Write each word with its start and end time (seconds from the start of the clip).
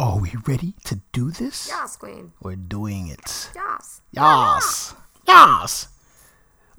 Are 0.00 0.18
we 0.18 0.32
ready 0.46 0.74
to 0.84 1.00
do 1.12 1.30
this? 1.30 1.68
Yes, 1.68 1.96
queen. 1.96 2.32
We're 2.42 2.56
doing 2.56 3.08
it. 3.08 3.50
Yes. 3.54 4.00
Yes. 4.12 4.94
Yes. 5.28 5.86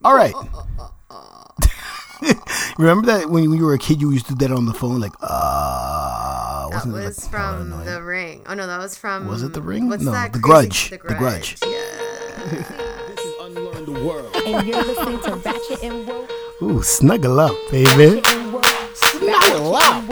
All 0.04 0.14
right. 0.14 0.34
Remember 2.78 3.06
that 3.06 3.30
when 3.30 3.44
you 3.44 3.64
were 3.64 3.74
a 3.74 3.78
kid, 3.78 4.02
you 4.02 4.12
used 4.12 4.26
to 4.28 4.36
do 4.36 4.46
that 4.48 4.54
on 4.54 4.66
the 4.66 4.74
phone, 4.74 5.00
like, 5.00 5.14
uh, 5.22 6.68
That 6.70 6.74
wasn't 6.76 6.96
it, 6.98 7.06
was 7.06 7.24
like, 7.24 7.32
from 7.32 7.70
paranoid? 7.70 7.88
The 7.88 8.02
Ring. 8.02 8.42
Oh 8.46 8.54
no, 8.56 8.68
that 8.68 8.80
was 8.80 8.98
from. 8.98 9.28
Was 9.28 9.44
it 9.44 9.54
The 9.54 9.62
Ring? 9.62 9.88
What's 9.88 10.04
No, 10.04 10.12
that? 10.12 10.34
The 10.34 10.40
crazy- 10.40 10.98
Grudge. 10.98 11.08
The 11.08 11.16
Grudge. 11.16 11.56
Yeah. 11.66 13.46
Unlearn 13.46 13.86
the 13.86 14.04
world. 14.04 14.36
And 14.36 14.68
you're 14.68 14.84
listening 14.84 15.20
to 15.22 15.36
Ratchet 15.36 15.84
and 15.84 16.06
Woke. 16.08 16.30
Ooh, 16.62 16.84
snuggle 16.84 17.40
up, 17.40 17.56
baby. 17.72 18.16
Ratchet 18.20 18.28
and 18.36 18.54
Woke. 18.54 18.66
Snuggle 18.96 19.76
up. 19.76 20.04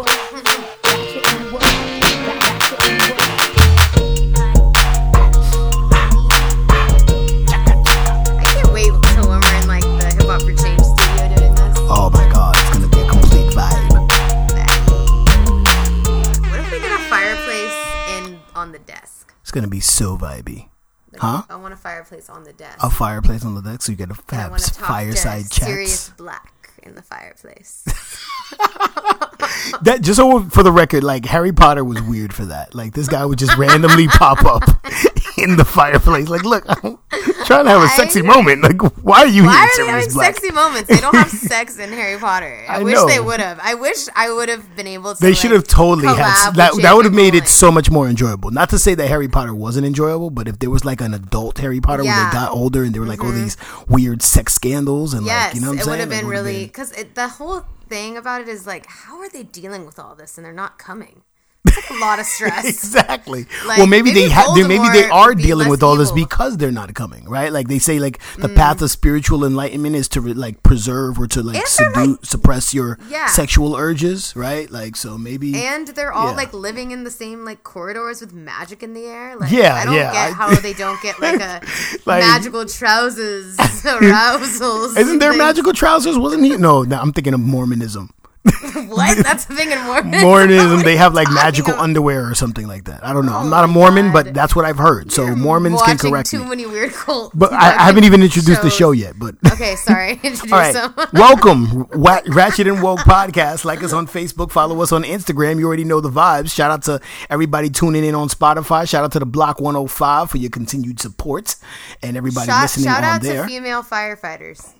It's 19.49 19.55
gonna 19.55 19.67
be 19.67 19.79
so 19.79 20.15
vibey. 20.15 20.69
Huh? 21.17 21.41
I 21.49 21.55
want 21.55 21.73
a 21.73 21.75
fireplace 21.75 22.29
on 22.29 22.43
the 22.43 22.53
deck. 22.53 22.75
A 22.83 22.89
fireplace 22.91 23.43
on 23.43 23.55
the 23.55 23.63
deck, 23.63 23.81
so 23.81 23.91
you 23.91 23.95
get 23.97 24.11
a 24.11 24.13
fab 24.13 24.51
want 24.51 24.61
to 24.61 24.71
talk 24.75 24.87
fireside 24.87 25.51
Sirius 25.51 26.05
chats. 26.05 26.17
Black 26.17 26.69
in 26.83 26.93
the 26.93 27.01
fireplace. 27.01 27.83
That 29.83 30.01
just 30.01 30.17
so 30.17 30.41
for 30.49 30.63
the 30.63 30.71
record, 30.71 31.03
like 31.03 31.25
Harry 31.25 31.53
Potter 31.53 31.83
was 31.83 32.01
weird 32.01 32.33
for 32.33 32.45
that. 32.45 32.75
Like 32.75 32.93
this 32.93 33.07
guy 33.07 33.25
would 33.25 33.39
just 33.39 33.55
randomly 33.57 34.07
pop 34.21 34.43
up 34.43 34.63
in 35.37 35.55
the 35.55 35.65
fireplace. 35.65 36.27
Like, 36.27 36.43
look, 36.43 36.65
I'm 36.67 36.97
trying 37.45 37.65
to 37.65 37.71
have 37.71 37.81
a 37.83 37.87
sexy 37.89 38.21
moment. 38.21 38.61
Like, 38.61 38.81
why 39.03 39.19
are 39.19 39.27
you 39.27 39.45
Why 39.45 39.53
here, 39.53 39.85
are 39.85 39.85
they 39.87 39.91
having 39.91 40.13
Black? 40.13 40.35
sexy 40.35 40.51
moments? 40.51 40.89
They 40.89 40.99
don't 40.99 41.15
have 41.15 41.29
sex 41.29 41.79
in 41.79 41.91
Harry 41.91 42.17
Potter. 42.19 42.65
I, 42.67 42.79
I 42.79 42.83
wish 42.83 42.95
know. 42.95 43.07
they 43.07 43.19
would 43.19 43.39
have. 43.39 43.59
I 43.61 43.75
wish 43.75 44.07
I 44.15 44.31
would 44.31 44.49
have 44.49 44.75
been 44.75 44.87
able 44.87 45.15
to. 45.15 45.21
They 45.21 45.33
should 45.33 45.51
like, 45.51 45.59
have 45.61 45.67
totally 45.67 46.07
had 46.07 46.53
that. 46.55 46.75
That 46.81 46.93
would 46.95 47.05
have 47.05 47.13
made 47.13 47.35
it 47.35 47.47
so 47.47 47.71
much 47.71 47.89
more 47.89 48.09
enjoyable. 48.09 48.51
Not 48.51 48.69
to 48.71 48.79
say 48.79 48.95
that 48.95 49.07
Harry 49.07 49.27
Potter 49.29 49.53
wasn't 49.55 49.85
enjoyable, 49.85 50.29
but 50.29 50.47
if 50.47 50.59
there 50.59 50.69
was 50.69 50.83
like 50.83 50.99
an 51.01 51.13
adult 51.13 51.57
Harry 51.59 51.79
Potter 51.79 52.03
when 52.03 52.07
Yeah. 52.07 52.19
Mm-hmm. 52.25 52.35
they 52.37 52.45
got 52.45 52.51
older 52.51 52.83
and 52.83 52.93
there 52.93 53.01
were 53.01 53.07
like 53.07 53.23
all 53.23 53.31
these 53.31 53.55
weird 53.87 54.21
sex 54.21 54.53
scandals 54.53 55.13
and 55.13 55.25
Yes, 55.25 55.47
like 55.47 55.55
you 55.55 55.61
know 55.61 55.67
what 55.73 55.87
I'm 55.87 55.87
it 55.87 55.91
would 55.91 55.99
have 55.99 56.09
been 56.09 56.19
it 56.19 56.25
would've 56.25 56.43
been 56.43 56.51
really 56.51 56.65
because 56.65 56.91
the 57.13 57.27
whole 57.27 57.65
thing 57.89 58.15
about 58.15 58.41
it 58.41 58.47
is 58.47 58.67
like, 58.67 58.85
how 58.85 59.19
are 59.19 59.29
they 59.29 59.43
dealing 59.43 59.85
with 59.85 59.99
all 59.99 60.15
this 60.15 60.37
and 60.37 60.45
they're 60.45 60.53
not 60.53 60.77
coming? 60.77 61.23
A 61.67 61.93
lot 61.99 62.19
of 62.19 62.25
stress. 62.25 62.65
Exactly. 62.69 63.45
Like, 63.65 63.77
well, 63.77 63.87
maybe, 63.87 64.11
maybe 64.13 64.21
they 64.27 64.29
have. 64.29 64.47
Maybe 64.55 64.87
they 64.93 65.09
are 65.09 65.35
dealing 65.35 65.67
with 65.69 65.83
all 65.83 65.95
this 65.95 66.11
because 66.11 66.57
they're 66.57 66.71
not 66.71 66.93
coming, 66.93 67.25
right? 67.27 67.51
Like 67.51 67.67
they 67.67 67.79
say, 67.79 67.99
like 67.99 68.19
the 68.37 68.47
Mm. 68.47 68.55
path 68.55 68.81
of 68.81 68.89
spiritual 68.89 69.43
enlightenment 69.45 69.95
is 69.95 70.07
to 70.09 70.21
like 70.21 70.63
preserve 70.63 71.19
or 71.19 71.27
to 71.27 71.43
like 71.43 71.67
subdue, 71.67 72.11
like- 72.11 72.25
suppress 72.25 72.73
your 72.73 72.97
Yeah. 73.09 73.27
sexual 73.27 73.75
urges, 73.75 74.35
right? 74.35 74.69
Like 74.71 74.95
so, 74.95 75.17
maybe. 75.17 75.55
And 75.55 75.87
they're 75.89 76.13
all 76.13 76.29
Yeah. 76.31 76.35
like 76.37 76.53
living 76.53 76.91
in 76.91 77.03
the 77.03 77.11
same 77.11 77.43
like 77.45 77.63
corridors 77.63 78.21
with 78.21 78.33
magic 78.33 78.81
in 78.81 78.93
the 78.93 79.05
air. 79.05 79.35
Like, 79.37 79.51
Yeah, 79.51 79.75
I 79.75 79.85
don't 79.85 79.95
yeah, 79.95 80.13
get 80.13 80.33
how 80.33 80.55
they 80.55 80.73
don't 80.73 81.01
get 81.01 81.19
like 81.19 81.41
a 81.41 81.61
Like- 82.05 82.23
magical 82.23 82.65
trousers 82.65 83.57
arousals. 83.85 84.97
Isn't 84.97 85.19
there 85.19 85.33
magical 85.35 85.73
trousers? 85.73 86.17
Wasn't 86.17 86.43
he? 86.43 86.55
No, 86.57 86.83
no, 86.83 86.99
I'm 86.99 87.11
thinking 87.13 87.33
of 87.33 87.39
Mormonism. 87.41 88.09
What? 88.89 89.17
That's 89.23 89.45
the 89.45 89.55
thing 89.55 89.71
in 89.71 89.79
Mormon. 89.85 90.21
Mormonism, 90.21 90.81
they 90.83 90.95
have 90.95 91.13
like 91.13 91.29
magical 91.33 91.73
about- 91.73 91.83
underwear 91.83 92.29
or 92.29 92.35
something 92.35 92.67
like 92.67 92.85
that. 92.85 93.03
I 93.05 93.13
don't 93.13 93.25
know. 93.25 93.35
I'm 93.35 93.47
Oh 93.47 93.49
not 93.49 93.63
a 93.65 93.67
Mormon, 93.67 94.11
but 94.13 94.33
that's 94.33 94.55
what 94.55 94.63
I've 94.65 94.77
heard. 94.77 95.11
So 95.11 95.35
Mormons 95.35 95.81
can 95.81 95.97
correct 95.97 96.29
too 96.29 96.43
me. 96.43 96.49
many 96.49 96.65
weird 96.65 96.93
cults. 96.93 97.35
But 97.35 97.51
I, 97.53 97.75
I 97.75 97.83
haven't 97.85 98.05
even 98.05 98.21
introduced 98.23 98.61
the 98.61 98.69
show 98.69 98.91
yet. 98.91 99.15
But 99.19 99.35
Okay, 99.53 99.75
sorry. 99.75 100.13
Introduce 100.23 100.51
All 100.51 100.59
right. 100.59 101.13
Welcome, 101.13 101.87
Wa- 101.93 102.21
Ratchet 102.27 102.67
and 102.67 102.81
Woke 102.81 102.99
Podcast. 102.99 103.65
Like 103.65 103.83
us 103.83 103.91
on 103.93 104.07
Facebook, 104.07 104.51
follow 104.51 104.81
us 104.81 104.91
on 104.91 105.03
Instagram. 105.03 105.59
You 105.59 105.67
already 105.67 105.83
know 105.83 105.99
the 105.99 106.09
vibes. 106.11 106.51
Shout 106.53 106.71
out 106.71 106.83
to 106.83 107.01
everybody 107.29 107.69
tuning 107.69 108.05
in 108.05 108.15
on 108.15 108.29
Spotify. 108.29 108.87
Shout 108.87 109.03
out 109.03 109.11
to 109.13 109.19
the 109.19 109.25
Block 109.25 109.59
105 109.59 110.29
for 110.31 110.37
your 110.37 110.49
continued 110.49 110.99
support 110.99 111.55
and 112.01 112.15
everybody 112.15 112.47
Shout, 112.47 112.61
listening 112.63 112.85
shout 112.85 112.99
on 112.99 113.03
out 113.03 113.21
there. 113.21 113.43
to 113.43 113.47
female 113.47 113.83
firefighters. 113.83 114.73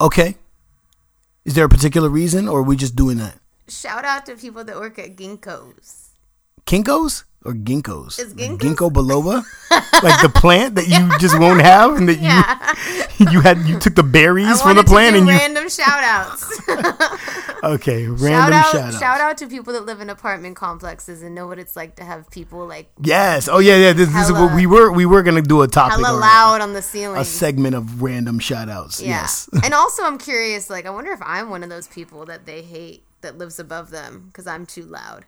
okay. 0.00 0.36
Is 1.48 1.54
there 1.54 1.64
a 1.64 1.68
particular 1.70 2.10
reason 2.10 2.46
or 2.46 2.58
are 2.58 2.62
we 2.62 2.76
just 2.76 2.94
doing 2.94 3.16
that? 3.16 3.38
Shout 3.68 4.04
out 4.04 4.26
to 4.26 4.36
people 4.36 4.64
that 4.64 4.76
work 4.76 4.98
at 4.98 5.16
Ginkgo's. 5.16 6.10
Kinkos 6.66 7.24
or 7.44 7.52
ginkgos? 7.54 8.18
Is 8.18 8.34
ginkgos- 8.34 8.58
ginkgo 8.76 8.90
biloba? 8.90 9.42
like 10.02 10.22
the 10.22 10.28
plant 10.28 10.74
that 10.76 10.86
you 10.88 11.18
just 11.18 11.38
won't 11.38 11.60
have 11.60 11.96
and 11.96 12.08
that 12.08 12.18
you 13.18 13.26
you 13.32 13.40
had 13.40 13.58
you 13.66 13.78
took 13.78 13.94
the 13.94 14.02
berries 14.02 14.60
from 14.62 14.76
the 14.76 14.84
plant 14.84 15.16
and 15.16 15.26
do 15.26 15.32
you 15.32 15.38
random 15.38 15.68
shout 15.78 16.02
outs. 16.04 16.60
Okay, 17.64 18.06
random 18.06 18.20
shout 18.28 18.52
out 18.52 18.72
shout 18.72 18.94
out. 18.94 19.00
shout 19.00 19.20
out 19.20 19.38
to 19.38 19.46
people 19.48 19.72
that 19.72 19.84
live 19.86 20.00
in 20.00 20.08
apartment 20.10 20.56
complexes 20.56 21.22
and 21.22 21.34
know 21.34 21.46
what 21.46 21.58
it's 21.58 21.74
like 21.76 21.96
to 21.96 22.04
have 22.04 22.30
people 22.30 22.66
like 22.66 22.90
Yes. 23.02 23.48
Oh 23.48 23.58
yeah, 23.58 23.76
yeah. 23.76 23.92
This, 23.92 24.12
this 24.12 24.26
is 24.26 24.32
what 24.32 24.54
we 24.54 24.66
were 24.66 24.92
we 24.92 25.06
were 25.06 25.22
gonna 25.22 25.42
do 25.42 25.62
a 25.62 25.68
topic 25.68 26.04
hella 26.04 26.16
loud 26.18 26.60
on 26.60 26.72
the 26.72 26.82
ceiling. 26.82 27.20
a 27.20 27.24
segment 27.24 27.74
of 27.74 28.02
random 28.02 28.38
shout 28.38 28.68
outs. 28.68 29.00
yeah. 29.00 29.08
Yes. 29.22 29.48
and 29.64 29.74
also 29.74 30.04
I'm 30.04 30.18
curious, 30.18 30.70
like 30.70 30.86
I 30.86 30.90
wonder 30.90 31.10
if 31.12 31.20
I'm 31.22 31.50
one 31.50 31.62
of 31.62 31.68
those 31.70 31.88
people 31.88 32.24
that 32.26 32.46
they 32.46 32.62
hate 32.62 33.02
that 33.20 33.36
lives 33.36 33.58
above 33.58 33.90
them 33.90 34.26
because 34.28 34.46
I'm 34.46 34.64
too 34.66 34.82
loud. 34.84 35.24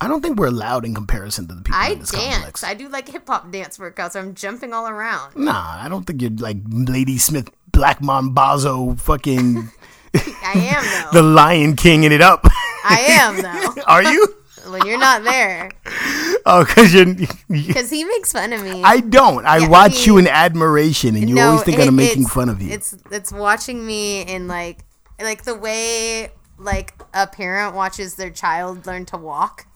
I 0.00 0.08
don't 0.08 0.20
think 0.20 0.38
we're 0.38 0.50
loud 0.50 0.84
in 0.84 0.94
comparison 0.94 1.46
to 1.48 1.54
the 1.54 1.62
people 1.62 1.78
I 1.80 1.90
in 1.90 2.00
this 2.00 2.10
dance. 2.10 2.34
complex. 2.34 2.64
I 2.64 2.74
do 2.74 2.88
like 2.88 3.08
hip 3.08 3.26
hop 3.28 3.50
dance 3.50 3.78
workouts. 3.78 4.16
I'm 4.16 4.34
jumping 4.34 4.72
all 4.72 4.86
around. 4.88 5.36
nah, 5.36 5.78
I 5.82 5.88
don't 5.88 6.04
think 6.06 6.20
you're 6.20 6.30
like 6.32 6.58
Ladysmith, 6.68 7.50
Black 7.72 8.00
Mambazo, 8.00 8.98
fucking 9.00 9.70
I 10.14 10.52
am 10.54 11.10
though. 11.12 11.20
the. 11.20 11.22
Lion 11.22 11.76
King 11.76 12.04
in 12.04 12.12
it 12.12 12.20
up. 12.20 12.44
I 12.84 13.00
am 13.08 13.42
though. 13.42 13.82
Are 13.86 14.02
you? 14.02 14.34
when 14.68 14.86
you're 14.86 14.98
not 14.98 15.22
there, 15.24 15.70
Oh, 16.46 16.64
because 16.64 16.92
you're. 16.94 17.06
because 17.48 17.90
he 17.90 18.04
makes 18.04 18.32
fun 18.32 18.52
of 18.52 18.62
me. 18.62 18.82
I 18.82 19.00
don't. 19.00 19.44
I 19.46 19.58
Yeah, 19.58 19.68
watch 19.68 19.98
he- 20.00 20.06
you 20.06 20.18
in 20.18 20.26
admiration, 20.28 21.16
and 21.16 21.28
you 21.28 21.38
always 21.40 21.62
think 21.62 21.78
it- 21.78 21.86
I'm 21.88 21.96
making 21.96 22.26
fun 22.26 22.48
of 22.48 22.60
you. 22.62 22.70
It's 22.72 22.96
it's 23.10 23.32
watching 23.32 23.86
me 23.86 24.22
in 24.22 24.48
like 24.48 24.84
like 25.20 25.44
the 25.44 25.54
way 25.54 26.30
like 26.58 26.94
a 27.12 27.26
parent 27.26 27.74
watches 27.74 28.14
their 28.16 28.30
child 28.30 28.86
learn 28.86 29.04
to 29.06 29.16
walk 29.16 29.66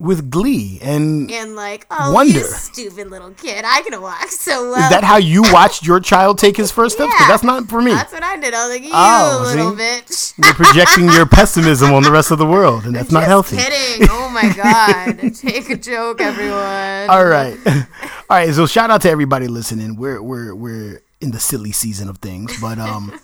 With 0.00 0.30
glee, 0.30 0.78
and 0.80 1.28
and 1.28 1.56
like 1.56 1.84
oh 1.90 2.12
Wonder. 2.12 2.38
you 2.38 2.44
stupid 2.44 3.10
little 3.10 3.32
kid 3.32 3.64
I 3.66 3.82
can 3.82 4.00
walk 4.00 4.28
so 4.28 4.70
well. 4.70 4.80
is 4.84 4.90
that 4.90 5.02
how 5.02 5.16
you 5.16 5.42
watched 5.52 5.84
your 5.84 5.98
child 5.98 6.38
take 6.38 6.56
his 6.56 6.70
first 6.70 6.94
steps? 6.94 7.12
Yeah. 7.18 7.26
that's 7.26 7.42
not 7.42 7.68
for 7.68 7.82
me. 7.82 7.90
That's 7.90 8.12
what 8.12 8.22
I 8.22 8.36
did. 8.36 8.54
I 8.54 8.68
was 8.68 8.76
like 8.76 8.84
you 8.84 8.90
Oh, 8.94 9.42
little 9.56 9.76
see? 9.76 9.82
bitch. 9.82 10.34
You're 10.44 10.54
projecting 10.54 11.06
your 11.10 11.26
pessimism 11.26 11.92
on 11.92 12.04
the 12.04 12.12
rest 12.12 12.30
of 12.30 12.38
the 12.38 12.46
world, 12.46 12.84
and 12.84 12.94
that's 12.94 13.10
not 13.10 13.22
Just 13.26 13.28
healthy. 13.28 13.56
Kidding. 13.56 14.06
Oh 14.08 14.30
my 14.30 14.52
god. 14.56 15.34
Take 15.34 15.68
a 15.70 15.76
joke, 15.76 16.20
everyone. 16.20 17.10
All 17.10 17.24
right, 17.26 17.56
all 17.66 17.84
right. 18.30 18.54
So 18.54 18.66
shout 18.66 18.90
out 18.92 19.00
to 19.02 19.10
everybody 19.10 19.48
listening. 19.48 19.96
We're 19.96 20.22
we're 20.22 20.54
we're 20.54 21.02
in 21.20 21.32
the 21.32 21.40
silly 21.40 21.72
season 21.72 22.08
of 22.08 22.18
things, 22.18 22.60
but 22.60 22.78
um, 22.78 23.18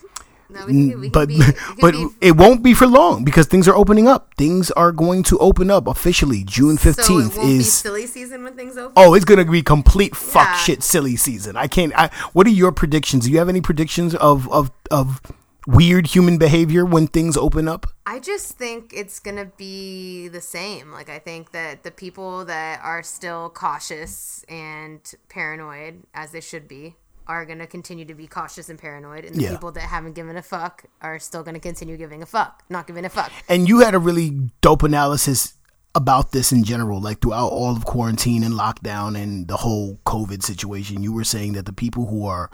No, 0.54 0.66
we 0.66 0.72
can, 0.72 1.00
we 1.00 1.10
can 1.10 1.12
but 1.12 1.28
be, 1.28 1.40
but 1.80 1.92
be- 1.92 2.08
it 2.20 2.36
won't 2.36 2.62
be 2.62 2.72
for 2.74 2.86
long 2.86 3.24
because 3.24 3.46
things 3.46 3.66
are 3.68 3.74
opening 3.74 4.06
up. 4.08 4.32
Things 4.38 4.70
are 4.72 4.92
going 4.92 5.22
to 5.24 5.38
open 5.38 5.70
up 5.70 5.86
officially. 5.86 6.44
June 6.44 6.76
fifteenth 6.78 7.34
be 7.34 7.56
is. 7.58 7.72
silly 7.72 8.06
season 8.06 8.44
when 8.44 8.54
things 8.54 8.76
open. 8.76 8.92
Oh, 8.96 9.14
it's 9.14 9.24
gonna 9.24 9.44
be 9.44 9.62
complete 9.62 10.14
fuck 10.16 10.46
Yeah. 10.46 10.56
shit 10.56 10.82
silly 10.82 11.16
season. 11.16 11.56
I 11.56 11.66
can't. 11.66 11.92
I, 11.98 12.08
what 12.32 12.46
are 12.46 12.50
your 12.50 12.72
predictions? 12.72 13.24
Do 13.26 13.32
you 13.32 13.38
have 13.38 13.48
any 13.48 13.60
predictions 13.60 14.14
of 14.14 14.48
of 14.52 14.70
of 14.90 15.20
weird 15.66 16.06
human 16.08 16.36
behavior 16.38 16.84
when 16.84 17.06
things 17.06 17.36
open 17.36 17.66
up? 17.68 17.86
I 18.06 18.20
just 18.20 18.52
think 18.58 18.92
it's 18.94 19.18
gonna 19.18 19.46
be 19.56 20.28
the 20.28 20.40
same. 20.42 20.92
Like 20.92 21.08
I 21.08 21.18
think 21.18 21.52
that 21.52 21.82
the 21.84 21.90
people 21.90 22.44
that 22.44 22.80
are 22.84 23.02
still 23.02 23.48
cautious 23.50 24.44
and 24.48 25.00
paranoid, 25.28 26.02
as 26.14 26.32
they 26.32 26.40
should 26.40 26.68
be, 26.68 26.96
are 27.26 27.44
gonna 27.44 27.66
continue 27.66 28.04
to 28.04 28.14
be 28.14 28.26
cautious 28.26 28.68
and 28.68 28.78
paranoid, 28.78 29.24
and 29.24 29.34
the 29.36 29.42
Yeah. 29.42 29.50
people 29.50 29.72
that 29.72 29.82
haven't 29.82 30.12
given 30.14 30.36
a 30.36 30.42
fuck 30.42 30.84
are 31.00 31.18
still 31.18 31.42
gonna 31.42 31.60
continue 31.60 31.96
giving 31.96 32.22
a 32.22 32.26
fuck, 32.26 32.62
not 32.68 32.86
giving 32.86 33.04
a 33.04 33.08
fuck. 33.08 33.30
And 33.48 33.68
you 33.68 33.80
had 33.80 33.94
a 33.94 33.98
really 33.98 34.30
dope 34.60 34.82
analysis 34.82 35.54
about 35.94 36.32
this 36.32 36.50
in 36.52 36.64
general, 36.64 37.00
like 37.00 37.20
throughout 37.20 37.48
all 37.52 37.76
of 37.76 37.84
quarantine 37.84 38.42
and 38.42 38.54
lockdown 38.54 39.16
and 39.20 39.46
the 39.46 39.58
whole 39.58 40.00
COVID 40.04 40.42
situation. 40.42 41.02
You 41.02 41.12
were 41.12 41.24
saying 41.24 41.52
that 41.52 41.66
the 41.66 41.72
people 41.72 42.06
who 42.06 42.26
are 42.26 42.50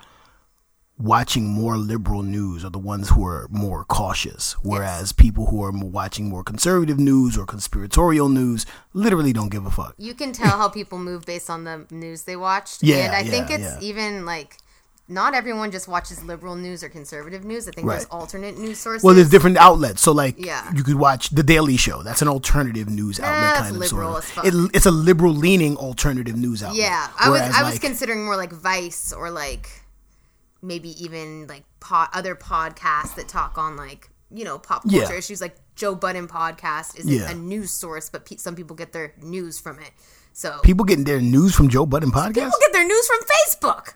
watching 1.00 1.46
more 1.46 1.76
liberal 1.76 2.22
news 2.22 2.64
are 2.64 2.70
the 2.70 2.78
ones 2.78 3.08
who 3.10 3.24
are 3.24 3.48
more 3.50 3.84
cautious, 3.84 4.52
whereas 4.62 5.12
people 5.12 5.46
who 5.46 5.62
are 5.62 5.72
watching 5.72 6.28
more 6.28 6.44
conservative 6.44 6.98
news 6.98 7.38
or 7.38 7.46
conspiratorial 7.46 8.28
news 8.28 8.66
literally 8.92 9.32
don't 9.32 9.50
give 9.50 9.64
a 9.66 9.70
fuck. 9.70 9.94
You 9.98 10.14
can 10.14 10.32
tell 10.32 10.58
how 10.58 10.68
people 10.80 10.98
move 10.98 11.24
based 11.24 11.48
on 11.48 11.64
the 11.64 11.86
news 11.90 12.24
they 12.24 12.36
watched. 12.36 12.82
Yeah, 12.82 13.06
and 13.06 13.14
I 13.14 13.24
think 13.24 13.50
it's 13.50 13.62
yeah. 13.62 13.78
even 13.80 14.26
like 14.26 14.58
not 15.10 15.34
everyone 15.34 15.72
just 15.72 15.88
watches 15.88 16.22
liberal 16.22 16.54
news 16.54 16.84
or 16.84 16.88
conservative 16.88 17.44
news. 17.44 17.66
I 17.66 17.72
think 17.72 17.88
there's 17.88 18.04
alternate 18.06 18.56
news 18.56 18.78
sources. 18.78 19.02
Well, 19.02 19.14
there's 19.14 19.28
different 19.28 19.56
outlets. 19.56 20.00
So, 20.00 20.12
like, 20.12 20.36
Yeah. 20.38 20.72
you 20.72 20.84
could 20.84 20.94
watch 20.94 21.30
The 21.30 21.42
Daily 21.42 21.76
Show. 21.76 22.04
That's 22.04 22.22
an 22.22 22.28
alternative 22.28 22.88
news 22.88 23.18
outlet, 23.18 23.56
kind 23.56 23.76
of. 23.76 23.86
Sort 23.86 23.90
liberal 23.90 24.16
of. 24.16 24.24
as 24.24 24.30
fuck. 24.30 24.46
It, 24.46 24.54
it's 24.72 24.86
a 24.86 24.92
liberal 24.92 25.32
leaning 25.32 25.76
alternative 25.76 26.36
news 26.36 26.62
outlet. 26.62 26.78
Yeah, 26.78 27.08
I 27.18 27.28
was 27.28 27.40
Whereas, 27.40 27.56
I 27.56 27.68
was 27.68 27.78
considering 27.80 28.24
more 28.24 28.36
like 28.36 28.52
Vice 28.52 29.12
or 29.12 29.32
like 29.32 29.79
maybe 30.62 31.02
even 31.02 31.46
like 31.46 31.64
po- 31.80 32.06
other 32.12 32.34
podcasts 32.34 33.14
that 33.16 33.28
talk 33.28 33.56
on 33.58 33.76
like 33.76 34.10
you 34.30 34.44
know 34.44 34.58
pop 34.58 34.82
culture 34.82 35.12
Yeah. 35.12 35.18
issues. 35.18 35.40
Like 35.40 35.56
Joe 35.76 35.94
Budden 35.94 36.28
podcast 36.28 36.98
isn't 36.98 37.10
Yeah. 37.12 37.30
a 37.30 37.34
news 37.34 37.70
source, 37.70 38.10
but 38.10 38.26
pe- 38.26 38.36
some 38.36 38.54
people 38.54 38.76
get 38.76 38.92
their 38.92 39.14
news 39.22 39.58
from 39.58 39.78
it. 39.78 39.90
So 40.32 40.58
people 40.62 40.84
getting 40.84 41.04
their 41.04 41.20
news 41.20 41.54
from 41.54 41.68
Joe 41.68 41.86
Budden 41.86 42.12
podcast. 42.12 42.34
people 42.34 42.58
get 42.60 42.72
their 42.72 42.86
news 42.86 43.06
from 43.06 43.20
Facebook. 43.34 43.94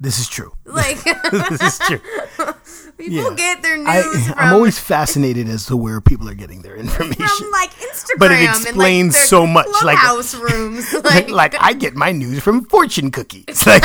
This 0.00 0.18
is 0.18 0.28
true. 0.28 0.52
Like 0.66 1.02
this 1.30 1.62
is 1.62 1.78
true. 1.78 2.00
people 2.98 3.30
Yeah. 3.30 3.34
get 3.36 3.62
their 3.62 3.76
news 3.78 3.86
I, 3.88 4.34
I'm 4.36 4.54
always 4.54 4.78
fascinated 4.78 5.48
as 5.48 5.66
to 5.66 5.76
where 5.76 6.00
people 6.00 6.28
are 6.28 6.34
getting 6.34 6.62
their 6.62 6.76
information. 6.76 7.26
from 7.26 7.50
like 7.50 7.70
Instagram, 7.70 8.18
But 8.18 8.30
it 8.32 8.38
and, 8.38 8.46
like, 8.46 8.56
explains 8.66 9.16
so 9.18 9.46
much, 9.46 9.66
like- 9.84 9.98
Clubhouse 9.98 10.34
rooms, 10.34 10.92
like, 11.04 11.30
like 11.30 11.54
I 11.60 11.72
get 11.72 11.94
my 11.94 12.12
news 12.12 12.42
from 12.42 12.64
fortune 12.66 13.10
cookies. 13.10 13.66
Like, 13.66 13.82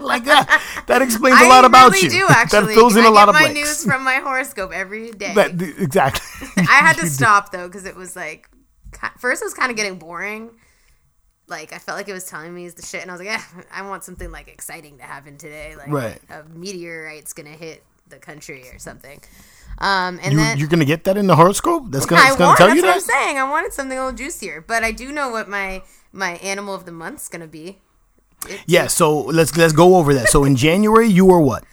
like 0.00 0.24
that. 0.24 0.62
That 0.86 1.02
explains 1.02 1.40
a 1.40 1.44
I 1.44 1.48
lot 1.48 1.64
about 1.64 1.92
really 1.92 2.04
you. 2.04 2.10
do 2.10 2.26
actually. 2.28 2.66
that 2.66 2.74
fills 2.74 2.96
in 2.96 3.04
I 3.04 3.08
a 3.08 3.10
lot 3.10 3.26
get 3.26 3.28
of 3.30 3.34
my 3.34 3.40
blanks. 3.52 3.58
news 3.60 3.84
from 3.84 4.04
my 4.04 4.16
horoscope 4.16 4.72
every 4.72 5.10
day. 5.12 5.34
That- 5.34 5.60
exactly. 5.60 6.48
I 6.58 6.76
had 6.86 6.96
to 6.98 7.06
stop 7.08 7.52
though 7.52 7.66
because 7.68 7.84
it 7.84 7.96
was 7.96 8.16
like 8.16 8.48
first 9.18 9.42
it 9.42 9.46
was 9.46 9.54
kind 9.54 9.70
of 9.70 9.76
getting 9.76 9.98
boring. 9.98 10.50
Like 11.48 11.72
I 11.72 11.78
felt 11.78 11.98
like 11.98 12.08
it 12.08 12.12
was 12.12 12.24
telling 12.24 12.54
me 12.54 12.64
is 12.64 12.74
the 12.74 12.82
shit, 12.86 13.02
and 13.02 13.10
I 13.10 13.14
was 13.14 13.20
like, 13.26 13.36
eh, 13.38 13.62
I 13.74 13.82
want 13.88 14.04
something 14.04 14.30
like 14.30 14.48
exciting 14.48 14.98
to 14.98 15.04
happen 15.04 15.36
today. 15.36 15.74
Like 15.76 15.88
Right. 15.90 16.18
a 16.30 16.44
meteorite's 16.54 17.32
gonna 17.32 17.50
hit 17.50 17.82
the 18.08 18.18
country 18.18 18.64
or 18.72 18.78
something. 18.78 19.20
Um, 19.78 20.20
and 20.22 20.32
You, 20.34 20.38
then 20.38 20.58
you're 20.58 20.68
gonna 20.68 20.84
get 20.84 21.04
that 21.04 21.16
in 21.16 21.26
the 21.26 21.34
horoscope. 21.36 21.84
That's 21.90 22.06
gonna, 22.06 22.22
gonna 22.36 22.44
want. 22.46 22.58
tell 22.58 22.66
That's 22.68 22.76
you 22.76 22.82
what 22.82 22.88
that. 22.88 22.94
I'm 22.94 23.00
saying. 23.26 23.38
I 23.38 23.50
wanted 23.50 23.72
something 23.72 23.96
a 23.98 24.04
little 24.04 24.16
juicier, 24.16 24.60
but 24.66 24.84
I 24.84 24.92
do 24.92 25.10
know 25.12 25.30
what 25.30 25.48
my 25.48 25.82
my 26.12 26.32
animal 26.36 26.74
of 26.74 26.84
the 26.84 26.92
month's 26.92 27.28
gonna 27.28 27.46
be. 27.46 27.78
Yeah. 28.66 28.86
So 28.86 29.18
let's 29.20 29.56
let's 29.56 29.72
go 29.72 29.96
over 29.96 30.14
that. 30.14 30.28
So 30.28 30.44
in 30.44 30.56
January 30.56 31.08
you 31.08 31.24
were 31.26 31.40
what? 31.40 31.64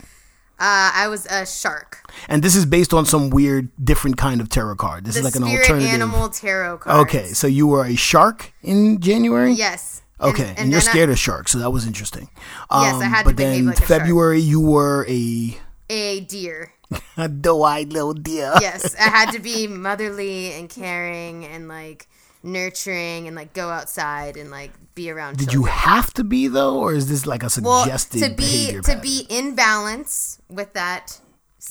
Uh, 0.60 0.92
I 0.94 1.08
was 1.08 1.26
a 1.28 1.46
shark. 1.46 1.98
And 2.28 2.44
this 2.44 2.56
is 2.56 2.66
based 2.66 2.94
on 2.94 3.06
some 3.06 3.30
weird, 3.30 3.70
different 3.84 4.18
kind 4.18 4.42
of 4.42 4.50
tarot 4.50 4.76
card. 4.76 5.06
This 5.06 5.16
The 5.16 5.20
is 5.20 5.26
like 5.26 5.36
an 5.36 5.44
alternative. 5.44 5.90
animal 5.90 6.30
tarot 6.30 6.80
card. 6.80 7.08
Okay, 7.08 7.28
so 7.28 7.48
you 7.48 7.66
were 7.68 7.86
a 7.86 7.96
shark 7.96 8.52
in 8.62 9.00
January. 9.00 9.54
Yes. 9.54 10.02
And- 10.20 10.32
Okay, 10.32 10.54
and, 10.58 10.70
you're 10.70 10.82
then 10.82 10.90
I- 10.90 10.92
scared 10.92 11.10
of 11.10 11.18
sharks, 11.18 11.54
so 11.54 11.60
that 11.60 11.72
was 11.72 11.88
interesting. 11.88 12.30
Um, 12.70 12.84
Yes, 12.84 13.02
I 13.02 13.06
had 13.06 13.20
to 13.24 13.30
but 13.30 13.36
behave 13.38 13.56
then 13.56 13.66
like 13.68 13.76
a 13.78 13.88
shark. 13.88 13.88
February, 14.02 14.42
you 14.42 14.60
were 14.60 15.06
a 15.08 15.58
a 15.90 16.20
deer. 16.22 16.74
a 17.18 17.30
doe-eyed 17.30 17.94
little 17.94 18.14
deer. 18.14 18.54
yes, 18.60 18.96
I 19.00 19.04
had 19.04 19.32
to 19.32 19.40
be 19.40 19.66
motherly 19.68 20.52
and 20.54 20.68
caring 20.70 21.46
and 21.46 21.70
like 21.70 22.10
nurturing 22.44 23.28
and 23.28 23.36
like 23.36 23.54
go 23.54 23.70
outside 23.70 24.38
and 24.38 24.50
like 24.52 24.72
be 24.96 25.10
around. 25.12 25.38
Did 25.38 25.54
you 25.54 25.64
have 25.66 26.14
to 26.16 26.24
be 26.24 26.48
though, 26.48 26.78
or 26.80 26.94
is 26.94 27.08
this 27.10 27.26
like 27.26 27.44
a 27.44 27.50
well 27.62 27.84
suggested 27.84 28.20
to 28.22 28.36
be 28.36 28.72
to 28.74 28.82
pattern? 28.82 29.02
be 29.02 29.26
in 29.30 29.56
balance 29.56 30.42
with 30.50 30.74
that 30.74 31.20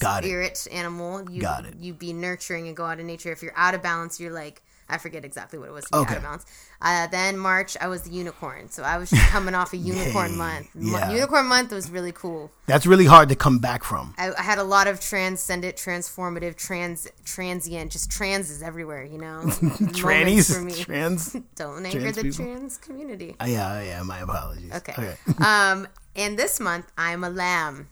Got 0.01 0.25
it. 0.25 0.27
spirit 0.27 0.69
animal? 0.71 1.31
You, 1.31 1.41
Got 1.41 1.67
it. 1.67 1.75
You 1.79 1.95
be 1.95 2.13
nurturing 2.13 2.67
and 2.69 2.77
go 2.77 2.85
out 2.85 3.01
in 3.01 3.07
nature. 3.07 3.33
If 3.33 3.43
you're 3.43 3.57
out 3.57 3.75
of 3.75 3.83
balance, 3.83 4.21
you're 4.21 4.33
like 4.33 4.63
I 4.89 4.97
forget 4.99 5.25
exactly 5.25 5.59
what 5.59 5.69
it 5.69 5.73
was. 5.73 5.85
Okay. 5.93 6.13
out 6.13 6.17
of 6.17 6.23
balance. 6.23 6.47
Uh, 6.81 7.07
then 7.09 7.37
March, 7.37 7.77
I 7.81 7.89
was 7.89 8.03
the 8.03 8.11
unicorn, 8.11 8.71
so 8.71 8.83
I 8.83 8.97
was 8.97 9.11
just 9.11 9.23
coming 9.31 9.55
off 9.55 9.73
a 9.73 9.77
unicorn 9.77 10.37
month. 10.37 10.69
Yeah. 10.75 11.11
Unicorn 11.11 11.47
month 11.47 11.73
was 11.73 11.91
really 11.91 12.13
cool. 12.13 12.51
That's 12.67 12.87
really 12.87 13.05
hard 13.05 13.29
to 13.29 13.37
come 13.37 13.59
back 13.59 13.85
from. 13.85 14.15
I, 14.17 14.33
I 14.39 14.43
had 14.43 14.59
a 14.59 14.65
lot 14.65 14.87
of 14.87 15.01
transcendent, 15.01 15.77
transformative, 15.77 16.57
trans, 16.57 17.07
transient, 17.25 17.93
just 17.93 18.11
transes 18.11 18.63
everywhere. 18.63 19.05
You 19.05 19.19
know, 19.19 19.41
Trannies, 19.93 20.55
for 20.55 20.63
me. 20.63 20.73
trans. 20.85 21.37
Don't 21.57 21.85
anger 21.85 22.01
trans 22.01 22.17
the 22.17 22.23
people? 22.23 22.45
trans 22.45 22.77
community. 22.79 23.37
Uh, 23.41 23.47
yeah, 23.47 23.83
yeah. 23.83 24.03
My 24.03 24.21
apologies. 24.21 24.73
Okay. 24.73 25.15
um, 25.45 25.87
and 26.17 26.39
this 26.39 26.61
month 26.61 26.91
I'm 26.97 27.25
a 27.25 27.31
lamb. 27.31 27.89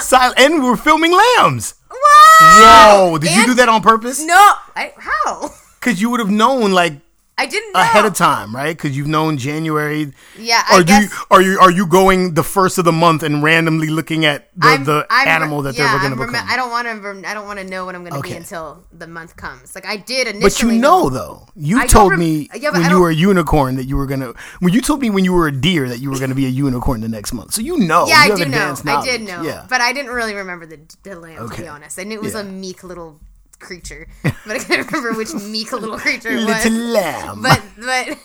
Sil- 0.00 0.34
and 0.36 0.62
we're 0.62 0.76
filming 0.76 1.12
lambs. 1.12 1.74
What? 1.88 2.33
Whoa! 2.44 3.18
Did 3.18 3.30
you 3.34 3.46
do 3.46 3.54
that 3.54 3.68
on 3.68 3.82
purpose? 3.82 4.22
No, 4.24 4.34
I, 4.76 4.92
how? 4.96 5.50
Because 5.80 6.00
you 6.00 6.10
would 6.10 6.20
have 6.20 6.30
known 6.30 6.72
like 6.72 6.94
I 7.36 7.46
didn't 7.46 7.72
know. 7.72 7.80
ahead 7.80 8.04
of 8.04 8.14
time, 8.14 8.54
right? 8.54 8.76
Because 8.76 8.96
you've 8.96 9.08
known 9.08 9.38
January. 9.38 10.12
Yeah, 10.38 10.62
I 10.68 10.78
Or 10.80 10.84
guess. 10.84 11.02
you, 11.12 11.18
are 11.32 11.42
you 11.42 11.58
are 11.58 11.70
you 11.70 11.84
going 11.86 12.34
the 12.34 12.44
first 12.44 12.78
of 12.78 12.84
the 12.84 12.92
month 12.92 13.24
and 13.24 13.42
randomly 13.42 13.88
looking 13.88 14.24
at 14.24 14.50
the, 14.56 14.68
I'm- 14.68 14.84
the 14.84 15.04
I'm- 15.10 15.26
animal 15.26 15.62
that 15.62 15.76
yeah, 15.76 15.90
they're 15.90 15.98
going 15.98 16.12
to 16.12 16.16
rem- 16.18 16.30
become? 16.30 16.46
I 16.48 16.54
don't 16.54 16.70
want 16.70 16.86
to. 16.86 17.28
I 17.28 17.34
don't 17.34 17.46
want 17.46 17.58
to 17.58 17.64
know 17.64 17.84
what 17.86 17.96
I'm 17.96 18.02
going 18.02 18.12
to 18.12 18.18
Okay. 18.20 18.30
be 18.30 18.36
until 18.36 18.84
the 18.92 19.08
month 19.08 19.34
comes. 19.34 19.74
Like 19.74 19.84
I 19.84 19.96
did 19.96 20.28
initially. 20.28 20.42
But 20.48 20.74
you 20.76 20.80
know, 20.80 21.10
though, 21.10 21.48
you 21.56 21.80
I 21.80 21.88
told 21.88 22.10
rem- 22.12 22.20
me 22.20 22.48
Yeah, 22.54 22.70
when 22.70 22.88
you 22.88 23.00
were 23.00 23.10
a 23.10 23.14
unicorn 23.14 23.74
that 23.76 23.84
you 23.86 23.96
were 23.96 24.06
gonna. 24.06 24.32
When 24.60 24.72
you 24.72 24.80
told 24.80 25.00
me 25.00 25.10
when 25.10 25.24
you 25.24 25.32
were 25.32 25.48
a 25.48 25.52
deer 25.52 25.88
that 25.88 25.98
you 25.98 26.10
were 26.10 26.20
gonna 26.20 26.36
be 26.36 26.46
a 26.46 26.50
unicorn 26.50 27.00
the 27.00 27.08
next 27.08 27.32
month, 27.32 27.52
so 27.54 27.62
you 27.62 27.78
know. 27.78 28.06
Yeah, 28.06 28.26
you 28.26 28.32
I 28.32 28.36
do 28.36 28.44
know. 28.44 28.46
advanced 28.46 28.86
I 28.86 29.04
did 29.04 29.22
know. 29.22 29.42
Yeah, 29.42 29.66
But 29.68 29.80
I 29.80 29.92
didn't 29.92 30.12
really 30.12 30.34
remember 30.34 30.66
the, 30.66 30.78
the 31.02 31.18
lamb, 31.18 31.36
to 31.38 31.42
Okay. 31.46 31.62
be 31.62 31.68
honest. 31.68 31.98
I 31.98 32.04
knew 32.04 32.14
it 32.16 32.22
was 32.22 32.34
Yeah. 32.34 32.40
a 32.40 32.44
meek 32.44 32.84
little 32.84 33.20
creature, 33.64 34.06
but 34.22 34.56
I 34.56 34.58
can't 34.60 34.86
remember 34.86 35.14
which 35.16 35.32
meek 35.48 35.72
little 35.72 35.98
creature 35.98 36.30
it 36.30 36.44
was. 36.46 36.64
little 36.64 36.78
lamb. 36.92 37.42
But 37.42 37.62
but 37.80 38.18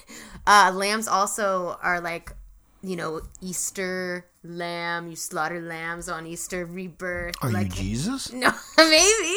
uh, 0.45 0.71
lambs 0.75 1.07
also 1.07 1.77
are 1.81 1.99
like 2.01 2.33
you 2.83 2.95
know 2.95 3.21
Easter 3.41 4.25
lamb. 4.43 5.09
You 5.09 5.15
slaughter 5.15 5.59
lambs 5.61 6.07
on 6.09 6.27
Easter 6.27 6.65
rebirth. 6.65 7.35
are 7.41 7.51
like, 7.51 7.75
you 7.75 7.83
Jesus? 7.97 8.31
No, 8.33 8.51
maybe. 8.77 9.35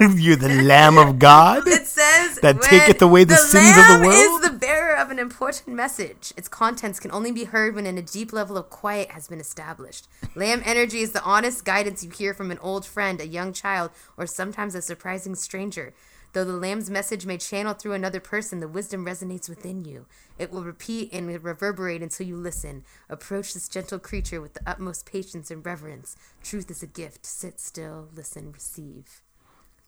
You're 0.20 0.34
the 0.34 0.62
Lamb 0.66 0.98
of 0.98 1.20
God. 1.20 1.62
It 1.68 1.86
says 1.86 2.40
That 2.42 2.60
taketh 2.62 3.00
away 3.00 3.22
the 3.22 3.36
sins 3.36 3.76
of 3.78 3.86
the 3.86 4.06
world? 4.08 4.42
is 4.42 4.50
the 4.50 4.58
bearer 4.58 4.96
of 4.96 5.10
an 5.12 5.13
important 5.24 5.74
message. 5.74 6.32
Its 6.36 6.48
contents 6.48 7.00
can 7.00 7.10
only 7.10 7.32
be 7.32 7.44
heard 7.44 7.74
when 7.74 7.86
in 7.86 7.98
a 7.98 8.02
deep 8.02 8.32
level 8.32 8.56
of 8.56 8.70
quiet 8.70 9.10
has 9.10 9.26
been 9.26 9.40
established. 9.40 10.06
Lamb 10.34 10.62
energy 10.64 11.00
is 11.00 11.12
the 11.12 11.22
honest 11.22 11.64
guidance 11.64 12.04
you 12.04 12.10
hear 12.10 12.34
from 12.34 12.50
an 12.50 12.58
old 12.58 12.84
friend, 12.84 13.20
a 13.20 13.26
young 13.26 13.52
child, 13.52 13.90
or 14.16 14.26
sometimes 14.26 14.74
a 14.74 14.82
surprising 14.82 15.34
stranger. 15.34 15.94
Though 16.34 16.44
the 16.44 16.52
lamb's 16.52 16.90
message 16.90 17.24
may 17.24 17.38
channel 17.38 17.74
through 17.74 17.94
another 17.94 18.20
person, 18.20 18.60
the 18.60 18.68
wisdom 18.68 19.06
resonates 19.06 19.48
within 19.48 19.84
you. 19.84 20.06
It 20.38 20.52
will 20.52 20.64
repeat 20.64 21.12
and 21.12 21.26
reverberate 21.26 22.02
until 22.02 22.26
you 22.26 22.36
listen. 22.36 22.84
Approach 23.08 23.54
this 23.54 23.68
gentle 23.68 23.98
creature 23.98 24.40
with 24.40 24.54
the 24.54 24.68
utmost 24.68 25.06
patience 25.06 25.50
and 25.50 25.64
reverence. 25.64 26.16
Truth 26.42 26.70
is 26.70 26.82
a 26.82 26.86
gift. 26.86 27.24
Sit 27.24 27.58
still, 27.60 28.08
listen, 28.14 28.52
receive. 28.52 29.23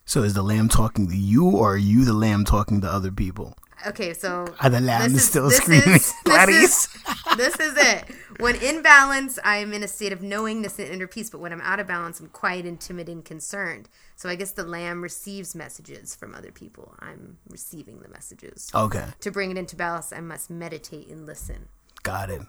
So 0.06 0.22
is 0.22 0.34
the 0.34 0.42
lamb 0.42 0.68
talking 0.68 1.08
to 1.08 1.16
you, 1.16 1.50
or 1.50 1.74
are 1.74 1.76
you 1.76 2.04
the 2.04 2.12
lamb 2.12 2.44
talking 2.44 2.80
to 2.80 2.88
other 2.88 3.10
people? 3.10 3.56
Okay, 3.86 4.14
so 4.14 4.46
Are 4.60 4.70
the 4.70 4.80
lamb 4.80 5.14
is 5.14 5.28
still 5.28 5.50
screaming, 5.50 5.96
Is, 5.96 6.14
this, 6.24 6.48
is, 6.48 6.88
this 7.36 7.60
is 7.60 7.74
it. 7.76 8.04
When 8.38 8.54
in 8.56 8.82
balance, 8.82 9.38
I 9.44 9.56
am 9.58 9.72
in 9.72 9.82
a 9.82 9.88
state 9.88 10.12
of 10.12 10.22
knowingness 10.22 10.78
and 10.78 10.88
inner 10.88 11.06
peace. 11.06 11.28
But 11.28 11.40
when 11.40 11.52
I'm 11.52 11.60
out 11.60 11.80
of 11.80 11.86
balance, 11.86 12.18
I'm 12.20 12.28
quiet 12.28 12.66
and 12.66 12.80
timid 12.80 13.08
and 13.08 13.24
concerned. 13.24 13.88
So 14.14 14.28
I 14.28 14.34
guess 14.36 14.52
the 14.52 14.64
lamb 14.64 15.02
receives 15.02 15.54
messages 15.54 16.14
from 16.14 16.34
other 16.34 16.50
people. 16.52 16.94
I'm 17.00 17.38
receiving 17.48 18.00
the 18.00 18.08
messages. 18.08 18.70
Okay, 18.74 19.06
To 19.20 19.30
bring 19.30 19.50
it 19.50 19.58
into 19.58 19.76
balance, 19.76 20.12
I 20.12 20.20
must 20.20 20.50
meditate 20.50 21.08
and 21.08 21.26
listen, 21.26 21.68
got 22.02 22.30
it. 22.30 22.42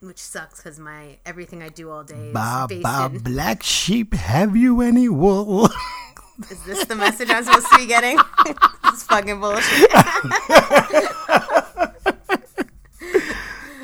Which 0.00 0.18
sucks 0.18 0.62
because 0.62 0.78
my 0.78 1.18
everything 1.26 1.62
I 1.62 1.68
do 1.68 1.90
all 1.90 2.04
day 2.04 2.28
is 2.28 2.32
Ba 2.34 2.66
based 2.68 2.82
ba 2.82 3.10
in. 3.12 3.18
black 3.18 3.62
sheep, 3.62 4.14
have 4.14 4.56
you 4.56 4.80
any 4.80 5.08
wool? 5.08 5.68
Is 6.50 6.62
this 6.64 6.86
the 6.86 6.96
message 6.96 7.28
I'm 7.28 7.44
supposed 7.44 7.66
to 7.70 7.76
be 7.76 7.86
getting? 7.86 8.16
this 8.84 8.94
is 8.94 9.02
fucking 9.02 9.40
bullshit. 9.40 9.90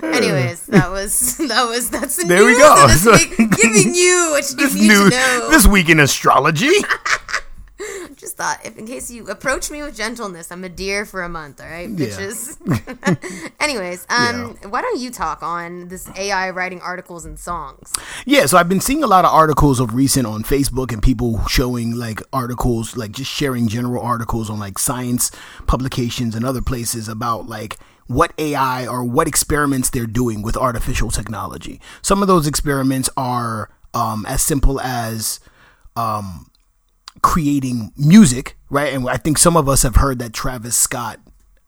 Anyways, 0.03 0.67
that 0.67 0.91
was 0.91 1.37
that 1.39 1.65
was 1.69 1.91
that's 1.91 2.17
the 2.17 2.25
There 2.27 2.45
we 2.45 2.53
news 2.53 2.59
go. 2.59 2.85
of 2.85 2.91
this 2.91 3.05
week, 3.07 3.37
giving 3.51 3.95
you 3.95 4.29
what 4.33 4.49
you 4.51 4.57
this 4.57 4.75
need 4.75 4.89
new 4.89 5.11
to 5.11 5.17
know. 5.17 5.49
this 5.51 5.67
week 5.67 5.89
in 5.91 6.01
astrology. 6.01 6.71
Just 8.27 8.39
thought, 8.39 8.59
if 8.67 8.77
in 8.77 8.89
case 8.89 9.09
you 9.09 9.25
approach 9.29 9.71
me 9.71 9.85
with 9.85 9.95
gentleness, 9.97 10.51
I'm 10.51 10.65
a 10.65 10.69
deer 10.69 11.07
for 11.07 11.23
a 11.23 11.29
month. 11.29 11.61
All 11.61 11.69
right, 11.69 11.89
Yeah. 11.89 12.07
bitches. 12.09 12.57
Anyways, 13.61 14.05
um, 14.11 14.57
why 14.69 14.83
don't 14.83 14.99
you 14.99 15.13
talk 15.13 15.45
on 15.45 15.87
this 15.87 16.11
AI 16.17 16.51
writing 16.51 16.81
articles 16.81 17.25
and 17.25 17.39
songs? 17.39 17.93
Yeah, 18.25 18.47
so 18.47 18.59
I've 18.59 18.69
been 18.69 18.81
seeing 18.81 19.05
a 19.05 19.07
lot 19.07 19.25
of 19.25 19.33
articles 19.33 19.79
of 19.79 19.95
recent 19.95 20.27
on 20.27 20.43
Facebook 20.43 20.93
and 20.93 21.01
people 21.01 21.47
showing 21.47 21.95
like 21.95 22.21
articles, 22.33 22.97
like 22.97 23.13
just 23.13 23.31
sharing 23.31 23.69
general 23.69 24.03
articles 24.03 24.51
on 24.51 24.59
like 24.59 24.81
science 24.81 25.31
publications 25.69 26.35
and 26.35 26.45
other 26.45 26.61
places 26.63 27.09
about 27.09 27.47
like 27.49 27.77
what 28.09 28.33
AI 28.39 28.89
or 28.89 29.05
what 29.05 29.29
experiments 29.29 29.89
they're 29.91 30.05
doing 30.05 30.43
with 30.43 30.57
artificial 30.57 31.13
technology. 31.13 31.81
Some 32.03 32.23
of 32.23 32.27
those 32.27 32.49
experiments 32.49 33.09
are 33.17 33.71
um, 33.95 34.27
as 34.27 34.43
simple 34.43 34.81
as 34.81 35.39
um, 35.95 36.51
creating 37.23 37.93
music, 37.97 38.57
right? 38.71 38.93
And 38.93 39.09
I 39.09 39.17
think 39.17 39.39
some 39.39 39.57
of 39.57 39.69
us 39.69 39.83
have 39.83 39.97
heard 39.97 40.19
that 40.19 40.33
Travis 40.33 40.77
Scott 40.77 41.21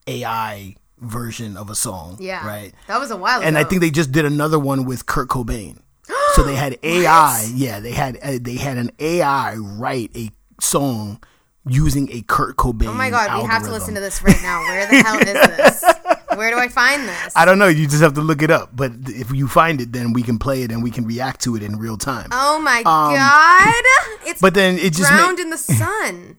AI 0.06 0.76
version 0.98 1.56
of 1.56 1.70
a 1.70 1.74
song. 1.74 2.16
Yeah. 2.20 2.46
Right. 2.46 2.72
That 2.86 2.98
was 2.98 3.10
a 3.10 3.16
while 3.16 3.42
and 3.42 3.56
I 3.56 3.64
think 3.64 3.80
they 3.80 3.90
just 3.90 4.12
did 4.12 4.24
another 4.24 4.58
one 4.58 4.84
with 4.84 5.06
Kurt 5.06 5.28
Cobain. 5.28 5.80
so 6.34 6.42
they 6.42 6.54
had 6.54 6.78
AI. 6.82 7.50
Yeah, 7.54 7.80
they 7.80 7.92
had 7.92 8.18
uh, 8.22 8.38
they 8.40 8.56
had 8.56 8.78
an 8.78 8.90
AI 8.98 9.56
write 9.56 10.10
a 10.16 10.30
song 10.60 11.22
using 11.66 12.10
a 12.12 12.22
Kurt 12.22 12.56
Cobain. 12.56 12.88
Oh 12.88 12.94
my 12.94 13.10
god, 13.10 13.42
we 13.42 13.48
have 13.48 13.62
to 13.64 13.70
listen 13.70 13.94
to 13.94 14.00
this 14.00 14.22
right 14.22 14.40
now. 14.42 14.60
Where 14.62 14.86
the 14.86 15.02
hell 15.02 15.18
is 15.18 15.24
this? 15.24 15.84
Where 16.34 16.50
do 16.50 16.58
I 16.58 16.68
find 16.68 17.08
this? 17.08 17.32
I 17.36 17.44
don't 17.44 17.58
know. 17.58 17.68
You 17.68 17.86
just 17.86 18.02
have 18.02 18.14
to 18.14 18.20
look 18.20 18.42
it 18.42 18.50
up. 18.50 18.70
But 18.74 18.92
if 19.06 19.30
you 19.32 19.48
find 19.48 19.80
it, 19.80 19.92
then 19.92 20.12
we 20.12 20.22
can 20.22 20.38
play 20.38 20.62
it 20.62 20.70
and 20.70 20.82
we 20.82 20.90
can 20.90 21.04
react 21.06 21.40
to 21.42 21.56
it 21.56 21.62
in 21.62 21.76
real 21.78 21.96
time. 21.96 22.28
Oh 22.32 22.60
my 22.60 22.82
god! 22.82 23.74
It's 24.28 24.42
Um, 24.42 24.46
but 24.46 24.54
then 24.54 24.78
it 24.78 24.92
just 24.92 25.10
drowned 25.10 25.38
ma- 25.38 25.42
in 25.42 25.50
the 25.50 25.56
sun. 25.58 26.38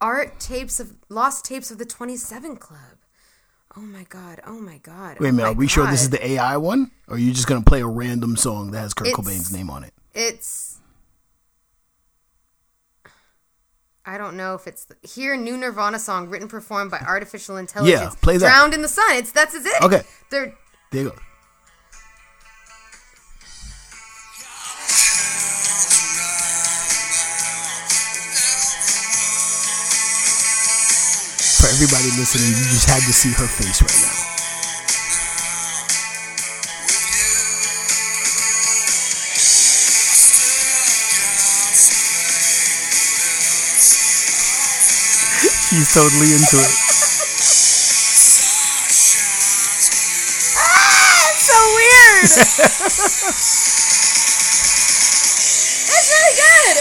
Art 0.00 0.38
tapes 0.40 0.78
of 0.80 0.96
lost 1.08 1.44
tapes 1.44 1.70
of 1.70 1.78
the 1.78 1.86
Twenty 1.86 2.16
Seven 2.16 2.56
Club. 2.56 2.78
Oh 3.76 3.80
my 3.80 4.04
god! 4.08 4.40
Oh 4.46 4.60
my 4.60 4.78
god! 4.78 5.18
Wait 5.20 5.26
a 5.26 5.30
oh 5.30 5.32
minute. 5.32 5.42
my 5.42 5.48
Are 5.50 5.52
we 5.54 5.66
sure 5.68 5.86
this 5.86 6.02
is 6.02 6.10
the 6.10 6.24
AI 6.24 6.56
one, 6.58 6.90
or 7.08 7.16
are 7.16 7.18
you 7.18 7.32
just 7.32 7.46
gonna 7.46 7.62
play 7.62 7.80
a 7.80 7.86
random 7.86 8.36
song 8.36 8.70
that 8.72 8.80
has 8.80 8.92
Kurt 8.94 9.08
It's- 9.08 9.18
Cobain's 9.18 9.52
name 9.52 9.70
on 9.70 9.84
it? 9.84 9.92
It's. 10.12 10.73
I 14.06 14.18
don't 14.18 14.36
know 14.36 14.54
if 14.54 14.66
it's 14.66 14.84
the, 14.84 14.96
here. 15.02 15.34
New 15.36 15.56
Nirvana 15.56 15.98
song 15.98 16.28
written 16.28 16.46
performed 16.46 16.90
by 16.90 16.98
artificial 16.98 17.56
intelligence. 17.56 18.00
Yeah, 18.00 18.10
play 18.20 18.36
that. 18.36 18.46
Drowned 18.46 18.74
in 18.74 18.82
the 18.82 18.88
sun. 18.88 19.12
It's 19.12 19.32
that's 19.32 19.54
is 19.54 19.64
it. 19.64 19.82
Okay. 19.82 20.02
They're 20.30 20.54
There 20.90 21.02
you 21.04 21.08
go. 21.10 21.16
For 31.56 31.68
everybody 31.72 32.12
listening, 32.20 32.50
you 32.50 32.64
just 32.68 32.88
had 32.88 33.00
to 33.00 33.12
see 33.12 33.32
her 33.32 33.46
face 33.46 33.80
right 33.80 34.02
now. 34.02 34.23
She's 45.74 45.92
totally 45.92 46.30
into 46.30 46.56
it. 46.62 46.70
Ah, 50.56 51.34
so 51.34 51.58
weird. 51.74 52.30
That's 55.90 56.08
really 56.14 56.34
good. 56.38 56.76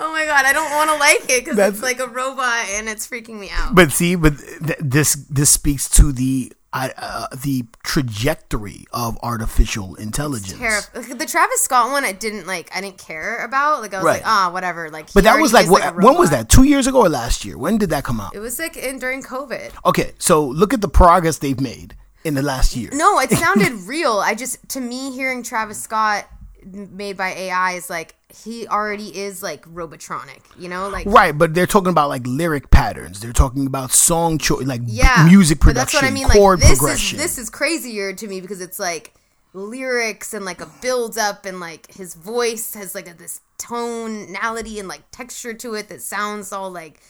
oh 0.00 0.10
my 0.12 0.24
god, 0.24 0.46
I 0.46 0.52
don't 0.54 0.70
want 0.72 0.88
to 0.88 0.96
like 0.96 1.24
it 1.28 1.44
because 1.44 1.56
That's- 1.56 1.74
it's 1.74 1.82
like 1.82 2.00
a 2.00 2.06
robot 2.08 2.64
and 2.70 2.88
it's 2.88 3.06
freaking 3.06 3.38
me 3.38 3.50
out. 3.52 3.74
But 3.74 3.92
see, 3.92 4.14
but 4.14 4.38
th- 4.38 4.78
this 4.80 5.12
this 5.28 5.50
speaks 5.50 5.90
to 5.90 6.10
the 6.10 6.52
uh, 6.72 6.88
uh, 6.96 7.26
the 7.42 7.64
trajectory 7.82 8.84
of 8.92 9.18
artificial 9.22 9.94
intelligence. 9.96 10.52
Terrif- 10.60 11.18
the 11.18 11.26
Travis 11.26 11.60
Scott 11.62 11.90
one, 11.90 12.04
I 12.04 12.12
didn't 12.12 12.46
like. 12.46 12.70
I 12.74 12.80
didn't 12.80 12.98
care 12.98 13.44
about. 13.44 13.80
Like 13.82 13.94
I 13.94 13.98
was 13.98 14.04
Right. 14.04 14.22
like, 14.22 14.26
ah, 14.26 14.50
whatever. 14.52 14.90
Like, 14.90 15.12
But 15.12 15.24
that 15.24 15.40
was 15.40 15.52
like, 15.52 15.68
what, 15.70 15.82
a 15.84 15.90
when 15.92 16.16
was 16.16 16.30
that? 16.30 16.48
Two 16.48 16.64
years 16.64 16.86
ago 16.86 17.00
or 17.00 17.08
last 17.08 17.44
year? 17.44 17.58
When 17.58 17.78
did 17.78 17.90
that 17.90 18.04
come 18.04 18.20
out? 18.20 18.34
It 18.34 18.38
was 18.40 18.58
like 18.58 18.76
in 18.76 18.98
during 18.98 19.22
COVID. 19.22 19.72
Okay, 19.84 20.12
so 20.18 20.44
look 20.46 20.72
at 20.72 20.80
the 20.80 20.88
progress 20.88 21.38
they've 21.38 21.60
made 21.60 21.96
in 22.24 22.34
the 22.34 22.42
last 22.42 22.76
year. 22.76 22.90
No, 22.92 23.18
it 23.18 23.30
sounded 23.44 23.72
real. 23.88 24.18
I 24.18 24.34
just 24.34 24.56
to 24.70 24.80
me 24.80 25.10
hearing 25.12 25.42
Travis 25.42 25.82
Scott 25.82 26.26
made 26.64 27.16
by 27.16 27.30
AI 27.30 27.72
is 27.72 27.88
like 27.90 28.14
he 28.34 28.66
already 28.66 29.16
is 29.16 29.42
like 29.42 29.64
robotronic. 29.66 30.40
You 30.58 30.68
know, 30.68 30.88
like 30.88 31.06
Right, 31.06 31.36
but 31.36 31.54
they're 31.54 31.66
talking 31.66 31.90
about 31.90 32.08
like 32.08 32.26
lyric 32.26 32.70
patterns. 32.70 33.20
They're 33.20 33.32
talking 33.32 33.66
about 33.66 33.92
song 33.92 34.38
choice, 34.38 34.66
like 34.66 34.84
b- 34.84 34.92
yeah, 34.92 35.26
music 35.28 35.58
but 35.58 35.66
production, 35.66 35.80
that's 35.80 35.94
what 35.94 36.04
I 36.04 36.10
mean. 36.14 36.28
chord 36.28 36.60
like 36.60 36.68
this 36.68 36.78
progression. 36.78 37.18
is 37.18 37.22
this 37.22 37.38
is 37.38 37.50
crazier 37.50 38.12
to 38.12 38.26
me 38.26 38.40
because 38.40 38.60
it's 38.60 38.78
like 38.78 39.14
lyrics 39.52 40.32
and 40.32 40.44
like 40.44 40.60
a 40.60 40.70
build 40.80 41.18
up 41.18 41.44
and 41.44 41.60
like 41.60 41.92
his 41.92 42.14
voice 42.14 42.74
has 42.74 42.94
like 42.94 43.08
a, 43.08 43.14
this 43.14 43.40
tonality 43.58 44.78
and 44.78 44.88
like 44.88 45.02
texture 45.10 45.54
to 45.54 45.74
it 45.74 45.88
that 45.88 46.02
sounds 46.02 46.52
all 46.52 46.70
like. 46.70 47.00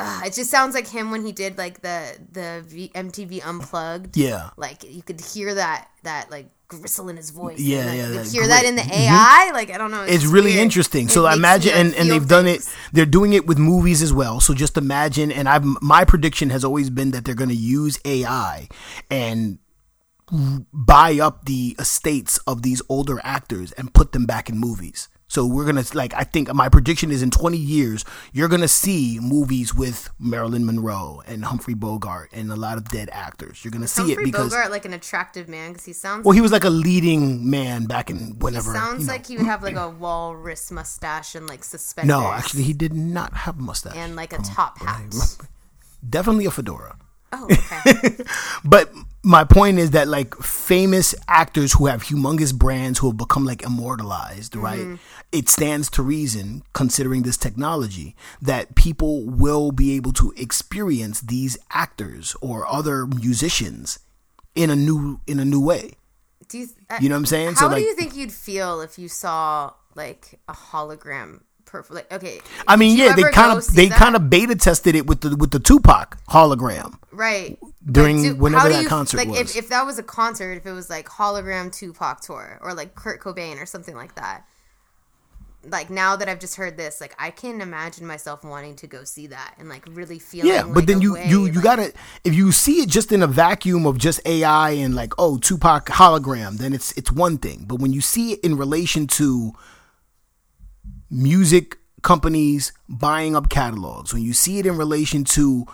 Uh, 0.00 0.26
it 0.26 0.32
just 0.34 0.50
sounds 0.50 0.74
like 0.74 0.86
him 0.88 1.10
when 1.10 1.24
he 1.24 1.32
did 1.32 1.58
like 1.58 1.80
the 1.82 2.16
the 2.32 2.62
v- 2.66 2.90
MTV 2.94 3.44
Unplugged. 3.44 4.16
yeah, 4.16 4.50
like 4.56 4.84
you 4.84 5.02
could 5.02 5.20
hear 5.20 5.54
that 5.54 5.88
that 6.04 6.30
like 6.30 6.48
gristle 6.68 7.08
in 7.08 7.16
his 7.16 7.30
voice. 7.30 7.58
Yeah, 7.58 7.78
and, 7.78 7.88
like, 7.88 7.96
yeah, 7.98 8.22
You 8.24 8.40
hear 8.40 8.46
that 8.48 8.64
in 8.64 8.76
the 8.76 8.82
AI. 8.82 9.50
Like 9.52 9.70
I 9.70 9.78
don't 9.78 9.90
know. 9.90 10.02
it's 10.02 10.22
just 10.22 10.32
really 10.32 10.50
weird. 10.52 10.62
interesting. 10.62 11.06
It 11.06 11.10
So 11.10 11.26
me, 11.26 11.32
imagine, 11.32 11.72
and, 11.72 11.94
and 11.94 12.10
they've 12.10 12.28
done 12.28 12.46
it. 12.46 12.68
They're 12.92 13.06
doing 13.06 13.32
it 13.32 13.46
with 13.46 13.58
movies 13.58 14.02
as 14.02 14.12
well. 14.12 14.40
So 14.40 14.54
just 14.54 14.76
imagine, 14.76 15.32
and 15.32 15.48
I've 15.48 15.64
my 15.64 16.04
prediction 16.04 16.50
has 16.50 16.64
always 16.64 16.90
been 16.90 17.10
that 17.12 17.24
they're 17.24 17.34
going 17.34 17.50
to 17.50 17.56
use 17.56 17.98
AI 18.04 18.68
and 19.10 19.58
buy 20.72 21.18
up 21.18 21.46
the 21.46 21.74
estates 21.78 22.38
of 22.46 22.62
these 22.62 22.82
older 22.88 23.18
actors 23.24 23.72
and 23.72 23.92
put 23.94 24.12
them 24.12 24.26
back 24.26 24.48
in 24.50 24.58
movies. 24.58 25.08
So 25.30 25.46
we're 25.46 25.66
gonna 25.66 25.84
like 25.92 26.14
I 26.14 26.24
think 26.24 26.52
my 26.54 26.68
prediction 26.70 27.10
is 27.10 27.22
in 27.22 27.30
20 27.30 27.56
years 27.58 28.04
you're 28.32 28.48
gonna 28.48 28.66
see 28.68 29.18
movies 29.20 29.74
with 29.74 30.08
Marilyn 30.18 30.64
Monroe 30.64 31.22
and 31.26 31.44
Humphrey 31.44 31.74
Bogart 31.74 32.30
and 32.32 32.50
a 32.50 32.56
lot 32.56 32.78
of 32.78 32.88
dead 32.88 33.10
actors. 33.12 33.62
You're 33.62 33.70
gonna 33.70 33.86
see 33.86 34.02
Humphrey 34.02 34.22
it 34.22 34.26
because 34.26 34.50
Bogart 34.50 34.70
like 34.70 34.86
an 34.86 34.94
attractive 34.94 35.46
man 35.48 35.72
because 35.72 35.84
he 35.84 35.92
sounds. 35.92 36.24
well 36.24 36.32
he 36.32 36.40
was 36.40 36.50
like 36.50 36.64
a 36.64 36.70
leading 36.70 37.48
man 37.50 37.84
back 37.84 38.08
in 38.08 38.18
he 38.18 38.32
whenever. 38.32 38.72
sounds 38.72 39.00
you 39.02 39.06
know. 39.06 39.12
like 39.12 39.26
he 39.26 39.36
would 39.36 39.46
have 39.46 39.62
like 39.62 39.76
a 39.76 39.90
walrus 39.90 40.70
mustache 40.70 41.34
and 41.34 41.46
like 41.46 41.62
suspenders. 41.62 42.08
no, 42.08 42.26
actually 42.32 42.62
he 42.62 42.72
did 42.72 42.94
not 42.94 43.32
have 43.34 43.58
a 43.58 43.62
mustache 43.62 43.94
and 43.96 44.16
like 44.16 44.32
a 44.32 44.38
top 44.38 44.78
hat. 44.78 45.14
definitely 46.08 46.46
a 46.46 46.50
fedora. 46.50 46.96
Oh, 47.32 47.44
okay. 47.44 48.16
But 48.64 48.90
my 49.28 49.44
point 49.44 49.78
is 49.78 49.90
that 49.90 50.08
like 50.08 50.34
famous 50.36 51.14
actors 51.28 51.74
who 51.74 51.84
have 51.84 52.04
humongous 52.04 52.54
brands 52.54 52.98
who 52.98 53.08
have 53.08 53.18
become 53.18 53.44
like 53.44 53.62
immortalized, 53.62 54.56
right? 54.56 54.98
It 55.32 55.50
stands 55.50 55.90
to 55.90 56.02
reason, 56.02 56.62
considering 56.72 57.24
this 57.24 57.36
technology, 57.36 58.16
that 58.40 58.74
people 58.74 59.26
will 59.26 59.70
be 59.70 59.94
able 59.96 60.14
to 60.14 60.32
experience 60.38 61.20
these 61.20 61.58
actors 61.70 62.34
or 62.40 62.66
other 62.66 63.06
musicians 63.06 63.98
in 64.54 64.70
a 64.70 64.76
new 64.76 65.20
in 65.26 65.38
a 65.38 65.44
new 65.44 65.60
way. 65.60 65.92
Do 66.48 66.56
you, 66.56 66.68
uh, 66.88 66.96
You 66.98 67.10
know 67.10 67.16
what 67.16 67.18
I'm 67.18 67.26
saying? 67.26 67.54
How 67.56 67.68
So, 67.68 67.74
do 67.76 67.82
you 67.82 67.94
think 67.94 68.16
you'd 68.16 68.32
feel 68.32 68.80
if 68.80 68.98
you 68.98 69.08
saw 69.08 69.74
like 69.94 70.40
a 70.48 70.54
hologram? 70.54 71.42
Perf- 71.68 71.90
like 71.90 72.10
okay. 72.12 72.40
I 72.66 72.76
mean, 72.76 72.96
yeah, 72.96 73.14
they 73.14 73.22
kind 73.30 73.56
of 73.58 73.66
they 73.74 73.88
kind 73.88 74.16
of 74.16 74.30
beta 74.30 74.54
tested 74.56 74.94
it 74.94 75.06
with 75.06 75.20
the 75.20 75.36
with 75.36 75.50
the 75.50 75.58
Tupac 75.60 76.16
hologram. 76.28 76.94
right 77.12 77.58
during 77.90 78.22
But 78.34 78.38
whenever 78.38 78.68
do 78.68 78.72
that 78.74 78.82
you- 78.82 78.88
concert 78.88 79.16
like 79.18 79.28
was. 79.28 79.40
If, 79.40 79.56
if 79.56 79.68
that 79.70 79.84
was 79.86 79.98
a 79.98 80.02
concert 80.02 80.52
if 80.58 80.66
it 80.66 80.72
was 80.72 80.90
like 80.90 81.08
hologram 81.08 81.72
tupac 81.72 82.20
tour 82.20 82.58
or 82.62 82.74
like 82.74 82.94
kurt 82.94 83.20
cobain 83.20 83.60
or 83.62 83.66
something 83.66 83.94
like 83.96 84.14
that 84.16 84.44
like 85.64 85.90
now 85.90 86.14
that 86.14 86.28
i've 86.28 86.38
just 86.38 86.54
heard 86.56 86.76
this 86.76 87.00
like 87.00 87.14
i 87.18 87.30
can 87.30 87.60
imagine 87.60 88.06
myself 88.06 88.44
wanting 88.44 88.76
to 88.76 88.86
go 88.86 89.04
see 89.04 89.26
that 89.26 89.54
and 89.58 89.68
like 89.68 89.84
really 89.90 90.18
feeling 90.18 90.52
Yeah, 90.52 90.62
but 90.62 90.76
like, 90.76 90.86
then 90.86 91.00
you 91.00 91.14
way, 91.14 91.28
you 91.28 91.46
you 91.46 91.52
like- 91.54 91.64
gotta 91.64 91.92
if 92.24 92.34
you 92.34 92.52
see 92.52 92.80
it 92.82 92.88
just 92.88 93.10
in 93.10 93.22
a 93.22 93.26
vacuum 93.26 93.84
of 93.86 93.98
just 93.98 94.20
AI 94.26 94.70
and 94.70 94.94
like 94.94 95.12
oh 95.18 95.36
Tupac 95.38 95.86
hologram, 95.86 96.58
then 96.58 96.72
it's 96.72 96.92
it's 96.92 97.10
one 97.10 97.38
thing. 97.38 97.64
But 97.66 97.80
when 97.80 97.92
you 97.92 98.00
see 98.00 98.32
it 98.32 98.40
in 98.40 98.56
relation 98.56 99.06
to 99.18 99.52
music 101.10 101.78
companies 102.02 102.72
buying 102.88 103.34
up 103.34 103.48
catalogs, 103.48 104.12
when 104.12 104.22
you 104.22 104.32
see 104.32 104.58
it 104.58 104.66
in 104.66 104.76
relation 104.76 105.24
to 105.24 105.66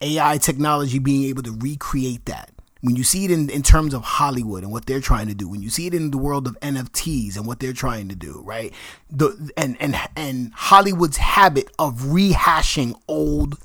AI 0.00 0.38
technology 0.38 0.98
being 0.98 1.24
able 1.24 1.42
to 1.42 1.52
recreate 1.52 2.24
that, 2.26 2.50
when 2.82 2.96
you 2.96 3.04
see 3.04 3.24
it 3.24 3.30
in, 3.30 3.48
in 3.48 3.62
terms 3.62 3.94
of 3.94 4.02
Hollywood 4.02 4.64
and 4.64 4.72
what 4.72 4.86
they're 4.86 5.00
trying 5.00 5.28
to 5.28 5.34
do, 5.34 5.48
when 5.48 5.62
you 5.62 5.70
see 5.70 5.86
it 5.86 5.94
in 5.94 6.10
the 6.10 6.18
world 6.18 6.46
of 6.48 6.58
NFTs 6.60 7.36
and 7.36 7.46
what 7.46 7.60
they're 7.60 7.72
trying 7.72 8.08
to 8.08 8.16
do, 8.16 8.42
right? 8.44 8.72
The 9.08 9.50
and 9.56 9.76
and 9.80 9.96
and 10.16 10.52
Hollywood's 10.52 11.16
habit 11.16 11.70
of 11.78 12.00
rehashing 12.00 13.00
old 13.06 13.58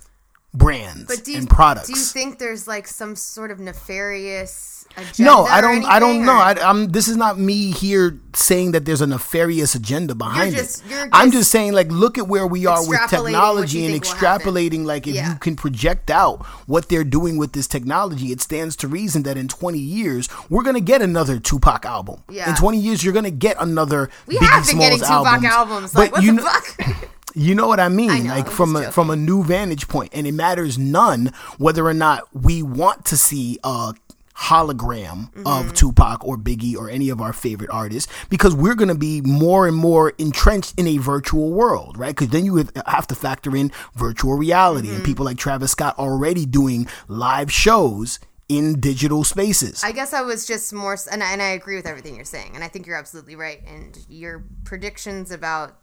brands 0.58 1.06
but 1.08 1.24
do 1.24 1.32
you, 1.32 1.38
and 1.38 1.50
products. 1.50 1.88
do 1.88 1.94
you 1.98 2.04
think 2.06 2.40
there's 2.40 2.68
like 2.68 2.88
some 2.88 3.16
sort 3.16 3.52
of 3.52 3.60
nefarious 3.60 4.86
agenda 4.96 5.24
no, 5.24 5.44
I 5.44 5.60
don't. 5.62 5.84
I 5.86 6.00
don't 6.00 6.10
anything, 6.10 6.26
know. 6.26 6.34
I, 6.38 6.56
I'm. 6.62 6.88
This 6.88 7.08
is 7.08 7.18
not 7.18 7.38
me 7.38 7.72
here 7.72 8.18
saying 8.34 8.72
that 8.72 8.86
there's 8.86 9.02
a 9.02 9.08
nefarious 9.08 9.76
agenda 9.76 10.16
behind 10.16 10.56
just- 10.56 10.86
it. 10.86 10.90
you're 10.92 11.10
I'm 11.12 11.30
just 11.30 11.38
just 11.42 11.52
saying, 11.52 11.74
like, 11.74 11.92
look 11.92 12.18
at 12.18 12.28
where 12.28 12.48
we 12.48 12.66
are 12.66 12.80
with 12.88 12.98
technology 13.10 13.84
and 13.86 13.92
think 13.94 14.06
will 14.06 14.14
happen. 14.28 14.48
extrapolating. 14.48 14.86
Like, 14.86 15.06
if 15.06 15.14
Yeah. 15.16 15.34
you 15.34 15.40
can 15.40 15.56
project 15.56 16.10
out 16.10 16.44
what 16.68 16.88
they're 16.90 17.04
doing 17.04 17.38
with 17.38 17.52
this 17.52 17.68
technology, 17.68 18.32
it 18.32 18.42
stands 18.42 18.76
to 18.78 18.88
reason 18.88 19.24
that 19.24 19.38
in 19.38 19.48
20 19.50 19.78
years 19.78 20.30
we're 20.50 20.64
gonna 20.64 20.80
get 20.80 21.02
another 21.02 21.38
Tupac 21.38 21.86
album. 21.86 22.24
Yeah. 22.30 22.50
In 22.50 22.56
20 22.56 22.80
years, 22.80 23.04
you're 23.04 23.14
gonna 23.14 23.30
get 23.30 23.58
another. 23.60 24.10
we 24.26 24.38
Biggie 24.38 24.48
have 24.50 24.66
been 24.66 24.76
Smalls 24.78 24.84
getting 24.86 25.00
tupac 25.00 25.26
albums. 25.44 25.46
albums, 25.46 25.96
like 25.96 26.12
what 26.14 26.24
you 26.24 26.32
the 26.36 26.42
know, 26.42 26.50
fuck 26.50 27.10
you 27.38 27.54
know 27.56 27.68
what 27.68 27.80
I 27.80 27.90
mean? 27.90 28.10
I 28.10 28.20
know, 28.20 28.34
like 28.36 28.50
from 28.50 28.76
a 28.76 28.92
from 28.92 29.10
a 29.10 29.16
new 29.16 29.44
vantage 29.44 29.88
point, 29.88 30.12
and 30.14 30.26
it 30.26 30.34
matters 30.34 30.78
none 30.78 31.32
whether 31.58 31.86
or 31.86 31.94
not 31.94 32.24
we 32.34 32.64
want 32.64 33.06
to 33.06 33.18
see 33.18 33.60
a 33.64 33.94
hologram 34.36 35.32
Mm-hmm. 35.34 35.48
of 35.48 35.74
Tupac 35.74 36.24
or 36.24 36.38
Biggie 36.38 36.76
or 36.76 36.90
any 36.90 37.10
of 37.10 37.22
our 37.22 37.34
favorite 37.34 37.70
artists 37.72 38.12
because 38.30 38.56
we're 38.56 38.76
going 38.76 38.88
to 38.90 38.96
be 38.96 39.22
more 39.22 39.68
and 39.68 39.76
more 39.76 40.14
entrenched 40.18 40.74
in 40.78 40.88
a 40.88 40.98
virtual 40.98 41.52
world, 41.52 41.98
right? 41.98 42.16
Because 42.16 42.30
then 42.30 42.46
you 42.46 42.58
have- 42.58 42.72
have 42.86 43.08
to 43.08 43.16
factor 43.16 43.56
in 43.56 43.72
virtual 43.96 44.36
reality 44.36 44.88
Mm-hmm. 44.90 44.96
and 44.98 45.06
people 45.06 45.26
like 45.26 45.38
Travis 45.38 45.72
Scott 45.72 45.98
already 45.98 46.46
doing 46.46 46.88
live 47.08 47.52
shows 47.52 48.20
in 48.48 48.80
digital 48.80 49.24
spaces. 49.24 49.84
I 49.84 49.92
guess 49.92 50.14
I 50.14 50.22
was 50.22 50.46
just 50.46 50.72
more, 50.72 50.98
and 51.12 51.24
I, 51.24 51.32
and 51.34 51.42
I 51.42 51.50
agree 51.50 51.76
with 51.76 51.86
everything 51.88 52.16
you're 52.16 52.24
saying, 52.26 52.52
and 52.56 52.64
I 52.64 52.68
think 52.68 52.86
you're 52.88 52.96
absolutely 52.96 53.36
right. 53.36 53.62
And 53.68 53.98
your 54.08 54.46
predictions 54.64 55.32
about 55.32 55.78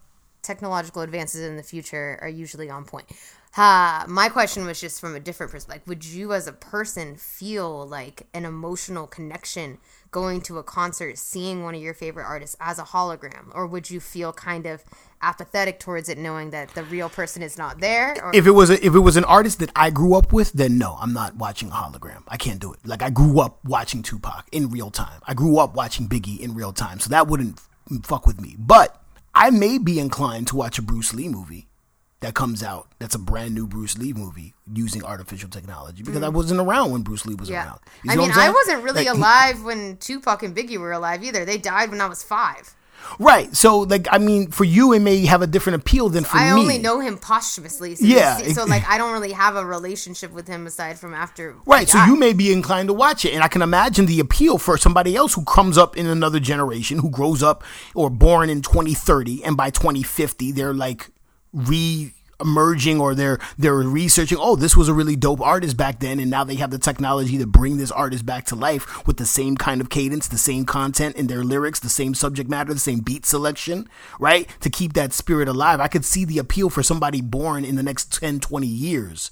technological 0.45 1.01
advances 1.01 1.41
in 1.41 1.57
the 1.57 1.63
future 1.63 2.19
are 2.21 2.29
usually 2.29 2.69
on 2.69 2.85
point. 2.85 3.05
Uh, 3.57 4.03
my 4.07 4.27
question 4.27 4.65
was 4.65 4.81
just 4.81 4.99
from 4.99 5.15
a 5.15 5.19
different 5.19 5.51
perspective. 5.51 5.87
Would 5.87 6.03
you, 6.03 6.33
as 6.33 6.45
a 6.45 6.51
person, 6.51 7.15
feel 7.15 7.87
like 7.87 8.27
an 8.33 8.43
emotional 8.43 9.07
connection 9.07 9.77
going 10.11 10.41
to 10.41 10.57
a 10.57 10.63
concert, 10.63 11.17
seeing 11.17 11.63
one 11.63 11.73
of 11.73 11.81
your 11.81 11.93
favorite 11.93 12.25
artists 12.25 12.55
as 12.59 12.79
a 12.79 12.83
hologram, 12.83 13.53
or 13.53 13.65
would 13.65 13.89
you 13.89 14.01
feel 14.01 14.33
kind 14.33 14.65
of 14.65 14.83
apathetic 15.21 15.79
towards 15.79 16.09
it, 16.09 16.17
knowing 16.17 16.49
that 16.49 16.69
the 16.69 16.83
real 16.83 17.07
person 17.07 17.41
is 17.41 17.57
not 17.57 17.79
there? 17.79 18.15
Or, 18.21 18.31
if 18.33 18.45
it 18.45 18.51
was 18.51 18.69
a, 18.69 18.85
if 18.85 18.93
it 18.93 18.99
was 18.99 19.15
an 19.15 19.23
artist 19.23 19.59
that 19.59 19.71
I 19.73 19.89
grew 19.89 20.15
up 20.15 20.33
with, 20.33 20.51
then 20.51 20.77
no, 20.77 20.97
I'm 20.99 21.13
not 21.13 21.37
watching 21.37 21.69
a 21.69 21.73
hologram. 21.73 22.23
I 22.27 22.35
can't 22.35 22.59
do 22.59 22.73
it. 22.73 22.79
Like 22.85 23.01
I 23.01 23.09
grew 23.09 23.39
up 23.39 23.63
watching 23.63 24.03
Tupac 24.03 24.47
in 24.51 24.69
real 24.69 24.91
time. 24.91 25.21
I 25.25 25.33
grew 25.33 25.59
up 25.59 25.75
watching 25.75 26.09
Biggie 26.09 26.39
in 26.39 26.55
real 26.55 26.73
time, 26.73 26.99
so 26.99 27.09
that 27.09 27.27
wouldn't 27.27 27.61
fuck 28.03 28.27
with 28.27 28.41
me. 28.41 28.55
But 28.59 29.01
I 29.35 29.49
may 29.49 29.77
be 29.77 29.99
inclined 29.99 30.47
to 30.47 30.55
watch 30.55 30.79
a 30.79 30.81
Bruce 30.81 31.13
Lee 31.13 31.27
movie 31.27 31.67
that 32.21 32.33
comes 32.33 32.63
out. 32.63 32.87
That's 32.99 33.15
a 33.15 33.19
brand 33.19 33.53
new 33.53 33.67
Bruce 33.67 33.97
Lee 33.97 34.13
movie 34.13 34.53
using 34.73 35.03
artificial 35.03 35.49
technology 35.49 36.03
because 36.03 36.23
I 36.23 36.29
wasn't 36.29 36.61
around 36.61 36.91
when 36.91 37.01
Bruce 37.01 37.25
Lee 37.25 37.35
was 37.35 37.49
Mm. 37.49 37.51
yeah, 37.51 37.65
around. 37.65 37.79
You 38.03 38.11
I 38.11 38.15
mean, 38.15 38.31
I 38.31 38.49
wasn't 38.49 38.83
really 38.83 39.05
Like, 39.05 39.15
alive 39.15 39.63
when 39.63 39.97
Tupac 39.97 40.41
and 40.41 40.55
Biggie 40.55 40.77
were 40.79 40.91
alive 40.93 41.23
either. 41.23 41.43
They 41.45 41.57
died 41.57 41.91
when 41.91 42.01
I 42.01 42.07
was 42.07 42.23
five. 42.23 42.73
Right. 43.19 43.55
So 43.55 43.79
like 43.79 44.07
I 44.11 44.17
mean, 44.17 44.51
for 44.51 44.63
you 44.63 44.93
it 44.93 44.99
may 44.99 45.25
have 45.25 45.41
a 45.41 45.47
different 45.47 45.81
appeal 45.81 46.09
than 46.09 46.23
for 46.23 46.37
I 46.37 46.45
me. 46.45 46.49
I 46.49 46.53
only 46.53 46.77
know 46.77 46.99
him 46.99 47.17
posthumously. 47.17 47.95
So 47.95 48.05
Yeah, 48.05 48.37
so 48.53 48.65
like 48.65 48.87
I 48.87 48.97
don't 48.97 49.13
really 49.13 49.31
have 49.31 49.55
a 49.55 49.65
relationship 49.65 50.31
with 50.31 50.47
him 50.47 50.67
aside 50.67 50.99
from 50.99 51.13
after. 51.13 51.55
Right, 51.65 51.87
so 51.87 52.03
you 52.05 52.15
may 52.15 52.33
be 52.33 52.51
inclined 52.51 52.89
to 52.89 52.93
watch 52.93 53.25
it, 53.25 53.33
and 53.33 53.43
I 53.43 53.47
can 53.47 53.61
imagine 53.61 54.05
the 54.05 54.19
appeal 54.19 54.57
for 54.57 54.77
somebody 54.77 55.15
else 55.15 55.33
who 55.33 55.43
comes 55.43 55.77
up 55.77 55.97
in 55.97 56.07
another 56.07 56.39
generation, 56.39 56.99
who 56.99 57.09
grows 57.09 57.41
up 57.43 57.63
or 57.93 58.09
born 58.09 58.49
in 58.49 58.61
2030, 58.61 59.43
and 59.43 59.55
by 59.55 59.69
2050 59.69 60.51
they're 60.51 60.73
like 60.73 61.09
re 61.53 62.13
emerging 62.39 62.99
or 62.99 63.15
they're 63.15 63.39
they're 63.57 63.75
researching 63.75 64.37
oh 64.41 64.55
this 64.55 64.75
was 64.75 64.89
a 64.89 64.93
really 64.93 65.15
dope 65.15 65.41
artist 65.41 65.77
back 65.77 65.99
then 65.99 66.19
and 66.19 66.29
now 66.29 66.43
they 66.43 66.55
have 66.55 66.71
the 66.71 66.77
technology 66.77 67.37
to 67.37 67.47
bring 67.47 67.77
this 67.77 67.91
artist 67.91 68.25
back 68.25 68.45
to 68.45 68.55
life 68.55 69.05
with 69.07 69.17
the 69.17 69.25
same 69.25 69.55
kind 69.55 69.81
of 69.81 69.89
cadence 69.89 70.27
the 70.27 70.37
same 70.37 70.65
content 70.65 71.15
in 71.15 71.27
their 71.27 71.43
lyrics 71.43 71.79
the 71.79 71.89
same 71.89 72.13
subject 72.13 72.49
matter 72.49 72.73
the 72.73 72.79
same 72.79 72.99
beat 72.99 73.25
selection 73.25 73.87
right? 74.19 74.49
To 74.61 74.69
keep 74.69 74.93
that 74.93 75.13
spirit 75.13 75.47
alive. 75.47 75.79
I 75.79 75.87
could 75.87 76.05
see 76.05 76.25
the 76.25 76.39
appeal 76.39 76.69
for 76.69 76.83
somebody 76.83 77.21
born 77.21 77.65
in 77.65 77.75
the 77.75 77.83
next 77.83 78.13
10 78.19 78.39
20 78.39 78.67
years 78.67 79.31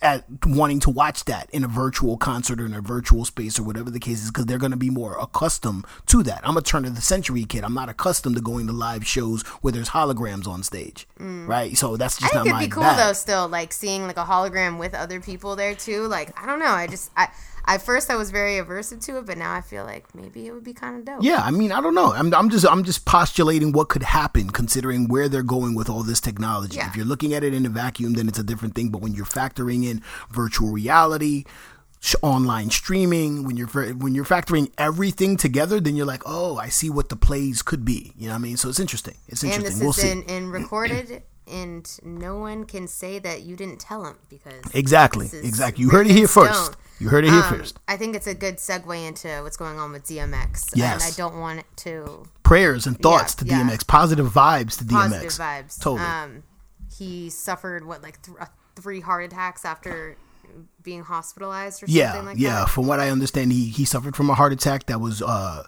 at 0.00 0.24
wanting 0.46 0.80
to 0.80 0.90
watch 0.90 1.24
that 1.26 1.48
in 1.50 1.64
a 1.64 1.68
virtual 1.68 2.16
concert 2.16 2.60
or 2.60 2.66
in 2.66 2.74
a 2.74 2.80
virtual 2.80 3.24
space 3.24 3.58
or 3.58 3.62
whatever 3.62 3.90
the 3.90 4.00
case 4.00 4.22
is 4.22 4.30
because 4.30 4.46
they're 4.46 4.58
going 4.58 4.70
to 4.72 4.76
be 4.76 4.90
more 4.90 5.18
accustomed 5.18 5.84
to 6.06 6.22
that. 6.22 6.40
I'm 6.44 6.56
a 6.56 6.62
turn 6.62 6.84
of 6.84 6.94
the 6.94 7.02
century 7.02 7.44
kid. 7.44 7.64
I'm 7.64 7.74
not 7.74 7.88
accustomed 7.88 8.36
to 8.36 8.42
going 8.42 8.66
to 8.66 8.72
live 8.72 9.06
shows 9.06 9.42
where 9.62 9.72
there's 9.72 9.90
holograms 9.90 10.46
on 10.46 10.62
stage, 10.62 11.06
mm. 11.18 11.46
right? 11.46 11.76
So 11.76 11.96
that's 11.96 12.18
I 12.18 12.20
just 12.20 12.32
think 12.32 12.46
not 12.46 12.62
it'd 12.62 12.70
be 12.70 12.72
cool 12.72 12.82
bag. 12.82 12.98
though. 12.98 13.12
Still, 13.12 13.48
like 13.48 13.72
seeing 13.72 14.06
like 14.06 14.16
a 14.16 14.24
hologram 14.24 14.78
with 14.78 14.94
other 14.94 15.20
people 15.20 15.56
there 15.56 15.74
too. 15.74 16.06
Like 16.06 16.38
I 16.40 16.46
don't 16.46 16.58
know. 16.58 16.66
I 16.66 16.86
just 16.86 17.10
I 17.16 17.28
at 17.66 17.82
first 17.82 18.10
I 18.10 18.16
was 18.16 18.30
very 18.30 18.54
aversive 18.54 19.04
to 19.06 19.18
it, 19.18 19.26
but 19.26 19.38
now 19.38 19.52
I 19.52 19.60
feel 19.60 19.84
like 19.84 20.14
maybe 20.14 20.46
it 20.46 20.52
would 20.52 20.64
be 20.64 20.72
kind 20.74 20.98
of 20.98 21.04
dope. 21.04 21.22
Yeah, 21.22 21.40
I 21.42 21.50
mean, 21.50 21.72
I 21.72 21.80
don't 21.80 21.94
know. 21.94 22.12
I'm, 22.12 22.32
I'm 22.34 22.50
just 22.50 22.66
I'm 22.66 22.84
just 22.84 23.04
postulating 23.04 23.72
what 23.72 23.88
could 23.88 24.02
happen 24.02 24.50
considering 24.50 25.08
where 25.08 25.28
they're 25.28 25.42
going 25.42 25.74
with 25.74 25.88
all 25.88 26.02
this 26.02 26.20
technology. 26.20 26.76
Yeah. 26.76 26.88
If 26.88 26.96
you're 26.96 27.06
looking 27.06 27.34
at 27.34 27.42
it 27.44 27.54
in 27.54 27.64
a 27.66 27.70
vacuum, 27.70 28.14
then 28.14 28.28
it's 28.28 28.38
a 28.38 28.44
different 28.44 28.74
thing. 28.74 28.90
But 28.90 29.00
when 29.00 29.14
you're 29.14 29.24
factoring 29.24 29.84
in 29.84 30.02
virtual 30.30 30.70
reality, 30.70 31.44
sh- 32.00 32.14
online 32.22 32.70
streaming, 32.70 33.44
when 33.44 33.56
you're 33.56 33.68
when 33.94 34.14
you're 34.14 34.24
factoring 34.24 34.70
everything 34.78 35.36
together, 35.36 35.80
then 35.80 35.96
you're 35.96 36.06
like, 36.06 36.22
oh, 36.26 36.58
I 36.58 36.68
see 36.68 36.90
what 36.90 37.08
the 37.08 37.16
plays 37.16 37.62
could 37.62 37.84
be. 37.84 38.12
You 38.16 38.26
know 38.26 38.34
what 38.34 38.40
I 38.40 38.42
mean? 38.42 38.56
So 38.56 38.68
it's 38.68 38.80
interesting. 38.80 39.16
It's 39.28 39.42
and 39.42 39.52
interesting. 39.52 39.78
this 39.78 39.82
we'll 39.82 39.90
is 39.90 39.96
see. 39.96 40.10
in, 40.10 40.22
in 40.24 40.50
recorded, 40.50 41.22
and 41.50 41.88
no 42.02 42.36
one 42.38 42.64
can 42.64 42.86
say 42.88 43.18
that 43.18 43.42
you 43.42 43.56
didn't 43.56 43.78
tell 43.80 44.04
him 44.04 44.16
because 44.28 44.62
Exactly. 44.74 45.28
Exactly. 45.32 45.82
You 45.82 45.90
heard 45.90 46.06
it 46.06 46.12
here 46.12 46.28
first. 46.28 46.64
stone. 46.66 46.76
You 47.00 47.08
heard 47.08 47.24
it 47.24 47.30
here 47.30 47.42
Um, 47.42 47.58
first. 47.58 47.78
I 47.88 47.96
think 47.96 48.14
it's 48.16 48.26
a 48.26 48.34
good 48.34 48.56
segue 48.56 49.06
into 49.08 49.28
what's 49.42 49.56
going 49.56 49.78
on 49.78 49.92
with 49.92 50.04
DMX. 50.04 50.66
Yes. 50.74 51.02
And 51.04 51.12
I 51.12 51.16
don't 51.16 51.38
want 51.40 51.58
it 51.60 51.66
to 51.78 52.24
Prayers 52.44 52.86
and 52.86 52.98
thoughts 53.00 53.34
to 53.36 53.44
yeah. 53.44 53.62
DMX. 53.62 53.86
Positive 53.86 54.26
vibes 54.32 54.78
to 54.78 54.84
DMX. 54.84 54.92
positive 54.92 55.32
vibes. 55.32 55.78
Totally. 55.80 56.08
Um, 56.08 56.42
he 56.96 57.28
suffered 57.30 57.84
what 57.84 58.02
like 58.02 58.22
th- 58.22 58.36
three 58.76 59.00
heart 59.00 59.24
attacks 59.24 59.64
after 59.64 60.16
being 60.82 61.02
hospitalized 61.02 61.82
or 61.82 61.86
Yeah, 61.88 62.12
something 62.12 62.26
like 62.26 62.36
that. 62.36 62.40
yeah. 62.42 62.60
that. 62.60 62.68
From 62.70 62.86
what 62.86 63.00
I 63.00 63.10
understand, 63.10 63.50
he 63.52 63.66
he 63.68 63.84
suffered 63.84 64.14
from 64.14 64.30
a 64.30 64.34
heart 64.34 64.52
attack 64.52 64.86
that 64.86 65.00
was 65.00 65.20
uh 65.20 65.64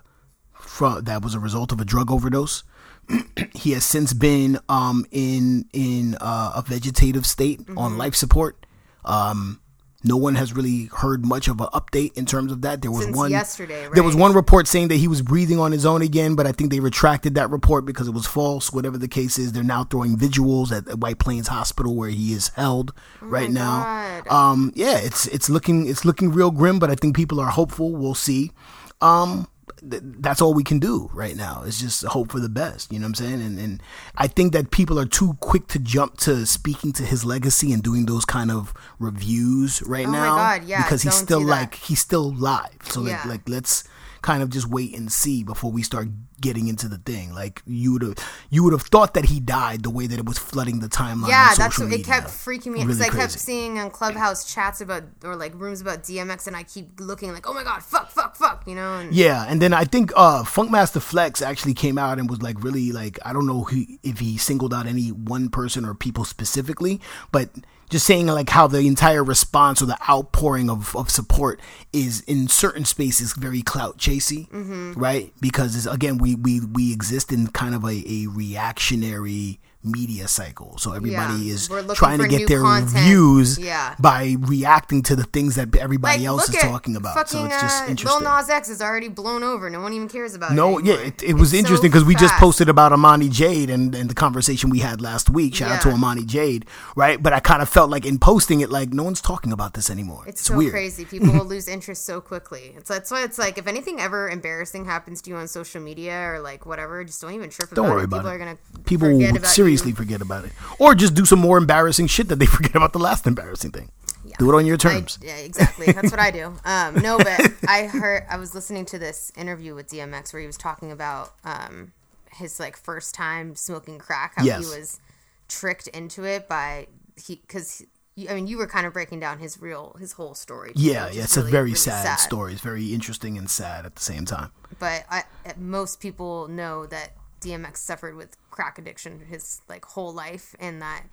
from 0.52 1.02
that 1.04 1.22
was 1.22 1.34
a 1.34 1.40
result 1.40 1.72
of 1.72 1.80
a 1.80 1.84
drug 1.84 2.10
overdose. 2.10 2.62
he 3.54 3.72
has 3.72 3.84
since 3.84 4.12
been 4.12 4.58
um 4.68 5.06
in 5.10 5.66
in 5.72 6.16
uh, 6.20 6.52
a 6.56 6.62
vegetative 6.62 7.26
state 7.26 7.60
Mm-hmm. 7.60 7.78
on 7.78 7.98
life 7.98 8.14
support. 8.14 8.66
Um, 9.04 9.60
no 10.04 10.16
one 10.16 10.36
has 10.36 10.52
really 10.54 10.84
heard 10.96 11.24
much 11.26 11.48
of 11.48 11.60
an 11.60 11.66
update 11.72 12.16
in 12.16 12.26
terms 12.26 12.52
of 12.52 12.62
that. 12.62 12.80
There 12.80 12.92
was 12.92 13.04
Since 13.04 13.16
one 13.16 13.30
yesterday, 13.32 13.88
There 13.92 14.04
was 14.04 14.14
one 14.14 14.34
report 14.34 14.68
saying 14.68 14.86
that 14.88 14.96
he 14.96 15.08
was 15.08 15.20
breathing 15.20 15.58
on 15.58 15.72
his 15.72 15.84
own 15.84 16.00
again, 16.00 16.36
but 16.36 16.46
I 16.46 16.52
think 16.52 16.70
they 16.70 16.78
retracted 16.78 17.34
that 17.34 17.50
report 17.50 17.84
because 17.86 18.06
it 18.06 18.12
was 18.14 18.24
false. 18.26 18.72
Whatever 18.72 18.98
the 18.98 19.08
case 19.08 19.36
is, 19.36 19.50
they're 19.52 19.64
now 19.64 19.82
throwing 19.84 20.16
visuals 20.16 20.70
at 20.70 20.84
the 20.84 20.96
White 20.96 21.18
Plains 21.18 21.48
Hospital 21.48 21.96
where 21.96 22.10
he 22.10 22.32
is 22.34 22.48
held 22.48 22.92
right 23.20 23.50
now. 23.50 23.78
Oh 23.80 24.22
God. 24.28 24.32
Um, 24.52 24.72
yeah, 24.76 24.98
it's 24.98 25.26
it's 25.28 25.48
looking 25.50 25.88
it's 25.88 26.04
looking 26.04 26.30
real 26.30 26.52
grim, 26.52 26.78
but 26.78 26.88
I 26.90 26.94
think 26.94 27.16
people 27.16 27.40
are 27.40 27.50
hopeful. 27.50 27.90
We'll 27.96 28.14
see. 28.14 28.52
Um, 29.00 29.48
th- 29.88 30.02
that's 30.20 30.40
all 30.40 30.54
we 30.54 30.64
can 30.64 30.78
do 30.78 31.10
right 31.12 31.36
now. 31.36 31.62
Is 31.62 31.80
just 31.80 32.04
hope 32.04 32.32
for 32.32 32.40
the 32.40 32.48
best. 32.48 32.92
You 32.92 32.98
know 32.98 33.04
what 33.04 33.20
I'm 33.20 33.26
saying? 33.26 33.42
And 33.42 33.58
and 33.58 33.82
I 34.16 34.26
think 34.26 34.52
that 34.52 34.70
people 34.70 34.98
are 34.98 35.06
too 35.06 35.36
quick 35.40 35.66
to 35.68 35.78
jump 35.78 36.16
to 36.18 36.46
speaking 36.46 36.92
to 36.94 37.02
his 37.02 37.24
legacy 37.24 37.72
and 37.72 37.82
doing 37.82 38.06
those 38.06 38.24
kind 38.24 38.50
of 38.50 38.72
reviews 38.98 39.82
right 39.82 40.06
Oh 40.06 40.10
my 40.10 40.18
now. 40.18 40.36
God, 40.36 40.64
yeah, 40.64 40.82
because 40.82 41.02
he's 41.02 41.14
still 41.14 41.44
like 41.44 41.74
he's 41.76 42.00
still 42.00 42.32
live. 42.34 42.78
So 42.84 43.00
like, 43.02 43.24
like 43.26 43.48
let's 43.48 43.84
kind 44.22 44.42
of 44.42 44.50
just 44.50 44.68
wait 44.68 44.96
and 44.96 45.10
see 45.10 45.44
before 45.44 45.70
we 45.70 45.82
start 45.82 46.08
getting 46.40 46.68
into 46.68 46.88
the 46.88 46.98
thing. 46.98 47.32
Like 47.34 47.62
you 47.66 47.92
would 47.92 48.02
have 48.02 48.16
you 48.50 48.64
would 48.64 48.72
have 48.72 48.82
thought 48.82 49.14
that 49.14 49.26
he 49.26 49.40
died 49.40 49.82
the 49.82 49.90
way 49.90 50.06
that 50.06 50.18
it 50.18 50.26
was 50.26 50.38
flooding 50.38 50.80
the 50.80 50.88
timeline. 50.88 51.28
Yeah, 51.28 51.54
that's 51.56 51.78
what 51.78 51.92
it 51.92 52.04
kept 52.04 52.28
freaking 52.28 52.72
me 52.72 52.80
out 52.80 52.86
Really 52.86 53.04
I 53.04 53.08
kept 53.08 53.32
seeing 53.32 53.78
on 53.78 53.90
Clubhouse 53.90 54.52
chats 54.52 54.80
about 54.80 55.04
or 55.24 55.36
like 55.36 55.54
rooms 55.54 55.80
about 55.80 56.02
DMX, 56.02 56.46
and 56.46 56.56
I 56.56 56.62
keep 56.62 57.00
looking 57.00 57.32
like, 57.32 57.48
oh 57.48 57.54
my 57.54 57.64
god, 57.64 57.82
fuck, 57.82 58.10
fuck, 58.10 58.36
fuck, 58.36 58.64
you 58.66 58.74
know. 58.74 58.98
And 58.98 59.14
Yeah, 59.14 59.44
and 59.48 59.60
then 59.60 59.72
I 59.72 59.84
think 59.84 60.12
uh 60.16 60.42
Funkmaster 60.44 61.00
Flex 61.02 61.42
actually 61.42 61.74
came 61.74 61.98
out 61.98 62.18
and 62.18 62.28
was 62.28 62.42
like 62.42 62.62
really 62.62 62.92
like 62.92 63.18
I 63.24 63.32
don't 63.32 63.46
know 63.46 63.64
who, 63.64 63.84
if 64.02 64.18
he 64.18 64.38
singled 64.38 64.74
out 64.74 64.86
any 64.86 65.08
one 65.08 65.48
person 65.48 65.84
or 65.84 65.94
people 65.94 66.24
specifically, 66.24 67.00
but 67.32 67.50
just 67.88 68.06
saying 68.06 68.26
like 68.26 68.50
how 68.50 68.66
the 68.66 68.80
entire 68.80 69.22
response 69.22 69.80
or 69.80 69.86
the 69.86 69.98
outpouring 70.10 70.68
of, 70.68 70.94
of 70.96 71.10
support 71.10 71.60
is 71.92 72.20
in 72.22 72.48
certain 72.48 72.84
spaces 72.84 73.32
very 73.34 73.62
clout 73.62 73.98
chasey, 73.98 74.48
Mm-hmm. 74.50 74.92
right? 74.94 75.32
Because 75.40 75.86
again 75.86 76.18
we, 76.18 76.34
we 76.34 76.60
we 76.60 76.92
exist 76.92 77.32
in 77.32 77.46
kind 77.48 77.74
of 77.74 77.84
a, 77.84 78.02
a 78.06 78.26
reactionary 78.26 79.58
media 79.86 80.28
cycle, 80.28 80.76
so 80.78 80.92
everybody 80.92 81.34
Yeah, 81.44 81.54
is 81.54 81.68
trying 81.94 82.18
to 82.18 82.28
get 82.28 82.48
their 82.48 82.60
content. 82.62 82.90
views 83.06 83.58
Yeah. 83.58 83.94
by 83.98 84.36
reacting 84.40 85.02
to 85.04 85.16
the 85.16 85.24
things 85.24 85.54
that 85.54 85.74
everybody 85.76 86.18
like, 86.18 86.26
else 86.26 86.48
is 86.48 86.56
talking 86.56 86.96
about. 86.96 87.14
Fucking, 87.14 87.38
so 87.40 87.44
it's 87.46 87.60
just 87.60 87.82
uh, 87.84 87.86
interesting. 87.90 88.22
Lil 88.24 88.36
Nas 88.36 88.50
X 88.50 88.68
is 88.68 88.82
already 88.82 89.08
blown 89.08 89.42
over. 89.42 89.70
No 89.70 89.80
one 89.80 89.92
even 89.92 90.08
cares 90.08 90.34
about 90.34 90.52
it. 90.52 90.54
No, 90.54 90.78
yeah, 90.78 90.94
it, 90.94 91.22
it 91.22 91.34
was 91.34 91.52
It's 91.52 91.60
interesting 91.60 91.90
because 91.90 92.04
we 92.04 92.14
just 92.14 92.34
posted 92.34 92.68
about 92.68 92.92
Amani 92.92 93.28
Jade 93.28 93.70
and, 93.70 93.94
and 93.94 94.10
the 94.10 94.14
conversation 94.14 94.70
we 94.70 94.80
had 94.80 95.00
last 95.00 95.30
week. 95.30 95.54
Shout 95.54 95.70
out 95.70 95.82
to 95.82 95.90
Amani 95.90 96.24
Jade, 96.24 96.66
right? 96.96 97.22
But 97.22 97.32
I 97.32 97.40
kind 97.40 97.62
of 97.62 97.68
felt 97.68 97.90
like 97.90 98.04
in 98.04 98.18
posting 98.18 98.60
it, 98.60 98.70
like 98.70 98.92
no 98.92 99.02
one's 99.02 99.20
talking 99.20 99.52
about 99.52 99.74
this 99.74 99.90
anymore. 99.90 100.24
It's, 100.26 100.40
It's, 100.40 100.48
so 100.48 100.56
weird. 100.56 100.72
crazy. 100.72 101.04
People 101.04 101.32
will 101.32 101.44
lose 101.54 101.68
interest 101.68 102.04
so 102.04 102.20
quickly. 102.20 102.74
It's 102.76 102.88
that's 102.88 103.10
why 103.10 103.22
it's 103.22 103.38
like 103.38 103.58
if 103.58 103.66
anything 103.66 104.00
ever 104.00 104.28
embarrassing 104.28 104.84
happens 104.86 105.22
to 105.22 105.30
you 105.30 105.36
on 105.36 105.46
social 105.48 105.80
media 105.80 106.14
or 106.32 106.40
like 106.40 106.66
whatever, 106.66 107.04
just 107.04 107.20
don't 107.20 107.32
even 107.32 107.50
trip 107.50 107.68
it 107.70 107.72
up. 107.72 107.76
Don't 107.76 107.86
about 107.86 107.94
worry 107.94 108.02
it. 108.02 108.04
about 108.04 108.16
People 108.18 108.30
it. 108.30 108.34
are 108.34 108.38
gonna 108.38 108.58
People 108.84 109.08
forget 109.08 109.36
about 109.36 109.46
seriously 109.50 109.75
forget 109.92 110.20
about 110.22 110.44
it, 110.44 110.52
or 110.78 110.94
just 110.94 111.14
do 111.14 111.24
some 111.24 111.38
more 111.38 111.58
embarrassing 111.58 112.06
shit 112.06 112.28
that 112.28 112.36
they 112.38 112.46
forget 112.56 112.74
about 112.76 112.92
the 112.92 112.98
last 112.98 113.26
embarrassing 113.26 113.70
thing. 113.72 113.90
Do 114.38 114.50
it 114.52 114.54
on 114.56 114.66
your 114.66 114.74
I, 114.74 114.78
terms. 114.78 115.18
yeah, 115.22 115.36
exactly. 115.36 115.86
That's 115.92 116.10
what 116.10 116.20
I 116.20 116.30
do. 116.30 116.52
Um, 116.64 116.96
no, 116.96 117.16
but 117.16 117.40
I 117.68 117.84
heard 117.84 118.24
I 118.28 118.36
was 118.36 118.54
listening 118.54 118.84
to 118.86 118.98
this 118.98 119.32
interview 119.36 119.74
with 119.74 119.88
DMX 119.88 120.32
where 120.32 120.40
he 120.40 120.46
was 120.46 120.58
talking 120.58 120.90
about 120.92 121.32
um, 121.44 121.92
his 122.32 122.60
like 122.60 122.76
first 122.76 123.14
time 123.14 123.54
smoking 123.54 123.98
crack, 123.98 124.34
how 124.36 124.44
Yes. 124.44 124.68
he 124.70 124.78
was 124.78 125.00
tricked 125.48 125.86
into 125.88 126.24
it 126.24 126.48
by 126.48 126.88
he 127.16 127.36
because 127.36 127.82
I 128.28 128.34
mean, 128.34 128.46
you 128.46 128.56
were 128.58 128.66
kind 128.66 128.86
of 128.86 128.92
breaking 128.94 129.20
down 129.20 129.38
his 129.38 129.60
real, 129.60 129.94
his 130.00 130.12
whole 130.12 130.34
story. 130.34 130.72
too, 130.74 130.80
Yeah, 130.82 131.08
yeah, 131.10 131.22
it's 131.24 131.36
a 131.36 131.42
very 131.42 131.64
really 131.64 131.74
sad, 131.76 132.16
story. 132.18 132.52
It's 132.54 132.62
very 132.62 132.92
interesting 132.94 133.36
and 133.38 133.48
sad 133.48 133.84
at 133.86 133.94
the 133.94 134.02
same 134.02 134.24
time. 134.24 134.50
But 134.78 135.04
I, 135.10 135.24
most 135.58 136.00
people 136.00 136.48
know 136.48 136.86
that 136.86 137.12
DMX 137.40 137.78
suffered 137.78 138.16
with 138.16 138.36
crack 138.50 138.78
addiction 138.78 139.20
his 139.28 139.60
like 139.68 139.84
whole 139.84 140.12
life, 140.12 140.54
and 140.58 140.80
that 140.82 141.04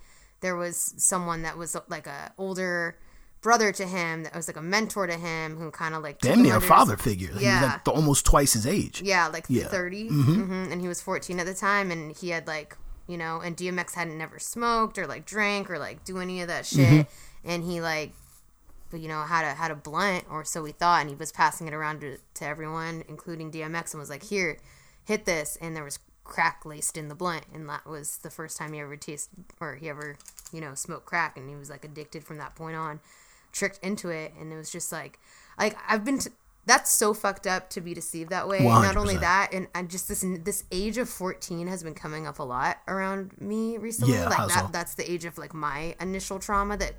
there 0.42 0.56
was 0.56 0.94
someone 0.98 1.42
that 1.44 1.58
was 1.58 1.76
like 1.88 2.08
a 2.08 2.32
older 2.38 2.98
brother 3.42 3.74
to 3.74 3.86
him 3.86 4.24
that 4.24 4.34
was 4.34 4.48
like 4.48 4.56
a 4.56 4.62
mentor 4.62 5.06
to 5.06 5.18
him 5.18 5.58
who 5.58 5.70
kind 5.70 5.94
of 5.94 6.02
like 6.02 6.20
Damn 6.20 6.42
near 6.44 6.56
a 6.58 6.62
father 6.62 6.96
figure. 6.96 7.28
He 7.28 7.34
was 7.34 7.44
Yeah. 7.44 7.80
like 7.86 7.88
almost 7.90 8.26
twice 8.26 8.54
his 8.54 8.66
age. 8.66 9.02
Yeah, 9.02 9.28
like 9.28 9.46
Yeah. 9.50 9.68
30. 9.68 10.08
hmm 10.08 10.68
And 10.72 10.80
he 10.82 10.88
was 10.88 11.02
14 11.02 11.40
at 11.42 11.46
the 11.46 11.54
time. 11.54 11.92
And 11.92 12.16
he 12.16 12.30
had, 12.30 12.48
like, 12.48 12.78
you 13.06 13.18
know, 13.18 13.42
and 13.42 13.58
DMX 13.58 13.96
hadn't 13.96 14.18
never 14.18 14.40
smoked 14.40 14.98
or, 14.98 15.08
like, 15.08 15.26
drank 15.26 15.70
or, 15.70 15.78
like, 15.78 16.06
do 16.06 16.20
any 16.20 16.42
of 16.42 16.48
that 16.48 16.66
shit. 16.66 17.06
And 17.44 17.66
he, 17.66 17.82
like, 17.82 18.14
you 18.94 19.10
know, 19.10 19.24
had 19.24 19.44
a, 19.44 19.54
had 19.56 19.72
a 19.72 19.76
blunt, 19.76 20.24
or 20.32 20.46
so 20.46 20.64
we 20.64 20.72
thought. 20.72 21.02
And 21.02 21.10
he 21.10 21.16
was 21.18 21.34
passing 21.34 21.68
it 21.68 21.74
around 21.74 22.00
to, 22.00 22.18
to 22.36 22.46
everyone, 22.48 23.04
including 23.10 23.52
DMX, 23.52 23.92
and 23.92 24.00
was 24.00 24.10
like, 24.10 24.24
here, 24.24 24.58
hit 25.04 25.26
this. 25.26 25.58
And 25.60 25.76
there 25.76 25.84
was 25.84 26.00
crack 26.24 26.66
laced 26.66 26.98
in 26.98 27.08
the 27.08 27.16
blunt. 27.16 27.46
And 27.54 27.68
that 27.70 27.86
was 27.86 28.18
the 28.18 28.30
first 28.30 28.58
time 28.58 28.74
he 28.74 28.80
ever 28.80 28.96
tasted, 28.98 29.46
or 29.60 29.76
he 29.76 29.90
ever, 29.90 30.18
you 30.52 30.62
know, 30.62 30.76
smoked 30.76 31.06
crack. 31.06 31.38
And 31.38 31.50
he 31.50 31.56
was, 31.56 31.70
like, 31.70 31.86
addicted 31.86 32.24
from 32.24 32.38
that 32.38 32.56
point 32.56 32.76
on, 32.76 33.00
tricked 33.52 33.80
into 33.84 34.10
it. 34.10 34.34
And 34.40 34.52
it 34.52 34.56
was 34.56 34.72
just 34.72 34.92
like, 34.92 35.20
like, 35.60 35.78
I've 35.88 36.04
been. 36.04 36.20
T- 36.20 36.32
that's 36.66 36.92
so 36.92 37.14
fucked 37.14 37.46
up 37.46 37.70
to 37.72 37.82
be 37.82 37.94
deceived 37.94 38.30
that 38.30 38.48
way. 38.48 38.60
Not 38.60 38.96
only 38.96 39.18
that, 39.18 39.50
and 39.52 39.68
I 39.76 39.84
just 39.84 40.08
this 40.08 40.24
this 40.44 40.64
age 40.72 40.98
of 40.98 41.10
fourteen 41.10 41.68
has 41.68 41.84
been 41.84 41.94
coming 41.94 42.26
up 42.26 42.40
a 42.40 42.44
lot 42.44 42.78
around 42.88 43.40
me 43.40 43.78
recently. 43.78 44.14
Yeah, 44.14 44.30
like 44.30 44.48
that, 44.48 44.66
so? 44.66 44.70
that's 44.72 44.96
the 44.96 45.10
age 45.10 45.26
of 45.26 45.38
like 45.38 45.54
my 45.54 45.96
initial 46.00 46.40
trauma 46.40 46.78
that 46.78 46.94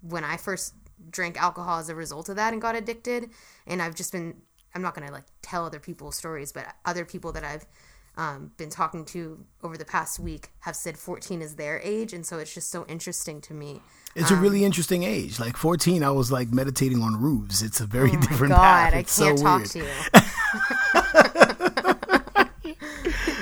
when 0.00 0.22
I 0.22 0.36
first 0.36 0.74
drank 1.10 1.40
alcohol 1.40 1.80
as 1.80 1.88
a 1.88 1.94
result 1.94 2.28
of 2.28 2.36
that 2.36 2.52
and 2.52 2.62
got 2.62 2.76
addicted, 2.76 3.30
and 3.66 3.82
I've 3.82 3.96
just 3.96 4.12
been 4.12 4.36
I'm 4.74 4.82
not 4.82 4.94
gonna 4.94 5.10
like 5.10 5.24
tell 5.42 5.64
other 5.64 5.80
people's 5.80 6.16
stories, 6.16 6.52
but 6.52 6.66
other 6.84 7.04
people 7.04 7.32
that 7.32 7.42
I've 7.42 7.66
um, 8.16 8.52
been 8.56 8.70
talking 8.70 9.04
to 9.06 9.44
over 9.62 9.76
the 9.76 9.84
past 9.84 10.18
week 10.20 10.50
have 10.60 10.76
said 10.76 10.96
14 10.98 11.42
is 11.42 11.56
their 11.56 11.80
age, 11.82 12.12
and 12.12 12.24
so 12.24 12.38
it's 12.38 12.54
just 12.54 12.70
so 12.70 12.84
interesting 12.88 13.40
to 13.42 13.54
me. 13.54 13.80
It's 14.16 14.30
a 14.30 14.36
really 14.36 14.64
interesting 14.64 15.02
age. 15.02 15.40
Like 15.40 15.56
14, 15.56 16.04
I 16.04 16.10
was 16.10 16.30
like 16.30 16.52
meditating 16.52 17.02
on 17.02 17.20
roofs. 17.20 17.62
It's 17.62 17.80
a 17.80 17.86
very 17.86 18.12
Oh 18.12 18.20
different 18.20 18.52
God, 18.52 18.60
path. 18.60 18.94
I 18.94 18.98
It's 18.98 19.18
can't 19.18 19.38
so 19.38 19.44
talk 19.44 19.58
weird. 19.58 19.70
to 19.70 19.78
you. 19.80 19.86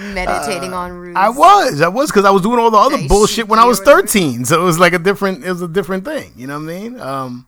Meditating 0.14 0.72
on 0.74 0.92
roofs. 0.92 1.16
Uh, 1.16 1.20
I 1.20 1.28
was, 1.28 1.80
I 1.80 1.88
was, 1.88 2.10
because 2.10 2.24
I 2.24 2.30
was 2.30 2.42
doing 2.42 2.58
all 2.58 2.70
the 2.70 2.76
other 2.78 3.06
bullshit 3.08 3.48
when 3.48 3.58
I 3.58 3.64
was 3.64 3.80
thirteen. 3.80 4.44
So 4.44 4.60
it 4.60 4.64
was 4.64 4.78
like 4.78 4.92
a 4.92 4.98
different, 4.98 5.44
it 5.44 5.48
was 5.50 5.62
a 5.62 5.68
different 5.68 6.04
thing. 6.04 6.32
You 6.36 6.46
know 6.46 6.54
what 6.58 6.64
I 6.70 6.78
mean? 6.78 7.00
Um, 7.00 7.46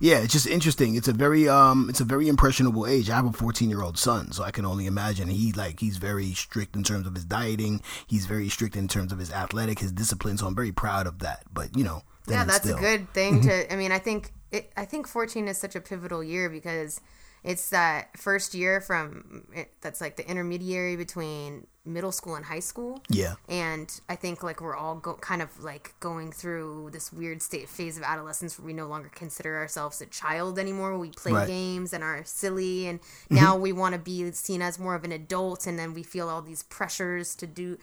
yeah, 0.00 0.18
it's 0.18 0.32
just 0.32 0.46
interesting. 0.46 0.96
It's 0.96 1.08
a 1.08 1.12
very, 1.12 1.48
um, 1.48 1.88
it's 1.88 2.00
a 2.00 2.04
very 2.04 2.26
impressionable 2.28 2.86
age. 2.86 3.08
I 3.10 3.16
have 3.16 3.26
a 3.26 3.32
fourteen 3.32 3.70
year 3.70 3.82
old 3.82 3.98
son, 3.98 4.32
so 4.32 4.42
I 4.42 4.50
can 4.50 4.64
only 4.66 4.86
imagine. 4.86 5.28
He 5.28 5.52
like 5.52 5.78
he's 5.80 5.98
very 5.98 6.32
strict 6.32 6.74
in 6.74 6.82
terms 6.82 7.06
of 7.06 7.14
his 7.14 7.24
dieting. 7.24 7.82
He's 8.06 8.26
very 8.26 8.48
strict 8.48 8.74
in 8.76 8.88
terms 8.88 9.12
of 9.12 9.18
his 9.18 9.30
athletic, 9.30 9.78
his 9.78 9.92
discipline. 9.92 10.38
So 10.38 10.46
I'm 10.46 10.56
very 10.56 10.72
proud 10.72 11.06
of 11.06 11.20
that. 11.20 11.42
But 11.52 11.76
you 11.76 11.84
know, 11.84 12.02
yeah 12.26 12.44
that's 12.44 12.64
still- 12.64 12.76
a 12.78 12.80
good 12.80 13.12
thing 13.12 13.40
to 13.42 13.72
i 13.72 13.76
mean 13.76 13.90
i 13.92 13.98
think 13.98 14.32
it, 14.52 14.70
i 14.76 14.84
think 14.84 15.08
14 15.08 15.48
is 15.48 15.58
such 15.58 15.74
a 15.74 15.80
pivotal 15.80 16.22
year 16.22 16.48
because 16.48 17.00
it's 17.42 17.70
that 17.70 18.16
first 18.18 18.54
year 18.54 18.80
from 18.80 19.46
it, 19.54 19.72
that's 19.80 20.00
like 20.00 20.16
the 20.16 20.28
intermediary 20.28 20.96
between 20.96 21.66
middle 21.84 22.12
school 22.12 22.34
and 22.34 22.44
high 22.44 22.60
school 22.60 23.02
Yeah. 23.08 23.34
and 23.48 24.00
i 24.08 24.14
think 24.14 24.42
like 24.42 24.60
we're 24.60 24.76
all 24.76 24.96
go, 24.96 25.14
kind 25.14 25.40
of 25.40 25.64
like 25.64 25.94
going 25.98 26.30
through 26.30 26.90
this 26.92 27.10
weird 27.12 27.40
state 27.40 27.68
phase 27.68 27.96
of 27.96 28.02
adolescence 28.02 28.58
where 28.58 28.66
we 28.66 28.74
no 28.74 28.86
longer 28.86 29.10
consider 29.14 29.56
ourselves 29.56 30.00
a 30.02 30.06
child 30.06 30.58
anymore 30.58 30.98
we 30.98 31.10
play 31.10 31.32
Right. 31.32 31.46
games 31.48 31.92
and 31.94 32.04
are 32.04 32.22
silly 32.24 32.86
and 32.86 33.00
mm-hmm. 33.00 33.36
now 33.36 33.56
we 33.56 33.72
want 33.72 33.94
to 33.94 33.98
be 34.00 34.30
seen 34.32 34.60
as 34.60 34.78
more 34.78 34.94
of 34.94 35.04
an 35.04 35.12
adult 35.12 35.66
and 35.66 35.78
then 35.78 35.94
we 35.94 36.02
feel 36.02 36.28
all 36.28 36.42
these 36.42 36.62
pressures 36.64 37.34
to 37.36 37.46
do 37.46 37.78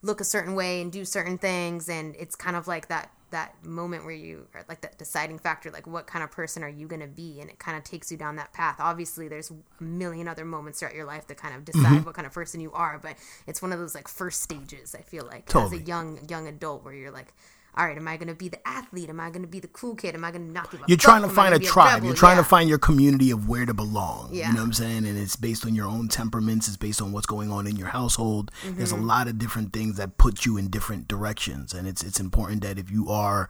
look 0.00 0.20
a 0.20 0.24
certain 0.24 0.54
way 0.54 0.80
and 0.80 0.90
do 0.90 1.04
certain 1.04 1.36
things 1.36 1.88
and 1.88 2.16
it's 2.18 2.34
kind 2.34 2.56
of 2.56 2.66
like 2.66 2.88
that 2.88 3.10
that 3.32 3.54
moment 3.64 4.04
where 4.04 4.14
you 4.14 4.46
are 4.54 4.64
like 4.68 4.80
that 4.82 4.96
deciding 4.98 5.38
factor 5.38 5.70
like 5.70 5.86
what 5.86 6.06
kind 6.06 6.22
of 6.22 6.30
person 6.30 6.62
are 6.62 6.68
you 6.68 6.86
going 6.86 7.00
to 7.02 7.06
be 7.08 7.40
and 7.40 7.50
it 7.50 7.58
kind 7.58 7.76
of 7.76 7.82
takes 7.84 8.10
you 8.12 8.16
down 8.16 8.36
that 8.36 8.52
path 8.52 8.76
obviously 8.78 9.26
there's 9.28 9.50
a 9.50 9.82
million 9.82 10.28
other 10.28 10.44
moments 10.44 10.78
throughout 10.78 10.94
your 10.94 11.04
life 11.04 11.26
that 11.26 11.36
kind 11.36 11.54
of 11.54 11.64
decide 11.64 11.82
Mm-hmm. 11.82 12.04
what 12.06 12.14
kind 12.14 12.26
of 12.26 12.32
person 12.32 12.60
you 12.60 12.70
are 12.72 12.98
but 13.02 13.16
it's 13.46 13.60
one 13.60 13.72
of 13.72 13.78
those 13.80 13.94
like 13.94 14.06
first 14.08 14.40
stages 14.42 14.94
i 14.94 15.00
feel 15.02 15.26
like 15.26 15.46
Totally. 15.46 15.76
as 15.78 15.82
a 15.82 15.84
young 15.86 16.18
young 16.28 16.46
adult 16.46 16.84
where 16.84 16.94
you're 16.94 17.10
like 17.10 17.34
all 17.76 17.86
right 17.86 17.96
am 17.96 18.06
i 18.06 18.16
going 18.16 18.28
to 18.28 18.34
be 18.34 18.48
the 18.48 18.68
athlete 18.68 19.08
am 19.08 19.18
i 19.20 19.30
going 19.30 19.42
to 19.42 19.48
be 19.48 19.58
the 19.60 19.68
cool 19.68 19.94
kid 19.94 20.14
am 20.14 20.24
i 20.24 20.30
going 20.30 20.46
to 20.46 20.52
not 20.52 20.70
give 20.70 20.80
a 20.80 20.84
You're 20.86 20.98
trying 20.98 21.22
to 21.22 21.28
find 21.28 21.54
a 21.54 21.58
tribe. 21.58 21.94
rebel? 21.94 22.06
You're 22.06 22.14
trying 22.16 22.36
Yeah. 22.36 22.42
to 22.42 22.48
find 22.48 22.68
your 22.68 22.78
community 22.78 23.30
of 23.30 23.48
where 23.48 23.64
to 23.66 23.72
belong. 23.74 24.28
Yeah. 24.32 24.48
You 24.48 24.54
know 24.54 24.60
what 24.60 24.66
I'm 24.66 24.72
saying? 24.74 25.06
And 25.06 25.16
it's 25.18 25.36
based 25.36 25.64
on 25.64 25.74
your 25.74 25.86
own 25.86 26.08
temperaments. 26.08 26.68
It's 26.68 26.76
based 26.76 27.00
on 27.00 27.12
what's 27.12 27.26
going 27.26 27.50
on 27.50 27.66
in 27.66 27.76
your 27.76 27.88
household. 27.88 28.50
There's 28.64 28.92
a 28.92 28.96
Mm-hmm. 28.96 29.06
lot 29.06 29.28
of 29.28 29.38
different 29.38 29.72
things 29.72 29.96
that 29.96 30.18
put 30.18 30.44
you 30.44 30.56
in 30.58 30.68
different 30.68 31.08
directions, 31.08 31.72
and 31.72 31.86
it's 31.88 32.02
it's 32.02 32.20
important 32.20 32.62
that 32.62 32.78
if 32.78 32.90
you 32.90 33.08
are 33.10 33.48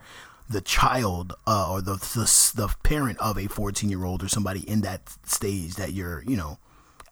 the 0.48 0.60
child 0.60 1.32
uh, 1.46 1.72
or 1.72 1.80
the, 1.82 1.94
the 1.94 2.26
the 2.54 2.68
parent 2.82 3.18
of 3.18 3.38
a 3.38 3.46
14 3.48 3.88
year 3.90 4.04
old 4.04 4.22
or 4.22 4.28
somebody 4.28 4.60
in 4.68 4.82
that 4.82 5.00
stage 5.24 5.74
that 5.74 5.92
you're 5.92 6.22
you 6.26 6.36
know 6.36 6.58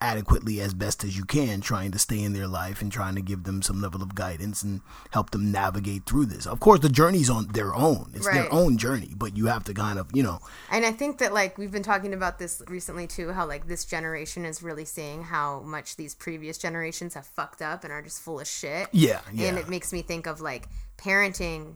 adequately 0.01 0.59
as 0.59 0.73
best 0.73 1.03
as 1.03 1.15
you 1.15 1.23
can 1.23 1.61
trying 1.61 1.91
to 1.91 1.99
stay 1.99 2.21
in 2.21 2.33
their 2.33 2.47
life 2.47 2.81
and 2.81 2.91
trying 2.91 3.13
to 3.15 3.21
give 3.21 3.43
them 3.43 3.61
some 3.61 3.79
level 3.81 4.01
of 4.01 4.15
guidance 4.15 4.63
and 4.63 4.81
help 5.11 5.29
them 5.29 5.51
navigate 5.51 6.05
through 6.07 6.25
this 6.25 6.45
of 6.47 6.59
course 6.59 6.79
the 6.79 6.89
journey's 6.89 7.29
on 7.29 7.47
their 7.49 7.73
own 7.75 8.11
it's 8.15 8.25
Right. 8.25 8.33
their 8.41 8.51
own 8.53 8.77
journey 8.77 9.13
but 9.15 9.37
you 9.37 9.45
have 9.45 9.63
to 9.65 9.73
kind 9.73 9.99
of 9.99 10.09
you 10.13 10.23
know 10.23 10.39
And 10.71 10.85
I 10.85 10.91
think 10.91 11.19
that 11.19 11.33
like 11.33 11.57
we've 11.57 11.71
been 11.71 11.83
talking 11.83 12.13
about 12.13 12.39
this 12.39 12.61
recently 12.67 13.05
too, 13.07 13.31
how 13.31 13.45
like 13.47 13.67
this 13.67 13.85
generation 13.85 14.43
is 14.43 14.63
really 14.63 14.85
seeing 14.85 15.23
how 15.23 15.59
much 15.61 15.95
these 15.97 16.15
previous 16.15 16.57
generations 16.57 17.13
have 17.13 17.25
fucked 17.27 17.61
up 17.61 17.83
and 17.83 17.93
are 17.93 18.01
just 18.01 18.21
full 18.21 18.39
of 18.39 18.47
shit. 18.47 18.87
Yeah, 18.91 19.21
yeah. 19.31 19.49
And 19.49 19.57
it 19.57 19.69
makes 19.69 19.93
me 19.93 20.01
think 20.01 20.25
of 20.25 20.41
like 20.41 20.67
parenting 20.97 21.75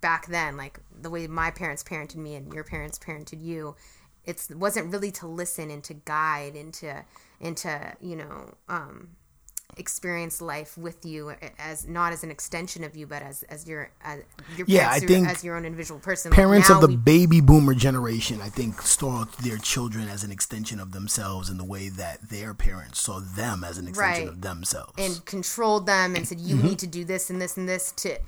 back 0.00 0.26
then, 0.26 0.56
like 0.56 0.80
the 1.00 1.10
way 1.10 1.26
my 1.26 1.50
parents 1.50 1.82
parented 1.84 2.16
me 2.16 2.34
and 2.34 2.52
your 2.52 2.64
parents 2.64 2.98
parented 2.98 3.42
you. 3.42 3.76
It 4.24 4.46
wasn't 4.54 4.92
really 4.92 5.10
to 5.12 5.26
listen 5.26 5.70
and 5.70 5.82
to 5.84 5.94
guide 5.94 6.54
and 6.54 6.72
to 6.74 7.04
and 7.42 7.56
to, 7.58 7.94
you 8.00 8.16
know, 8.16 8.54
um 8.68 9.08
experience 9.78 10.42
life 10.42 10.76
with 10.76 11.02
you 11.06 11.32
as 11.58 11.88
not 11.88 12.12
as 12.12 12.22
an 12.22 12.30
extension 12.30 12.84
of 12.84 12.94
you 12.94 13.06
but 13.06 13.22
as 13.22 13.42
as 13.44 13.66
your 13.66 13.90
as 14.04 14.20
your 14.54 14.66
Yeah, 14.68 14.90
I 14.90 15.00
think 15.00 15.26
as 15.26 15.42
your 15.42 15.56
own 15.56 15.64
individual 15.64 15.98
person 15.98 16.30
parents 16.30 16.68
now 16.68 16.74
of 16.74 16.82
the 16.82 16.88
we 16.88 16.96
baby 16.96 17.40
boomer 17.40 17.72
generation 17.72 18.42
i 18.42 18.50
think 18.50 18.82
saw 18.82 19.24
their 19.42 19.56
children 19.56 20.08
as 20.08 20.24
an 20.24 20.30
extension 20.30 20.78
of 20.78 20.92
themselves 20.92 21.48
in 21.48 21.56
the 21.56 21.64
way 21.64 21.88
that 21.88 22.28
their 22.28 22.52
parents 22.52 23.00
saw 23.00 23.18
them 23.20 23.64
as 23.64 23.78
an 23.78 23.88
extension 23.88 24.24
Right. 24.26 24.28
of 24.28 24.42
themselves 24.42 24.92
and 24.98 25.24
controlled 25.24 25.86
them 25.86 26.16
and 26.16 26.28
said 26.28 26.38
you 26.38 26.56
Mm-hmm. 26.56 26.66
need 26.66 26.78
to 26.80 26.86
do 26.86 27.02
this 27.06 27.30
and 27.30 27.40
this 27.40 27.56
and 27.56 27.66
this 27.66 27.92
to 27.92 28.18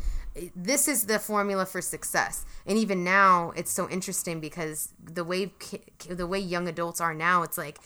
this 0.57 0.89
is 0.89 1.05
the 1.05 1.19
formula 1.19 1.67
for 1.67 1.83
success 1.83 2.47
and 2.65 2.79
even 2.79 3.05
now 3.05 3.53
it's 3.55 3.71
so 3.71 3.87
interesting 3.91 4.41
because 4.41 4.89
the 4.99 5.25
way 5.25 5.53
the 6.09 6.27
way 6.27 6.39
young 6.39 6.67
adults 6.69 7.03
are 7.03 7.13
now 7.13 7.43
it's 7.43 7.59
like 7.59 7.79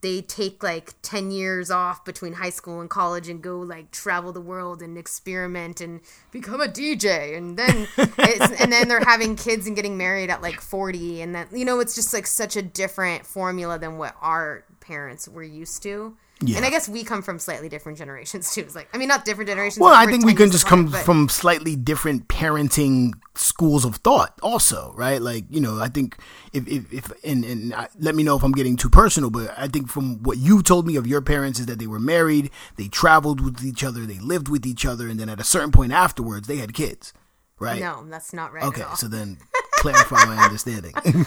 they 0.00 0.22
take 0.22 0.62
like 0.62 0.94
10 1.02 1.30
years 1.30 1.70
off 1.70 2.04
between 2.04 2.34
high 2.34 2.50
school 2.50 2.80
and 2.80 2.88
college 2.88 3.28
and 3.28 3.42
go 3.42 3.58
like 3.60 3.90
travel 3.90 4.32
the 4.32 4.40
world 4.40 4.82
and 4.82 4.96
experiment 4.96 5.80
and 5.80 6.00
become 6.30 6.60
a 6.60 6.66
DJ 6.66 7.36
and 7.36 7.58
then 7.58 7.86
it's, 7.98 8.60
and 8.60 8.72
then 8.72 8.88
they're 8.88 9.04
having 9.04 9.36
kids 9.36 9.66
and 9.66 9.76
getting 9.76 9.96
married 9.96 10.30
at 10.30 10.42
like 10.42 10.60
40 10.60 11.22
and 11.22 11.34
then 11.34 11.46
you 11.52 11.64
know 11.64 11.80
it's 11.80 11.94
just 11.94 12.12
like 12.14 12.26
such 12.26 12.56
a 12.56 12.62
different 12.62 13.26
formula 13.26 13.78
than 13.78 13.98
what 13.98 14.16
our 14.20 14.64
parents 14.80 15.28
were 15.28 15.42
used 15.42 15.82
to. 15.84 16.16
Yeah. 16.42 16.56
And 16.56 16.64
I 16.64 16.70
guess 16.70 16.88
we 16.88 17.04
come 17.04 17.20
from 17.20 17.38
slightly 17.38 17.68
different 17.68 17.98
generations 17.98 18.54
too. 18.54 18.62
It's 18.62 18.74
like 18.74 18.88
I 18.94 18.98
mean 18.98 19.08
not 19.08 19.26
different 19.26 19.48
generations. 19.50 19.78
well 19.80 19.94
i 19.94 20.06
think 20.06 20.24
we 20.24 20.34
can 20.34 20.50
just 20.50 20.66
come 20.66 20.86
but- 20.90 21.04
from 21.04 21.28
slightly 21.28 21.76
different 21.76 22.28
parenting 22.28 23.12
schools 23.34 23.84
of 23.84 23.96
thought 23.96 24.38
also 24.42 24.92
right 24.96 25.20
like 25.22 25.44
you 25.50 25.60
know 25.60 25.80
i 25.80 25.88
think 25.88 26.16
if 26.52 26.66
if, 26.68 26.92
if 26.92 27.12
and, 27.24 27.44
and 27.44 27.74
I, 27.74 27.88
let 27.98 28.14
me 28.14 28.22
know 28.22 28.36
if 28.36 28.42
i'm 28.42 28.52
getting 28.52 28.76
too 28.76 28.90
personal 28.90 29.30
but 29.30 29.52
i 29.58 29.66
think 29.68 29.88
from 29.88 30.22
what 30.22 30.36
you 30.38 30.62
told 30.62 30.86
me 30.86 30.96
of 30.96 31.06
your 31.06 31.20
parents 31.22 31.58
is 31.60 31.66
that 31.66 31.78
they 31.78 31.86
were 31.86 32.00
married 32.00 32.50
they 32.76 32.88
traveled 32.88 33.40
with 33.40 33.64
each 33.64 33.82
other 33.84 34.04
they 34.06 34.18
lived 34.18 34.48
with 34.48 34.66
each 34.66 34.84
other 34.84 35.08
and 35.08 35.18
then 35.20 35.28
at 35.28 35.40
a 35.40 35.44
certain 35.44 35.70
point 35.72 35.92
afterwards 35.92 36.48
they 36.48 36.56
had 36.58 36.72
kids 36.74 37.12
right 37.58 37.80
No, 37.80 38.04
that's 38.08 38.32
not 38.32 38.52
right 38.52 38.64
okay 38.64 38.82
at 38.82 38.88
all. 38.88 38.96
so 38.96 39.08
then 39.08 39.38
clarify 39.78 40.24
my 40.26 40.36
understanding 40.44 40.92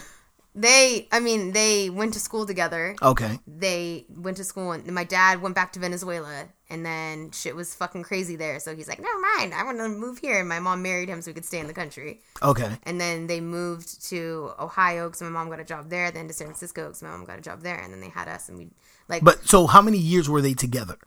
They 0.56 1.08
I 1.12 1.20
mean 1.20 1.52
they 1.52 1.90
went 1.90 2.14
to 2.14 2.20
school 2.20 2.46
together. 2.46 2.96
okay 3.02 3.40
they 3.48 4.06
went 4.10 4.38
to 4.38 4.44
school 4.44 4.72
and 4.72 4.86
my 4.94 5.04
dad 5.04 5.42
went 5.42 5.56
back 5.56 5.74
to 5.74 5.80
Venezuela 5.80 6.48
and 6.74 6.84
then 6.84 7.30
shit 7.32 7.56
was 7.56 7.76
fucking 7.76 8.02
crazy 8.02 8.36
there. 8.36 8.60
So 8.60 8.76
he's 8.76 8.88
like, 8.88 9.00
never 9.00 9.20
mind, 9.38 9.54
I 9.54 9.64
want 9.64 9.78
to 9.78 9.88
move 9.90 10.18
here. 10.18 10.40
And 10.40 10.50
my 10.50 10.60
mom 10.60 10.82
married 10.82 11.08
him 11.08 11.22
so 11.22 11.30
we 11.30 11.36
could 11.36 11.46
stay 11.46 11.60
in 11.60 11.68
the 11.68 11.74
country. 11.74 12.22
okay 12.42 12.78
And 12.84 13.00
then 13.00 13.28
they 13.28 13.42
moved 13.42 14.04
to 14.10 14.52
Ohio 14.60 15.08
because 15.08 15.22
my 15.22 15.30
mom 15.30 15.50
got 15.50 15.60
a 15.60 15.64
job 15.64 15.90
there. 15.90 16.10
Then 16.10 16.28
to 16.28 16.34
San 16.34 16.48
Francisco 16.48 16.86
because 16.88 17.04
my 17.04 17.10
mom 17.10 17.26
got 17.26 17.38
a 17.38 17.44
job 17.44 17.62
there. 17.62 17.78
And 17.78 17.94
then 17.94 18.02
they 18.02 18.10
had 18.10 18.28
us 18.28 18.50
and 18.50 18.58
we 18.58 18.70
like 19.08 19.24
But 19.24 19.48
so 19.48 19.68
how 19.68 19.84
many 19.84 20.00
years 20.00 20.28
were 20.28 20.42
they 20.42 20.56
together? 20.56 20.98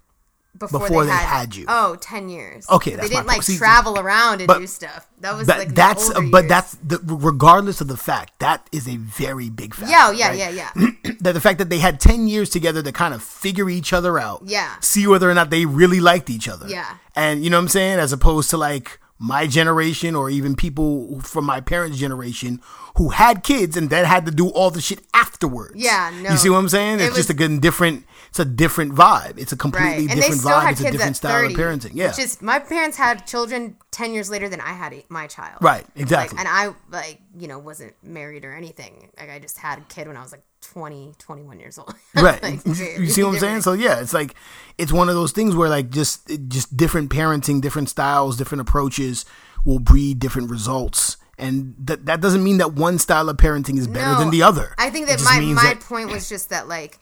Before, 0.59 0.81
Before 0.81 1.05
they, 1.05 1.11
they 1.11 1.17
had, 1.17 1.39
had 1.41 1.57
you. 1.57 1.65
Oh, 1.69 1.97
10 2.01 2.29
years. 2.29 2.69
Okay, 2.71 2.95
they 2.97 3.09
didn't 3.09 3.27
like. 3.27 3.43
See, 3.43 3.57
travel 3.59 3.99
around 3.99 4.41
and 4.41 4.47
but 4.49 4.59
do 4.59 4.67
stuff. 4.67 5.07
That 5.21 5.37
was 5.37 5.47
But 5.47 5.59
like 5.59 5.69
the 5.69 5.75
that's 5.75 6.09
but 6.13 6.23
years. 6.23 6.49
that's 6.49 6.75
the, 6.77 6.99
regardless 7.03 7.81
of 7.81 7.89
the 7.89 7.97
fact 7.97 8.39
that 8.41 8.69
is 8.73 8.89
a 8.89 8.97
very 8.97 9.51
big 9.51 9.75
factor. 9.75 9.91
yeah, 9.91 10.11
yeah, 10.13 10.29
right? 10.29 10.39
yeah, 10.39 10.71
yeah. 10.77 11.13
that 11.21 11.33
the 11.33 11.41
fact 11.41 11.59
that 11.59 11.71
they 11.71 11.79
had 11.79 12.01
10 12.01 12.29
years 12.29 12.51
together 12.51 12.83
to 12.83 12.93
kind 12.93 13.15
of 13.15 13.23
figure 13.23 13.69
each 13.69 13.93
other 13.93 14.19
out. 14.19 14.43
Yeah. 14.45 14.75
See 14.81 15.07
whether 15.07 15.31
or 15.31 15.35
not 15.35 15.51
they 15.51 15.65
really 15.67 16.01
liked 16.01 16.31
each 16.31 16.49
other. 16.49 16.69
Yeah. 16.69 16.97
And 17.15 17.43
you 17.45 17.51
know 17.51 17.57
what 17.59 17.63
I'm 17.63 17.69
saying? 17.69 17.99
As 17.99 18.13
opposed 18.13 18.51
to 18.51 18.57
like 18.57 18.99
my 19.19 19.47
generation 19.47 20.15
or 20.15 20.29
even 20.29 20.55
people 20.55 21.21
from 21.23 21.47
my 21.47 21.59
parents' 21.61 21.97
generation 21.99 22.61
who 22.97 23.09
had 23.09 23.43
kids 23.43 23.75
and 23.77 23.89
then 23.89 24.05
had 24.05 24.27
to 24.27 24.31
do 24.33 24.49
all 24.51 24.71
the 24.71 24.81
shit 24.81 25.01
afterwards. 25.15 25.73
Yeah, 25.77 26.13
no. 26.23 26.31
You 26.33 26.37
see 26.37 26.51
what 26.51 26.59
I'm 26.59 26.69
saying? 26.69 27.01
It 27.01 27.05
It's 27.05 27.17
just 27.17 27.31
a 27.31 27.33
was- 27.33 27.39
good 27.49 27.61
different 27.63 28.05
it's 28.29 28.39
a 28.39 28.45
different 28.45 28.95
vibe. 28.95 29.39
It's 29.39 29.53
a 29.53 29.57
completely 29.57 30.07
Right. 30.07 30.17
Different 30.17 30.41
vibe. 30.43 30.73
It's 30.73 30.81
a 30.81 30.91
different 30.91 31.17
style 31.17 31.43
30. 31.43 31.55
of 31.55 31.61
parenting. 31.61 31.91
Yeah. 31.95 32.11
Is, 32.19 32.41
my 32.43 32.59
parents 32.59 32.97
had 32.97 33.27
children 33.27 33.77
10 33.91 34.13
years 34.13 34.31
later 34.31 34.49
than 34.49 34.61
I 34.61 34.73
had 34.73 34.95
my 35.09 35.27
child. 35.27 35.59
Right, 35.63 35.85
exactly. 35.95 36.37
Like, 36.37 36.47
and 36.47 36.55
I, 36.55 36.75
like, 36.91 37.21
you 37.39 37.49
know, 37.49 37.59
wasn't 37.59 37.95
married 38.03 38.45
or 38.45 38.53
anything. 38.55 39.11
Like, 39.19 39.31
I 39.31 39.39
just 39.39 39.59
had 39.59 39.79
a 39.79 39.83
kid 39.83 40.07
when 40.09 40.17
I 40.17 40.23
was 40.23 40.33
like 40.33 40.43
20, 40.63 41.15
21 41.19 41.61
years 41.61 41.79
old. 41.79 41.95
right 42.15 42.43
Like, 42.43 42.65
you, 42.67 42.73
you 42.75 43.07
see 43.09 43.23
what 43.23 43.35
i'm 43.35 43.39
saying 43.39 43.61
so 43.61 43.73
yeah 43.73 44.01
it's 44.01 44.13
like 44.13 44.35
it's 44.79 44.91
one 44.93 45.09
of 45.09 45.15
those 45.15 45.31
things 45.31 45.55
where 45.55 45.69
like 45.69 45.91
just 45.91 46.29
just 46.49 46.77
different 46.77 47.09
parenting 47.11 47.61
different 47.61 47.89
styles 47.89 48.37
different 48.37 48.63
approaches 48.63 49.25
will 49.65 49.79
breed 49.79 50.19
different 50.19 50.51
results 50.51 51.19
and 51.39 51.75
that 51.79 52.07
that 52.07 52.21
doesn't 52.21 52.43
mean 52.43 52.59
that 52.59 52.73
one 52.73 52.99
style 52.99 53.29
of 53.29 53.37
parenting 53.37 53.79
is 53.79 53.87
better 53.87 54.15
No, 54.15 54.19
than 54.19 54.31
the 54.31 54.43
other 54.43 54.75
I 54.79 54.91
think 54.91 55.07
that 55.09 55.23
my 55.23 55.39
my 55.41 55.63
that- 55.63 55.81
point 55.81 56.11
was 56.11 56.29
just 56.29 56.49
that 56.51 56.67
like 56.67 56.99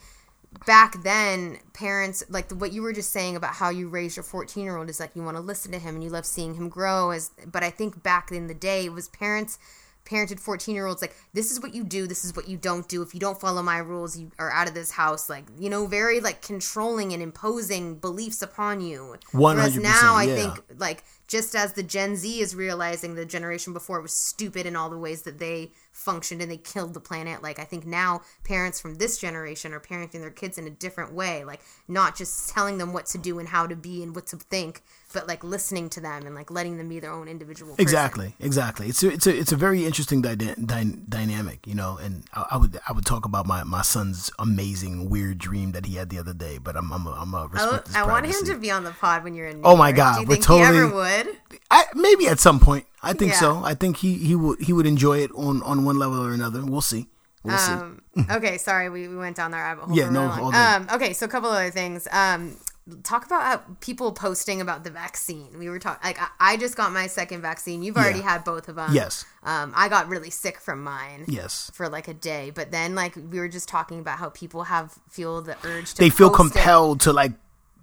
back 0.67 1.03
then 1.03 1.59
parents 1.73 2.25
like 2.29 2.51
what 2.53 2.73
you 2.73 2.83
were 2.83 2.93
just 2.93 3.11
saying 3.11 3.37
about 3.37 3.55
how 3.55 3.71
you 3.71 3.89
raised 3.89 4.17
your 4.17 4.23
14 4.23 4.63
year 4.63 4.77
old 4.77 4.89
is 4.89 5.01
like 5.01 5.15
you 5.15 5.23
want 5.23 5.37
to 5.37 5.43
listen 5.43 5.73
to 5.73 5.79
him 5.79 5.95
and 5.95 6.05
you 6.05 6.11
love 6.11 6.27
seeing 6.27 6.55
him 6.55 6.69
grow 6.69 7.11
as 7.11 7.31
but 7.47 7.63
I 7.63 7.71
think 7.71 8.03
back 8.03 8.31
in 8.33 8.47
the 8.47 8.55
day 8.55 8.87
it 8.87 8.93
was 8.93 9.09
parents 9.09 9.59
parented 10.05 10.39
14 10.39 10.75
year 10.75 10.87
olds 10.87 11.01
like 11.01 11.17
this 11.33 11.51
is 11.51 11.61
what 11.61 11.75
you 11.75 11.83
do 11.83 12.07
this 12.07 12.25
is 12.25 12.37
what 12.37 12.47
you 12.47 12.57
don't 12.57 12.89
do 12.89 13.01
if 13.01 13.15
you 13.15 13.21
don't 13.21 13.41
follow 13.41 13.63
my 13.63 13.79
rules 13.79 14.19
you 14.19 14.31
are 14.39 14.53
out 14.53 14.69
of 14.69 14.75
this 14.75 14.91
house 14.91 15.31
like 15.31 15.45
you 15.59 15.71
know 15.71 15.87
very 15.87 16.21
like 16.21 16.43
controlling 16.43 17.13
and 17.15 17.23
imposing 17.23 17.95
beliefs 17.97 18.43
upon 18.43 18.83
you 18.83 19.17
whereas 19.33 19.77
100%, 19.77 19.83
now 19.83 20.15
i 20.15 20.25
yeah. 20.25 20.35
think 20.35 20.65
like 20.79 21.05
just 21.35 21.57
as 21.57 21.73
the 21.73 21.83
Gen 21.83 22.15
Z 22.15 22.39
is 22.41 22.55
realizing 22.55 23.17
the 23.17 23.25
generation 23.27 23.73
before 23.73 24.01
was 24.01 24.13
stupid 24.13 24.67
in 24.67 24.77
all 24.77 24.89
the 24.89 24.97
ways 24.97 25.23
that 25.23 25.41
they 25.41 25.73
functioned 25.91 26.41
and 26.41 26.49
they 26.49 26.57
killed 26.57 26.95
the 26.95 27.01
planet, 27.01 27.43
like 27.43 27.59
I 27.59 27.65
think 27.65 27.85
now 27.85 28.21
parents 28.45 28.81
from 28.81 28.95
this 28.97 29.19
generation 29.19 29.73
are 29.73 29.81
parenting 29.81 30.21
their 30.21 30.31
kids 30.31 30.59
in 30.59 30.67
a 30.69 30.71
different 30.71 31.13
way, 31.13 31.43
like 31.45 31.61
not 31.89 32.15
just 32.17 32.51
telling 32.51 32.79
them 32.79 32.93
what 32.93 33.07
to 33.07 33.19
do 33.19 33.41
and 33.41 33.49
how 33.49 33.67
to 33.67 33.75
be 33.75 34.01
and 34.05 34.15
what 34.15 34.27
to 34.29 34.37
think, 34.37 34.83
but 35.13 35.27
like 35.27 35.43
listening 35.43 35.89
to 35.91 36.01
them 36.01 36.25
and 36.25 36.37
like 36.37 36.53
letting 36.53 36.77
them 36.79 36.89
be 36.89 37.01
their 37.01 37.13
own 37.13 37.27
individual. 37.27 37.73
person. 37.73 37.83
Exactly, 37.83 38.35
exactly. 38.39 38.87
It's 38.89 39.03
a, 39.03 39.09
it's 39.13 39.27
a 39.27 39.37
it's 39.37 39.53
a 39.53 39.57
very 39.57 39.85
interesting 39.85 40.23
dyna- 40.23 40.55
dy- 40.57 40.99
dynamic, 41.09 41.67
you 41.67 41.75
know. 41.75 41.99
And 42.01 42.23
I, 42.33 42.47
I 42.53 42.57
would 42.59 42.79
I 42.89 42.93
would 42.93 43.07
talk 43.07 43.25
about 43.25 43.45
my, 43.47 43.65
my 43.65 43.83
son's 43.83 44.31
amazing 44.39 45.11
weird 45.11 45.39
dream 45.39 45.73
that 45.73 45.85
he 45.87 45.97
had 45.97 46.11
the 46.11 46.19
other 46.21 46.35
day, 46.35 46.59
but 46.59 46.77
I'm 46.77 46.93
I'm 46.93 47.07
a, 47.07 47.13
I'm 47.13 47.35
a 47.35 47.43
I, 47.43 47.47
respect 47.47 47.73
oh, 47.73 47.87
his 47.89 47.97
I 47.97 48.07
want 48.07 48.27
him 48.27 48.45
to 48.47 48.57
be 48.57 48.71
on 48.71 48.85
the 48.85 48.93
pod 48.93 49.25
when 49.25 49.35
you're 49.35 49.49
in. 49.49 49.57
New 49.61 49.63
Oh 49.69 49.77
my 49.77 49.89
York. 49.89 49.97
God, 49.97 50.29
we're 50.29 50.35
think 50.37 50.47
he 50.49 50.61
ever 50.63 50.83
totally- 50.83 50.93
would? 51.27 51.37
I, 51.71 51.85
maybe 51.95 52.27
at 52.29 52.39
some 52.41 52.61
point. 52.61 52.87
I 53.03 53.13
think 53.13 53.33
Yeah. 53.33 53.41
so. 53.41 53.63
I 53.65 53.75
think 53.75 53.99
he, 53.99 54.15
he 54.15 54.35
would 54.35 54.61
he 54.61 54.73
would 54.73 54.87
enjoy 54.87 55.19
it 55.19 55.31
on, 55.35 55.63
on 55.63 55.85
one 55.85 55.99
level 55.99 56.25
or 56.25 56.33
another. 56.33 56.65
We'll 56.65 56.81
see. 56.81 57.09
We'll 57.43 57.57
Um, 57.57 58.01
okay, 58.31 58.57
sorry, 58.57 58.89
we, 58.89 59.07
we 59.09 59.17
went 59.17 59.37
down 59.37 59.51
that 59.51 59.61
rabbit 59.61 59.85
hole. 59.85 59.97
Yeah, 59.97 60.09
no. 60.09 60.23
Um, 60.23 60.89
okay, 60.93 61.13
so 61.13 61.27
a 61.27 61.29
couple 61.29 61.51
other 61.51 61.71
things. 61.71 62.09
Um, 62.11 62.57
talk 63.03 63.27
about 63.27 63.81
people 63.81 64.13
posting 64.13 64.63
about 64.63 64.85
the 64.85 64.91
vaccine. 64.91 65.59
We 65.59 65.69
were 65.69 65.79
talking 65.79 66.01
like 66.03 66.19
I, 66.21 66.29
I 66.55 66.57
just 66.57 66.77
got 66.77 66.93
my 66.93 67.07
second 67.07 67.43
vaccine. 67.43 67.83
You've 67.83 67.97
already 67.99 68.21
Yeah. 68.21 68.31
had 68.31 68.45
both 68.45 68.69
of 68.71 68.77
them. 68.77 68.95
Yes. 68.95 69.27
Um, 69.43 69.73
I 69.77 69.91
got 69.91 70.09
really 70.09 70.31
sick 70.31 70.59
from 70.59 70.83
mine. 70.83 71.25
Yes. 71.29 71.71
For 71.75 71.91
like 71.91 72.09
a 72.09 72.15
day, 72.15 72.51
but 72.55 72.71
then 72.71 72.95
like 72.95 73.15
we 73.17 73.39
were 73.39 73.49
just 73.49 73.69
talking 73.69 73.99
about 73.99 74.19
how 74.19 74.31
people 74.31 74.65
have 74.65 74.95
feel 75.11 75.43
the 75.43 75.57
urge 75.65 75.93
to 75.95 75.99
They 76.01 76.09
feel 76.09 76.31
post 76.31 76.53
it. 76.53 76.55
compelled 76.55 77.01
to 77.03 77.13
like 77.13 77.33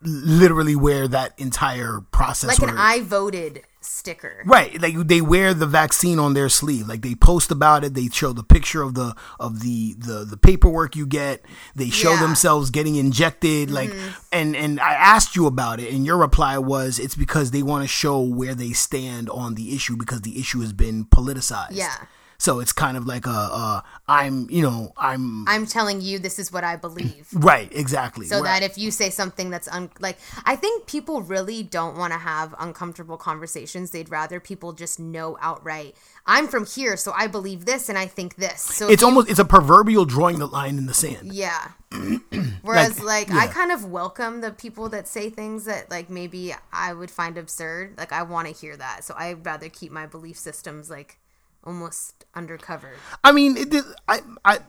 literally 0.04 0.76
wear 0.76 1.08
that 1.08 1.34
entire 1.38 2.02
process. 2.12 2.60
like 2.60 2.70
an 2.70 2.76
or- 2.76 2.80
I 2.80 3.02
voted 3.02 3.64
sticker. 3.84 4.44
Right, 4.46 4.80
like 4.82 4.96
they 5.08 5.22
wear 5.22 5.54
the 5.54 5.66
vaccine 5.66 6.20
on 6.20 6.34
their 6.34 6.50
sleeve. 6.50 6.88
Like 6.88 7.02
they 7.02 7.16
post 7.16 7.50
about 7.52 7.84
it. 7.84 7.94
They 7.94 8.08
show 8.10 8.32
the 8.32 8.44
picture 8.44 8.82
of 8.82 8.94
the 8.94 9.16
of 9.40 9.62
the 9.62 9.96
the, 9.98 10.24
the 10.26 10.38
paperwork 10.38 10.96
you 10.96 11.06
get. 11.08 11.44
They 11.76 11.90
show 11.90 12.10
Yeah. 12.12 12.16
Mm-hmm. 12.18 12.24
themselves 12.26 12.70
getting 12.70 12.96
injected. 12.96 13.72
Like, 13.72 13.92
and 14.32 14.56
and 14.56 14.80
I 14.80 14.94
asked 14.94 15.36
you 15.36 15.48
about 15.48 15.80
it, 15.80 15.94
and 15.94 16.06
your 16.06 16.18
reply 16.18 16.58
was 16.58 17.00
it's 17.00 17.16
because 17.16 17.52
they 17.52 17.64
want 17.64 17.84
to 17.84 17.88
show 17.88 18.22
where 18.22 18.54
they 18.56 18.72
stand 18.72 19.30
on 19.30 19.56
the 19.56 19.76
issue 19.76 19.96
because 19.98 20.22
the 20.22 20.40
issue 20.40 20.62
has 20.62 20.74
been 20.74 21.06
politicized. 21.06 21.72
Yeah. 21.72 21.96
So 22.42 22.60
it's 22.60 22.74
kind 22.74 22.98
of 22.98 23.06
like 23.06 23.28
a, 23.28 23.30
a 23.30 23.84
I'm 24.08 24.50
you 24.50 24.64
know 24.64 24.94
I'm 24.98 25.48
I'm 25.48 25.68
telling 25.68 26.02
you 26.02 26.18
this 26.18 26.40
is 26.40 26.52
what 26.52 26.64
I 26.64 26.76
believe. 26.76 27.28
right 27.34 27.70
exactly. 27.72 28.26
so 28.26 28.38
Where- 28.42 28.46
that 28.46 28.64
if 28.64 28.80
you 28.80 28.90
say 28.90 29.12
something 29.12 29.52
that's 29.52 29.68
un- 29.68 29.92
like 30.00 30.18
i 30.46 30.56
think 30.56 30.88
people 30.88 31.22
really 31.22 31.62
don't 31.62 31.96
want 31.98 32.14
to 32.14 32.20
have 32.20 32.56
uncomfortable 32.60 33.18
conversations 33.18 33.92
they'd 33.92 34.10
rather 34.10 34.40
people 34.40 34.74
just 34.74 35.00
know 35.00 35.38
outright 35.42 35.96
i'm 36.26 36.48
from 36.48 36.66
here 36.66 36.98
so 36.98 37.12
i 37.16 37.28
believe 37.28 37.66
this 37.66 37.90
and 37.90 37.98
i 37.98 38.06
think 38.08 38.36
this 38.36 38.60
so 38.62 38.90
it's 38.90 39.02
you- 39.02 39.08
almost 39.08 39.30
it's 39.30 39.40
a 39.40 39.46
proverbial 39.46 40.06
drawing 40.06 40.40
the 40.40 40.48
line 40.48 40.78
in 40.78 40.86
the 40.88 40.94
sand. 40.94 41.32
yeah 41.34 41.72
whereas 42.62 43.00
Like, 43.02 43.30
like, 43.30 43.50
i 43.50 43.52
kind 43.52 43.72
of 43.72 43.86
welcome 43.86 44.42
the 44.42 44.52
people 44.52 44.90
that 44.90 45.08
say 45.08 45.30
things 45.30 45.66
that 45.66 45.90
like 45.92 46.10
maybe 46.10 46.54
i 46.74 46.94
would 46.94 47.12
find 47.12 47.38
absurd 47.38 47.96
like 47.98 48.12
i 48.12 48.22
want 48.24 48.48
to 48.48 48.54
hear 48.54 48.76
that 48.78 49.04
so 49.04 49.14
i'd 49.18 49.46
rather 49.46 49.70
keep 49.70 49.92
my 49.92 50.06
belief 50.06 50.38
systems 50.38 50.90
like 50.90 51.18
almost 51.64 52.26
undercover 52.36 52.92
I 53.24 53.32
mean, 53.32 53.58
it, 53.58 53.74
I, 54.08 54.22
I, 54.44 54.60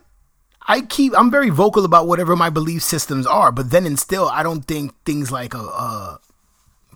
I 0.67 0.81
keep. 0.83 1.13
I'm 1.17 1.31
very 1.31 1.51
vocal 1.51 1.85
about 1.85 2.07
whatever 2.07 2.37
my 2.37 2.51
belief 2.51 2.83
systems 2.83 3.27
are, 3.27 3.51
but 3.51 3.71
then 3.71 3.87
and 3.87 3.99
still, 3.99 4.29
I 4.29 4.43
don't 4.43 4.63
think 4.63 4.93
things 5.05 5.33
like 5.33 5.55
a. 5.55 5.59
a 5.59 6.21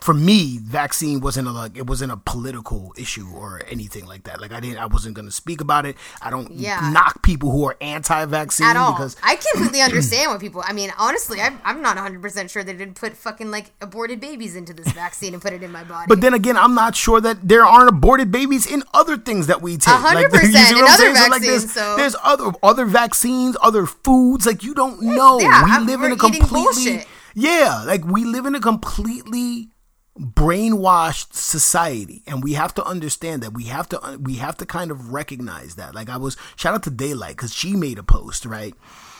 for 0.00 0.12
me, 0.12 0.58
vaccine 0.62 1.20
wasn't 1.20 1.48
a 1.48 1.52
like 1.52 1.76
it 1.76 1.86
wasn't 1.86 2.12
a 2.12 2.16
political 2.18 2.92
issue 2.98 3.26
or 3.34 3.62
anything 3.68 4.04
like 4.06 4.24
that. 4.24 4.40
Like 4.40 4.52
I 4.52 4.60
didn't, 4.60 4.78
I 4.78 4.86
wasn't 4.86 5.14
going 5.14 5.24
to 5.26 5.32
speak 5.32 5.60
about 5.60 5.86
it. 5.86 5.96
I 6.20 6.28
don't 6.30 6.50
Yeah. 6.52 6.90
knock 6.92 7.22
people 7.22 7.50
who 7.50 7.66
are 7.66 7.76
anti-vaccine 7.80 8.66
at 8.66 8.76
all. 8.76 8.92
because 8.92 9.16
I 9.22 9.36
completely 9.36 9.80
understand 9.80 10.30
what 10.30 10.40
people. 10.40 10.62
I 10.66 10.72
mean, 10.74 10.92
honestly, 10.98 11.40
I'm, 11.40 11.58
I'm 11.64 11.80
not 11.80 11.96
100 11.96 12.20
percent 12.20 12.50
sure 12.50 12.62
they 12.62 12.74
didn't 12.74 12.94
put 12.96 13.16
fucking 13.16 13.50
like 13.50 13.72
aborted 13.80 14.20
babies 14.20 14.54
into 14.54 14.74
this 14.74 14.88
vaccine 14.92 15.32
and 15.32 15.42
put 15.42 15.52
it 15.54 15.62
in 15.62 15.72
my 15.72 15.82
body. 15.84 16.06
But 16.08 16.20
then 16.20 16.34
again, 16.34 16.56
I'm 16.58 16.74
not 16.74 16.94
sure 16.94 17.20
that 17.22 17.48
there 17.48 17.64
aren't 17.64 17.88
aborted 17.88 18.30
babies 18.30 18.66
in 18.66 18.82
other 18.92 19.16
things 19.16 19.46
that 19.46 19.62
we 19.62 19.76
take. 19.78 19.94
hundred 19.94 20.30
Like, 20.30 20.42
percent 20.42 20.76
what 20.76 20.78
in 20.78 20.84
other 20.84 20.96
saying? 20.96 21.16
So, 21.16 21.28
like, 21.30 21.42
there's, 21.42 21.72
so- 21.72 21.96
there's 21.96 22.16
other 22.22 22.52
other 22.62 22.84
vaccines, 22.84 23.56
other 23.62 23.86
foods. 23.86 24.44
Like 24.46 24.62
you 24.62 24.74
don't 24.74 25.00
know. 25.02 25.40
yeah, 25.40 25.64
we 25.64 25.70
I'm- 25.72 25.86
live 25.86 26.02
in 26.02 26.12
a 26.12 26.16
completely 26.16 26.48
bullshit. 26.62 27.06
yeah, 27.34 27.82
like 27.86 28.04
we 28.04 28.24
live 28.24 28.44
in 28.46 28.54
a 28.54 28.60
completely 28.60 29.70
brainwashed 30.18 31.34
society. 31.34 32.22
And 32.26 32.42
we 32.42 32.54
have 32.54 32.74
to 32.74 32.84
understand 32.84 33.42
that. 33.42 33.52
We 33.54 33.64
have 33.64 33.88
to 33.90 34.18
we 34.20 34.36
have 34.36 34.56
to 34.58 34.66
kind 34.66 34.90
of 34.90 35.12
recognize 35.12 35.76
that. 35.76 35.94
Like 35.94 36.08
i 36.08 36.16
was 36.16 36.36
shout 36.56 36.74
out 36.74 36.82
to 36.84 36.90
daylight 36.90 37.36
because 37.36 37.54
she 37.54 37.76
made 37.76 37.98
a 37.98 38.02
post 38.02 38.46
right? 38.46 38.74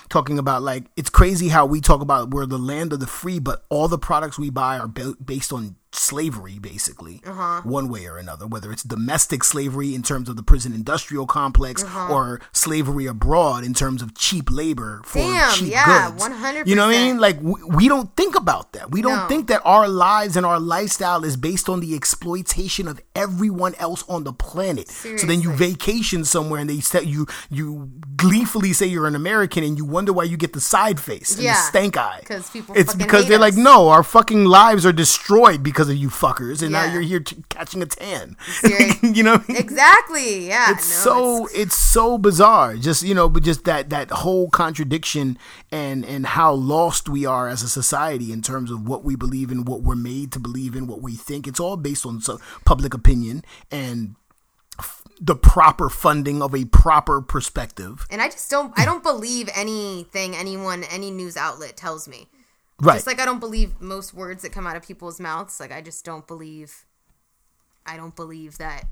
Talking 0.09 0.39
about 0.39 0.63
like 0.63 0.85
it's 0.97 1.11
crazy 1.11 1.49
how 1.49 1.67
we 1.67 1.81
talk 1.81 2.01
about 2.01 2.31
we're 2.31 2.47
the 2.47 2.59
land 2.59 2.93
of 2.93 3.01
the 3.01 3.07
free 3.07 3.39
but 3.39 3.65
all 3.69 3.89
the 3.89 3.99
products 3.99 4.39
we 4.39 4.51
buy 4.51 4.79
are 4.79 4.89
ba- 4.89 5.17
based 5.25 5.53
on 5.53 5.77
slavery 5.99 6.59
basically 6.59 7.23
Uh-huh. 7.27 7.61
one 7.65 7.89
way 7.89 8.07
or 8.07 8.17
another 8.19 8.47
whether 8.47 8.71
it's 8.71 8.83
domestic 8.83 9.43
slavery 9.43 9.95
in 9.95 10.03
terms 10.03 10.29
of 10.29 10.37
the 10.37 10.43
prison 10.43 10.73
industrial 10.75 11.27
complex 11.27 11.83
Uh-huh. 11.83 12.13
or 12.15 12.41
slavery 12.53 13.07
abroad 13.07 13.65
in 13.65 13.75
terms 13.75 14.03
of 14.03 14.15
cheap 14.15 14.51
labor 14.51 15.01
for 15.05 15.19
Damn, 15.19 15.53
cheap 15.55 15.71
yeah, 15.73 16.11
goods 16.11 16.23
100%. 16.25 16.67
you 16.67 16.75
know 16.77 16.87
what 16.87 16.95
i 16.97 16.99
mean 16.99 17.19
like 17.19 17.39
we, 17.41 17.55
we 17.65 17.89
don't 17.89 18.15
think 18.17 18.37
about 18.37 18.73
that 18.73 18.91
we 18.91 19.01
don't 19.03 19.17
No. 19.25 19.29
think 19.29 19.49
that 19.49 19.63
our 19.65 19.89
lives 19.89 20.37
and 20.37 20.45
our 20.45 20.61
lifestyle 20.61 21.25
is 21.25 21.37
based 21.37 21.69
on 21.69 21.81
the 21.81 21.95
exploitation 21.95 22.89
of 22.89 23.01
everyone 23.15 23.75
else 23.77 24.05
on 24.09 24.25
the 24.25 24.33
planet 24.33 24.89
so 24.89 25.27
then 25.27 25.41
you 25.41 25.53
vacation 25.53 26.25
somewhere 26.25 26.61
and 26.61 26.69
they 26.69 26.81
say 26.81 27.03
you 27.03 27.27
you 27.51 27.91
gleefully 28.17 28.73
say 28.73 28.87
you're 28.87 29.07
an 29.07 29.15
american 29.15 29.63
and 29.65 29.77
you 29.79 29.85
wonder 29.85 30.13
why 30.13 30.25
you 30.25 30.37
get 30.37 30.53
the 30.53 30.61
side 30.61 30.99
face 31.01 31.35
and 31.35 31.43
Yeah, 31.45 31.55
the 31.55 31.61
stank 31.61 31.97
eye 31.97 32.21
'cause 32.25 32.51
people 32.51 32.75
it's 32.77 32.93
fucking 32.93 33.07
because 33.07 33.27
they're 33.29 33.39
like 33.39 33.55
no 33.55 33.89
our 33.89 34.03
fucking 34.03 34.45
lives 34.45 34.85
are 34.85 34.93
destroyed 34.93 35.63
because 35.63 35.86
of 35.89 35.97
you 35.97 36.09
fuckers 36.09 36.63
and 36.63 36.73
now 36.73 36.85
you're 36.85 37.03
here 37.03 37.21
t- 37.21 37.37
catching 37.49 37.83
a 37.83 37.87
tan 37.87 38.37
you 39.03 39.23
know 39.23 39.33
what 39.33 39.45
I 39.49 39.53
mean? 39.53 39.61
exactly, 39.61 40.47
yeah. 40.49 40.73
it's 40.73 41.05
no, 41.05 41.13
so 41.13 41.45
it's- 41.47 41.61
it's, 41.63 41.77
so 41.77 42.19
bizarre 42.19 42.77
just 42.77 43.03
you 43.03 43.15
know 43.15 43.29
but 43.29 43.43
just 43.43 43.65
that 43.65 43.91
that 43.91 44.11
whole 44.11 44.51
contradiction 44.51 45.39
and 45.73 46.05
and 46.05 46.27
how 46.27 46.53
lost 46.53 47.09
we 47.09 47.25
are 47.25 47.49
as 47.49 47.63
a 47.63 47.69
society 47.69 48.33
in 48.33 48.43
terms 48.43 48.71
of 48.71 48.87
what 48.89 49.05
we 49.05 49.17
believe 49.17 49.51
in 49.51 49.65
what 49.65 49.83
we're 49.83 49.95
made 49.95 50.33
to 50.33 50.39
believe 50.41 50.75
in 50.77 50.87
what 50.87 51.03
we 51.03 51.15
think 51.17 51.47
it's 51.47 51.61
all 51.61 51.77
based 51.77 52.05
on 52.05 52.21
so, 52.21 52.39
public 52.65 52.93
opinion 52.95 53.43
and 53.71 54.15
f- 54.79 55.03
the 55.21 55.35
proper 55.35 55.89
funding 55.89 56.43
of 56.43 56.55
a 56.55 56.65
proper 56.67 57.23
perspective 57.23 58.07
and 58.11 58.21
I 58.21 58.29
just 58.29 58.51
don't. 58.51 58.73
I 58.79 58.85
don't 58.85 59.03
believe 59.03 59.49
anything 59.55 60.37
anyone, 60.37 60.85
any 60.85 61.11
news 61.11 61.37
outlet 61.37 61.77
tells 61.77 62.07
me. 62.07 62.29
Right. 62.81 62.95
Just 62.95 63.07
like 63.07 63.21
I 63.21 63.25
don't 63.25 63.41
believe 63.41 63.81
most 63.81 64.13
words 64.13 64.43
that 64.43 64.53
come 64.53 64.67
out 64.67 64.77
of 64.77 64.83
people's 64.83 65.19
mouths. 65.19 65.61
Like 65.61 65.73
I 65.73 65.81
just 65.81 66.05
don't 66.05 66.27
believe. 66.27 66.85
I 67.87 67.97
don't 67.97 68.17
believe 68.17 68.59
that 68.59 68.87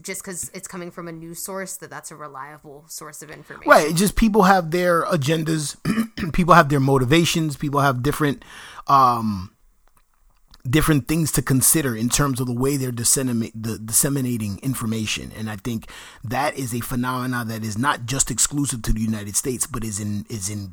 just 0.00 0.22
because 0.22 0.50
it's 0.54 0.68
coming 0.68 0.90
from 0.90 1.08
a 1.08 1.12
news 1.12 1.42
source 1.42 1.76
that 1.78 1.90
that's 1.90 2.10
a 2.10 2.16
reliable 2.16 2.84
source 2.86 3.20
of 3.22 3.30
information. 3.30 3.70
Right. 3.70 3.94
Just 3.94 4.16
people 4.16 4.42
have 4.42 4.70
their 4.70 5.04
agendas, 5.04 5.76
people 6.32 6.54
have 6.54 6.68
their 6.68 6.80
motivations, 6.80 7.56
people 7.56 7.80
have 7.80 8.02
different 8.02 8.44
um 8.86 9.52
different 10.68 11.08
things 11.08 11.32
to 11.32 11.42
consider 11.42 11.96
in 11.96 12.08
terms 12.08 12.38
of 12.38 12.46
the 12.46 12.54
way 12.54 12.76
they're 12.76 12.92
disseminate, 12.92 13.52
the, 13.60 13.78
disseminating 13.78 14.60
information 14.62 15.32
and 15.36 15.50
i 15.50 15.56
think 15.56 15.90
that 16.22 16.56
is 16.56 16.72
a 16.72 16.80
phenomena 16.80 17.44
that 17.44 17.64
is 17.64 17.76
not 17.76 18.06
just 18.06 18.30
exclusive 18.30 18.80
to 18.80 18.92
the 18.92 19.00
united 19.00 19.34
states 19.34 19.66
but 19.66 19.82
is 19.82 19.98
in 19.98 20.24
is 20.28 20.48
in 20.48 20.72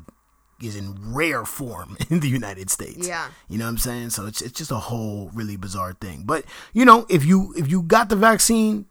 is 0.62 0.76
in 0.76 0.94
rare 1.14 1.44
form 1.44 1.96
in 2.10 2.20
the 2.20 2.28
united 2.28 2.70
states 2.70 3.06
Yeah. 3.06 3.28
you 3.48 3.58
know 3.58 3.64
what 3.64 3.70
i'm 3.70 3.78
saying 3.78 4.10
so 4.10 4.26
it's, 4.26 4.40
it's 4.42 4.58
just 4.58 4.70
a 4.70 4.76
whole 4.76 5.30
really 5.34 5.56
bizarre 5.56 5.94
thing 5.94 6.22
but 6.24 6.44
you 6.72 6.84
know 6.84 7.06
if 7.08 7.24
you 7.24 7.52
if 7.56 7.70
you 7.70 7.82
got 7.82 8.08
the 8.08 8.16
vaccine 8.16 8.86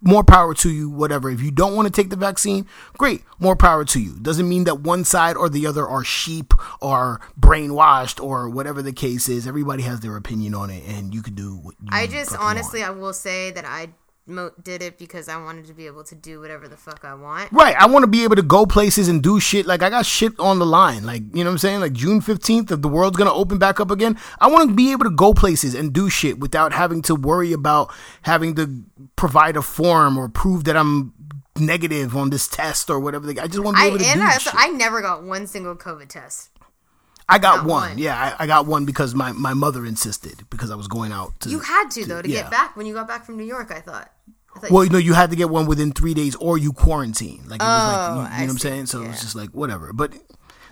more 0.00 0.24
power 0.24 0.54
to 0.54 0.70
you, 0.70 0.90
whatever. 0.90 1.30
If 1.30 1.40
you 1.40 1.52
don't 1.52 1.76
want 1.76 1.86
to 1.86 1.92
take 1.92 2.10
the 2.10 2.16
vaccine, 2.16 2.66
great, 2.96 3.22
more 3.38 3.54
power 3.54 3.84
to 3.84 4.00
you. 4.00 4.18
Doesn't 4.20 4.48
mean 4.48 4.64
that 4.64 4.80
one 4.80 5.04
side 5.04 5.36
or 5.36 5.48
the 5.48 5.68
other 5.68 5.86
are 5.86 6.02
sheep 6.02 6.52
or 6.80 7.20
brainwashed 7.38 8.20
or 8.20 8.48
whatever 8.48 8.82
the 8.82 8.92
case 8.92 9.28
is. 9.28 9.46
Everybody 9.46 9.84
has 9.84 10.00
their 10.00 10.16
opinion 10.16 10.54
on 10.56 10.70
it, 10.70 10.82
and 10.88 11.14
you 11.14 11.22
could 11.22 11.36
do 11.36 11.56
what 11.56 11.76
you 11.80 11.88
I 11.92 12.08
just 12.08 12.34
honestly, 12.36 12.80
want. 12.80 12.96
I 12.96 12.98
will 12.98 13.12
say 13.12 13.52
that 13.52 13.64
I 13.64 13.90
mo- 14.28 14.52
did 14.62 14.82
it 14.82 14.98
because 14.98 15.28
I 15.28 15.42
wanted 15.42 15.66
to 15.66 15.74
be 15.74 15.86
able 15.86 16.04
to 16.04 16.14
do 16.14 16.40
whatever 16.40 16.68
the 16.68 16.76
fuck 16.76 17.04
I 17.04 17.14
want. 17.14 17.50
Right, 17.52 17.74
I 17.76 17.86
want 17.86 18.02
to 18.02 18.06
be 18.06 18.24
able 18.24 18.36
to 18.36 18.42
go 18.42 18.66
places 18.66 19.08
and 19.08 19.22
do 19.22 19.40
shit. 19.40 19.66
Like 19.66 19.82
I 19.82 19.90
got 19.90 20.06
shit 20.06 20.38
on 20.38 20.58
the 20.58 20.66
line. 20.66 21.04
Like 21.04 21.22
you 21.34 21.42
know 21.42 21.50
what 21.50 21.52
I'm 21.52 21.58
saying. 21.58 21.80
Like 21.80 21.92
June 21.92 22.20
15th, 22.20 22.70
if 22.70 22.82
the 22.82 22.88
world's 22.88 23.16
gonna 23.16 23.32
open 23.32 23.58
back 23.58 23.80
up 23.80 23.90
again, 23.90 24.18
I 24.40 24.48
want 24.48 24.68
to 24.68 24.74
be 24.74 24.92
able 24.92 25.04
to 25.04 25.10
go 25.10 25.34
places 25.34 25.74
and 25.74 25.92
do 25.92 26.08
shit 26.10 26.38
without 26.38 26.72
having 26.72 27.02
to 27.02 27.14
worry 27.14 27.52
about 27.52 27.92
having 28.22 28.54
to 28.56 28.84
provide 29.16 29.56
a 29.56 29.62
form 29.62 30.16
or 30.16 30.28
prove 30.28 30.64
that 30.64 30.76
I'm 30.76 31.14
negative 31.56 32.16
on 32.16 32.30
this 32.30 32.46
test 32.46 32.90
or 32.90 33.00
whatever. 33.00 33.28
I 33.30 33.46
just 33.46 33.60
want 33.60 33.76
to 33.76 33.82
be 33.82 33.88
able 33.88 33.98
to 33.98 34.04
do 34.04 34.22
I, 34.22 34.38
shit. 34.38 34.54
I 34.56 34.68
never 34.68 35.00
got 35.00 35.24
one 35.24 35.46
single 35.46 35.74
COVID 35.76 36.08
test. 36.08 36.50
I 37.28 37.38
got 37.38 37.66
one. 37.66 37.90
one. 37.90 37.98
Yeah, 37.98 38.34
I, 38.38 38.44
I 38.44 38.46
got 38.46 38.66
one 38.66 38.86
because 38.86 39.14
my, 39.14 39.32
my 39.32 39.52
mother 39.52 39.84
insisted 39.84 40.48
because 40.48 40.70
I 40.70 40.76
was 40.76 40.88
going 40.88 41.12
out. 41.12 41.38
To, 41.40 41.50
You 41.50 41.58
had 41.60 41.90
to 41.90 42.06
though 42.06 42.22
to 42.22 42.28
yeah. 42.28 42.42
get 42.42 42.50
back 42.50 42.76
when 42.76 42.86
you 42.86 42.94
got 42.94 43.06
back 43.06 43.24
from 43.26 43.36
New 43.36 43.44
York. 43.44 43.70
I 43.70 43.80
thought. 43.80 44.10
Well, 44.70 44.84
you 44.84 44.90
know, 44.90 44.98
you 44.98 45.14
had 45.14 45.30
to 45.30 45.36
get 45.36 45.50
one 45.50 45.66
within 45.66 45.92
three 45.92 46.14
days 46.14 46.34
or 46.36 46.58
you 46.58 46.72
quarantine. 46.72 47.42
Like 47.46 47.60
it 47.60 47.64
was 47.64 47.92
like, 47.92 48.10
Oh, 48.10 48.14
you, 48.14 48.16
you 48.16 48.22
know 48.22 48.30
what 48.46 48.50
I'm 48.50 48.58
saying? 48.58 48.86
So 48.86 49.02
Yeah. 49.02 49.10
it's 49.10 49.20
just 49.22 49.34
like 49.34 49.50
whatever. 49.50 49.92
But 49.92 50.12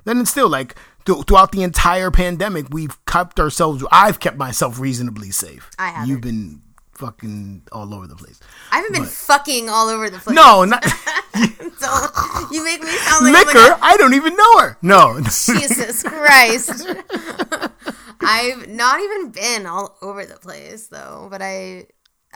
then 0.05 0.19
it's 0.21 0.31
still 0.31 0.49
like 0.49 0.77
th- 1.05 1.25
throughout 1.27 1.53
the 1.53 1.63
entire 1.63 2.11
pandemic, 2.11 2.67
we've 2.71 3.03
kept 3.07 3.39
ourselves. 3.41 3.85
I've 3.91 4.21
kept 4.21 4.37
myself 4.37 4.79
reasonably 4.79 5.31
safe. 5.31 5.71
I 5.79 5.89
haven't. 5.89 6.09
You've 6.09 6.21
been 6.21 6.63
fucking 6.93 7.63
all 7.73 7.93
over 7.93 8.07
the 8.07 8.17
place. 8.17 8.41
I 8.73 8.77
haven't 8.77 8.93
been 8.95 9.05
fucking 9.05 9.69
all 9.69 9.89
over 9.89 10.09
the 10.09 10.19
place. 10.19 10.35
No, 10.35 10.65
not 10.65 10.83
So, 11.79 12.47
you 12.53 12.65
make 12.65 12.83
me 12.83 12.89
sound 12.91 13.27
like 13.33 13.47
liquor. 13.47 13.59
like 13.59 13.79
I 13.83 13.97
don't 13.99 14.15
even 14.15 14.35
know 14.35 14.59
her. 14.61 14.79
No. 14.81 15.21
Jesus 15.21 16.03
Christ. 16.07 16.87
I've 18.21 18.69
not 18.69 19.01
even 19.01 19.29
been 19.31 19.67
all 19.67 19.97
over 20.01 20.25
the 20.25 20.37
place 20.37 20.87
though, 20.87 21.29
but 21.31 21.43
I, 21.43 21.87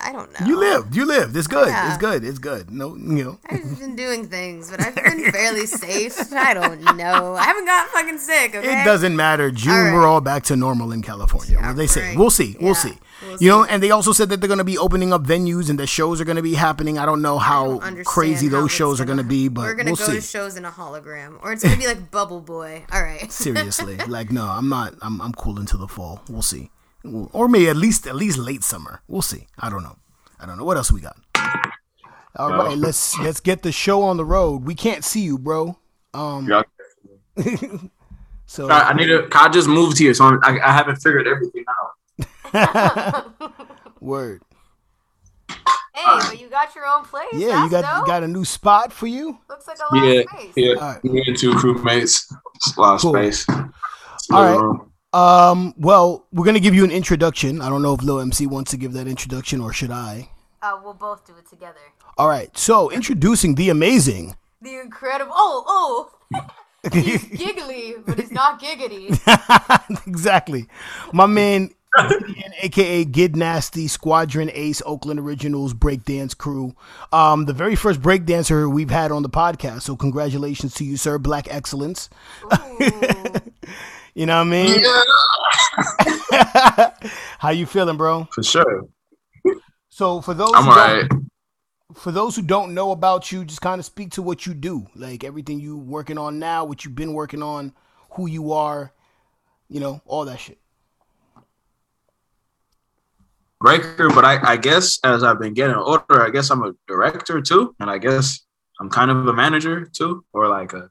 I 0.03 0.13
don't 0.13 0.31
know. 0.41 0.47
you 0.47 0.59
lived. 0.59 0.97
You 0.97 1.05
lived. 1.07 1.37
It's 1.37 1.47
good. 1.47 1.69
Yeah. 1.69 1.89
It's 1.89 1.99
good. 1.99 2.25
It's 2.25 2.39
good. 2.39 2.71
No, 2.71 2.95
you 2.97 3.25
know. 3.25 3.39
I've 3.47 3.79
been 3.79 3.97
doing 3.97 4.29
things, 4.29 4.71
but 4.71 4.81
I've 4.81 4.95
been 4.95 5.31
fairly 5.33 5.67
safe. 5.67 6.33
I 6.33 6.55
don't 6.55 6.81
know. 6.97 7.35
I 7.35 7.45
haven't 7.45 7.67
got 7.67 7.89
fucking 7.89 8.19
sick. 8.19 8.55
Okay. 8.55 8.81
It 8.81 8.85
doesn't 8.85 9.15
matter. 9.15 9.51
June, 9.51 9.73
All 9.73 9.83
right. 9.85 9.93
we're 9.95 10.07
all 10.07 10.21
back 10.21 10.45
to 10.45 10.57
normal 10.57 10.93
in 10.93 11.03
California. 11.03 11.59
Yeah, 11.61 11.73
they 11.73 11.87
say. 11.87 12.09
right. 12.09 12.19
We'll 12.19 12.31
see. 12.31 12.57
We'll 12.61 12.69
Yeah, 12.71 12.75
see. 12.75 12.99
we'll 13.23 13.37
you 13.41 13.49
know, 13.49 13.65
and 13.65 13.83
they 13.83 13.91
also 13.91 14.13
said 14.13 14.29
that 14.31 14.41
they're 14.41 14.49
going 14.49 14.59
to 14.59 14.65
be 14.65 14.79
opening 14.79 15.13
up 15.13 15.23
venues 15.25 15.69
and 15.71 15.79
the 15.79 15.87
shows 15.87 16.21
are 16.21 16.25
going 16.25 16.37
to 16.37 16.43
be 16.43 16.55
happening. 16.55 16.99
I 16.99 17.05
don't 17.07 17.23
know 17.23 17.39
how 17.39 17.79
don't 17.79 18.05
crazy 18.05 18.47
how 18.49 18.61
those 18.63 18.71
shows 18.73 19.01
are 19.01 19.05
going 19.05 19.19
to 19.19 19.25
be, 19.25 19.49
but 19.49 19.63
we're 19.63 19.75
gonna 19.75 19.91
we'll 19.91 19.97
go 19.97 20.05
see. 20.07 20.15
to 20.15 20.21
shows 20.23 20.57
in 20.57 20.65
a 20.65 20.71
hologram, 20.71 21.39
or 21.43 21.53
it's 21.53 21.63
gonna 21.63 21.77
be 21.77 21.87
like 21.87 22.11
Bubble 22.11 22.41
Boy. 22.41 22.85
All 22.93 23.03
right. 23.03 23.31
Seriously, 23.41 23.97
like 24.09 24.31
no, 24.33 24.45
I'm 24.47 24.69
not. 24.69 24.95
I'm 25.03 25.21
I'm 25.21 25.33
cool 25.33 25.59
until 25.59 25.79
the 25.79 25.89
fall. 25.89 26.23
We'll 26.29 26.43
see, 26.43 26.71
or 27.05 27.49
maybe 27.49 27.69
at 27.69 27.77
least 27.77 28.07
at 28.07 28.15
least 28.17 28.39
late 28.39 28.63
summer. 28.63 29.03
We'll 29.09 29.23
see. 29.23 29.47
I 29.59 29.71
don't 29.71 29.83
know. 29.83 29.97
I 30.39 30.47
don't 30.47 30.59
know 30.59 30.65
what 30.65 30.77
else 30.77 30.91
we 30.93 31.01
got. 31.01 31.17
All 32.37 32.51
right, 32.51 32.77
let's 32.79 33.19
let's 33.19 33.41
get 33.41 33.63
the 33.63 33.73
show 33.73 34.03
on 34.03 34.17
the 34.17 34.25
road. 34.25 34.65
We 34.65 34.75
can't 34.75 35.05
see 35.05 35.21
you, 35.23 35.37
bro. 35.39 35.77
Um, 36.15 36.49
Yeah. 36.49 36.63
so 38.47 38.69
I, 38.69 38.91
I 38.91 38.93
need 38.95 39.07
to. 39.07 39.29
I 39.33 39.49
just 39.49 39.69
moved 39.69 39.99
here, 39.99 40.15
so 40.15 40.25
I'm, 40.27 40.39
I, 40.45 40.59
I 40.61 40.73
haven't 40.73 40.97
figured 40.97 41.27
everything 41.27 41.65
out. 42.55 43.33
word. 44.01 44.43
Hey, 45.49 46.05
but 46.05 46.41
you 46.41 46.49
got 46.49 46.75
your 46.75 46.87
own 46.87 47.05
place. 47.05 47.27
Yeah, 47.35 47.65
you 47.65 47.71
got 47.71 48.01
you 48.01 48.07
got 48.07 48.23
a 48.23 48.29
new 48.29 48.45
spot 48.45 48.93
for 48.93 49.07
you. 49.07 49.39
Looks 49.49 49.67
like 49.69 49.79
a 49.79 49.95
lot 49.95 50.05
Yeah, 50.05 50.21
of 50.21 50.29
space. 50.31 50.53
yeah. 50.57 50.73
Alright. 50.75 51.05
Me 51.05 51.23
and 51.27 51.37
two 51.37 51.53
crewmates. 51.53 52.33
It's 52.55 52.77
a 52.77 52.81
lot 52.81 52.95
of 52.95 53.01
Cool. 53.01 53.13
space. 53.13 53.47
All 53.49 53.65
right. 54.45 54.57
Um, 54.57 54.90
Um, 55.13 55.75
well, 55.77 56.27
we're 56.33 56.45
gonna 56.45 56.61
give 56.61 56.75
you 56.75 56.85
an 56.85 56.91
introduction. 56.91 57.61
I 57.61 57.69
don't 57.69 57.83
know 57.83 57.95
if 57.95 58.03
Lil 58.03 58.21
MC 58.21 58.47
wants 58.47 58.71
to 58.71 58.77
give 58.77 58.93
that 58.93 59.09
introduction 59.09 59.61
or 59.61 59.73
should 59.73 59.91
I? 59.91 60.31
Uh, 60.63 60.79
we'll 60.83 60.95
both 60.95 61.27
do 61.27 61.33
it 61.39 61.49
together. 61.49 61.81
All 62.19 62.29
right. 62.29 62.57
So 62.57 62.91
introducing 62.91 63.55
the 63.55 63.71
amazing. 63.71 64.37
The 64.61 64.79
incredible. 64.79 65.33
Oh, 65.35 66.11
oh. 66.35 66.47
He's 66.93 67.25
giggly, 67.25 67.95
but 68.07 68.19
he's 68.19 68.31
not 68.31 68.59
giggity. 68.59 69.11
exactly. 70.07 70.67
My 71.13 71.27
man, 71.27 71.75
aka 72.63 73.05
Gid 73.05 73.37
Nasty, 73.37 73.87
Squadron 73.87 74.51
Ace, 74.55 74.81
Oakland 74.87 75.21
Originals 75.21 75.75
breakdance 75.75 76.37
crew. 76.37 76.75
Um, 77.13 77.45
the 77.45 77.53
very 77.53 77.77
first 77.77 78.01
breakdancer 78.01 78.73
we've 78.73 78.89
had 78.89 79.13
on 79.13 79.23
the 79.23 79.29
podcast. 79.29 79.83
So 79.83 79.95
congratulations 79.95 80.73
to 80.77 80.85
you, 80.85 80.97
sir. 80.97 81.19
Black 81.19 81.53
excellence. 81.53 82.09
you 84.21 84.27
know 84.27 84.45
what 84.45 84.49
I 84.49 84.51
mean? 84.51 84.85
How 87.39 87.49
you 87.49 87.65
feeling, 87.65 87.97
bro? 87.97 88.29
for 88.31 88.43
sure. 88.43 88.87
So 89.89 90.21
for 90.21 90.35
those 90.35 90.53
I'm 90.55 90.65
who 90.65 90.71
alright. 90.71 91.11
for 91.95 92.13
those 92.13 92.37
who 92.37 92.43
don't 92.43 92.75
know 92.75 92.91
about 92.91 93.33
you, 93.33 93.47
just 93.47 93.63
kind 93.63 93.79
of 93.79 93.87
speak 93.87 94.11
to 94.13 94.23
what 94.23 94.45
you 94.45 94.53
do, 94.53 94.87
like 94.95 95.25
everything 95.25 95.59
you 95.59 95.79
working 95.79 96.19
on 96.19 96.39
now, 96.39 96.67
what 96.67 96.85
you've 96.85 96.95
been 96.95 97.15
working 97.15 97.43
on, 97.43 97.73
who 98.11 98.27
you 98.27 98.53
are, 98.53 98.93
you 99.71 99.81
know, 99.81 100.03
all 100.05 100.27
that 100.27 100.39
shit. 100.39 100.59
Breaker, 103.59 104.11
but 104.11 104.27
I, 104.27 104.53
I 104.53 104.57
guess 104.59 104.99
as 105.03 105.25
I've 105.25 105.41
been 105.41 105.55
getting 105.55 105.77
older, 105.77 106.23
I 106.23 106.29
guess 106.29 106.51
I'm 106.51 106.63
a 106.63 106.75
director 106.87 107.41
too, 107.41 107.75
and 107.81 107.89
I 107.89 107.97
guess 107.97 108.41
I'm 108.81 108.91
kind 108.91 109.11
of 109.11 109.27
a 109.27 109.33
manager 109.33 109.87
too, 109.87 110.27
or 110.35 110.47
like 110.47 110.75
a 110.75 110.91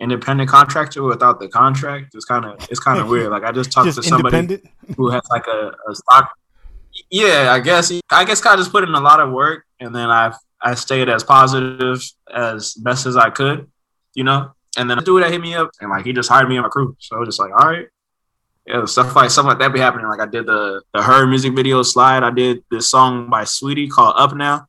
independent 0.00 0.48
contractor 0.48 1.02
without 1.02 1.40
the 1.40 1.48
contract. 1.48 2.14
It's 2.14 2.24
kind 2.24 2.44
of 2.44 2.58
it's 2.70 2.80
kind 2.80 3.00
of 3.00 3.08
weird. 3.12 3.30
Like 3.30 3.44
I 3.44 3.52
just 3.52 3.72
talked 3.72 3.86
Just 3.86 4.02
to 4.02 4.02
somebody 4.08 4.60
who 4.96 5.10
has 5.10 5.22
like 5.30 5.46
a, 5.46 5.72
a 5.88 5.94
stock. 5.94 6.30
Yeah, 7.10 7.52
I 7.52 7.60
guess 7.60 7.92
I 8.10 8.24
guess 8.24 8.44
I 8.44 8.56
just 8.56 8.72
put 8.72 8.84
in 8.84 8.94
a 8.94 9.00
lot 9.00 9.20
of 9.20 9.30
work, 9.32 9.64
and 9.80 9.94
then 9.94 10.10
I 10.10 10.32
I 10.60 10.74
stayed 10.74 11.08
as 11.08 11.22
positive 11.22 12.02
as 12.32 12.74
best 12.74 13.06
as 13.06 13.16
I 13.16 13.30
could, 13.30 13.70
you 14.14 14.24
know. 14.24 14.52
And 14.76 14.88
then 14.90 14.98
a 14.98 15.02
dude 15.02 15.22
that 15.22 15.30
hit 15.30 15.40
me 15.40 15.54
up, 15.54 15.70
and 15.80 15.90
like 15.90 16.04
he 16.04 16.12
just 16.12 16.28
hired 16.28 16.48
me 16.48 16.56
on 16.56 16.62
my 16.62 16.68
crew, 16.68 16.96
so 17.00 17.16
I 17.16 17.18
was 17.20 17.28
just 17.28 17.40
like, 17.40 17.50
all 17.52 17.68
right, 17.68 17.86
yeah, 18.66 18.84
stuff 18.84 19.14
like 19.16 19.30
something 19.30 19.48
like 19.48 19.58
that 19.60 19.72
be 19.72 19.80
happening. 19.80 20.06
Like 20.06 20.20
I 20.20 20.26
did 20.26 20.46
the 20.46 20.82
the 20.92 21.00
H.E.R. 21.00 21.26
music 21.26 21.54
video 21.54 21.82
slide. 21.82 22.22
I 22.22 22.30
did 22.30 22.64
this 22.70 22.88
song 22.90 23.30
by 23.30 23.42
Saweetie 23.44 23.90
called 23.90 24.14
Up 24.16 24.34
Now, 24.36 24.66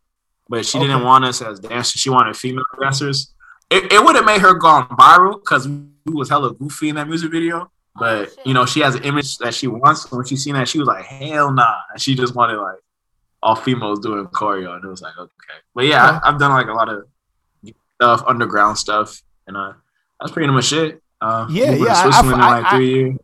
but 0.47 0.65
she 0.65 0.77
Okay. 0.77 0.87
didn't 0.87 1.03
want 1.03 1.25
us 1.25 1.41
as 1.41 1.59
dancers. 1.59 1.99
She 1.99 2.09
wanted 2.09 2.35
female 2.37 2.63
dancers. 2.79 3.33
It, 3.69 3.91
it 3.93 4.03
would 4.03 4.15
have 4.15 4.25
made 4.25 4.41
her 4.41 4.53
gone 4.55 4.87
viral 4.89 5.39
because 5.39 5.67
we 5.67 5.85
was 6.13 6.29
hella 6.29 6.53
goofy 6.53 6.89
in 6.89 6.95
that 6.95 7.07
music 7.07 7.31
video. 7.31 7.71
But 7.95 8.29
shit. 8.29 8.45
you 8.47 8.53
know, 8.53 8.65
she 8.65 8.79
has 8.79 8.95
an 8.95 9.03
image 9.03 9.37
that 9.39 9.53
she 9.53 9.67
wants. 9.67 10.11
When 10.11 10.25
she 10.25 10.35
seen 10.37 10.53
that, 10.55 10.67
she 10.67 10.79
was 10.79 10.87
like, 10.87 11.03
"Hell 11.05 11.51
nah!" 11.51 11.75
And 11.91 12.01
she 12.01 12.15
just 12.15 12.33
wanted 12.35 12.57
like 12.57 12.79
all 13.43 13.55
females 13.55 13.99
doing 13.99 14.25
choreo, 14.27 14.75
and 14.75 14.83
it 14.83 14.87
was 14.87 15.01
like, 15.01 15.17
okay. 15.17 15.31
But 15.75 15.85
yeah, 15.85 16.07
Okay. 16.07 16.19
I, 16.23 16.29
I've 16.29 16.39
done 16.39 16.51
like 16.51 16.67
a 16.67 16.73
lot 16.73 16.89
of 16.89 17.05
stuff, 17.95 18.23
underground 18.27 18.77
stuff, 18.77 19.21
and 19.47 19.57
uh, 19.57 19.73
that's 20.19 20.31
pretty 20.31 20.51
much 20.51 20.71
it. 20.73 21.01
Uh, 21.21 21.45
Yeah, 21.49 21.71
yeah, 21.71 21.93
I- 21.93 22.01
Switzerland 22.03 22.41
I- 22.41 22.57
in 22.57 22.63
like 22.63 22.65
I- 22.73 22.77
three 22.77 22.93
years. 22.93 23.17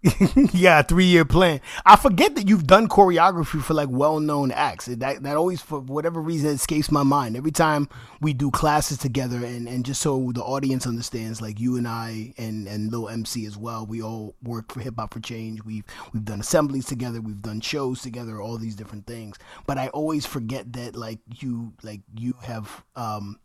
yeah, 0.52 0.82
three 0.82 1.06
year 1.06 1.24
plan. 1.24 1.60
I 1.84 1.96
forget 1.96 2.36
that 2.36 2.48
you've 2.48 2.68
done 2.68 2.88
choreography 2.88 3.60
for 3.60 3.74
like 3.74 3.88
well 3.90 4.20
known 4.20 4.52
acts. 4.52 4.86
That 4.86 5.24
that 5.24 5.36
always 5.36 5.60
for 5.60 5.80
whatever 5.80 6.20
reason 6.20 6.50
escapes 6.50 6.92
my 6.92 7.02
mind. 7.02 7.36
Every 7.36 7.50
time 7.50 7.88
we 8.20 8.32
do 8.32 8.52
classes 8.52 8.98
together 8.98 9.44
and, 9.44 9.68
and 9.68 9.84
just 9.84 10.00
so 10.00 10.30
the 10.32 10.42
audience 10.42 10.86
understands, 10.86 11.42
like 11.42 11.58
you 11.58 11.76
and 11.76 11.88
I 11.88 12.32
and, 12.38 12.68
and 12.68 12.92
Lil 12.92 13.08
MC 13.08 13.44
as 13.44 13.56
well, 13.56 13.86
we 13.86 14.00
all 14.00 14.36
work 14.40 14.72
for 14.72 14.80
Hip 14.80 14.94
Hop 14.98 15.14
for 15.14 15.20
Change. 15.20 15.64
We've 15.64 15.84
we've 16.12 16.24
done 16.24 16.40
assemblies 16.40 16.86
together, 16.86 17.20
we've 17.20 17.42
done 17.42 17.60
shows 17.60 18.00
together, 18.00 18.40
all 18.40 18.56
these 18.56 18.76
different 18.76 19.06
things. 19.06 19.36
But 19.66 19.78
I 19.78 19.88
always 19.88 20.24
forget 20.24 20.72
that 20.74 20.94
like 20.94 21.18
you 21.42 21.72
like 21.82 22.02
you 22.14 22.34
have 22.42 22.84
um 22.94 23.40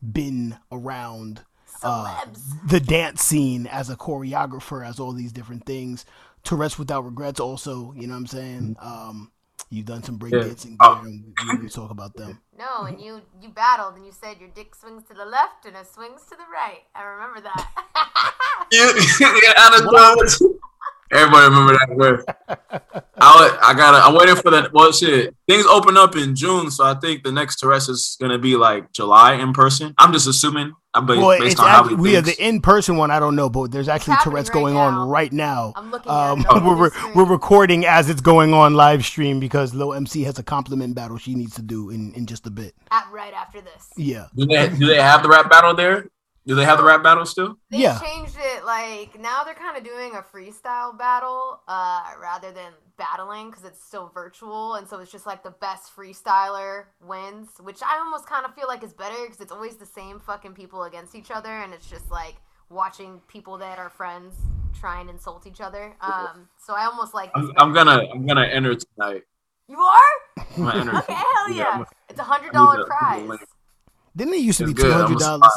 been 0.00 0.56
around 0.72 1.42
uh, 1.82 2.24
the 2.66 2.80
dance 2.80 3.22
scene 3.22 3.66
as 3.66 3.90
a 3.90 3.96
choreographer, 3.96 4.86
as 4.86 4.98
all 5.00 5.12
these 5.12 5.32
different 5.32 5.64
things. 5.66 6.04
To 6.44 6.56
rest 6.56 6.78
without 6.78 7.04
regrets, 7.04 7.40
also, 7.40 7.92
you 7.96 8.06
know 8.06 8.14
what 8.14 8.20
I'm 8.20 8.26
saying. 8.26 8.76
Um, 8.80 9.32
you've 9.70 9.86
done 9.86 10.02
some 10.02 10.16
break 10.16 10.32
breakdancing 10.32 10.76
Oh. 10.80 10.94
there, 11.02 11.04
and 11.10 11.34
we, 11.52 11.58
we 11.64 11.68
talk 11.68 11.90
about 11.90 12.14
them. 12.14 12.40
No, 12.58 12.86
and 12.86 13.00
you 13.00 13.20
you 13.40 13.50
battled 13.50 13.94
and 13.94 14.04
you 14.04 14.10
said 14.10 14.38
your 14.40 14.48
dick 14.48 14.74
swings 14.74 15.04
to 15.04 15.14
the 15.14 15.24
left 15.24 15.64
and 15.64 15.76
it 15.76 15.86
swings 15.86 16.22
to 16.24 16.30
the 16.30 16.42
right. 16.52 16.80
I 16.92 17.04
remember 17.04 17.40
that. 17.40 17.70
yeah, 18.72 19.52
out 19.56 19.80
of 19.80 19.88
drugs. 19.88 20.42
Everybody 21.10 21.44
remember 21.48 21.72
that 21.72 21.96
word. 21.96 22.24
I 23.20 23.50
wa- 23.50 23.58
I 23.62 23.74
got 23.74 23.94
I'm 23.94 24.14
waiting 24.14 24.36
for 24.36 24.50
that. 24.50 24.72
Well, 24.72 24.92
shit, 24.92 25.34
things 25.48 25.64
open 25.66 25.96
up 25.96 26.16
in 26.16 26.34
June, 26.36 26.70
so 26.70 26.84
I 26.84 26.94
think 26.94 27.24
the 27.24 27.32
next 27.32 27.56
Tourette's 27.56 27.88
is 27.88 28.16
gonna 28.20 28.38
be 28.38 28.56
like 28.56 28.92
July 28.92 29.34
in 29.34 29.52
person. 29.52 29.94
I'm 29.98 30.12
just 30.12 30.26
assuming. 30.28 30.74
I'm 30.94 31.04
based, 31.06 31.20
Well, 31.20 31.38
based 31.38 31.60
on 31.60 31.66
how 31.68 31.80
actually, 31.80 31.96
we 31.96 32.02
we 32.10 32.16
are 32.16 32.22
the 32.22 32.34
in-person 32.42 32.96
one. 32.96 33.10
I 33.10 33.18
don't 33.20 33.36
know, 33.36 33.50
but 33.50 33.70
there's 33.70 33.88
actually 33.88 34.16
Tourette's 34.22 34.48
right 34.48 34.54
going 34.54 34.74
now. 34.74 34.80
on 34.80 35.08
right 35.08 35.30
now. 35.32 35.74
I'm 35.76 35.90
looking 35.90 36.10
Um, 36.10 36.40
at 36.40 36.46
it. 36.46 36.46
we're 36.64 36.70
on 36.72 36.78
we're, 36.78 36.88
the 36.88 36.94
screen. 36.96 37.14
we're 37.14 37.24
recording 37.26 37.84
as 37.86 38.08
it's 38.08 38.22
going 38.22 38.54
on 38.54 38.74
live 38.74 39.04
stream 39.04 39.38
because 39.38 39.74
Lil 39.74 39.92
MC 39.94 40.22
has 40.22 40.38
a 40.38 40.42
compliment 40.42 40.94
battle 40.94 41.18
she 41.18 41.34
needs 41.34 41.54
to 41.56 41.62
do 41.62 41.90
in, 41.90 42.12
in 42.14 42.24
just 42.26 42.46
a 42.46 42.50
bit. 42.50 42.74
At, 42.90 43.06
right 43.12 43.34
after 43.34 43.60
this. 43.60 43.90
Yeah, 43.96 44.26
Do 44.34 44.46
they 44.46 44.68
do 44.70 44.86
they 44.86 45.00
have 45.00 45.22
the 45.22 45.28
rap 45.28 45.50
battle 45.50 45.74
there? 45.74 46.08
Do 46.48 46.54
they 46.54 46.64
have 46.64 46.78
the 46.78 46.84
rap 46.84 47.02
battle 47.02 47.26
still? 47.26 47.56
They 47.70 47.78
Yeah. 47.78 47.98
changed 48.00 48.36
it. 48.38 48.64
Like 48.64 49.20
now 49.20 49.44
they're 49.44 49.54
kind 49.54 49.76
of 49.76 49.84
doing 49.84 50.14
a 50.14 50.22
freestyle 50.22 50.96
battle 50.98 51.60
uh, 51.68 52.02
rather 52.20 52.50
than 52.52 52.72
battling 52.96 53.50
because 53.50 53.64
it's 53.64 53.84
still 53.84 54.10
virtual, 54.14 54.74
and 54.74 54.88
so 54.88 54.98
it's 54.98 55.12
just 55.12 55.26
like 55.26 55.42
the 55.44 55.50
best 55.60 55.94
freestyler 55.94 56.86
wins, 57.02 57.50
which 57.60 57.80
I 57.82 57.98
almost 57.98 58.26
kind 58.26 58.44
of 58.46 58.54
feel 58.54 58.66
like 58.66 58.82
is 58.82 58.94
better 58.94 59.14
because 59.24 59.40
it's 59.40 59.52
always 59.52 59.76
the 59.76 59.86
same 59.86 60.18
fucking 60.20 60.54
people 60.54 60.84
against 60.84 61.14
each 61.14 61.30
other, 61.30 61.50
and 61.50 61.72
it's 61.74 61.88
just 61.88 62.10
like 62.10 62.36
watching 62.70 63.20
people 63.28 63.58
that 63.58 63.78
are 63.78 63.90
friends 63.90 64.34
try 64.80 65.00
and 65.00 65.10
insult 65.10 65.46
each 65.46 65.60
other. 65.60 65.94
Um, 66.00 66.48
so 66.66 66.74
I 66.74 66.86
almost 66.86 67.12
like. 67.12 67.30
I'm, 67.34 67.52
I'm 67.58 67.72
gonna 67.74 68.06
I'm 68.12 68.26
gonna 68.26 68.46
enter 68.46 68.74
tonight. 68.74 69.22
You 69.68 69.78
are 69.78 70.44
I'm 70.56 70.64
gonna 70.64 70.80
enter. 70.80 70.96
okay. 70.98 71.12
Hell 71.12 71.50
Yeah, 71.50 71.54
yeah! 71.56 71.64
I'm- 71.76 71.84
It's 72.08 72.18
a 72.18 72.22
hundred 72.24 72.46
I 72.56 72.58
need 72.58 72.64
dollar 72.64 72.76
the- 72.86 72.94
I 72.94 73.16
need 73.16 73.22
the 73.24 73.28
prize. 73.36 73.46
didn't 74.16 74.34
it 74.34 74.40
used 74.40 74.58
to 74.58 74.64
It's 74.64 74.72
be 74.72 74.76
good. 74.82 74.88
two 74.88 74.92
I'm 74.94 75.00
hundred 75.02 75.18
gonna 75.18 75.38
dollars? 75.40 75.52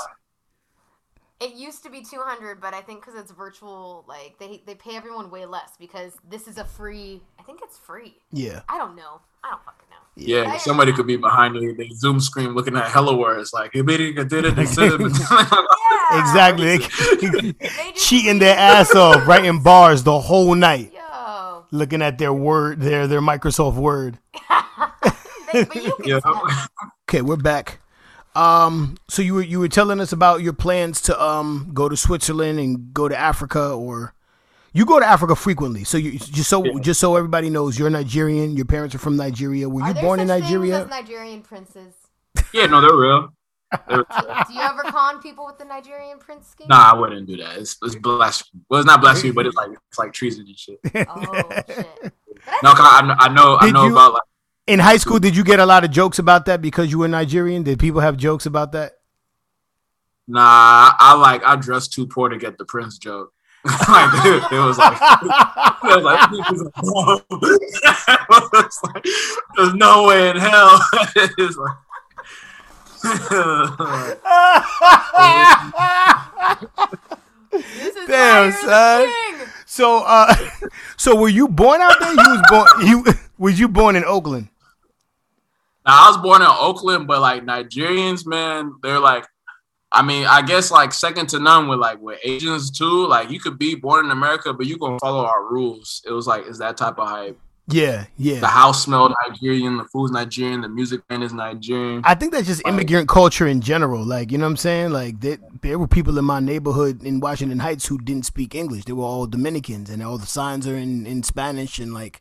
Spy. 1.41 1.45
It 1.45 1.55
used 1.55 1.83
to 1.83 1.89
be 1.89 2.03
two 2.03 2.21
hundred, 2.21 2.61
but 2.61 2.73
I 2.73 2.81
think 2.81 3.01
because 3.01 3.19
it's 3.19 3.31
virtual, 3.31 4.05
like 4.07 4.35
they 4.39 4.61
they 4.65 4.75
pay 4.75 4.95
everyone 4.95 5.29
way 5.31 5.45
less 5.45 5.71
because 5.79 6.13
this 6.29 6.47
is 6.47 6.57
a 6.57 6.65
free. 6.65 7.21
I 7.39 7.43
think 7.43 7.59
it's 7.63 7.77
free. 7.77 8.15
Yeah, 8.31 8.61
I 8.69 8.77
don't 8.77 8.95
know. 8.95 9.21
I 9.43 9.51
don't 9.51 9.63
fucking 9.63 9.87
know. 9.89 9.97
Yeah, 10.15 10.57
somebody 10.57 10.91
uh, 10.91 10.95
could 10.95 11.07
be 11.07 11.17
behind 11.17 11.55
the, 11.55 11.73
the 11.73 11.89
Zoom 11.95 12.19
screen 12.19 12.53
looking 12.53 12.75
at 12.75 12.91
hello 12.91 13.17
words 13.17 13.53
like 13.53 13.71
"Hey, 13.73 13.81
baby, 13.81 14.19
I 14.19 14.23
did 14.23 14.45
it, 14.45 14.57
I 14.57 14.65
did 14.65 15.01
it." 15.01 15.11
Yeah. 16.11 16.19
exactly. 16.19 16.79
Cheating 17.95 18.39
their 18.39 18.57
ass 18.57 18.93
off, 18.95 19.25
writing 19.27 19.61
bars 19.63 20.03
the 20.03 20.19
whole 20.19 20.55
night, 20.55 20.93
Yo. 20.93 21.65
looking 21.71 22.01
at 22.01 22.17
their 22.17 22.33
word, 22.33 22.81
their 22.81 23.07
their 23.07 23.21
Microsoft 23.21 23.75
Word. 23.75 24.19
They, 25.53 25.65
but 25.65 25.75
you 25.75 25.93
Yeah. 26.05 26.19
Okay, 27.09 27.21
we're 27.21 27.37
back. 27.37 27.80
Um, 28.35 28.95
so 29.09 29.21
you 29.21 29.33
were 29.33 29.41
you 29.41 29.59
were 29.59 29.67
telling 29.67 29.99
us 29.99 30.11
about 30.13 30.41
your 30.41 30.53
plans 30.53 31.01
to 31.01 31.21
um 31.21 31.71
go 31.73 31.89
to 31.89 31.97
Switzerland 31.97 32.59
and 32.59 32.93
go 32.93 33.07
to 33.09 33.17
Africa, 33.17 33.71
or 33.73 34.13
you 34.73 34.85
go 34.85 34.99
to 34.99 35.05
Africa 35.05 35.35
frequently. 35.35 35.83
So 35.83 35.97
you 35.97 36.17
just 36.17 36.49
so 36.49 36.63
just 36.79 36.99
so 36.99 37.15
everybody 37.17 37.49
knows, 37.49 37.77
you're 37.77 37.89
Nigerian. 37.89 38.55
Your 38.55 38.65
parents 38.65 38.95
are 38.95 38.99
from 38.99 39.17
Nigeria. 39.17 39.67
Were 39.67 39.85
you 39.85 39.93
there 39.93 40.03
born 40.03 40.19
in 40.21 40.27
Nigeria? 40.27 40.85
Nigerian 40.85 41.41
princes? 41.41 41.93
yeah, 42.53 42.67
no, 42.67 42.79
they're 42.81 42.95
real. 42.95 43.33
They're- 43.87 44.03
Do 44.47 44.53
you 44.53 44.59
ever 44.61 44.83
con 44.83 45.21
people 45.21 45.45
with 45.45 45.57
the 45.57 45.63
Nigerian 45.65 46.17
prince 46.19 46.47
scheme? 46.47 46.67
nah, 46.69 46.91
I 46.91 46.93
wouldn't 46.93 47.25
do 47.27 47.37
that. 47.37 47.57
It's, 47.57 47.77
it's 47.81 47.95
blasphemy. 47.95 48.61
Well, 48.69 48.79
it's 48.81 48.87
not 48.87 48.99
blasphemy, 49.01 49.31
but 49.33 49.45
it's 49.45 49.55
like 49.55 49.69
it's 49.89 49.97
like 49.99 50.11
treason 50.13 50.45
and 50.47 50.57
shit. 50.57 50.79
Oh 51.07 51.49
shit. 51.67 52.13
No, 52.63 52.73
'cause 52.73 52.79
I, 52.81 53.15
I 53.19 53.27
know 53.33 53.57
I 53.59 53.65
Did 53.65 53.73
know 53.75 53.85
you- 53.85 53.91
about 53.91 54.13
like 54.13 54.23
In 54.67 54.79
high 54.79 54.97
school, 54.97 55.19
did 55.19 55.35
you 55.35 55.43
get 55.43 55.59
a 55.59 55.65
lot 55.65 55.83
of 55.83 55.91
jokes 55.91 56.19
about 56.19 56.45
that 56.45 56.61
because 56.61 56.91
you 56.91 56.99
were 56.99 57.07
Nigerian? 57.07 57.63
Did 57.63 57.79
people 57.79 58.01
have 58.01 58.15
jokes 58.17 58.45
about 58.45 58.71
that? 58.73 58.93
nah. 60.27 60.93
I 60.97 61.15
like 61.15 61.43
I 61.43 61.55
dressed 61.55 61.93
too 61.93 62.07
poor 62.07 62.29
to 62.29 62.37
get 62.37 62.57
the 62.57 62.65
prince 62.65 62.97
joke. 62.97 63.33
like 63.89 64.25
it, 64.25 64.43
it 64.51 64.59
was 64.59 64.77
like 64.77 64.97
it 65.01 65.83
was 65.83 66.03
like, 66.03 66.31
it 68.07 68.29
was 68.29 68.79
like 68.83 69.05
there's 69.55 69.73
no 69.73 70.07
way 70.07 70.29
in 70.29 70.37
hell. 70.37 70.79
it's 71.15 71.57
like, 71.57 71.77
This 77.51 77.95
is 77.95 78.07
Damn, 78.07 78.51
son. 78.51 79.07
the 79.07 79.47
so, 79.65 80.03
uh, 80.05 80.33
so 80.97 81.15
were 81.15 81.29
you 81.29 81.47
born 81.47 81.81
out 81.81 81.99
there? 81.99 82.11
You 82.11 82.17
was 82.17 82.41
born. 82.49 82.67
You 82.87 83.05
was 83.37 83.59
you 83.59 83.67
born 83.67 83.95
in 83.95 84.05
Oakland? 84.05 84.49
Now 85.85 86.07
I 86.07 86.09
was 86.09 86.17
born 86.17 86.41
in 86.41 86.47
Oakland, 86.49 87.07
but 87.07 87.21
like 87.21 87.43
Nigerians, 87.43 88.25
man, 88.25 88.73
they're 88.83 88.99
like, 88.99 89.25
I 89.91 90.01
mean, 90.01 90.25
I 90.25 90.41
guess 90.41 90.71
like 90.71 90.93
second 90.93 91.27
to 91.29 91.39
none 91.39 91.67
with 91.67 91.79
like 91.79 91.99
with 91.99 92.19
Asians 92.23 92.71
too. 92.71 93.07
Like 93.07 93.29
you 93.29 93.39
could 93.39 93.57
be 93.57 93.75
born 93.75 94.05
in 94.05 94.11
America, 94.11 94.53
but 94.53 94.65
you 94.65 94.77
gonna 94.77 94.99
follow 94.99 95.25
our 95.25 95.45
rules. 95.51 96.01
It 96.07 96.11
was 96.11 96.27
like, 96.27 96.45
is 96.47 96.59
that 96.59 96.77
type 96.77 96.97
of 96.97 97.07
hype? 97.07 97.37
Yeah, 97.67 98.05
yeah. 98.17 98.39
The 98.39 98.47
house 98.47 98.83
smelled 98.83 99.13
Nigerian, 99.27 99.77
the 99.77 99.85
food's 99.85 100.11
Nigerian, 100.11 100.61
the 100.61 100.69
music 100.69 101.07
band 101.07 101.23
is 101.23 101.33
Nigerian. 101.33 102.01
I 102.03 102.15
think 102.15 102.33
that's 102.33 102.47
just 102.47 102.65
immigrant 102.67 103.07
culture 103.07 103.47
in 103.47 103.61
general. 103.61 104.03
Like, 104.03 104.31
you 104.31 104.37
know 104.37 104.45
what 104.45 104.51
I'm 104.51 104.57
saying? 104.57 104.91
Like, 104.91 105.21
there, 105.21 105.37
there 105.61 105.79
were 105.79 105.87
people 105.87 106.17
in 106.17 106.25
my 106.25 106.39
neighborhood 106.39 107.03
in 107.03 107.19
Washington 107.19 107.59
Heights 107.59 107.87
who 107.87 107.97
didn't 107.99 108.25
speak 108.25 108.55
English. 108.55 108.85
They 108.85 108.93
were 108.93 109.05
all 109.05 109.25
Dominicans, 109.25 109.89
and 109.89 110.03
all 110.03 110.17
the 110.17 110.25
signs 110.25 110.67
are 110.67 110.75
in, 110.75 111.05
in 111.05 111.23
Spanish, 111.23 111.79
and 111.79 111.93
like, 111.93 112.20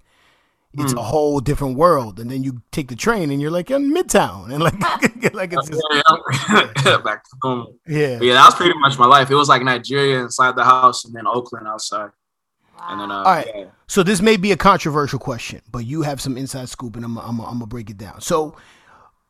it's 0.74 0.92
a 0.92 1.02
whole 1.02 1.40
different 1.40 1.76
world. 1.76 2.20
And 2.20 2.30
then 2.30 2.42
you 2.44 2.62
take 2.70 2.88
the 2.88 2.96
train, 2.96 3.30
and 3.30 3.40
you're 3.40 3.50
like 3.50 3.70
in 3.70 3.92
Midtown, 3.92 4.52
and 4.52 4.62
like, 4.62 4.74
like 5.34 5.52
it's 5.52 5.68
just, 5.68 5.82
Yeah, 6.86 6.96
back 7.04 7.24
to 7.24 7.30
home. 7.42 7.78
yeah. 7.86 8.18
But 8.18 8.26
yeah, 8.26 8.34
that 8.34 8.46
was 8.46 8.54
pretty 8.54 8.78
much 8.78 8.98
my 8.98 9.06
life. 9.06 9.30
It 9.30 9.34
was 9.34 9.48
like 9.48 9.62
Nigeria 9.62 10.20
inside 10.20 10.56
the 10.56 10.64
house, 10.64 11.04
and 11.04 11.14
then 11.14 11.26
Oakland 11.26 11.66
outside, 11.66 12.10
and 12.88 13.00
then 13.00 13.10
uh, 13.10 13.16
All 13.16 13.24
right. 13.24 13.48
yeah. 13.54 13.64
So 13.88 14.02
this 14.02 14.20
may 14.22 14.36
be 14.36 14.52
a 14.52 14.56
controversial 14.56 15.18
question, 15.18 15.60
but 15.70 15.80
you 15.86 16.02
have 16.02 16.20
some 16.20 16.36
inside 16.36 16.68
scoop, 16.68 16.96
and 16.96 17.04
I'm 17.04 17.18
I'm 17.18 17.40
I'm 17.40 17.54
gonna 17.54 17.66
break 17.66 17.90
it 17.90 17.98
down. 17.98 18.20
So 18.20 18.56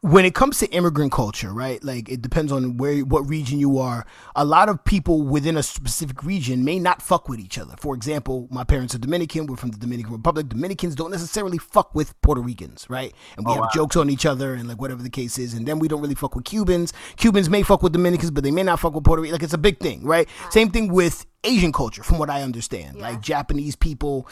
when 0.02 0.24
it 0.24 0.34
comes 0.34 0.58
to 0.58 0.66
immigrant 0.70 1.12
culture, 1.12 1.52
right? 1.52 1.82
Like 1.84 2.08
it 2.08 2.22
depends 2.22 2.50
on 2.52 2.78
where 2.78 3.00
what 3.00 3.28
region 3.28 3.58
you 3.58 3.78
are. 3.78 4.06
A 4.34 4.46
lot 4.46 4.70
of 4.70 4.82
people 4.82 5.22
within 5.22 5.58
a 5.58 5.62
specific 5.62 6.24
region 6.24 6.64
may 6.64 6.78
not 6.78 7.02
fuck 7.02 7.28
with 7.28 7.38
each 7.38 7.58
other. 7.58 7.74
For 7.78 7.94
example, 7.94 8.48
my 8.50 8.64
parents 8.64 8.94
are 8.94 8.98
Dominican. 8.98 9.46
We're 9.46 9.56
from 9.56 9.72
the 9.72 9.78
Dominican 9.78 10.12
Republic. 10.12 10.48
Dominicans 10.48 10.94
don't 10.94 11.10
necessarily 11.10 11.58
fuck 11.58 11.94
with 11.94 12.18
Puerto 12.22 12.40
Ricans, 12.40 12.88
right? 12.88 13.12
And 13.36 13.44
we 13.44 13.52
oh, 13.52 13.62
have 13.62 13.72
jokes 13.72 13.94
on 13.96 14.08
each 14.08 14.24
other 14.24 14.54
and 14.54 14.66
like 14.66 14.80
whatever 14.80 15.02
the 15.02 15.10
case 15.10 15.38
is. 15.38 15.52
And 15.52 15.66
then 15.66 15.78
we 15.78 15.86
don't 15.86 16.00
really 16.00 16.14
fuck 16.14 16.34
with 16.34 16.46
Cubans. 16.46 16.94
Cubans 17.16 17.50
may 17.50 17.62
fuck 17.62 17.82
with 17.82 17.92
Dominicans, 17.92 18.30
but 18.30 18.42
they 18.42 18.50
may 18.50 18.62
not 18.62 18.80
fuck 18.80 18.94
with 18.94 19.04
Puerto 19.04 19.20
Rican. 19.20 19.34
Like 19.34 19.42
it's 19.42 19.52
a 19.52 19.58
big 19.58 19.80
thing, 19.80 20.02
right? 20.04 20.26
Same 20.48 20.70
thing 20.70 20.90
with 20.90 21.26
Asian 21.44 21.72
culture, 21.72 22.02
from 22.02 22.18
what 22.18 22.28
I 22.30 22.42
understand. 22.42 22.98
Like 22.98 23.20
Japanese 23.20 23.76
people 23.76 24.28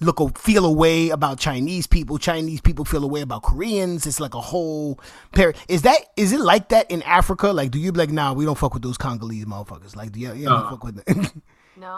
look 0.00 0.20
or 0.20 0.30
feel 0.30 0.64
a 0.64 0.72
way 0.72 1.10
about 1.10 1.38
Chinese 1.38 1.86
people. 1.86 2.18
Chinese 2.18 2.60
people 2.60 2.84
feel 2.84 3.04
a 3.04 3.06
way 3.08 3.20
about 3.20 3.42
Koreans. 3.42 4.06
It's 4.06 4.20
like 4.20 4.34
a 4.34 4.40
whole 4.40 5.00
pair. 5.32 5.54
Is 5.68 5.82
that 5.82 5.98
is 6.16 6.32
it 6.32 6.40
like 6.40 6.68
that 6.70 6.90
in 6.90 7.02
Africa? 7.02 7.48
Like, 7.48 7.70
do 7.70 7.78
you 7.78 7.92
be 7.92 7.98
like, 7.98 8.10
nah, 8.10 8.32
we 8.32 8.44
don't 8.44 8.58
fuck 8.58 8.74
with 8.74 8.82
those 8.82 8.98
Congolese 8.98 9.44
motherfuckers? 9.46 9.96
Like, 9.96 10.12
do 10.12 10.20
you, 10.20 10.32
you 10.34 10.46
don't 10.48 10.68
fuck 10.70 10.84
with 10.84 11.04
them? 11.04 11.42
No. 11.78 11.96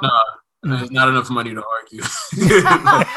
No, 0.62 0.76
there's 0.76 0.90
not 0.90 1.08
enough 1.08 1.30
money 1.30 1.54
to 1.54 1.64
argue. 1.64 2.02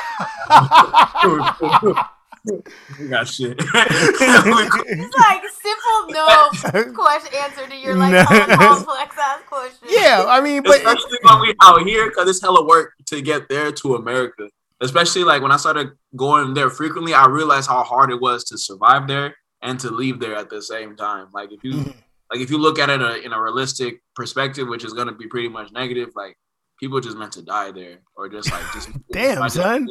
we 2.99 3.07
got 3.09 3.27
shit. 3.27 3.57
It's 3.59 5.17
like 5.17 5.41
simple 5.61 6.07
no 6.09 6.49
question 6.93 7.33
answer 7.41 7.67
to 7.67 7.75
your 7.75 7.95
like 7.95 8.11
No. 8.29 8.55
complex 8.55 9.15
ass 9.21 9.41
question. 9.47 9.89
yeah, 9.89 10.25
I 10.27 10.39
mean, 10.39 10.63
but 10.63 10.77
especially 10.77 11.19
when 11.23 11.41
we 11.41 11.53
out 11.61 11.81
here 11.85 12.07
because 12.09 12.29
it's 12.29 12.41
hella 12.41 12.65
work 12.65 12.93
to 13.07 13.21
get 13.21 13.49
there 13.49 13.71
to 13.73 13.95
America. 13.95 14.47
Especially 14.83 15.23
like 15.23 15.41
when 15.41 15.51
I 15.51 15.57
started 15.57 15.91
going 16.15 16.53
there 16.53 16.69
frequently, 16.69 17.13
I 17.13 17.27
realized 17.27 17.69
how 17.69 17.83
hard 17.83 18.11
it 18.11 18.19
was 18.19 18.43
to 18.45 18.57
survive 18.57 19.07
there 19.07 19.35
and 19.61 19.79
to 19.79 19.89
leave 19.89 20.19
there 20.19 20.35
at 20.35 20.49
the 20.49 20.61
same 20.61 20.95
time. 20.95 21.27
Like 21.33 21.51
if 21.51 21.63
you 21.63 21.73
mm-hmm. 21.73 21.91
like 22.31 22.41
if 22.41 22.51
you 22.51 22.57
look 22.57 22.77
at 22.79 22.89
it 22.89 23.01
a, 23.01 23.21
in 23.21 23.31
a 23.31 23.41
realistic 23.41 24.01
perspective, 24.15 24.67
which 24.67 24.83
is 24.83 24.93
going 24.93 25.07
to 25.07 25.13
be 25.13 25.27
pretty 25.27 25.47
much 25.47 25.71
negative, 25.71 26.09
like 26.15 26.35
people 26.79 26.99
just 26.99 27.17
meant 27.17 27.31
to 27.33 27.41
die 27.41 27.71
there 27.71 27.99
or 28.17 28.27
just 28.27 28.51
like 28.51 28.63
just 28.73 28.89
Damn, 29.11 29.49
son. 29.49 29.87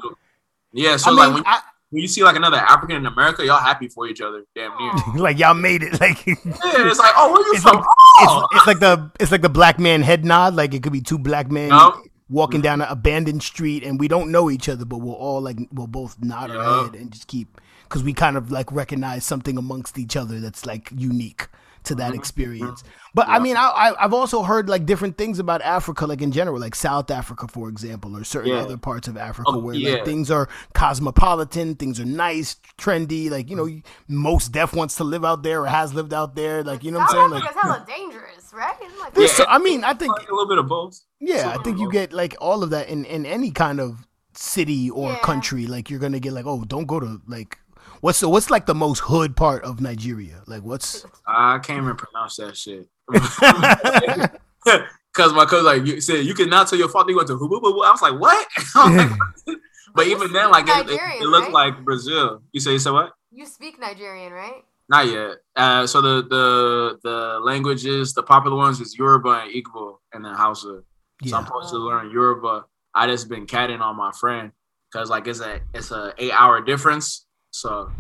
Yeah, 0.73 0.97
so 0.97 1.11
I 1.11 1.15
like 1.15 1.27
mean, 1.27 1.35
when, 1.35 1.45
I, 1.47 1.61
when 1.91 2.03
you 2.03 2.09
see 2.09 2.23
like 2.23 2.37
another 2.37 2.59
African 2.59 2.97
in 2.97 3.07
America, 3.07 3.45
y'all 3.45 3.59
happy 3.59 3.89
for 3.89 4.07
each 4.09 4.21
other, 4.21 4.45
damn 4.55 4.73
near. 4.79 4.93
like 5.23 5.39
y'all 5.39 5.55
made 5.55 5.83
it. 5.83 6.01
Like 6.01 6.27
it's, 6.27 6.45
Yeah, 6.47 6.89
it's 6.89 6.99
like, 6.99 7.13
oh, 7.17 7.33
where 7.33 7.43
you 7.47 7.53
It's 7.55 7.63
from? 7.63 7.77
like- 7.77 7.87
oh, 8.21 8.47
it's 8.53 8.67
like 8.67 8.81
the 8.81 9.11
it's 9.21 9.33
like 9.33 9.43
the 9.43 9.49
black 9.49 9.79
man 9.79 10.03
head 10.03 10.25
nod. 10.25 10.55
Like 10.55 10.75
it 10.75 10.83
could 10.83 10.93
be 10.93 11.01
two 11.01 11.19
black 11.19 11.51
men. 11.51 11.69
No. 11.69 12.03
Walking 12.33 12.61
down 12.63 12.81
an 12.81 12.89
abandoned 12.89 13.43
street, 13.43 13.85
and 13.85 14.01
we 14.01 14.09
don't 14.09 14.33
know 14.33 14.51
each 14.51 14.69
other, 14.69 14.85
but 14.85 14.99
we'll 14.99 15.15
all 15.15 15.41
like 15.41 15.59
we'll 15.73 15.87
both 15.87 16.17
nod 16.21 16.51
our 16.51 16.85
head 16.87 16.95
and 16.95 17.11
just 17.13 17.27
keep 17.29 17.61
because 17.85 18.03
we 18.03 18.13
kind 18.15 18.37
of 18.39 18.51
like 18.51 18.73
recognize 18.73 19.25
something 19.25 19.59
amongst 19.59 19.99
each 19.99 20.17
other 20.17 20.41
that's 20.41 20.65
like 20.67 20.91
unique 20.97 21.49
to 21.85 21.95
that 21.97 22.13
Mhm. 22.13 22.17
experience. 22.17 22.85
But 23.13 23.29
I 23.29 23.35
Yeah. 23.37 23.43
mean, 23.43 23.57
I, 23.57 23.67
I 23.69 24.05
I've 24.05 24.15
also 24.15 24.45
heard 24.45 24.69
like 24.69 24.87
different 24.87 25.19
things 25.19 25.39
about 25.41 25.61
Africa, 25.63 26.07
like 26.07 26.23
in 26.23 26.31
general, 26.33 26.61
like 26.61 26.75
South 26.77 27.11
Africa, 27.11 27.49
for 27.49 27.69
example, 27.69 28.17
or 28.17 28.23
certain 28.25 28.53
Yeah. 28.53 28.61
other 28.61 28.77
parts 28.79 29.09
of 29.09 29.17
Africa 29.17 29.51
Oh, 29.53 29.59
where 29.59 29.75
yeah. 29.75 29.95
like 29.95 30.05
things 30.05 30.31
are 30.31 30.49
cosmopolitan, 30.75 31.75
things 31.75 31.99
are 31.99 32.05
nice, 32.05 32.57
trendy. 32.79 33.31
Like 33.31 33.51
you 33.51 33.57
know, 33.57 33.69
Mos 34.09 34.49
Def 34.49 34.75
wants 34.75 34.95
to 34.97 35.05
live 35.05 35.25
out 35.25 35.43
there 35.43 35.63
or 35.63 35.67
has 35.67 35.93
lived 35.93 36.15
out 36.15 36.35
there. 36.37 36.63
Like 36.63 36.85
you 36.85 36.91
know 36.93 36.99
what 36.99 37.11
I'm 37.11 37.15
South 37.17 37.31
saying? 37.31 37.43
Like 37.43 37.45
Africa's 37.57 37.63
hella 37.63 37.87
dangerous, 37.87 38.53
right? 38.55 38.75
Like, 39.01 39.15
there's 39.15 39.33
so- 39.33 39.47
I 39.49 39.59
mean, 39.59 39.85
I 39.85 39.95
think 39.95 40.17
a 40.17 40.23
little 40.33 40.49
bit 40.49 40.59
of 40.59 40.69
both. 40.69 41.01
Yeah, 41.23 41.55
I 41.59 41.63
think 41.63 41.79
you 41.79 41.91
get 41.91 42.13
like 42.13 42.35
all 42.41 42.63
of 42.63 42.71
that 42.71 42.89
in 42.89 43.05
in 43.05 43.25
any 43.27 43.51
kind 43.51 43.81
of 43.81 44.07
city 44.35 44.91
or 44.91 45.11
Yeah. 45.11 45.19
country. 45.21 45.67
Like 45.67 45.91
you're 45.91 46.01
gonna 46.01 46.21
get 46.21 46.33
like, 46.33 46.47
oh, 46.47 46.65
don't 46.65 46.87
go 46.87 47.01
to 47.01 47.21
like. 47.27 47.59
What's 48.01 48.19
the, 48.19 48.29
what's 48.29 48.51
like 48.51 48.67
the 48.67 48.75
most 48.75 48.99
hood 49.01 49.37
part 49.37 49.63
of 49.63 49.81
Nigeria? 49.81 50.43
Like 50.47 50.63
what's 50.63 51.07
I 51.27 51.59
can't 51.61 51.83
even 51.83 51.95
pronounce 51.97 52.37
that 52.37 52.57
shit. 52.57 52.89
Cause 55.13 55.33
my 55.35 55.45
cousin 55.45 55.67
like 55.67 55.87
you 55.87 56.01
said 56.01 56.25
you 56.25 56.35
cannot 56.35 56.69
tell 56.69 56.79
your 56.79 56.89
father 56.89 57.11
you 57.11 57.17
went 57.17 57.29
to 57.29 57.39
Hubu. 57.39 57.63
I 57.85 57.91
was 57.91 58.03
like, 58.03 58.19
what? 58.19 58.49
I'm 58.75 58.97
like, 58.97 59.11
what? 59.45 59.59
but 59.95 60.07
even 60.07 60.33
then, 60.33 60.51
like 60.51 60.67
it, 60.69 60.89
it, 60.91 61.01
it 61.21 61.27
looked 61.27 61.53
right? 61.53 61.75
like 61.75 61.85
Brazil. 61.85 62.43
You 62.53 62.61
say 62.61 62.73
you 62.73 62.79
said 62.79 62.93
what? 62.93 63.13
you 63.31 63.47
speak 63.47 63.79
Nigerian, 63.79 64.33
right? 64.33 64.65
Not 64.89 65.07
yet. 65.09 65.37
Uh, 65.57 65.87
so 65.87 66.01
the 66.01 66.23
the 66.29 66.99
the 67.03 67.41
languages, 67.41 68.15
the 68.15 68.23
popular 68.23 68.57
ones 68.57 68.81
is 68.81 68.97
Yoruba 68.97 69.43
and 69.45 69.53
Igbo, 69.55 69.97
and 70.13 70.25
then 70.25 70.35
Hausa. 70.35 70.83
So 71.31 71.37
I'm 71.37 71.47
supposed 71.47 71.71
to 71.71 71.79
learn 71.79 72.11
Yoruba. 72.11 72.65
I 72.95 73.07
just 73.07 73.29
been 73.29 73.47
catting 73.47 73.81
on 73.81 73.97
my 73.97 74.13
friend 74.13 74.53
because 74.91 75.11
like 75.11 75.27
it's 75.27 75.41
a 75.41 75.61
it's 75.75 75.91
a 75.91 76.15
eight 76.19 76.33
hour 76.33 76.61
difference. 76.61 77.27
So 77.51 77.91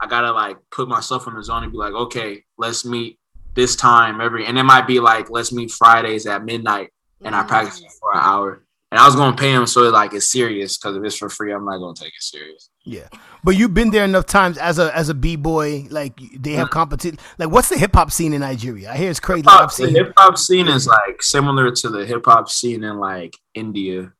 I 0.00 0.06
gotta 0.06 0.32
like 0.32 0.56
put 0.70 0.88
myself 0.88 1.26
in 1.26 1.34
the 1.34 1.42
zone 1.42 1.62
and 1.62 1.72
be 1.72 1.78
like, 1.78 1.92
okay, 1.92 2.44
let's 2.58 2.84
meet 2.84 3.18
this 3.54 3.76
time 3.76 4.20
every, 4.20 4.46
and 4.46 4.58
it 4.58 4.62
might 4.62 4.86
be 4.86 5.00
like 5.00 5.30
let's 5.30 5.52
meet 5.52 5.70
Fridays 5.70 6.26
at 6.26 6.44
midnight, 6.44 6.90
and 7.22 7.34
I 7.34 7.42
practice 7.42 7.82
for 8.00 8.12
an 8.14 8.20
hour. 8.22 8.64
And 8.90 8.98
I 8.98 9.06
was 9.06 9.14
gonna 9.14 9.36
pay 9.36 9.52
him 9.52 9.66
so 9.66 9.88
like 9.90 10.14
it's 10.14 10.28
serious 10.28 10.76
because 10.76 10.96
if 10.96 11.04
it's 11.04 11.16
for 11.16 11.28
free, 11.28 11.52
I'm 11.52 11.64
not 11.64 11.78
gonna 11.78 11.94
take 11.94 12.08
it 12.08 12.22
serious. 12.22 12.70
yeah. 12.84 13.08
But 13.44 13.52
you've 13.56 13.72
been 13.72 13.90
there 13.90 14.04
enough 14.04 14.26
times 14.26 14.58
as 14.58 14.78
a 14.80 14.94
as 14.96 15.08
a 15.08 15.14
b 15.14 15.36
boy. 15.36 15.86
Like 15.90 16.18
they 16.36 16.52
have 16.52 16.70
competition. 16.70 17.18
Like 17.38 17.50
what's 17.50 17.68
the 17.68 17.78
hip 17.78 17.94
hop 17.94 18.10
scene 18.10 18.32
in 18.32 18.40
Nigeria? 18.40 18.90
I 18.90 18.96
hear 18.96 19.10
it's 19.10 19.20
crazy. 19.20 19.42
Like, 19.42 19.60
I've 19.60 19.76
The 19.76 19.90
hip 19.90 20.12
hop 20.16 20.36
scene 20.36 20.66
is 20.66 20.88
like 20.88 21.22
similar 21.22 21.70
to 21.70 21.88
the 21.88 22.04
hip 22.04 22.24
hop 22.24 22.50
scene 22.50 22.82
in 22.82 22.98
like 22.98 23.36
India. 23.54 24.12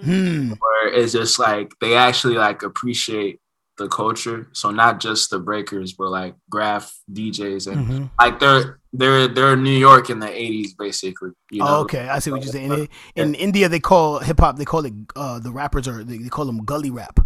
Hmm. 0.00 0.54
where 0.58 0.92
it's 0.92 1.12
just 1.12 1.38
like 1.38 1.72
they 1.80 1.94
actually 1.94 2.34
like 2.34 2.64
appreciate 2.64 3.38
the 3.76 3.88
culture. 3.88 4.48
So 4.52 4.70
not 4.70 5.00
just 5.00 5.30
the 5.30 5.38
breakers, 5.38 5.92
but 5.92 6.10
like 6.10 6.34
graph 6.48 6.96
DJs 7.12 7.70
and 7.70 7.86
Mhm. 7.86 8.10
like 8.20 8.38
they're 8.38 8.78
they're 8.92 9.26
they're 9.28 9.56
New 9.56 9.76
York 9.76 10.10
in 10.10 10.20
the 10.20 10.30
eighties 10.30 10.74
basically. 10.74 11.30
You 11.50 11.60
know? 11.60 11.66
Oh, 11.68 11.80
okay, 11.80 12.08
I 12.08 12.18
see 12.20 12.30
what 12.30 12.42
you're 12.42 12.52
saying. 12.52 12.72
In, 12.72 12.88
in 13.16 13.34
India, 13.34 13.68
they 13.68 13.80
call 13.80 14.20
hip 14.20 14.38
hop. 14.40 14.56
They 14.56 14.64
call 14.64 14.84
it 14.84 14.94
uh, 15.16 15.38
the 15.40 15.50
rappers 15.52 15.88
are 15.88 16.04
they, 16.04 16.18
they 16.18 16.28
call 16.28 16.44
them 16.44 16.64
gully 16.64 16.90
rap. 16.90 17.20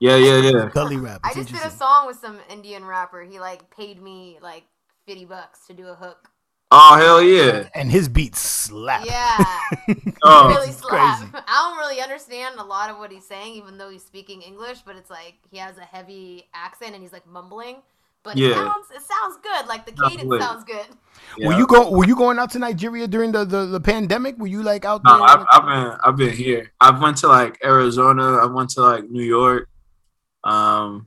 Yeah, 0.00 0.16
yeah, 0.16 0.36
yeah. 0.38 0.70
Gully 0.72 0.96
rap. 0.96 1.20
I 1.24 1.34
just 1.34 1.52
did 1.52 1.62
a 1.64 1.70
song 1.70 2.06
with 2.06 2.18
some 2.18 2.38
Indian 2.48 2.84
rapper. 2.84 3.22
He 3.22 3.40
like 3.40 3.68
paid 3.70 4.00
me 4.00 4.38
like 4.40 4.64
fifty 5.06 5.24
bucks 5.24 5.66
to 5.66 5.74
do 5.74 5.88
a 5.88 5.94
hook. 5.94 6.30
Oh 6.70 6.96
hell 6.96 7.22
yeah. 7.22 7.68
and 7.74 7.90
his 7.90 8.08
beats 8.08 8.40
slap. 8.40 9.06
Yeah, 9.06 9.44
Oh, 10.22 10.48
really 10.48 10.70
slap. 10.72 11.18
crazy. 11.20 11.32
I 11.46 11.68
don't 11.70 11.78
really 11.78 12.00
understand 12.02 12.56
a 12.58 12.62
lot 12.64 12.90
of 12.90 12.98
what 12.98 13.10
he's 13.10 13.24
saying, 13.24 13.54
even 13.54 13.78
though 13.78 13.88
he's 13.90 14.04
speaking 14.04 14.42
English. 14.42 14.80
But 14.84 14.96
it's 14.96 15.08
like 15.10 15.34
he 15.50 15.56
has 15.58 15.78
a 15.78 15.82
heavy 15.82 16.44
accent 16.52 16.92
and 16.94 17.02
he's 17.02 17.12
like 17.12 17.26
mumbling. 17.26 17.76
But 18.22 18.36
it 18.36 18.42
Yeah. 18.50 18.54
sounds 18.54 18.86
it 18.94 19.00
sounds 19.00 19.38
good. 19.42 19.66
Like 19.66 19.86
the 19.86 19.96
Sounds 19.96 20.10
cadence 20.12 20.28
lit. 20.28 20.42
sounds 20.42 20.64
good. 20.64 20.84
yeah. 21.38 21.48
Were 21.48 21.54
you 21.54 21.66
go? 21.66 21.90
Were 21.90 22.04
you 22.06 22.14
going 22.16 22.38
out 22.38 22.50
to 22.50 22.58
Nigeria 22.58 23.06
during 23.08 23.32
the, 23.32 23.44
the, 23.46 23.64
the 23.64 23.80
pandemic? 23.80 24.36
Were 24.36 24.46
you 24.48 24.62
like 24.62 24.84
out 24.84 25.02
there? 25.04 25.16
No, 25.16 25.22
I've, 25.22 25.46
I've 25.50 25.64
been 25.64 25.98
I've 26.04 26.16
been 26.16 26.36
here. 26.36 26.70
I've 26.82 27.00
went 27.00 27.16
to 27.18 27.28
like 27.28 27.58
Arizona. 27.64 28.36
I 28.38 28.44
went 28.46 28.68
to 28.70 28.82
like 28.82 29.08
New 29.08 29.22
York. 29.24 29.68
Um, 30.44 31.06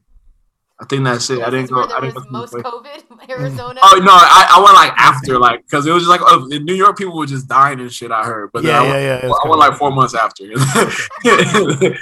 I 0.81 0.85
think 0.85 1.03
that's 1.03 1.29
it. 1.29 1.41
I 1.43 1.51
didn't 1.51 1.69
go. 1.69 1.83
I 1.83 2.01
didn't 2.01 2.15
go 2.15 2.23
most 2.31 2.53
COVID, 2.53 3.07
mm. 3.07 3.29
Arizona. 3.29 3.79
Oh 3.83 3.99
no, 4.03 4.11
I, 4.11 4.53
I 4.55 4.63
went 4.63 4.73
like 4.73 4.91
after, 4.97 5.37
like, 5.37 5.63
because 5.63 5.85
it 5.85 5.91
was 5.91 6.03
just 6.03 6.09
like 6.09 6.21
oh, 6.23 6.49
in 6.49 6.65
New 6.65 6.73
York 6.73 6.97
people 6.97 7.15
were 7.15 7.27
just 7.27 7.47
dying 7.47 7.79
and 7.79 7.93
shit. 7.93 8.11
I 8.11 8.23
heard, 8.23 8.49
but 8.51 8.63
then 8.63 8.71
yeah, 8.71 8.79
I 8.79 8.81
went, 8.81 9.03
yeah, 9.03 9.19
yeah. 9.27 9.31
I 9.31 9.47
went 9.47 9.59
like 9.59 9.77
four 9.77 9.91
months 9.91 10.15
after. 10.15 10.43
it 10.51 11.99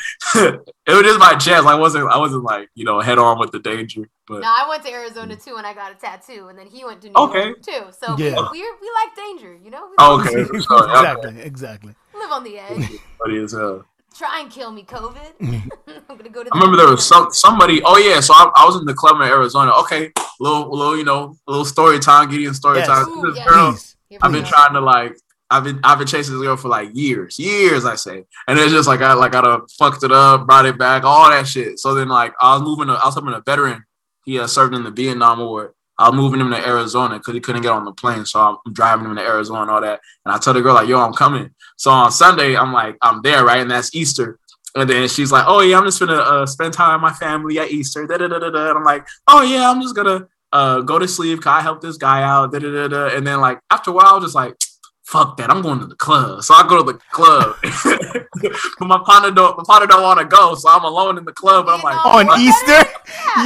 was 0.87 1.03
just 1.03 1.19
my 1.19 1.35
chance. 1.35 1.65
I 1.65 1.75
wasn't. 1.75 2.09
I 2.09 2.17
wasn't 2.17 2.43
like 2.43 2.69
you 2.73 2.85
know 2.85 3.01
head 3.01 3.17
on 3.17 3.37
with 3.37 3.51
the 3.51 3.59
danger. 3.59 4.07
But 4.29 4.41
No, 4.41 4.47
I 4.47 4.65
went 4.69 4.85
to 4.85 4.91
Arizona 4.91 5.35
mm. 5.35 5.43
too, 5.43 5.55
and 5.57 5.67
I 5.67 5.73
got 5.73 5.91
a 5.91 5.95
tattoo, 5.95 6.47
and 6.47 6.57
then 6.57 6.67
he 6.67 6.85
went 6.85 7.01
to 7.01 7.09
New 7.09 7.15
Okay. 7.15 7.47
York 7.47 7.61
too. 7.61 7.83
So 7.91 8.15
Yeah. 8.17 8.35
we 8.51 8.61
we 8.61 8.71
we 8.81 8.91
like 9.03 9.15
danger, 9.15 9.57
you 9.61 9.71
know. 9.71 9.89
Oh, 9.97 10.15
like 10.15 10.29
okay. 10.35 10.43
to 10.45 10.73
okay. 10.73 10.91
exactly, 10.91 11.41
exactly. 11.41 11.95
live 12.13 12.31
on 12.31 12.43
the 12.45 12.59
edge. 12.59 12.91
funny 13.17 13.39
as 13.39 13.51
hell. 13.51 13.85
Try 14.15 14.41
and 14.41 14.51
kill 14.51 14.71
me, 14.71 14.83
COVID. 14.83 15.33
I'm 16.09 16.17
gonna 16.17 16.29
go 16.29 16.43
to. 16.43 16.49
I 16.51 16.57
remember 16.57 16.77
there 16.77 16.87
was 16.89 17.05
some 17.05 17.31
somebody. 17.31 17.81
Oh 17.83 17.97
yeah, 17.97 18.19
so 18.19 18.33
I, 18.33 18.51
I 18.55 18.65
was 18.65 18.75
in 18.75 18.85
the 18.85 18.93
club 18.93 19.15
in 19.21 19.27
Arizona. 19.27 19.71
Okay, 19.81 20.11
little 20.39 20.69
little 20.75 20.97
you 20.97 21.03
know 21.03 21.35
a 21.47 21.51
little 21.51 21.65
story 21.65 21.99
time, 21.99 22.29
Gideon 22.29 22.53
story 22.53 22.79
Yes. 22.79 22.87
time. 22.87 23.07
Ooh, 23.07 23.27
This 23.27 23.37
yes. 23.37 23.47
girl, 23.47 23.77
I've 24.21 24.31
been 24.31 24.43
go. 24.43 24.49
trying 24.49 24.73
to 24.73 24.81
like. 24.81 25.15
I've 25.51 25.63
been 25.63 25.79
I've 25.83 25.97
been 25.97 26.05
chasing 26.07 26.35
this 26.35 26.43
girl 26.43 26.57
for 26.57 26.67
like 26.67 26.89
years, 26.93 27.39
years 27.39 27.83
I 27.83 27.95
say, 27.95 28.23
and 28.47 28.59
it's 28.59 28.71
just 28.71 28.87
like 28.87 29.01
I 29.01 29.13
like 29.13 29.33
I 29.33 29.41
done 29.41 29.61
fucked 29.79 30.03
it 30.03 30.11
up, 30.11 30.45
brought 30.45 30.67
it 30.67 30.77
back, 30.77 31.03
all 31.03 31.27
that 31.31 31.47
shit. 31.47 31.79
So 31.79 31.95
then 31.95 32.07
like 32.07 32.33
I 32.39 32.53
was 32.53 32.61
moving, 32.61 32.85
to, 32.87 32.93
I 32.93 33.05
was 33.05 33.15
helping 33.15 33.33
a 33.33 33.41
veteran. 33.41 33.83
He 34.25 34.37
uh, 34.37 34.45
served 34.45 34.75
in 34.75 34.83
the 34.83 34.91
Vietnam 34.91 35.39
War. 35.39 35.73
I 35.99 36.09
was 36.09 36.15
moving 36.15 36.39
him 36.39 36.49
to 36.51 36.67
Arizona 36.67 37.17
because 37.17 37.33
he 37.33 37.41
couldn't 37.41 37.61
get 37.61 37.73
on 37.73 37.83
the 37.83 37.91
plane, 37.91 38.25
so 38.25 38.39
I'm 38.39 38.73
driving 38.73 39.05
him 39.05 39.17
to 39.17 39.21
Arizona 39.21 39.63
and 39.63 39.69
all 39.69 39.81
that. 39.81 39.99
And 40.25 40.33
I 40.33 40.37
tell 40.37 40.53
the 40.53 40.61
girl 40.61 40.73
like, 40.73 40.87
"Yo, 40.87 40.97
I'm 40.97 41.11
coming." 41.13 41.51
So 41.75 41.91
on 41.91 42.09
Sunday, 42.11 42.55
I'm 42.55 42.71
like, 42.71 42.95
I'm 43.01 43.21
there, 43.21 43.43
right, 43.43 43.59
and 43.59 43.69
that's 43.69 43.93
Easter. 43.93 44.39
And 44.75 44.89
then 44.89 45.09
she's 45.09 45.29
like, 45.31 45.43
"Oh 45.45 45.59
yeah, 45.59 45.77
I'm 45.77 45.83
just 45.83 45.99
gonna 45.99 46.13
uh, 46.13 46.45
spend 46.45 46.73
time 46.73 46.93
with 46.93 47.11
my 47.11 47.13
family 47.17 47.59
at 47.59 47.71
Easter." 47.71 48.07
Da, 48.07 48.17
da, 48.17 48.29
da, 48.29 48.39
da, 48.39 48.49
da. 48.49 48.69
And 48.69 48.77
I'm 48.77 48.83
like, 48.85 49.05
"Oh 49.27 49.41
yeah, 49.41 49.69
I'm 49.69 49.81
just 49.81 49.93
gonna 49.93 50.27
uh, 50.53 50.81
go 50.81 50.97
to 50.99 51.07
sleep. 51.07 51.41
Cause 51.41 51.59
I 51.59 51.61
help 51.61 51.81
this 51.81 51.97
guy 51.97 52.23
out." 52.23 52.53
Da, 52.53 52.59
da, 52.59 52.71
da, 52.71 52.87
da. 52.87 53.15
And 53.15 53.27
then 53.27 53.41
like 53.41 53.59
after 53.69 53.91
a 53.91 53.93
while, 53.93 54.05
I 54.05 54.13
was 54.13 54.23
just 54.23 54.35
like, 54.35 54.55
"Fuck 55.03 55.35
that! 55.37 55.49
I'm 55.49 55.61
going 55.61 55.79
to 55.79 55.85
the 55.85 55.95
club." 55.95 56.43
So 56.43 56.53
I 56.53 56.65
go 56.65 56.81
to 56.81 56.93
the 56.93 56.99
club, 57.11 57.57
but 58.79 58.87
my 58.87 59.01
partner 59.05 59.31
don't. 59.31 59.57
My 59.57 59.63
partner 59.65 59.87
don't 59.87 60.03
want 60.03 60.19
to 60.21 60.25
go, 60.25 60.55
so 60.55 60.69
I'm 60.69 60.85
alone 60.85 61.17
in 61.17 61.25
the 61.25 61.33
club. 61.33 61.65
But 61.65 61.79
I'm 61.79 61.83
like, 61.83 62.05
On 62.05 62.25
What? 62.27 62.39
Easter? 62.39 62.89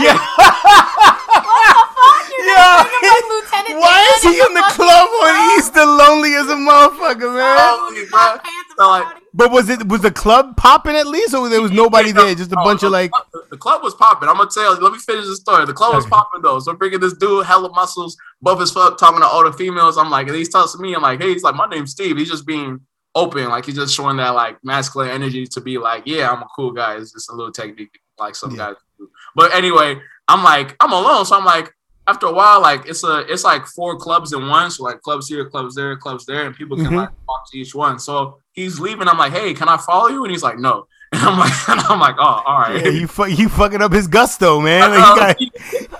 Yeah. 0.03 0.23
What 1.43 1.75
the 1.75 1.85
fuck? 1.95 2.29
You're 2.29 2.32
Yeah. 2.45 2.83
bring 2.83 3.11
him 3.11 3.13
like 3.13 3.23
Lieutenant 3.29 3.79
Why 3.79 3.97
Dan 3.97 4.13
is 4.15 4.23
he 4.37 4.41
in 4.41 4.53
the 4.53 4.65
club 4.71 5.09
on 5.09 5.57
Easter 5.59 5.85
lonely 5.85 6.33
as 6.35 6.47
a 6.47 6.55
motherfucker, 6.55 7.33
man? 7.33 7.57
Oh, 7.59 7.87
Lonely, 7.87 8.01
with 8.01 8.09
bro. 8.11 8.19
my 8.19 8.37
pants 8.37 8.43
and 8.69 8.77
So, 8.77 8.87
like, 8.87 9.03
body. 9.03 9.19
But 9.35 9.51
was 9.51 9.69
it 9.69 9.87
was 9.87 10.01
the 10.01 10.11
club 10.11 10.55
popping 10.57 10.95
at 10.95 11.07
least, 11.07 11.33
or 11.33 11.49
there 11.49 11.61
was 11.61 11.71
nobody 11.71 12.11
there? 12.11 12.35
Just 12.35 12.51
a 12.51 12.55
bunch 12.55 12.83
of 12.83 12.91
like. 12.91 13.11
the 13.49 13.57
club 13.57 13.81
was 13.81 13.95
popping. 13.95 14.29
I'm 14.29 14.37
gonna 14.37 14.49
tell 14.49 14.75
you. 14.75 14.81
Let 14.81 14.93
me 14.93 14.99
finish 14.99 15.25
the 15.25 15.35
story. 15.35 15.65
The 15.65 15.73
club 15.73 15.95
was 15.95 16.05
popping 16.05 16.41
though. 16.43 16.59
So 16.59 16.73
bringing 16.73 16.99
this 16.99 17.13
dude, 17.13 17.45
hella 17.45 17.71
muscles, 17.73 18.15
buff 18.43 18.61
as 18.61 18.71
fuck, 18.71 18.97
talking 18.99 19.21
to 19.21 19.25
all 19.25 19.43
the 19.43 19.51
females. 19.53 19.97
I'm 19.97 20.11
like, 20.11 20.27
and 20.27 20.35
he's 20.35 20.49
talking 20.49 20.71
to 20.77 20.77
me. 20.83 20.93
I'm 20.93 21.01
like, 21.01 21.19
hey, 21.21 21.33
he's 21.33 21.41
like, 21.43 21.55
my 21.55 21.67
name's 21.67 21.91
Steve. 21.91 22.17
He's 22.17 22.29
just 22.29 22.45
being 22.45 22.81
open, 23.15 23.47
like 23.49 23.65
he's 23.65 23.75
just 23.75 23.95
showing 23.95 24.17
that 24.17 24.29
like 24.35 24.57
masculine 24.63 25.09
energy 25.09 25.45
to 25.47 25.61
be 25.61 25.77
like, 25.79 26.03
yeah, 26.05 26.29
I'm 26.31 26.41
a 26.43 26.47
cool 26.55 26.71
guy. 26.71 26.97
It's 26.97 27.11
just 27.11 27.31
a 27.31 27.33
little 27.35 27.51
technique, 27.51 27.99
like 28.19 28.35
some 28.35 28.51
Yeah. 28.51 28.57
guys 28.57 28.75
do. 28.99 29.09
But 29.35 29.53
anyway, 29.55 29.99
I'm 30.27 30.43
like, 30.43 30.75
I'm 30.79 30.91
alone, 30.91 31.25
so 31.25 31.37
I'm 31.37 31.45
like. 31.45 31.73
After 32.05 32.25
a 32.27 32.33
while, 32.33 32.61
like 32.61 32.85
it's 32.85 33.03
a 33.05 33.19
it's 33.31 33.45
like 33.45 33.65
four 33.65 33.95
clubs 33.97 34.33
in 34.33 34.47
one. 34.47 34.69
So 34.71 34.83
like 34.83 35.01
clubs 35.01 35.27
here, 35.29 35.49
clubs 35.49 35.73
there, 35.75 35.95
clubs 35.95 36.25
there, 36.25 36.45
and 36.45 36.53
people 36.55 36.75
can 36.75 36.87
Mhm. 36.87 36.97
like 36.97 37.09
talk 37.25 37.49
to 37.51 37.57
each 37.57 37.73
one. 37.73 37.97
So 37.97 38.39
he's 38.51 38.79
leaving. 38.79 39.07
I'm 39.07 39.17
like, 39.17 39.31
hey, 39.31 39.53
can 39.53 39.69
I 39.69 39.77
follow 39.77 40.09
you? 40.09 40.23
And 40.23 40.31
he's 40.31 40.43
like, 40.43 40.59
no. 40.59 40.85
And 41.13 41.21
I'm 41.27 41.37
like, 41.37 41.51
I'm 41.89 41.99
like, 41.99 42.15
oh, 42.17 42.41
all 42.45 42.59
right. 42.59 42.83
Yeah, 42.83 42.91
you 42.91 43.07
fu- 43.07 43.25
you 43.27 43.47
fucking 43.49 43.81
up 43.81 43.91
his 43.93 44.07
gusto, 44.07 44.59
man. 44.59 44.89
Like, 44.91 45.37
got- 45.37 45.37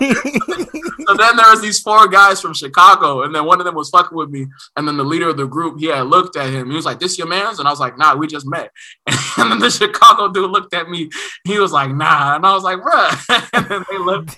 so 1.06 1.14
then 1.16 1.36
there 1.36 1.50
was 1.50 1.60
these 1.62 1.78
four 1.80 2.08
guys 2.08 2.40
from 2.40 2.52
Chicago, 2.54 3.22
and 3.22 3.34
then 3.34 3.44
one 3.44 3.60
of 3.60 3.64
them 3.64 3.74
was 3.74 3.90
fucking 3.90 4.16
with 4.16 4.30
me. 4.30 4.46
And 4.76 4.88
then 4.88 4.96
the 4.96 5.04
leader 5.04 5.28
of 5.28 5.36
the 5.36 5.46
group, 5.46 5.78
he 5.78 5.86
had 5.86 6.02
looked 6.06 6.36
at 6.36 6.50
him. 6.50 6.68
He 6.70 6.76
was 6.76 6.84
like, 6.84 6.98
"This 6.98 7.16
your 7.16 7.28
man's?" 7.28 7.58
And 7.60 7.68
I 7.68 7.70
was 7.70 7.80
like, 7.80 7.96
"Nah, 7.96 8.16
we 8.16 8.26
just 8.26 8.46
met." 8.46 8.70
And 9.36 9.50
then 9.50 9.58
the 9.58 9.70
Chicago 9.70 10.28
dude 10.32 10.50
looked 10.50 10.74
at 10.74 10.88
me. 10.88 11.10
He 11.44 11.58
was 11.58 11.72
like, 11.72 11.90
"Nah," 11.90 12.36
and 12.36 12.44
I 12.46 12.54
was 12.54 12.62
like, 12.64 12.78
"Bruh." 12.80 13.48
And 13.52 13.66
then 13.68 13.84
they 13.90 13.98
left. 13.98 14.36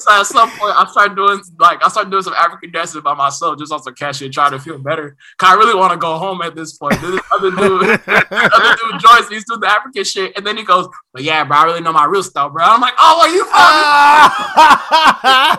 so 0.00 0.12
at 0.12 0.26
some 0.26 0.48
point, 0.50 0.74
I 0.76 0.86
started 0.90 1.16
doing 1.16 1.40
like 1.58 1.84
I 1.84 1.88
started 1.88 2.10
doing 2.10 2.22
some 2.22 2.34
African 2.34 2.70
dances 2.70 3.00
by 3.02 3.14
myself, 3.14 3.58
just 3.58 3.72
on 3.72 3.82
some 3.82 3.94
cash 3.94 4.18
shit, 4.18 4.32
trying 4.32 4.52
to 4.52 4.58
feel 4.60 4.78
better. 4.78 5.16
Cause 5.38 5.50
I 5.50 5.54
really 5.54 5.74
want 5.74 5.92
to 5.92 5.98
go 5.98 6.18
home 6.18 6.40
at 6.42 6.54
this 6.54 6.76
point. 6.76 7.00
This 7.00 7.20
other 7.32 7.50
dude, 7.50 7.82
other 8.06 8.76
dude, 8.76 9.00
Joyce, 9.00 9.28
he's 9.28 9.44
doing 9.44 9.60
the 9.60 9.68
African 9.68 10.03
shit, 10.04 10.36
and 10.36 10.46
then 10.46 10.56
he 10.56 10.64
goes, 10.64 10.88
"But 11.12 11.22
yeah, 11.22 11.44
bro, 11.44 11.56
I 11.56 11.64
really 11.64 11.80
know 11.80 11.92
my 11.92 12.04
real 12.04 12.22
stuff, 12.22 12.52
bro." 12.52 12.64
I'm 12.64 12.80
like, 12.80 12.94
"Oh, 12.98 13.18
where 13.20 13.34
you 13.34 13.44
from?" 13.44 13.52
Ah. 13.54 14.44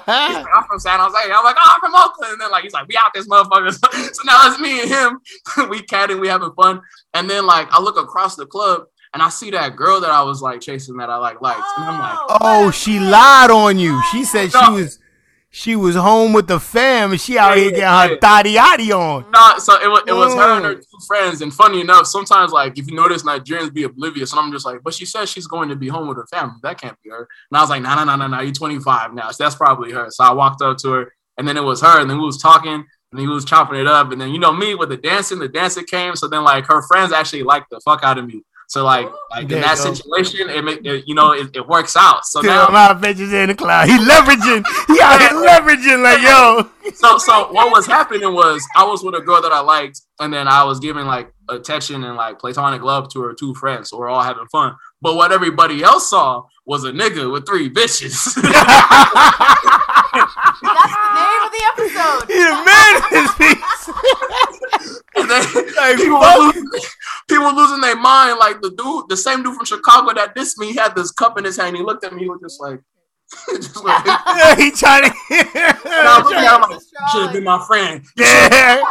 Like, 0.07 0.45
I'm 0.55 0.63
from 0.67 0.79
San 0.79 0.99
Jose. 0.99 1.17
I'm 1.17 1.43
like, 1.43 1.55
oh, 1.57 1.71
I'm 1.73 1.79
from 1.79 1.95
Oakland. 1.95 2.33
And 2.33 2.41
then 2.41 2.51
like 2.51 2.63
he's 2.63 2.73
like, 2.73 2.87
we 2.87 2.97
out 2.97 3.11
this 3.13 3.27
motherfucker. 3.27 3.71
so 4.13 4.23
now 4.25 4.49
it's 4.49 4.59
me 4.59 4.81
and 4.81 4.89
him. 4.89 5.21
we 5.69 5.81
catting, 5.83 6.19
we 6.19 6.27
having 6.27 6.51
fun. 6.53 6.81
And 7.13 7.29
then 7.29 7.45
like 7.45 7.67
I 7.71 7.81
look 7.81 7.97
across 7.97 8.35
the 8.35 8.45
club 8.45 8.85
and 9.13 9.21
I 9.21 9.29
see 9.29 9.51
that 9.51 9.75
girl 9.75 10.01
that 10.01 10.11
I 10.11 10.23
was 10.23 10.41
like 10.41 10.61
chasing 10.61 10.97
that 10.97 11.09
I 11.09 11.17
like 11.17 11.41
liked. 11.41 11.61
And 11.77 11.85
I'm 11.85 11.99
like, 11.99 12.19
oh, 12.41 12.71
she 12.71 12.99
lied 12.99 13.51
on 13.51 13.79
you. 13.79 14.01
She 14.11 14.23
said 14.25 14.51
she 14.51 14.71
was. 14.71 14.99
She 15.57 15.77
was 15.77 15.95
home 15.95 16.33
with 16.33 16.47
the 16.47 16.59
fam, 16.59 17.11
and 17.13 17.21
she 17.21 17.37
out 17.37 17.51
Yeah, 17.51 17.55
here 17.55 17.69
getting 17.69 17.81
yeah, 17.83 18.07
her 18.09 18.17
thotty 18.17 18.55
yaddy 18.55 18.91
on. 18.91 19.25
Nah, 19.31 19.57
so 19.57 19.81
it 19.81 19.87
was, 19.87 20.03
it 20.05 20.11
was 20.11 20.33
her 20.35 20.57
and 20.57 20.65
her 20.65 20.75
Mm. 20.75 20.81
two 20.81 21.05
friends. 21.07 21.41
And 21.41 21.53
funny 21.53 21.79
enough, 21.79 22.07
sometimes 22.07 22.51
like 22.51 22.77
if 22.77 22.89
you 22.89 22.93
notice 22.93 23.23
Nigerians 23.23 23.73
be 23.73 23.83
oblivious, 23.83 24.33
and 24.33 24.41
I'm 24.41 24.51
just 24.51 24.65
like, 24.65 24.83
but 24.83 24.93
she 24.93 25.05
says 25.05 25.29
she's 25.29 25.47
going 25.47 25.69
to 25.69 25.77
be 25.77 25.87
home 25.87 26.09
with 26.09 26.17
her 26.17 26.27
family. 26.29 26.55
That 26.61 26.77
can't 26.77 26.97
be 27.01 27.09
her. 27.09 27.25
And 27.49 27.57
I 27.57 27.61
was 27.61 27.69
like, 27.69 27.81
no, 27.81 27.95
no, 27.95 28.03
no, 28.03 28.17
no, 28.17 28.27
no. 28.27 28.41
You're 28.41 28.51
25 28.51 29.13
now, 29.13 29.31
so 29.31 29.45
that's 29.45 29.55
probably 29.55 29.93
her. 29.93 30.07
So 30.09 30.25
I 30.25 30.33
walked 30.33 30.61
up 30.61 30.77
to 30.79 30.91
her, 30.91 31.13
and 31.37 31.47
then 31.47 31.55
it 31.55 31.63
was 31.63 31.79
her, 31.79 32.01
and 32.01 32.09
then 32.09 32.17
we 32.17 32.25
was 32.25 32.37
talking, 32.37 32.83
and 33.13 33.19
he 33.21 33.25
was 33.25 33.45
chopping 33.45 33.79
it 33.79 33.87
up, 33.87 34.11
and 34.11 34.19
then 34.19 34.31
you 34.33 34.39
know 34.39 34.51
me 34.51 34.75
with 34.75 34.89
the 34.89 34.97
dancing, 34.97 35.39
the 35.39 35.47
dancing 35.47 35.85
came. 35.85 36.17
So 36.17 36.27
then 36.27 36.43
like 36.43 36.65
her 36.65 36.81
friends 36.85 37.13
actually 37.13 37.43
liked 37.43 37.69
the 37.71 37.79
fuck 37.85 38.03
out 38.03 38.17
of 38.17 38.27
me. 38.27 38.41
So 38.67 38.83
like 38.83 39.07
like 39.31 39.43
in 39.51 39.61
that 39.61 39.77
go. 39.77 39.93
situation, 39.93 40.49
it, 40.49 40.63
make, 40.63 40.85
it 40.85 41.07
you 41.07 41.15
know 41.15 41.31
it, 41.31 41.55
it 41.55 41.67
works 41.67 41.95
out. 41.95 42.25
So 42.25 42.41
Till 42.41 42.51
now 42.51 42.67
my 42.69 42.93
bitches 42.93 43.33
in 43.33 43.49
the 43.49 43.55
cloud. 43.55 43.87
He 43.87 43.97
leveraging. 43.97 44.65
He 44.87 45.01
out 45.01 45.21
here 45.21 45.29
leveraging 45.29 46.03
like 46.03 46.21
yo. 46.21 46.69
so 46.93 47.17
so 47.17 47.51
what 47.51 47.71
was 47.71 47.85
happening 47.85 48.33
was 48.33 48.65
I 48.75 48.83
was 48.85 49.03
with 49.03 49.15
a 49.15 49.21
girl 49.21 49.41
that 49.41 49.51
I 49.51 49.59
liked, 49.59 50.01
and 50.19 50.33
then 50.33 50.47
I 50.47 50.63
was 50.63 50.79
giving 50.79 51.05
like 51.05 51.31
attention 51.49 52.03
and 52.03 52.15
like 52.15 52.39
platonic 52.39 52.81
love 52.81 53.11
to 53.13 53.21
her 53.21 53.33
two 53.33 53.53
friends, 53.53 53.89
so 53.89 53.97
we're 53.97 54.09
all 54.09 54.23
having 54.23 54.47
fun. 54.51 54.75
But 55.01 55.15
what 55.15 55.31
everybody 55.31 55.83
else 55.83 56.09
saw 56.09 56.43
was 56.65 56.83
a 56.83 56.91
nigga 56.91 57.31
with 57.31 57.45
three 57.45 57.69
bitches. 57.69 58.35
That's 60.61 60.95
the 60.95 61.11
name 61.15 61.41
of 61.43 61.51
the 61.51 61.63
episode. 61.71 62.27
He 62.27 62.39
the 62.43 62.55
man 62.65 62.93
his 63.11 63.31
piece. 63.35 63.61
Like, 65.77 65.97
people, 65.97 66.19
fuck. 66.19 66.37
losing, 66.37 66.69
people 67.27 67.55
losing 67.55 67.81
their 67.81 67.95
mind. 67.95 68.39
Like 68.39 68.61
the 68.61 68.71
dude, 68.71 69.09
the 69.09 69.17
same 69.17 69.43
dude 69.43 69.55
from 69.55 69.65
Chicago 69.65 70.13
that 70.13 70.35
dissed 70.35 70.57
me, 70.57 70.67
he 70.67 70.75
had 70.75 70.95
this 70.95 71.11
cup 71.11 71.37
in 71.37 71.45
his 71.45 71.57
hand. 71.57 71.75
He 71.75 71.83
looked 71.83 72.03
at 72.03 72.13
me, 72.13 72.23
he 72.23 72.29
was 72.29 72.41
just 72.41 72.61
like, 72.61 72.81
just 73.55 73.83
like. 73.83 74.05
Yeah, 74.05 74.55
he 74.55 74.71
trying 74.71 75.03
to. 75.03 75.09
And 75.09 75.49
I 75.55 76.19
was 76.19 76.25
looking 76.25 76.45
at 76.45 76.55
him 76.55 76.69
like, 76.69 76.81
should 77.11 77.21
have 77.23 77.33
been 77.33 77.43
my 77.43 77.63
friend. 77.65 78.03
yeah. 78.17 78.81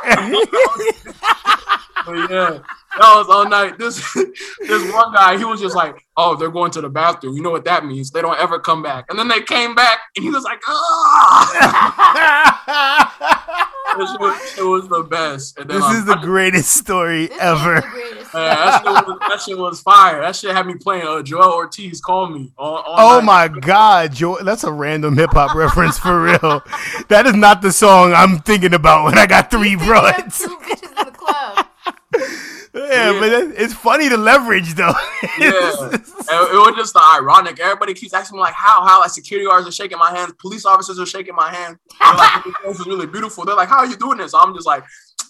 But 2.07 2.31
yeah, 2.31 2.59
that 2.99 3.15
was 3.17 3.27
all 3.31 3.49
night. 3.49 3.79
This 3.79 3.97
this 4.61 4.93
one 4.93 5.13
guy, 5.15 5.39
he 5.39 5.45
was 5.45 5.61
just 5.61 5.75
like, 5.77 6.05
"Oh, 6.17 6.37
they're 6.37 6.51
going 6.51 6.71
to 6.73 6.81
the 6.81 6.89
bathroom. 6.89 7.37
You 7.37 7.43
know 7.43 7.51
what 7.51 7.65
that 7.65 7.85
means? 7.87 8.11
They 8.11 8.21
don't 8.23 8.39
ever 8.39 8.59
come 8.59 8.83
back." 8.83 9.07
And 9.09 9.19
then 9.19 9.29
they 9.29 9.41
came 9.43 9.75
back, 9.75 9.99
and 10.17 10.25
he 10.25 10.31
was 10.31 10.45
like, 10.45 10.61
"Ah!" 10.67 11.85
it, 13.95 14.21
was, 14.21 14.59
it 14.59 14.63
was 14.63 14.89
the 14.89 15.03
best. 15.05 15.59
And 15.59 15.69
then, 15.71 15.79
this 15.81 15.85
um, 15.87 15.97
is 15.97 16.05
the 16.05 16.19
I- 16.19 16.23
greatest 16.23 16.77
story 16.77 17.27
This 17.27 17.39
ever. 17.41 17.77
is 17.79 17.85
the 17.85 17.91
greatest. 17.91 18.35
man, 18.35 18.57
that, 18.57 18.83
shit 18.83 19.07
was, 19.07 19.19
that 19.29 19.41
shit 19.43 19.59
was 19.59 19.81
fire. 19.81 20.21
That 20.21 20.37
shit 20.37 20.55
had 20.55 20.67
me 20.67 20.75
playing. 20.75 21.07
Uh, 21.07 21.23
Joel 21.23 21.53
Ortiz 21.55 22.01
called 22.01 22.33
me. 22.33 22.53
All, 22.59 22.77
all 22.79 23.17
Oh 23.17 23.21
night. 23.21 23.53
my 23.53 23.61
God, 23.61 24.13
Joel! 24.15 24.45
That's 24.45 24.65
a 24.65 24.73
random 24.73 25.17
hip 25.17 25.31
hop 25.33 25.55
reference 25.57 25.99
for 25.99 26.23
real. 26.23 26.63
That 27.09 27.27
is 27.27 27.35
not 27.35 27.63
the 27.63 27.73
song 27.73 28.13
I'm 28.13 28.39
thinking 28.41 28.75
about 28.75 29.05
when 29.05 29.19
I 29.19 29.27
got 29.27 29.51
three 29.51 29.71
You 29.71 29.79
broads. 29.79 30.47
Two 32.19 32.25
bitches 32.25 32.75
in 32.75 32.81
the 32.81 32.81
club. 32.81 32.91
Yeah, 32.91 33.21
but 33.21 33.61
it's 33.63 33.75
funny 33.75 34.09
to 34.09 34.17
leverage 34.17 34.75
though. 34.75 34.95
Yeah, 35.39 35.51
it 35.51 36.57
was 36.57 36.75
just 36.77 36.95
the 36.95 37.03
ironic. 37.19 37.59
Everybody 37.61 37.93
keeps 37.95 38.15
asking 38.15 38.37
me 38.37 38.41
like, 38.41 38.55
"How? 38.55 38.85
How?" 38.87 39.01
Like 39.01 39.11
security 39.11 39.47
guards 39.49 39.67
are 39.67 39.73
shaking 39.73 39.99
my 39.99 40.11
hand, 40.11 40.37
police 40.39 40.65
officers 40.65 40.99
are 40.99 41.07
shaking 41.07 41.35
my 41.35 41.53
hand. 41.53 41.77
They're 42.01 42.15
like, 42.15 42.45
"This 42.65 42.81
is 42.81 42.87
really 42.87 43.07
beautiful." 43.07 43.45
They're 43.45 43.57
like, 43.57 43.69
"How 43.69 43.79
are 43.79 43.87
you 43.87 43.97
doing 43.97 44.19
this?" 44.19 44.33
I'm 44.35 44.55
just 44.55 44.67
like, 44.67 44.85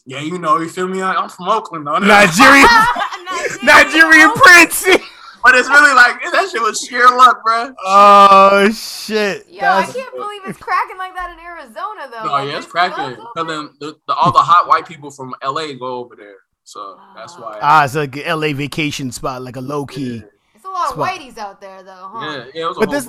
"Yeah, 0.07 0.21
you 0.21 0.39
know, 0.39 0.59
you 0.59 0.69
feel 0.69 0.87
me? 0.87 1.01
I- 1.03 1.15
I'm 1.15 1.29
from 1.31 1.49
Oakland, 1.49 1.87
though." 1.87 1.99
Nigerian, 1.99 2.69
Nigerian 3.63 4.33
prince. 4.35 4.87
But 5.45 5.55
it's 5.57 5.69
really 5.69 5.93
like 5.95 6.23
that 6.33 6.49
shit 6.51 6.63
was 6.63 6.81
sheer 6.81 7.05
luck, 7.07 7.43
bro. 7.45 7.75
Oh 7.85 8.71
shit! 8.71 9.47
Yo, 9.51 9.61
I 9.63 9.85
can't 9.85 10.11
believe 10.17 10.41
it's 10.47 10.57
cracking 10.59 10.97
like 10.97 11.15
that 11.17 11.33
in 11.33 11.39
Arizona, 11.39 12.09
though. 12.11 12.25
No, 12.25 12.33
Like, 12.33 12.49
yeah, 12.51 12.57
it's 12.57 12.67
cracking. 12.67 13.15
clubs 13.17 13.29
Cause 13.37 13.47
then 13.47 13.69
the, 13.79 13.95
the, 14.09 14.15
all 14.15 14.33
the 14.33 14.39
hot 14.39 14.67
white 14.69 14.87
people 14.87 15.11
from 15.11 15.35
LA 15.45 15.75
go 15.79 15.97
over 15.99 16.17
there, 16.17 16.37
so 16.65 16.99
that's 17.15 17.39
why. 17.39 17.59
ah, 17.63 17.85
it's 17.85 17.95
like 17.95 18.17
a 18.17 18.35
LA 18.35 18.53
vacation 18.53 19.13
spot, 19.13 19.43
like 19.43 19.57
a 19.57 19.61
low 19.61 19.87
key. 19.87 20.23
It's 20.55 20.65
a 20.65 20.69
lot 20.69 20.87
of 20.89 20.93
Spot. 20.95 21.09
whiteys 21.11 21.39
out 21.39 21.61
there, 21.61 21.83
though, 21.83 22.09
huh? 22.13 22.27
yeah, 22.27 22.45
yeah, 22.55 22.63
it 22.65 22.69
was 22.69 22.77
a 22.77 22.81
But 22.81 22.89
whole 22.89 22.95
this, 23.01 23.09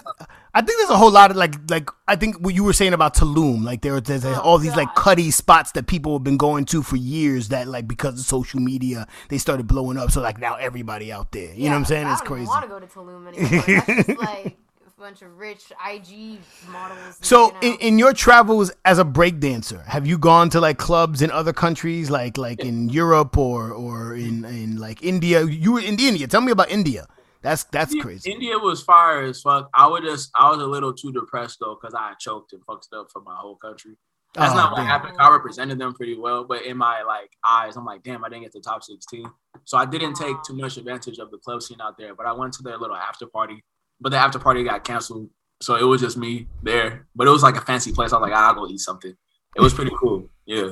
I 0.53 0.62
think 0.62 0.78
there's 0.80 0.89
a 0.89 0.97
whole 0.97 1.12
lot 1.12 1.32
of 1.32 1.38
like, 1.38 1.56
like 1.72 1.89
I 2.08 2.16
think 2.16 2.38
what 2.39 2.53
you 2.53 2.64
were 2.64 2.74
saying 2.74 2.93
about 2.93 3.16
Tulum, 3.16 3.64
like 3.64 3.82
there, 3.82 3.99
there's 4.01 4.26
Oh, 4.26 4.34
all 4.41 4.58
these 4.58 4.76
like 4.76 4.89
God. 4.89 4.95
cutty 4.95 5.32
spots 5.32 5.72
that 5.74 5.88
people 5.88 6.14
have 6.14 6.24
been 6.24 6.38
going 6.38 6.66
to 6.66 6.84
for 6.84 6.95
years. 6.97 7.47
That 7.49 7.68
like 7.68 7.88
because 7.88 8.20
of 8.20 8.26
social 8.26 8.60
media, 8.60 9.08
they 9.30 9.38
started 9.38 9.68
blowing 9.68 9.97
up. 9.97 10.12
So 10.12 10.22
like 10.22 10.38
now 10.38 10.56
everybody 10.56 11.12
out 11.12 11.32
there, 11.32 11.53
you 11.53 11.66
know 11.66 11.72
what 11.72 11.78
I'm 11.78 11.86
saying? 11.86 12.08
It's 12.08 12.22
crazy. 12.22 12.47
I 12.47 12.47
don't 12.47 12.47
crazy. 12.49 12.49
want 12.49 12.64
to 12.64 12.68
go 12.68 12.80
to 12.80 12.88
Tulum 12.88 13.28
anymore. 13.28 13.49
That's 13.68 13.88
just 13.88 14.10
like 14.18 14.58
a 14.58 14.64
bunch 14.98 15.22
of 15.22 15.38
rich 15.38 15.72
IG 15.86 16.39
models. 16.72 17.18
So 17.22 17.48
you 17.48 17.54
know. 17.54 17.60
in, 17.62 17.76
in 17.80 18.00
your 18.00 18.14
travels 18.14 18.72
as 18.86 18.98
a 19.00 19.04
breakdancer, 19.04 19.84
have 19.86 20.08
you 20.08 20.18
gone 20.18 20.50
to 20.52 20.62
like 20.62 20.78
clubs 20.78 21.22
in 21.22 21.32
other 21.32 21.54
countries, 21.54 22.10
like 22.10 22.38
like 22.38 22.64
in 22.64 22.89
Europe 22.89 23.38
or 23.38 23.72
or 23.72 24.16
in 24.16 24.46
in 24.46 24.78
like 24.78 25.04
India? 25.04 25.43
You 25.43 25.74
were 25.74 25.82
in 25.82 26.00
India. 26.00 26.28
Tell 26.28 26.41
me 26.41 26.52
about 26.52 26.70
India. 26.72 27.08
That's 27.41 27.64
that's 27.66 27.93
Yeah, 27.93 28.02
crazy. 28.04 28.32
India 28.32 28.58
was 28.58 28.82
fire 28.84 29.24
as 29.24 29.41
fuck. 29.41 29.70
I 29.74 29.88
would 29.88 30.04
just, 30.04 30.32
I 30.36 30.50
was 30.50 30.60
a 30.60 30.66
little 30.66 30.93
too 30.93 31.12
depressed 31.12 31.60
though, 31.60 31.76
cause 31.76 31.93
I 31.93 32.14
choked 32.20 32.54
and 32.54 32.64
fucked 32.66 32.88
up 32.93 33.12
for 33.12 33.22
my 33.22 33.36
whole 33.36 33.58
country. 33.58 33.98
That's 34.34 34.54
Oh, 34.54 34.58
not 34.58 34.72
what 34.72 34.80
damn. 34.80 34.88
happened. 34.88 35.14
I 35.20 35.30
represented 35.30 35.78
them 35.78 35.93
pretty 35.93 36.18
well, 36.18 36.43
but 36.43 36.66
in 36.66 36.76
my 36.78 37.04
like 37.04 37.32
eyes, 37.46 37.78
I'm 37.78 37.86
like, 37.86 38.04
damn, 38.04 38.26
I 38.26 38.30
didn't 38.30 38.43
get 38.43 38.54
the 38.54 38.62
top 38.62 38.84
16. 38.84 39.26
So 39.64 39.78
I 39.78 39.86
didn't 39.86 40.16
take 40.16 40.36
too 40.43 40.56
much 40.56 40.78
advantage 40.78 41.20
of 41.20 41.32
the 41.32 41.38
club 41.38 41.62
scene 41.62 41.80
out 41.82 41.98
there. 41.98 42.16
But 42.16 42.26
I 42.26 42.32
went 42.34 42.54
to 42.54 42.64
their 42.64 42.78
little 42.78 42.96
after 42.96 43.28
party, 43.28 43.64
but 44.02 44.12
the 44.12 44.18
after 44.18 44.39
party 44.39 44.64
got 44.64 44.84
canceled, 44.84 45.30
so 45.62 45.76
it 45.76 45.84
was 45.84 46.02
just 46.02 46.18
me 46.18 46.48
there. 46.64 47.08
But 47.16 47.28
it 47.28 47.32
was 47.32 47.43
like 47.43 47.56
a 47.58 47.62
fancy 47.62 47.91
place. 47.91 48.12
I 48.14 48.18
was 48.18 48.30
like, 48.30 48.38
I'll 48.38 48.54
go 48.56 48.68
eat 48.68 48.80
something. 48.80 49.14
It 49.56 49.62
was 49.62 49.74
pretty 49.74 49.91
cool. 50.00 50.30
Yeah. 50.46 50.72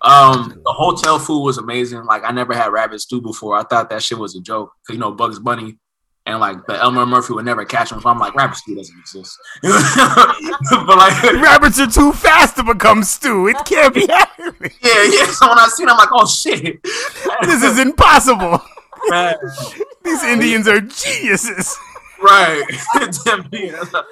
Um, 0.00 0.60
the 0.64 0.72
hotel 0.72 1.18
food 1.18 1.42
was 1.44 1.58
amazing. 1.58 2.04
Like 2.04 2.24
I 2.24 2.32
never 2.32 2.54
had 2.54 2.72
rabbit 2.72 3.00
stew 3.00 3.20
before. 3.20 3.56
I 3.56 3.62
thought 3.62 3.88
that 3.90 4.02
shit 4.02 4.18
was 4.18 4.34
a 4.34 4.40
joke. 4.40 4.72
'Cause, 4.86 4.94
you 4.94 5.00
know, 5.00 5.12
Bugs 5.12 5.38
Bunny 5.38 5.78
and 6.26 6.40
like 6.40 6.66
the 6.66 6.74
Elmer 6.80 7.06
Murphy 7.06 7.34
would 7.34 7.44
never 7.44 7.64
catch 7.64 7.92
him. 7.92 8.00
So 8.00 8.08
I'm 8.08 8.18
like, 8.18 8.34
rabbit 8.34 8.56
stew 8.56 8.74
doesn't 8.74 8.98
exist. 8.98 9.38
but 9.62 10.96
like, 10.98 11.22
Rabbits 11.34 11.78
are 11.78 11.86
too 11.86 12.12
fast 12.12 12.56
to 12.56 12.64
become 12.64 13.04
stew. 13.04 13.46
It 13.48 13.56
can't 13.64 13.94
be 13.94 14.06
happening. 14.06 14.72
yeah, 14.82 15.02
yeah. 15.04 15.26
So 15.26 15.48
when 15.48 15.58
I 15.58 15.68
seen, 15.68 15.88
it, 15.88 15.92
I'm 15.92 15.98
like, 15.98 16.08
oh 16.12 16.26
shit. 16.26 16.82
This 17.42 17.62
is 17.62 17.78
impossible. 17.78 18.60
These 20.04 20.22
Indians 20.24 20.66
are 20.68 20.80
geniuses. 20.80 21.76
Right. 22.22 22.62
Damn, 23.24 23.48
that's, 23.50 23.92
how, 23.92 24.04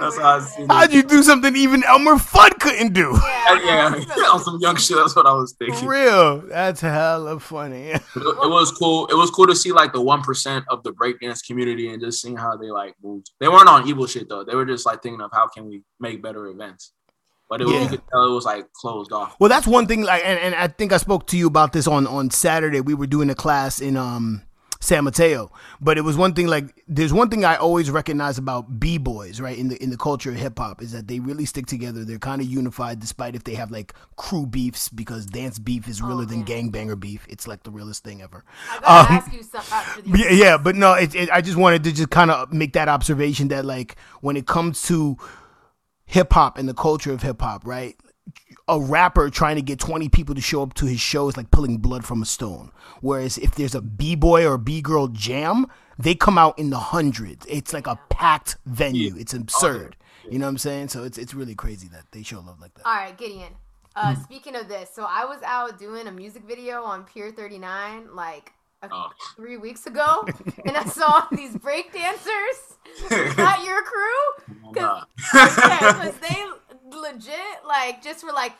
that's 0.00 0.18
how 0.18 0.36
I 0.36 0.40
seen 0.40 0.68
How'd 0.68 0.92
you 0.92 1.02
do 1.02 1.22
something 1.22 1.54
even 1.56 1.82
Elmer 1.84 2.14
Fudd 2.16 2.58
couldn't 2.60 2.92
do? 2.92 3.12
yeah, 3.22 3.94
Yeah, 4.16 4.24
on 4.32 4.40
some 4.42 4.58
young 4.60 4.76
shit. 4.76 4.96
That's 4.96 5.14
what 5.16 5.26
I 5.26 5.32
was 5.34 5.52
thinking. 5.58 5.76
For 5.78 5.88
real. 5.90 6.38
That's 6.42 6.80
hella 6.80 7.38
funny. 7.40 7.88
It, 7.90 8.02
it 8.16 8.50
was 8.50 8.70
cool. 8.72 9.06
It 9.06 9.14
was 9.14 9.30
cool 9.30 9.46
to 9.46 9.54
see 9.56 9.72
like 9.72 9.92
the 9.92 10.00
one 10.02 10.22
percent 10.22 10.64
of 10.68 10.82
the 10.82 10.92
breakdance 10.92 11.44
community 11.46 11.88
and 11.92 12.00
just 12.02 12.20
seeing 12.22 12.36
how 12.36 12.56
they 12.56 12.70
like 12.70 12.94
moved. 13.02 13.30
They 13.40 13.48
weren't 13.48 13.68
on 13.68 13.88
evil 13.88 14.06
shit 14.06 14.28
though. 14.28 14.44
They 14.44 14.54
were 14.54 14.66
just 14.66 14.86
like 14.86 15.02
thinking 15.02 15.20
of 15.20 15.30
how 15.32 15.48
can 15.48 15.68
we 15.68 15.82
make 16.00 16.22
better 16.22 16.46
events. 16.48 16.92
But 17.50 17.60
it 17.60 17.66
was, 17.66 17.74
Yeah. 17.74 17.82
you 17.82 17.88
could 17.90 18.02
tell 18.10 18.24
it 18.24 18.34
was 18.34 18.46
like 18.46 18.72
closed 18.72 19.12
off. 19.12 19.36
Well, 19.38 19.50
that's 19.50 19.66
one 19.66 19.86
thing. 19.86 20.02
Like, 20.02 20.22
and, 20.24 20.38
and 20.40 20.54
I 20.54 20.66
think 20.66 20.92
I 20.94 20.96
spoke 20.96 21.26
to 21.28 21.36
you 21.36 21.46
about 21.46 21.74
this 21.74 21.86
on 21.86 22.06
on 22.06 22.30
Saturday. 22.30 22.80
We 22.80 22.94
were 22.94 23.06
doing 23.06 23.28
a 23.28 23.34
class 23.34 23.80
in 23.80 23.96
um 23.98 24.42
San 24.84 25.04
Mateo, 25.04 25.50
but 25.80 25.96
it 25.96 26.02
was 26.02 26.14
one 26.14 26.34
thing. 26.34 26.46
Like, 26.46 26.84
there's 26.86 27.12
one 27.12 27.30
thing 27.30 27.42
I 27.42 27.56
always 27.56 27.90
recognize 27.90 28.36
about 28.36 28.78
b 28.78 28.98
boys, 28.98 29.40
right? 29.40 29.56
In 29.56 29.68
the 29.68 29.82
in 29.82 29.88
the 29.88 29.96
culture 29.96 30.30
of 30.30 30.36
hip 30.36 30.58
hop, 30.58 30.82
is 30.82 30.92
that 30.92 31.08
they 31.08 31.20
really 31.20 31.46
stick 31.46 31.64
together. 31.64 32.04
They're 32.04 32.18
kind 32.18 32.42
of 32.42 32.46
unified, 32.46 33.00
despite 33.00 33.34
if 33.34 33.44
they 33.44 33.54
have 33.54 33.70
like 33.70 33.94
crew 34.16 34.46
beefs, 34.46 34.90
because 34.90 35.24
dance 35.24 35.58
beef 35.58 35.88
is 35.88 36.02
realer 36.02 36.26
than 36.26 36.44
gangbanger 36.44 37.00
beef. 37.00 37.26
It's 37.30 37.48
like 37.48 37.62
the 37.62 37.70
realest 37.70 38.04
thing 38.04 38.20
ever. 38.20 38.44
Um, 38.76 39.06
ask 39.08 39.32
you 39.32 39.42
something. 39.42 40.14
Yeah, 40.14 40.30
yeah, 40.30 40.58
but 40.58 40.76
no, 40.76 40.92
it, 40.92 41.14
it, 41.14 41.30
I 41.30 41.40
just 41.40 41.56
wanted 41.56 41.82
to 41.84 41.92
just 41.92 42.10
kind 42.10 42.30
of 42.30 42.52
make 42.52 42.74
that 42.74 42.88
observation 42.88 43.48
that 43.48 43.64
like 43.64 43.96
when 44.20 44.36
it 44.36 44.46
comes 44.46 44.82
to 44.88 45.16
hip 46.04 46.34
hop 46.34 46.58
and 46.58 46.68
the 46.68 46.74
culture 46.74 47.12
of 47.12 47.22
hip 47.22 47.40
hop, 47.40 47.66
right? 47.66 47.96
A 48.66 48.80
rapper 48.80 49.28
trying 49.28 49.56
to 49.56 49.62
get 49.62 49.78
20 49.78 50.08
people 50.08 50.34
to 50.34 50.40
show 50.40 50.62
up 50.62 50.72
to 50.74 50.86
his 50.86 50.98
show 50.98 51.28
is 51.28 51.36
like 51.36 51.50
pulling 51.50 51.76
blood 51.78 52.04
from 52.04 52.22
a 52.22 52.24
stone. 52.26 52.72
Whereas 53.02 53.36
if 53.36 53.54
there's 53.54 53.74
a 53.74 53.82
b-boy 53.82 54.46
or 54.46 54.56
b-girl 54.56 55.08
jam, 55.08 55.66
they 55.98 56.14
come 56.14 56.38
out 56.38 56.58
in 56.58 56.70
the 56.70 56.78
hundreds. 56.78 57.44
It's 57.46 57.74
like 57.74 57.86
a 57.86 57.98
packed 58.08 58.56
venue. 58.64 59.14
It's 59.18 59.34
absurd. 59.34 59.96
You 60.30 60.38
know 60.38 60.46
what 60.46 60.50
I'm 60.52 60.58
saying? 60.58 60.88
So 60.88 61.04
it's 61.04 61.18
it's 61.18 61.34
really 61.34 61.54
crazy 61.54 61.88
that 61.88 62.04
they 62.12 62.22
show 62.22 62.40
love 62.40 62.58
like 62.58 62.72
that. 62.74 62.86
All 62.86 62.94
right, 62.94 63.16
Gideon. 63.18 63.52
Uh, 63.94 64.14
speaking 64.22 64.56
of 64.56 64.66
this, 64.68 64.90
so 64.94 65.06
I 65.06 65.26
was 65.26 65.40
out 65.44 65.78
doing 65.78 66.06
a 66.06 66.10
music 66.10 66.44
video 66.44 66.82
on 66.82 67.04
Pier 67.04 67.30
39 67.30 68.14
like 68.14 68.52
a, 68.82 68.88
Oh. 68.90 69.10
three 69.36 69.56
weeks 69.58 69.86
ago, 69.86 70.26
and 70.66 70.76
I 70.76 70.84
saw 70.84 71.26
these 71.30 71.54
break 71.56 71.92
dancers. 71.92 72.78
Is 72.96 73.08
that 73.36 73.62
your 73.66 73.82
crew? 73.82 74.72
Nah. 74.74 75.04
Because 75.32 76.14
they 76.18 76.44
legit 76.94 77.64
like 77.66 78.02
just 78.02 78.20
for 78.20 78.32
like 78.32 78.52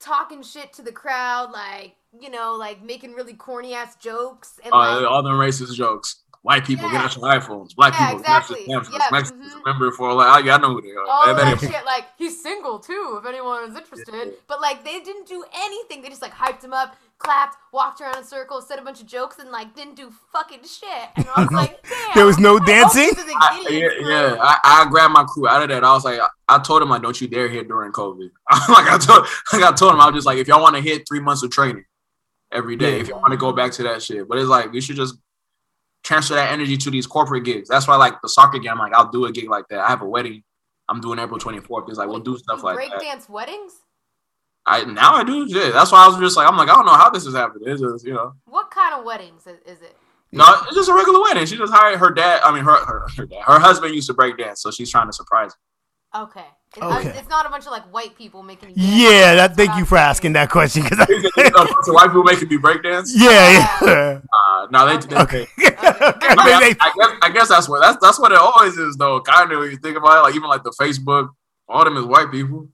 talking 0.00 0.42
shit 0.42 0.72
to 0.74 0.82
the 0.82 0.92
crowd, 0.92 1.50
like 1.52 1.94
you 2.20 2.30
know, 2.30 2.56
like 2.58 2.82
making 2.82 3.12
really 3.12 3.34
corny 3.34 3.74
ass 3.74 3.96
jokes 3.96 4.60
and 4.64 4.72
Uh, 4.72 5.00
like 5.00 5.10
all 5.10 5.22
them 5.22 5.34
racist 5.34 5.74
jokes. 5.74 6.21
White 6.42 6.64
people 6.64 6.86
Yeah. 6.86 6.92
get 6.92 7.04
us 7.06 7.16
your 7.16 7.24
iPhones, 7.26 7.74
black 7.74 7.94
Yeah, 7.94 8.10
people 8.10 8.22
get 8.24 8.42
us 8.42 8.50
your 8.50 8.58
exactly. 8.58 8.74
Samsungs, 8.74 8.98
Yeah, 9.00 9.08
Mexicans 9.12 9.52
mhm. 9.54 9.64
remember 9.64 9.92
for 9.92 10.12
like, 10.12 10.36
oh, 10.42 10.44
yeah, 10.44 10.54
I 10.56 10.58
know 10.58 10.70
who 10.74 10.82
they 10.82 10.90
are. 10.90 11.06
all 11.06 11.26
That- 11.26 11.36
that 11.36 11.60
that- 11.60 11.70
shit. 11.72 11.84
Like 11.86 12.06
he's 12.18 12.42
single 12.42 12.78
too. 12.78 13.18
If 13.20 13.26
anyone 13.28 13.64
is 13.70 13.76
interested, 13.76 14.34
but 14.48 14.60
like 14.60 14.84
they 14.84 15.00
didn't 15.00 15.26
do 15.28 15.44
anything. 15.54 16.02
They 16.02 16.08
just 16.08 16.22
like 16.22 16.32
hyped 16.34 16.62
him 16.64 16.72
up, 16.72 16.96
clapped, 17.18 17.56
walked 17.72 18.00
around 18.00 18.16
in 18.18 18.24
circles, 18.24 18.66
said 18.66 18.78
a 18.80 18.82
bunch 18.82 19.00
of 19.00 19.06
jokes, 19.06 19.38
and 19.38 19.50
like 19.52 19.74
didn't 19.76 19.94
do 19.94 20.12
fucking 20.32 20.64
shit. 20.64 21.08
And 21.16 21.26
I 21.36 21.42
was 21.42 21.52
like, 21.52 21.80
damn. 21.88 22.14
There 22.16 22.26
was 22.26 22.38
no 22.40 22.58
dancing? 22.58 23.10
I, 23.16 23.60
yeah, 23.68 23.76
idiots, 23.76 23.94
yeah. 24.00 24.36
I, 24.40 24.58
I 24.64 24.86
grabbed 24.90 25.12
my 25.14 25.22
crew 25.24 25.46
out 25.46 25.62
of 25.62 25.68
that. 25.68 25.84
I 25.84 25.92
was 25.92 26.04
like, 26.04 26.18
I, 26.18 26.28
I 26.48 26.58
told 26.58 26.82
him 26.82 26.88
like, 26.88 27.02
don't 27.02 27.18
you 27.20 27.28
dare 27.28 27.48
hit 27.48 27.68
during 27.68 27.92
COVID. 27.92 28.30
like 28.68 28.90
I 28.90 28.98
told, 28.98 29.26
like 29.52 29.62
I 29.62 29.70
told 29.72 29.94
him, 29.94 30.00
I 30.00 30.06
was 30.06 30.14
just 30.16 30.26
like, 30.26 30.38
if 30.38 30.48
y'all 30.48 30.60
want 30.62 30.74
to 30.74 30.82
hit 30.82 31.06
three 31.08 31.20
months 31.20 31.44
of 31.44 31.50
training 31.52 31.84
every 32.50 32.74
day, 32.76 32.96
Yeah. 32.96 33.02
if 33.02 33.08
y'all 33.08 33.20
want 33.20 33.30
to 33.30 33.36
go 33.38 33.52
back 33.52 33.70
to 33.72 33.84
that 33.84 34.02
shit, 34.02 34.28
but 34.28 34.38
it's 34.38 34.48
like 34.48 34.72
we 34.72 34.80
should 34.80 34.96
just 34.96 35.14
transfer 36.02 36.34
that 36.34 36.52
energy 36.52 36.76
to 36.76 36.90
these 36.90 37.06
corporate 37.06 37.44
gigs. 37.44 37.68
That's 37.68 37.86
why 37.86 37.96
like 37.96 38.20
the 38.22 38.28
soccer 38.28 38.58
game, 38.58 38.72
I'm 38.72 38.78
like 38.78 38.94
I'll 38.94 39.10
do 39.10 39.24
a 39.26 39.32
gig 39.32 39.48
like 39.48 39.68
that. 39.68 39.80
I 39.80 39.88
have 39.88 40.02
a 40.02 40.08
wedding. 40.08 40.42
I'm 40.88 41.00
doing 41.00 41.18
April 41.18 41.38
24th. 41.38 41.88
It's 41.88 41.98
like 41.98 42.08
we'll 42.08 42.20
do 42.20 42.36
stuff 42.38 42.62
like 42.62 42.74
break 42.74 42.90
that. 42.90 43.00
dance 43.00 43.28
weddings. 43.28 43.74
I 44.66 44.84
now 44.84 45.14
I 45.14 45.24
do. 45.24 45.46
Yeah, 45.48 45.70
that's 45.70 45.90
why 45.90 46.04
I 46.04 46.08
was 46.08 46.18
just 46.18 46.36
like, 46.36 46.48
I'm 46.48 46.56
like, 46.56 46.68
I 46.68 46.74
don't 46.74 46.86
know 46.86 46.92
how 46.94 47.10
this 47.10 47.26
is 47.26 47.34
happening. 47.34 47.68
It's 47.68 47.80
just 47.80 48.06
you 48.06 48.14
know. 48.14 48.34
What 48.46 48.70
kind 48.70 48.94
of 48.94 49.04
weddings 49.04 49.46
is, 49.46 49.58
is 49.66 49.82
it? 49.82 49.96
No, 50.30 50.44
it's 50.66 50.74
just 50.74 50.88
a 50.88 50.94
regular 50.94 51.20
wedding. 51.20 51.44
She 51.46 51.56
just 51.56 51.72
hired 51.72 51.98
her 51.98 52.10
dad. 52.10 52.40
I 52.44 52.54
mean, 52.54 52.64
her 52.64 52.84
her, 52.84 53.06
her 53.16 53.26
dad. 53.26 53.42
Her 53.42 53.58
husband 53.58 53.94
used 53.94 54.06
to 54.08 54.14
break 54.14 54.38
dance, 54.38 54.62
so 54.62 54.70
she's 54.70 54.90
trying 54.90 55.06
to 55.06 55.12
surprise. 55.12 55.52
Him. 55.52 55.58
Okay. 56.14 56.44
It's, 56.74 56.82
Okay. 56.82 57.18
it's 57.18 57.28
not 57.28 57.44
a 57.44 57.50
bunch 57.50 57.66
of 57.66 57.72
like 57.72 57.84
white 57.92 58.16
people 58.16 58.42
making. 58.42 58.70
you 58.70 58.74
dance. 58.76 58.86
Yeah, 58.88 59.34
that, 59.34 59.56
thank 59.56 59.70
what 59.70 59.78
you 59.78 59.84
for 59.84 59.98
asking 59.98 60.32
that 60.34 60.50
question. 60.50 60.82
Cause 60.82 60.98
a 60.98 61.04
bunch 61.06 61.54
of 61.88 61.94
white 61.94 62.06
people 62.06 62.22
making 62.22 62.48
me 62.48 62.56
break 62.56 62.82
dance. 62.82 63.12
yeah, 63.16 63.76
yeah. 63.82 64.20
Uh, 64.32 64.66
no, 64.70 64.86
they. 64.88 65.06
they- 65.06 65.16
Okay. 65.20 65.46
they- 65.58 65.66
okay. 65.68 65.76
I, 65.82 66.34
I 66.38 66.44
mean, 66.60 66.68
mean, 66.68 66.76
I, 66.80 66.88
I 66.88 66.92
guess 66.96 67.10
I 67.22 67.30
guess 67.30 67.48
that's 67.48 67.68
what 67.68 67.80
that's 67.80 67.98
that's 68.00 68.18
what 68.18 68.32
it 68.32 68.38
always 68.38 68.76
is 68.78 68.96
though. 68.96 69.20
Kind 69.20 69.52
of 69.52 69.58
when 69.60 69.70
you 69.70 69.76
think 69.76 69.96
about 69.98 70.18
it, 70.18 70.22
like 70.22 70.34
even 70.34 70.48
like 70.48 70.62
the 70.64 70.72
Facebook, 70.80 71.28
all 71.68 71.80
of 71.82 71.84
them 71.86 71.96
is 71.98 72.04
white 72.06 72.30
people. 72.30 72.68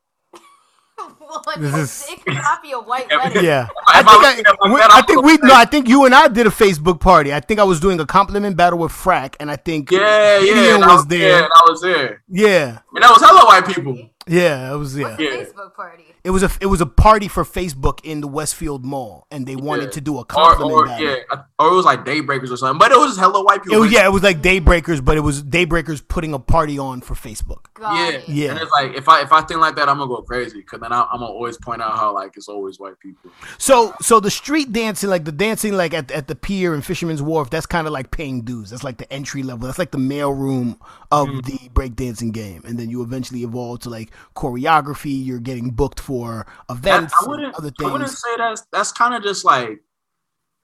Well, 1.20 1.42
like, 1.46 1.60
This 1.60 1.74
is- 1.76 2.06
it 2.10 2.24
cannot 2.24 2.62
be 2.62 2.72
a 2.72 2.78
white 2.80 3.06
Yeah, 3.10 3.16
wedding. 3.24 3.44
yeah. 3.44 3.68
I 3.88 4.00
I 4.00 4.02
think 4.02 4.24
I, 4.24 4.32
at 4.32 4.38
it 4.38 4.46
like 4.60 4.70
we- 4.72 4.80
that, 4.80 4.90
I 4.92 5.02
think 5.02 5.22
we 5.22 5.36
no, 5.42 5.54
I 5.54 5.64
think 5.64 5.88
you 5.88 6.04
and 6.04 6.14
I 6.14 6.28
did 6.28 6.46
a 6.46 6.50
Facebook 6.50 7.00
party. 7.00 7.32
I 7.32 7.40
think 7.40 7.60
I 7.60 7.64
was 7.64 7.80
doing 7.80 7.98
a 8.00 8.06
compliment 8.06 8.56
battle 8.56 8.78
with 8.78 8.92
Frack, 8.92 9.34
and 9.40 9.50
I 9.50 9.56
think 9.56 9.90
Yeah, 9.90 10.38
yeah, 10.38 10.40
Gideon 10.40 10.74
and 10.76 10.84
I 10.84 10.86
was 10.88 10.96
was 10.98 11.06
there. 11.06 11.28
Yeah, 11.30 11.44
and 11.44 11.52
I 11.54 11.62
was 11.70 11.80
there, 11.80 12.22
Yeah, 12.28 12.78
and 12.94 13.02
that 13.04 13.10
was 13.10 13.20
hella 13.22 13.44
white 13.46 13.66
people. 13.66 13.98
Yeah, 14.28 14.72
it 14.72 14.76
was 14.76 14.96
yeah. 14.96 15.16
A 15.18 15.22
Yeah. 15.22 15.30
Facebook 15.44 15.74
party? 15.74 16.04
It 16.24 16.30
was 16.30 16.42
a 16.42 16.50
it 16.60 16.66
was 16.66 16.80
a 16.80 16.86
party 16.86 17.28
for 17.28 17.44
Facebook 17.44 18.00
in 18.04 18.20
the 18.20 18.28
Westfield 18.28 18.84
Mall, 18.84 19.26
and 19.30 19.46
they 19.46 19.56
wanted 19.56 19.84
Yeah. 19.84 19.90
to 19.90 20.00
do 20.00 20.18
a 20.18 20.24
compliment 20.24 20.72
or 20.72 20.86
battle. 20.86 21.06
yeah, 21.06 21.16
or 21.58 21.68
it 21.68 21.74
was 21.74 21.84
like 21.84 22.04
Daybreakers 22.04 22.50
or 22.50 22.56
something, 22.56 22.78
but 22.78 22.92
it 22.92 22.98
was 22.98 23.10
just 23.10 23.20
hella 23.20 23.42
white 23.42 23.62
people. 23.62 23.76
It 23.78 23.80
was, 23.80 23.92
yeah, 23.92 24.04
it 24.04 24.12
was 24.12 24.22
like 24.22 24.42
Daybreakers, 24.42 25.02
but 25.04 25.16
it 25.16 25.20
was 25.20 25.42
Daybreakers 25.42 26.06
putting 26.06 26.34
a 26.34 26.38
party 26.38 26.78
on 26.78 27.00
for 27.00 27.14
Facebook. 27.14 27.66
Got 27.74 27.94
Yeah, 27.94 28.18
it. 28.18 28.28
Yeah. 28.28 28.50
And 28.50 28.60
it's 28.60 28.70
like 28.72 28.94
if 28.94 29.08
I 29.08 29.22
if 29.22 29.32
I 29.32 29.40
think 29.42 29.60
like 29.60 29.76
that, 29.76 29.88
I'm 29.88 29.98
gonna 29.98 30.08
go 30.08 30.22
crazy 30.22 30.58
because 30.58 30.80
then 30.80 30.92
I, 30.92 31.02
I'm 31.12 31.20
gonna 31.20 31.26
always 31.32 31.56
point 31.56 31.80
out 31.80 31.96
how 31.96 32.12
like 32.12 32.36
it's 32.36 32.48
always 32.48 32.78
white 32.78 32.98
people. 33.00 33.30
So 33.58 33.94
so 34.02 34.20
the 34.20 34.30
street 34.30 34.72
dancing, 34.72 35.08
like 35.10 35.24
the 35.24 35.32
dancing 35.32 35.72
like 35.74 35.94
at, 35.94 36.10
at 36.10 36.28
the 36.28 36.34
pier 36.34 36.74
and 36.74 36.84
Fisherman's 36.84 37.22
Wharf, 37.22 37.48
that's 37.50 37.66
kind 37.66 37.86
of 37.86 37.92
like 37.92 38.10
paying 38.10 38.42
dues. 38.42 38.70
That's 38.70 38.84
like 38.84 38.98
the 38.98 39.10
entry 39.12 39.42
level. 39.42 39.66
That's 39.66 39.78
like 39.78 39.92
the 39.92 39.98
mail 39.98 40.32
room 40.32 40.78
of 41.10 41.28
Mm-hmm. 41.28 41.40
the 41.40 41.68
breakdancing 41.70 42.32
game. 42.32 42.62
And 42.66 42.78
then 42.78 42.90
you 42.90 43.02
eventually 43.02 43.42
evolve 43.42 43.80
to 43.80 43.90
like 43.90 44.10
choreography. 44.34 45.24
You're 45.24 45.40
getting 45.40 45.70
booked 45.70 46.00
for 46.00 46.46
events 46.70 47.14
I 47.14 47.24
and 47.24 47.30
wouldn't 47.30 47.54
other 47.54 47.72
I 47.80 47.92
wouldn't 47.92 48.10
say 48.10 48.36
that's 48.36 48.66
that's 48.72 48.92
kind 48.92 49.14
of 49.14 49.22
just 49.22 49.44
like 49.44 49.80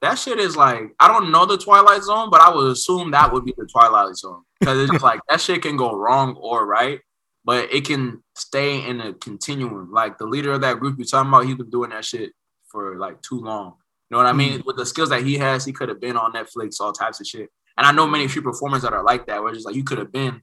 that 0.01 0.15
shit 0.15 0.39
is 0.39 0.55
like 0.55 0.93
I 0.99 1.07
don't 1.07 1.31
know 1.31 1.45
the 1.45 1.57
Twilight 1.57 2.03
Zone, 2.03 2.29
but 2.29 2.41
I 2.41 2.53
would 2.53 2.71
assume 2.71 3.11
that 3.11 3.31
would 3.31 3.45
be 3.45 3.53
the 3.57 3.67
Twilight 3.71 4.15
Zone 4.15 4.43
because 4.59 4.89
it's 4.89 5.03
like 5.03 5.19
that 5.29 5.41
shit 5.41 5.61
can 5.61 5.77
go 5.77 5.95
wrong 5.95 6.35
or 6.35 6.65
right, 6.65 6.99
but 7.43 7.73
it 7.73 7.85
can 7.85 8.23
stay 8.35 8.87
in 8.87 9.01
a 9.01 9.13
continuum. 9.13 9.91
Like 9.91 10.17
the 10.17 10.25
leader 10.25 10.51
of 10.51 10.61
that 10.61 10.79
group 10.79 10.97
you're 10.97 11.05
talking 11.05 11.29
about, 11.29 11.45
he's 11.45 11.55
been 11.55 11.69
doing 11.69 11.89
that 11.91 12.05
shit 12.05 12.31
for 12.67 12.97
like 12.97 13.21
too 13.21 13.39
long. 13.39 13.75
You 14.09 14.15
know 14.15 14.17
what 14.17 14.27
I 14.27 14.31
hmm. 14.31 14.37
mean? 14.37 14.63
With 14.65 14.77
the 14.77 14.85
skills 14.85 15.09
that 15.09 15.23
he 15.23 15.37
has, 15.37 15.65
he 15.65 15.73
could 15.73 15.89
have 15.89 16.01
been 16.01 16.17
on 16.17 16.33
Netflix, 16.33 16.79
all 16.79 16.93
types 16.93 17.19
of 17.19 17.27
shit. 17.27 17.49
And 17.77 17.85
I 17.85 17.91
know 17.91 18.07
many 18.07 18.27
few 18.27 18.41
performers 18.41 18.83
that 18.83 18.93
are 18.93 19.03
like 19.03 19.27
that, 19.27 19.41
where 19.41 19.49
it's 19.49 19.57
just 19.57 19.65
like 19.65 19.75
you 19.75 19.83
could 19.83 19.97
have 19.97 20.11
been 20.11 20.41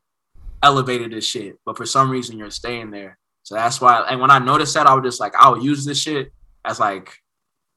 elevated 0.62 1.12
this 1.12 1.26
shit, 1.26 1.58
but 1.64 1.76
for 1.76 1.86
some 1.86 2.10
reason 2.10 2.38
you're 2.38 2.50
staying 2.50 2.90
there. 2.90 3.18
So 3.42 3.54
that's 3.54 3.80
why. 3.80 4.04
And 4.08 4.20
when 4.20 4.30
I 4.30 4.38
noticed 4.38 4.74
that, 4.74 4.86
I 4.86 4.94
was 4.94 5.04
just 5.04 5.20
like, 5.20 5.34
I 5.34 5.48
would 5.48 5.62
use 5.62 5.84
this 5.84 6.00
shit 6.00 6.32
as 6.64 6.78
like 6.78 7.10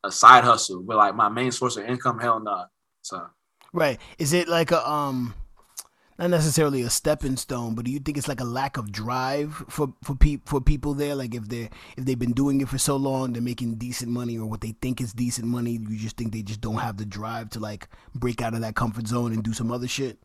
a 0.03 0.11
side 0.11 0.43
hustle, 0.43 0.83
but 0.83 0.97
like 0.97 1.15
my 1.15 1.29
main 1.29 1.51
source 1.51 1.77
of 1.77 1.85
income, 1.85 2.19
hell 2.19 2.39
no. 2.39 2.65
So 3.01 3.27
Right. 3.73 3.99
Is 4.17 4.31
it 4.31 4.47
like 4.47 4.71
a 4.71 4.89
um 4.89 5.33
not 6.17 6.29
necessarily 6.29 6.81
a 6.83 6.89
stepping 6.89 7.35
stone, 7.35 7.75
but 7.75 7.83
do 7.83 7.91
you 7.91 7.99
think 7.99 8.17
it's 8.17 8.29
like 8.29 8.39
a 8.39 8.45
lack 8.45 8.77
of 8.77 8.89
drive 8.89 9.53
for 9.67 9.93
for 10.01 10.15
pe- 10.15 10.39
for 10.45 10.61
people 10.61 10.93
there? 10.93 11.13
Like 11.13 11.35
if 11.35 11.49
they 11.49 11.69
if 11.97 12.05
they've 12.05 12.17
been 12.17 12.31
doing 12.31 12.61
it 12.61 12.69
for 12.69 12.77
so 12.77 12.95
long, 12.95 13.33
they're 13.33 13.41
making 13.41 13.75
decent 13.75 14.09
money, 14.09 14.37
or 14.37 14.45
what 14.45 14.61
they 14.61 14.75
think 14.81 15.01
is 15.01 15.11
decent 15.11 15.47
money. 15.47 15.71
You 15.71 15.97
just 15.97 16.15
think 16.15 16.31
they 16.31 16.41
just 16.41 16.61
don't 16.61 16.77
have 16.77 16.95
the 16.95 17.05
drive 17.05 17.49
to 17.51 17.59
like 17.59 17.89
break 18.13 18.41
out 18.41 18.53
of 18.53 18.61
that 18.61 18.75
comfort 18.75 19.07
zone 19.07 19.33
and 19.33 19.43
do 19.43 19.51
some 19.51 19.71
other 19.71 19.89
shit. 19.89 20.19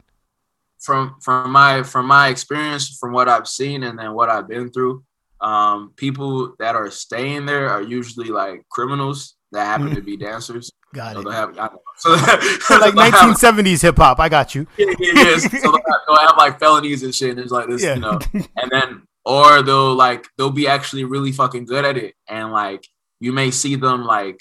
From 0.81 1.17
from 1.21 1.51
my 1.51 1.83
from 1.83 2.07
my 2.07 2.29
experience, 2.29 2.97
from 2.99 3.13
what 3.13 3.29
I've 3.29 3.47
seen, 3.49 3.83
and 3.85 3.99
then 3.99 4.15
what 4.15 4.29
I've 4.31 4.49
been 4.49 4.71
through, 4.71 5.05
um, 5.41 5.93
people 5.97 6.55
that 6.59 6.75
are 6.75 6.91
staying 6.91 7.47
there 7.47 7.69
are 7.69 7.83
usually 7.83 8.29
like 8.29 8.63
criminals 8.71 9.37
that 9.53 9.65
happen 9.67 9.95
to 9.95 10.01
be 10.01 10.17
dancers. 10.17 10.71
Got 10.95 11.15
So 11.15 11.21
it. 11.29 11.33
have, 11.33 11.51
I 11.59 11.69
don't 11.69 11.73
know. 11.75 11.81
So, 11.97 12.17
So 12.17 12.79
like 12.81 12.95
1970s 13.13 13.83
hip 13.83 13.97
hop. 13.97 14.19
I 14.21 14.29
got 14.29 14.55
you. 14.55 14.67
yeah, 14.77 14.87
yeah, 14.99 15.13
yeah. 15.15 15.37
So 15.39 15.49
they'll 15.59 15.73
have, 15.73 15.83
they'll 16.09 16.17
have 16.17 16.37
like 16.37 16.59
felonies 16.59 17.03
and 17.05 17.15
shit. 17.15 17.31
And 17.31 17.39
it's 17.41 17.53
like 17.53 17.69
this, 17.69 17.83
Yeah. 17.83 17.95
you 17.95 18.01
know. 18.01 18.19
And 18.57 18.71
then, 18.71 19.03
or 19.25 19.63
they'll 19.63 19.95
like 19.95 20.27
they'll 20.39 20.51
be 20.51 20.67
actually 20.67 21.05
really 21.05 21.31
fucking 21.33 21.67
good 21.67 21.85
at 21.85 21.97
it, 21.99 22.15
and 22.29 22.51
like 22.53 22.83
you 23.21 23.33
may 23.33 23.51
see 23.51 23.77
them 23.77 24.05
like 24.05 24.41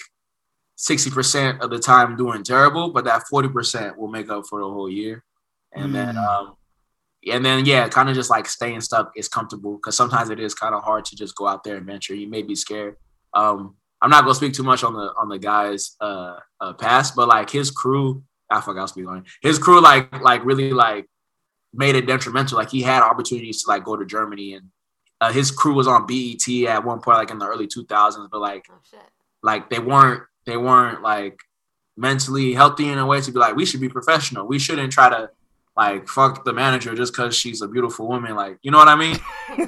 sixty 0.76 1.10
percent 1.10 1.60
of 1.60 1.68
the 1.70 1.78
time 1.78 2.16
doing 2.16 2.42
terrible, 2.42 2.90
but 2.90 3.04
that 3.04 3.24
forty 3.28 3.48
percent 3.48 3.98
will 3.98 4.08
make 4.08 4.30
up 4.30 4.44
for 4.48 4.60
the 4.60 4.66
whole 4.68 4.88
year. 4.90 5.22
And 5.72 5.94
then, 5.94 6.14
Mm. 6.16 6.28
um, 6.28 6.54
and 7.30 7.44
then 7.44 7.64
yeah, 7.64 7.88
kind 7.88 8.08
of 8.08 8.14
just 8.14 8.30
like 8.30 8.48
staying 8.48 8.80
stuck 8.80 9.12
is 9.14 9.28
comfortable 9.28 9.76
because 9.76 9.96
sometimes 9.96 10.30
it 10.30 10.40
is 10.40 10.54
kind 10.54 10.74
of 10.74 10.82
hard 10.82 11.04
to 11.06 11.16
just 11.16 11.34
go 11.36 11.46
out 11.46 11.64
there 11.64 11.76
and 11.76 11.86
venture. 11.86 12.14
You 12.14 12.28
may 12.28 12.42
be 12.42 12.54
scared. 12.54 12.96
Um, 13.34 13.76
I'm 14.00 14.10
not 14.10 14.22
gonna 14.22 14.34
speak 14.34 14.54
too 14.54 14.62
much 14.62 14.82
on 14.82 14.94
the 14.94 15.12
on 15.18 15.28
the 15.28 15.38
guy's 15.38 15.96
uh, 16.00 16.36
uh 16.60 16.72
past, 16.72 17.14
but 17.14 17.28
like 17.28 17.50
his 17.50 17.70
crew, 17.70 18.22
I 18.50 18.60
forgot 18.62 18.82
to 18.82 18.88
speak 18.88 19.06
on 19.06 19.18
it. 19.18 19.24
His 19.42 19.58
crew 19.58 19.80
like 19.80 20.20
like 20.22 20.44
really 20.44 20.72
like 20.72 21.06
made 21.74 21.94
it 21.94 22.06
detrimental. 22.06 22.56
Like 22.56 22.70
he 22.70 22.80
had 22.82 23.02
opportunities 23.02 23.62
to 23.62 23.70
like 23.70 23.84
go 23.84 23.96
to 23.96 24.06
Germany 24.06 24.54
and 24.54 24.68
uh, 25.20 25.30
his 25.30 25.50
crew 25.50 25.74
was 25.74 25.86
on 25.86 26.06
BET 26.06 26.48
at 26.66 26.82
one 26.84 27.00
point, 27.00 27.18
like 27.18 27.30
in 27.30 27.38
the 27.38 27.46
early 27.46 27.66
2000s, 27.68 28.28
but 28.32 28.40
like 28.40 28.64
Oh 28.70 28.98
like 29.42 29.68
they 29.68 29.78
weren't 29.78 30.22
they 30.46 30.56
weren't 30.56 31.02
like 31.02 31.38
mentally 31.96 32.54
healthy 32.54 32.88
in 32.88 32.98
a 32.98 33.04
way 33.04 33.20
to 33.20 33.30
be 33.30 33.38
like 33.38 33.54
we 33.54 33.66
should 33.66 33.80
be 33.80 33.88
professional. 33.90 34.46
We 34.46 34.58
shouldn't 34.58 34.92
try 34.92 35.10
to 35.10 35.28
like 35.76 36.08
fuck 36.08 36.44
the 36.44 36.52
manager 36.52 36.94
just 36.94 37.12
because 37.12 37.34
she's 37.36 37.62
a 37.62 37.68
beautiful 37.68 38.08
woman. 38.08 38.34
Like 38.34 38.58
you 38.62 38.70
know 38.70 38.78
what 38.78 38.88
I 38.88 38.96
mean? 38.96 39.16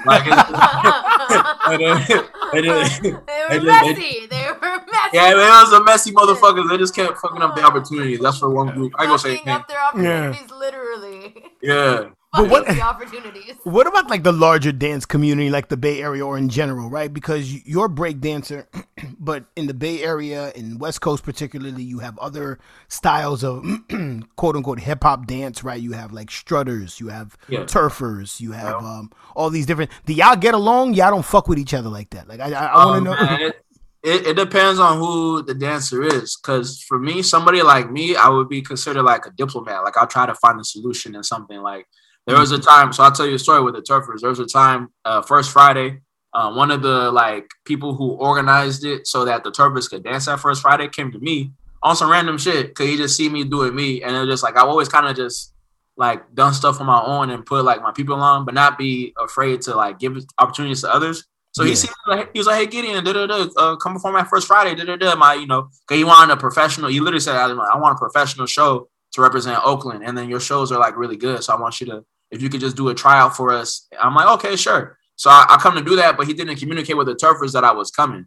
Like 0.04 0.26
and 0.26 1.80
then- 1.82 2.24
they 2.52 2.68
were 2.68 3.22
and 3.50 3.64
messy. 3.64 4.26
They 4.26 4.46
were 4.60 4.76
messy. 4.92 5.10
yeah, 5.14 5.30
it 5.30 5.36
was 5.36 5.72
a 5.72 5.82
messy 5.84 6.12
motherfuckers. 6.12 6.68
They 6.68 6.76
just 6.76 6.94
kept 6.94 7.18
fucking 7.18 7.40
up 7.40 7.54
the 7.56 7.62
opportunities. 7.62 8.20
That's 8.20 8.38
for 8.38 8.50
one 8.50 8.74
group. 8.74 8.92
I 8.98 9.06
go 9.06 9.16
say 9.16 9.36
Fucking 9.36 9.52
up 9.52 9.68
their 9.68 9.80
opportunities, 9.82 10.50
literally. 10.50 11.34
yeah. 11.62 12.10
But 12.32 12.48
what- 12.48 12.66
the 12.66 12.80
opportunities. 12.92 13.54
What 13.64 13.86
about 13.86 14.08
like 14.08 14.22
the 14.22 14.32
larger 14.32 14.72
dance 14.72 15.04
community, 15.04 15.50
like 15.50 15.68
the 15.68 15.76
Bay 15.76 16.00
Area 16.02 16.24
or 16.26 16.38
in 16.38 16.48
general, 16.48 16.88
right? 16.88 17.12
Because 17.12 17.52
you're 17.66 17.84
a 17.86 17.88
break 17.90 18.20
dancer, 18.20 18.66
but 19.20 19.44
in 19.54 19.66
the 19.66 19.74
Bay 19.74 20.02
Area, 20.02 20.50
in 20.54 20.78
West 20.78 21.00
Coast 21.02 21.22
particularly, 21.24 21.82
you 21.82 21.98
have 21.98 22.18
other 22.18 22.58
styles 22.88 23.44
of 23.44 23.64
quote 24.36 24.56
unquote 24.56 24.80
hip 24.80 25.02
hop 25.02 25.26
dance, 25.26 25.62
right? 25.62 25.80
You 25.80 25.92
have 25.92 26.12
like 26.12 26.30
strutters, 26.30 26.98
you 27.00 27.08
have 27.08 27.36
Yeah. 27.48 27.64
turfers, 27.66 28.40
you 28.40 28.52
have 28.52 28.76
um, 28.76 29.10
all 29.36 29.50
these 29.50 29.66
different. 29.66 29.90
Do 30.06 30.14
y'all 30.14 30.36
get 30.36 30.54
along? 30.54 30.94
Y'all 30.94 31.10
don't 31.10 31.24
fuck 31.24 31.48
with 31.48 31.58
each 31.58 31.74
other 31.74 31.90
like 31.90 32.10
that. 32.10 32.28
Like 32.28 32.40
I, 32.40 32.52
I, 32.52 32.64
I 32.66 32.86
want 32.86 33.06
Um, 33.08 33.16
to 33.16 33.24
know. 33.26 33.46
it, 33.46 33.56
it, 34.02 34.26
it 34.28 34.36
depends 34.36 34.80
on 34.80 34.98
who 34.98 35.42
the 35.42 35.54
dancer 35.54 36.02
is. 36.02 36.36
Because 36.36 36.82
for 36.82 36.98
me, 36.98 37.22
somebody 37.22 37.62
like 37.62 37.90
me, 37.92 38.16
I 38.16 38.28
would 38.30 38.48
be 38.48 38.62
considered 38.62 39.02
like 39.04 39.26
a 39.26 39.30
diplomat. 39.30 39.84
Like 39.84 39.96
I'll 39.98 40.06
try 40.08 40.24
to 40.26 40.34
find 40.36 40.58
a 40.58 40.64
solution 40.64 41.14
in 41.14 41.22
something. 41.22 41.60
Like 41.60 41.86
there 42.26 42.38
was 42.38 42.52
a 42.52 42.58
time. 42.58 42.92
So 42.92 43.02
I'll 43.02 43.12
tell 43.12 43.26
you 43.26 43.34
a 43.34 43.38
story 43.38 43.62
with 43.62 43.74
the 43.74 43.82
Turfers. 43.82 44.20
There 44.20 44.30
was 44.30 44.38
a 44.38 44.46
time, 44.46 44.88
uh, 45.04 45.22
first 45.22 45.50
Friday, 45.50 46.00
uh, 46.34 46.52
one 46.52 46.70
of 46.70 46.82
the 46.82 47.10
like 47.10 47.48
people 47.64 47.94
who 47.94 48.10
organized 48.12 48.84
it 48.84 49.06
so 49.06 49.24
that 49.24 49.44
the 49.44 49.50
Turfers 49.50 49.88
could 49.88 50.04
dance 50.04 50.26
that 50.26 50.40
first 50.40 50.62
Friday 50.62 50.88
came 50.88 51.12
to 51.12 51.18
me 51.18 51.52
on 51.82 51.96
some 51.96 52.10
random 52.10 52.38
shit. 52.38 52.74
Cause 52.74 52.86
he 52.86 52.96
just 52.96 53.16
see 53.16 53.28
me 53.28 53.44
doing 53.44 53.74
me, 53.74 54.02
and 54.02 54.14
it 54.14 54.20
was 54.20 54.28
just 54.28 54.42
like 54.42 54.56
I've 54.56 54.68
always 54.68 54.88
kind 54.88 55.06
of 55.06 55.16
just 55.16 55.52
like 55.96 56.34
done 56.34 56.54
stuff 56.54 56.80
on 56.80 56.86
my 56.86 57.02
own 57.04 57.28
and 57.30 57.44
put 57.44 57.64
like 57.64 57.82
my 57.82 57.92
people 57.92 58.14
on, 58.16 58.44
but 58.46 58.54
not 58.54 58.78
be 58.78 59.12
afraid 59.18 59.60
to 59.62 59.74
like 59.76 59.98
give 59.98 60.16
opportunities 60.38 60.80
to 60.82 60.92
others. 60.94 61.24
So 61.54 61.64
Yeah. 61.64 61.68
he 61.70 61.74
see, 61.76 61.88
like, 62.06 62.30
he 62.32 62.38
was 62.40 62.46
like, 62.46 62.56
"Hey 62.60 62.66
Gideon, 62.66 63.04
da 63.04 63.12
da 63.12 63.26
da, 63.26 63.46
uh, 63.58 63.76
come 63.76 63.92
perform 63.92 64.14
my 64.14 64.24
first 64.24 64.46
Friday, 64.46 64.74
da 64.74 64.84
da 64.84 64.96
da." 64.96 65.14
My, 65.16 65.34
you 65.34 65.46
know, 65.46 65.68
cause 65.86 65.98
he 65.98 66.04
wanted 66.04 66.32
a 66.32 66.36
professional. 66.38 66.88
He 66.88 66.98
literally 67.00 67.20
said, 67.20 67.36
"I 67.36 67.50
I 67.50 67.76
want 67.76 67.96
a 67.96 67.98
professional 67.98 68.46
show 68.46 68.88
to 69.12 69.20
represent 69.20 69.60
Oakland, 69.62 70.02
and 70.02 70.16
then 70.16 70.30
your 70.30 70.40
shows 70.40 70.72
are 70.72 70.78
like 70.78 70.96
really 70.96 71.16
good. 71.18 71.44
So 71.44 71.52
I 71.54 71.60
want 71.60 71.78
you 71.82 71.86
to, 71.88 72.04
if 72.32 72.42
you 72.42 72.48
could 72.48 72.60
just 72.60 72.76
do 72.76 72.88
a 72.88 72.94
tryout 72.94 73.36
for 73.36 73.52
us. 73.52 73.86
I'm 74.00 74.14
like, 74.14 74.26
okay, 74.38 74.56
sure. 74.56 74.98
So 75.16 75.30
I, 75.30 75.46
I 75.50 75.56
come 75.58 75.76
to 75.76 75.84
do 75.84 75.96
that, 75.96 76.16
but 76.16 76.26
he 76.26 76.34
didn't 76.34 76.56
communicate 76.56 76.96
with 76.96 77.06
the 77.06 77.14
turfers 77.14 77.52
that 77.52 77.62
I 77.62 77.72
was 77.72 77.90
coming, 77.90 78.26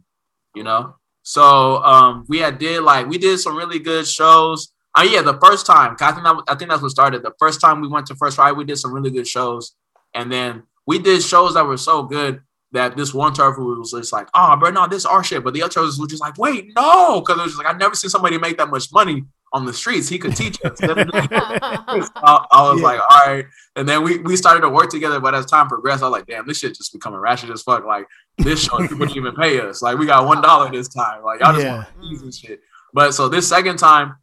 you 0.54 0.62
know. 0.62 0.94
So 1.22 1.82
um, 1.82 2.24
we 2.28 2.38
had 2.38 2.58
did 2.58 2.82
like 2.82 3.08
we 3.08 3.18
did 3.18 3.38
some 3.38 3.56
really 3.56 3.80
good 3.80 4.06
shows. 4.06 4.72
Oh 4.96 5.02
yeah, 5.02 5.20
the 5.20 5.38
first 5.44 5.66
time 5.66 5.96
I 6.00 6.12
think 6.12 6.24
that, 6.24 6.42
I 6.48 6.54
think 6.54 6.70
that's 6.70 6.80
what 6.80 6.92
started. 6.92 7.22
The 7.22 7.34
first 7.38 7.60
time 7.60 7.80
we 7.80 7.88
went 7.88 8.06
to 8.06 8.14
First 8.14 8.36
Friday, 8.36 8.56
we 8.56 8.64
did 8.64 8.78
some 8.78 8.92
really 8.92 9.10
good 9.10 9.26
shows, 9.26 9.74
and 10.14 10.32
then 10.32 10.62
we 10.86 11.00
did 11.00 11.22
shows 11.22 11.54
that 11.54 11.66
were 11.66 11.76
so 11.76 12.04
good 12.04 12.40
that 12.72 12.96
this 12.96 13.14
one 13.14 13.32
turfer 13.32 13.58
was 13.78 13.92
just 13.92 14.12
like, 14.12 14.28
"Oh, 14.34 14.56
bro, 14.56 14.70
no, 14.70 14.86
this 14.86 14.98
is 14.98 15.06
our 15.06 15.22
shit." 15.24 15.44
But 15.44 15.54
the 15.54 15.62
other 15.62 15.72
turfers 15.72 15.98
were 15.98 16.06
just 16.06 16.20
like, 16.22 16.36
"Wait, 16.38 16.72
no," 16.76 17.20
because 17.20 17.38
it 17.38 17.42
was 17.42 17.52
just 17.52 17.64
like 17.64 17.74
I 17.74 17.78
never 17.78 17.94
seen 17.94 18.10
somebody 18.10 18.38
make 18.38 18.58
that 18.58 18.70
much 18.70 18.92
money 18.92 19.24
on 19.52 19.64
the 19.64 19.72
streets. 19.72 20.08
He 20.08 20.18
could 20.18 20.34
teach 20.36 20.58
us. 20.64 20.78
I, 20.82 22.46
I 22.50 22.70
was 22.70 22.80
Yeah. 22.80 22.84
like, 22.86 23.00
"All 23.00 23.26
right," 23.26 23.44
and 23.76 23.88
then 23.88 24.02
we 24.02 24.18
we 24.18 24.36
started 24.36 24.60
to 24.62 24.68
work 24.68 24.90
together. 24.90 25.20
But 25.20 25.34
as 25.34 25.46
time 25.46 25.68
progressed, 25.68 26.02
I 26.02 26.06
was 26.06 26.12
like, 26.12 26.26
"Damn, 26.26 26.46
this 26.46 26.58
shit 26.58 26.74
just 26.74 26.92
becoming 26.92 27.20
ratchet 27.20 27.50
as 27.50 27.62
fuck." 27.62 27.84
Like 27.84 28.06
this 28.38 28.64
show, 28.64 28.78
people 28.78 28.98
didn't 28.98 29.16
even 29.16 29.34
pay 29.34 29.60
us. 29.60 29.82
Like 29.82 29.98
we 29.98 30.06
got 30.06 30.26
one 30.26 30.42
dollar 30.42 30.70
this 30.70 30.88
time. 30.88 31.22
Like 31.22 31.40
y'all 31.40 31.52
just 31.52 31.64
Yeah. 31.64 31.84
want 32.00 32.22
and 32.22 32.34
shit. 32.34 32.60
But 32.92 33.12
so 33.14 33.28
this 33.28 33.48
second 33.48 33.78
time, 33.78 34.16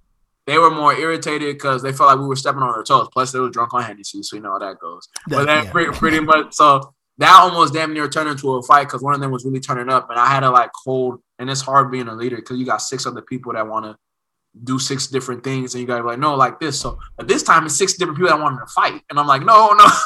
they 0.46 0.58
were 0.58 0.72
more 0.72 0.94
irritated 0.94 1.56
because 1.56 1.82
they 1.82 1.94
felt 1.94 2.10
like 2.10 2.20
we 2.20 2.26
were 2.28 2.36
stepping 2.36 2.62
on 2.62 2.74
their 2.74 2.84
toes. 2.84 3.08
Plus, 3.12 3.32
they 3.32 3.40
were 3.40 3.50
drunk 3.50 3.74
on 3.74 3.84
Hennessy, 3.84 4.22
so 4.24 4.36
you 4.36 4.42
know 4.42 4.52
how 4.52 4.60
that 4.60 4.80
goes. 4.80 5.08
but 5.28 5.38
That- 5.40 5.46
then 5.46 5.64
yeah. 5.66 5.72
pretty, 5.72 5.92
pretty 5.92 6.20
much, 6.20 6.54
so 6.54 6.94
that 7.18 7.40
almost 7.40 7.74
damn 7.74 7.94
near 7.94 8.08
turned 8.08 8.30
into 8.30 8.56
a 8.56 8.64
fight 8.64 8.86
because 8.86 9.02
one 9.02 9.14
of 9.14 9.20
them 9.22 9.32
was 9.32 9.46
really 9.46 9.60
turning 9.60 9.90
up, 9.90 10.10
and 10.10 10.20
I 10.20 10.28
had 10.28 10.42
to 10.42 10.50
like 10.50 10.72
hold. 10.84 11.22
And 11.40 11.50
it's 11.50 11.62
hard 11.62 11.92
being 11.92 12.08
a 12.08 12.16
leader 12.16 12.38
because 12.38 12.58
you 12.58 12.66
got 12.66 12.82
six 12.82 13.06
other 13.06 13.22
people 13.22 13.54
that 13.54 13.68
want 13.68 13.86
to 13.86 13.98
do 14.64 14.80
six 14.80 15.08
different 15.08 15.44
things, 15.44 15.74
and 15.74 15.82
you 15.82 15.88
got 15.88 15.98
to 15.98 16.04
be 16.04 16.10
like, 16.10 16.20
no, 16.20 16.36
like 16.36 16.60
this. 16.60 16.80
So, 16.80 16.98
but 17.18 17.28
this 17.28 17.44
time 17.44 17.66
it's 17.66 17.76
six 17.76 17.94
different 17.94 18.18
people 18.18 18.30
that 18.30 18.42
wanted 18.42 18.60
to 18.60 18.68
fight, 18.68 19.02
and 19.10 19.20
I'm 19.20 19.28
like, 19.28 19.44
no, 19.44 19.74
no, 19.74 19.86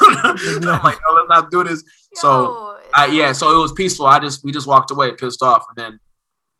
no. 0.60 0.72
I'm 0.72 0.82
like, 0.82 0.98
no, 1.08 1.14
let's 1.14 1.28
not 1.28 1.50
do 1.50 1.64
this. 1.64 1.84
So. 2.14 2.64
I, 2.94 3.06
yeah, 3.06 3.32
so 3.32 3.54
it 3.54 3.60
was 3.60 3.72
peaceful. 3.72 4.06
I 4.06 4.18
just 4.18 4.42
we 4.42 4.50
just 4.50 4.66
walked 4.66 4.90
away 4.90 5.12
pissed 5.12 5.42
off, 5.42 5.66
and 5.68 5.76
then 5.76 6.00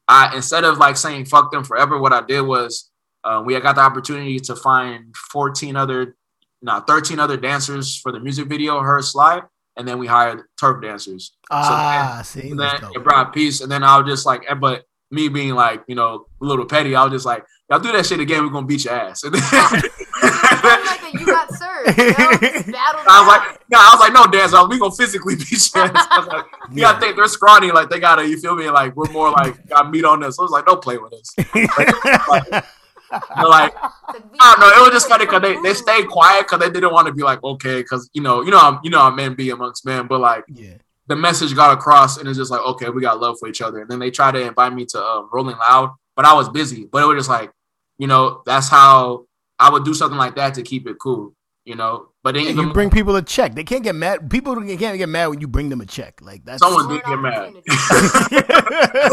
I 0.06 0.34
instead 0.34 0.64
of 0.64 0.78
like 0.78 0.96
saying 0.96 1.26
fuck 1.26 1.50
them 1.50 1.64
forever, 1.64 1.98
what 1.98 2.12
I 2.12 2.22
did 2.22 2.40
was 2.40 2.90
uh, 3.24 3.42
we 3.44 3.58
got 3.60 3.76
the 3.76 3.82
opportunity 3.82 4.38
to 4.40 4.56
find 4.56 5.14
fourteen 5.16 5.76
other, 5.76 6.16
no, 6.62 6.80
thirteen 6.80 7.18
other 7.18 7.36
dancers 7.36 7.96
for 7.96 8.12
the 8.12 8.20
music 8.20 8.46
video, 8.46 8.80
her 8.80 9.02
slide, 9.02 9.42
and 9.78 9.86
then 9.86 9.98
we 9.98 10.06
hired 10.06 10.42
turf 10.60 10.82
dancers. 10.82 11.32
Ah, 11.50 12.20
see, 12.24 12.50
And 12.50 12.58
that's 12.60 12.80
then 12.80 12.90
it 12.94 13.04
brought 13.04 13.32
peace, 13.32 13.60
and 13.60 13.70
then 13.70 13.82
I 13.82 13.98
was 13.98 14.10
just 14.10 14.26
like, 14.26 14.44
eh, 14.48 14.54
but 14.54 14.84
me 15.10 15.28
being 15.28 15.54
like 15.54 15.84
you 15.88 15.94
know 15.94 16.26
a 16.42 16.44
little 16.44 16.66
petty, 16.66 16.94
I 16.94 17.04
was 17.04 17.12
just 17.12 17.24
like, 17.24 17.44
y'all 17.70 17.78
do 17.78 17.92
that 17.92 18.04
shit 18.04 18.20
again, 18.20 18.44
we're 18.44 18.50
gonna 18.50 18.66
beat 18.66 18.84
your 18.84 18.94
ass. 18.94 19.24
And 19.32 19.34
then, 19.34 19.42
like 20.86 21.14
you 21.14 21.24
got 21.24 21.54
served. 21.54 21.96
You 21.96 22.04
know? 22.06 22.18
I 22.74 23.20
was 23.20 23.28
like, 23.28 23.60
no, 23.70 23.78
I 23.78 23.90
was 23.92 24.00
like, 24.00 24.12
no, 24.12 24.26
dance, 24.26 24.52
we 24.68 24.78
gonna 24.78 24.90
physically 24.90 25.36
beat 25.36 25.74
your 25.74 25.84
ass. 25.84 26.06
I 26.10 26.24
like, 26.26 26.44
you 26.72 26.80
gotta 26.80 27.00
think 27.00 27.16
they're 27.16 27.28
scrawny, 27.28 27.70
like 27.70 27.88
they 27.88 28.00
gotta, 28.00 28.26
you 28.28 28.38
feel 28.38 28.56
me? 28.56 28.68
Like 28.68 28.96
we're 28.96 29.10
more 29.12 29.30
like 29.30 29.66
got 29.68 29.90
meat 29.90 30.04
on 30.04 30.20
this. 30.20 30.36
So 30.36 30.42
I 30.42 30.44
was 30.44 30.50
like, 30.50 30.66
don't 30.66 30.82
play 30.82 30.98
with 30.98 31.12
us. 31.12 31.34
But, 31.36 32.28
like, 32.28 32.64
It's 32.64 32.77
like, 33.10 33.74
I 33.82 34.54
don't 34.54 34.60
know. 34.60 34.68
It 34.68 34.80
was 34.80 34.88
got 34.88 34.92
just 34.92 35.08
funny 35.08 35.26
because 35.26 35.42
they, 35.42 35.54
they 35.62 35.74
served. 35.74 35.76
stayed 35.88 36.08
quiet 36.08 36.42
because 36.46 36.60
they 36.60 36.70
didn't 36.70 36.92
want 36.92 37.06
to 37.08 37.12
be 37.12 37.22
like, 37.22 37.42
okay, 37.42 37.82
because 37.82 38.08
you 38.12 38.22
know, 38.22 38.42
you 38.42 38.50
know, 38.50 38.58
how- 38.58 38.80
you 38.82 38.90
know, 38.90 38.98
how 39.00 39.10
men 39.10 39.34
be 39.34 39.50
amongst 39.50 39.84
men, 39.86 40.06
but 40.06 40.20
like 40.20 40.44
yeah. 40.48 40.74
the 41.06 41.16
message 41.16 41.54
got 41.54 41.76
across, 41.76 42.18
and 42.18 42.28
it's 42.28 42.38
just 42.38 42.50
like, 42.50 42.60
okay, 42.60 42.90
we 42.90 43.00
got 43.02 43.20
love 43.20 43.36
for 43.40 43.48
each 43.48 43.60
other. 43.62 43.80
And 43.80 43.90
then 43.90 43.98
they 43.98 44.10
tried 44.10 44.32
to 44.32 44.40
invite 44.40 44.72
me 44.74 44.84
to 44.86 45.02
um, 45.02 45.28
Rolling 45.32 45.56
Loud, 45.56 45.90
but 46.16 46.24
I 46.24 46.34
was 46.34 46.48
busy. 46.48 46.84
But 46.90 47.02
it 47.02 47.06
was 47.06 47.18
just 47.18 47.28
like, 47.30 47.50
you 47.98 48.06
know, 48.06 48.42
that's 48.46 48.68
how 48.68 49.26
I 49.58 49.70
would 49.70 49.84
do 49.84 49.94
something 49.94 50.18
like 50.18 50.36
that 50.36 50.54
to 50.54 50.62
keep 50.62 50.86
it 50.86 50.96
cool, 51.00 51.34
you 51.64 51.74
know. 51.74 52.08
But 52.22 52.34
then 52.34 52.44
Yeah, 52.44 52.50
even 52.50 52.66
you 52.68 52.72
bring 52.74 52.90
people 52.90 53.16
a 53.16 53.22
check. 53.22 53.54
They 53.54 53.64
can't 53.64 53.82
get 53.82 53.94
mad. 53.94 54.28
People 54.30 54.54
can't 54.56 54.78
get 54.98 55.08
mad 55.08 55.28
when 55.28 55.40
you 55.40 55.48
bring 55.48 55.68
them 55.70 55.80
a 55.80 55.86
check. 55.86 56.20
Like 56.20 56.44
that's 56.44 56.60
someone 56.62 56.86
More 56.86 56.94
did 56.96 57.04
get 57.04 57.18
mad, 57.18 57.32
opportunity. 57.38 57.62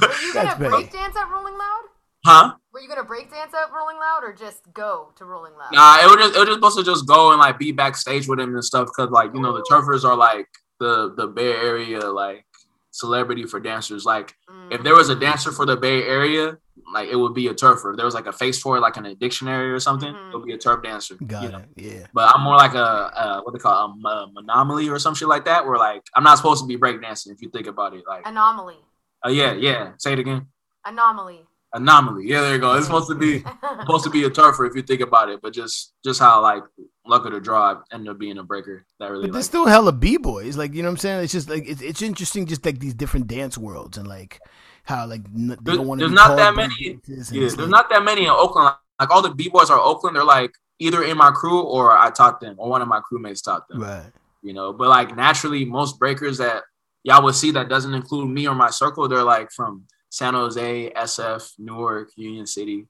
Were 0.00 0.08
you 0.22 0.32
That's 0.34 0.54
gonna 0.54 0.58
bad. 0.58 0.70
break 0.70 0.92
dance 0.92 1.16
at 1.16 1.30
Rolling 1.30 1.54
Loud? 1.54 1.82
huh? 2.24 2.54
Were 2.76 2.82
you 2.82 2.88
gonna 2.88 3.04
break 3.04 3.30
dance 3.30 3.54
at 3.54 3.72
Rolling 3.72 3.96
Loud 3.96 4.22
or 4.22 4.34
just 4.34 4.70
go 4.74 5.08
to 5.16 5.24
Rolling 5.24 5.54
Loud? 5.54 5.72
Nah, 5.72 5.96
it 6.02 6.04
was 6.08 6.16
just 6.16 6.36
it 6.36 6.40
was 6.40 6.46
just 6.48 6.56
supposed 6.56 6.76
to 6.76 6.84
just 6.84 7.06
go 7.06 7.30
and 7.30 7.40
like 7.40 7.58
be 7.58 7.72
backstage 7.72 8.28
with 8.28 8.38
him 8.38 8.52
and 8.52 8.62
stuff 8.62 8.88
because 8.88 9.08
like 9.10 9.30
you 9.32 9.40
know 9.40 9.56
the 9.56 9.64
turfers 9.66 10.04
are 10.04 10.14
like 10.14 10.46
the 10.78 11.14
the 11.16 11.26
Bay 11.26 11.52
Area 11.52 12.00
like 12.00 12.44
celebrity 12.90 13.44
for 13.44 13.60
dancers. 13.60 14.04
Like 14.04 14.34
Mm. 14.50 14.74
if 14.74 14.82
there 14.82 14.94
was 14.94 15.08
a 15.08 15.14
dancer 15.14 15.52
for 15.52 15.64
the 15.64 15.74
Bay 15.74 16.02
Area, 16.02 16.58
like 16.92 17.08
it 17.08 17.16
would 17.16 17.32
be 17.32 17.46
a 17.46 17.54
turfer. 17.54 17.92
If 17.92 17.96
there 17.96 18.04
was 18.04 18.14
like 18.14 18.26
a 18.26 18.32
face 18.32 18.60
for 18.60 18.76
it, 18.76 18.80
like 18.82 18.98
in 18.98 19.06
a 19.06 19.14
dictionary 19.14 19.72
or 19.72 19.80
something, 19.80 20.12
Mhm. 20.12 20.34
it 20.34 20.36
would 20.36 20.44
be 20.44 20.52
a 20.52 20.58
turf 20.58 20.82
dancer. 20.82 21.14
Got 21.26 21.44
you 21.44 21.48
know? 21.52 21.62
it. 21.76 21.82
Yeah. 21.82 22.06
But 22.12 22.34
I'm 22.34 22.42
more 22.42 22.56
like 22.56 22.74
a, 22.74 22.78
a 22.78 23.40
what 23.42 23.54
they 23.54 23.58
call 23.58 23.72
a, 24.04 24.06
a 24.06 24.32
anomaly 24.36 24.90
or 24.90 24.98
some 24.98 25.14
shit 25.14 25.28
like 25.28 25.46
that, 25.46 25.64
where 25.64 25.78
like 25.78 26.02
I'm 26.14 26.24
not 26.24 26.36
supposed 26.36 26.62
to 26.62 26.66
be 26.68 26.76
breakdancing 26.76 27.28
if 27.32 27.40
you 27.40 27.48
think 27.48 27.68
about 27.68 27.94
it. 27.94 28.04
Like, 28.06 28.28
Anomaly. 28.28 28.76
uh, 29.24 29.30
yeah, 29.30 29.54
yeah. 29.54 29.92
Say 29.96 30.12
it 30.12 30.18
again. 30.18 30.48
Anomaly. 30.84 31.45
Anomaly. 31.76 32.24
Yeah, 32.26 32.40
there 32.40 32.54
you 32.54 32.58
go. 32.60 32.74
It's 32.74 32.86
supposed 32.86 33.08
to 33.08 33.14
be 33.14 33.44
supposed 33.80 34.04
to 34.04 34.10
be 34.10 34.24
a 34.24 34.30
turfer 34.30 34.66
if 34.68 34.74
you 34.74 34.82
think 34.82 35.02
about 35.02 35.28
it, 35.28 35.40
but 35.42 35.52
just 35.52 35.92
just 36.04 36.18
how 36.18 36.40
like 36.42 36.62
luck 37.06 37.26
of 37.26 37.32
the 37.32 37.40
draw 37.40 37.80
ended 37.92 38.08
up 38.10 38.18
being 38.18 38.38
a 38.38 38.42
breaker. 38.42 38.84
That 38.98 39.10
really 39.10 39.26
But 39.26 39.34
there's 39.34 39.46
still 39.46 39.66
hella 39.66 39.92
b 39.92 40.16
boys. 40.16 40.56
Like 40.56 40.74
you 40.74 40.82
know 40.82 40.88
what 40.88 40.92
I'm 40.92 40.98
saying. 40.98 41.24
It's 41.24 41.32
just 41.32 41.48
like 41.50 41.68
it's, 41.68 41.82
it's 41.82 42.02
interesting. 42.02 42.46
Just 42.46 42.64
like 42.64 42.78
these 42.78 42.94
different 42.94 43.26
dance 43.26 43.58
worlds 43.58 43.98
and 43.98 44.08
like 44.08 44.40
how 44.84 45.06
like 45.06 45.22
n- 45.34 45.48
they 45.48 45.56
There's- 45.62 45.76
don't 45.78 45.86
want 45.86 46.00
to. 46.00 46.06
there's 46.08 46.14
not 46.16 46.36
that 46.36 46.54
many- 46.56 46.72
yeah. 46.80 46.94
There's 47.06 47.56
like- 47.58 47.68
not 47.68 47.90
that 47.90 48.02
many 48.04 48.22
in 48.22 48.30
Oakland. 48.30 48.74
Like 48.98 49.10
all 49.10 49.20
the 49.22 49.30
b 49.34 49.48
boys 49.50 49.68
are 49.70 49.78
Oakland. 49.78 50.16
They're 50.16 50.24
like 50.24 50.52
either 50.78 51.02
in 51.04 51.16
my 51.18 51.30
crew 51.30 51.60
or 51.60 51.96
I 51.96 52.10
taught 52.10 52.40
them 52.40 52.54
or 52.58 52.68
one 52.70 52.80
of 52.82 52.88
my 52.88 53.00
crewmates 53.00 53.42
taught 53.44 53.68
them. 53.68 53.82
right. 53.82 54.10
You 54.42 54.52
know, 54.54 54.72
but 54.72 54.88
like 54.88 55.14
naturally, 55.16 55.64
most 55.66 55.98
breakers 55.98 56.38
that 56.38 56.62
y'all 57.02 57.22
would 57.24 57.34
see 57.34 57.50
that 57.50 57.68
doesn't 57.68 57.92
include 57.94 58.30
me 58.30 58.46
or 58.48 58.54
my 58.54 58.70
circle, 58.70 59.08
they're 59.08 59.22
like 59.22 59.50
from 59.52 59.84
San 60.10 60.34
Jose, 60.34 60.90
SF, 60.96 61.52
Newark, 61.58 62.10
Union 62.16 62.46
City. 62.46 62.86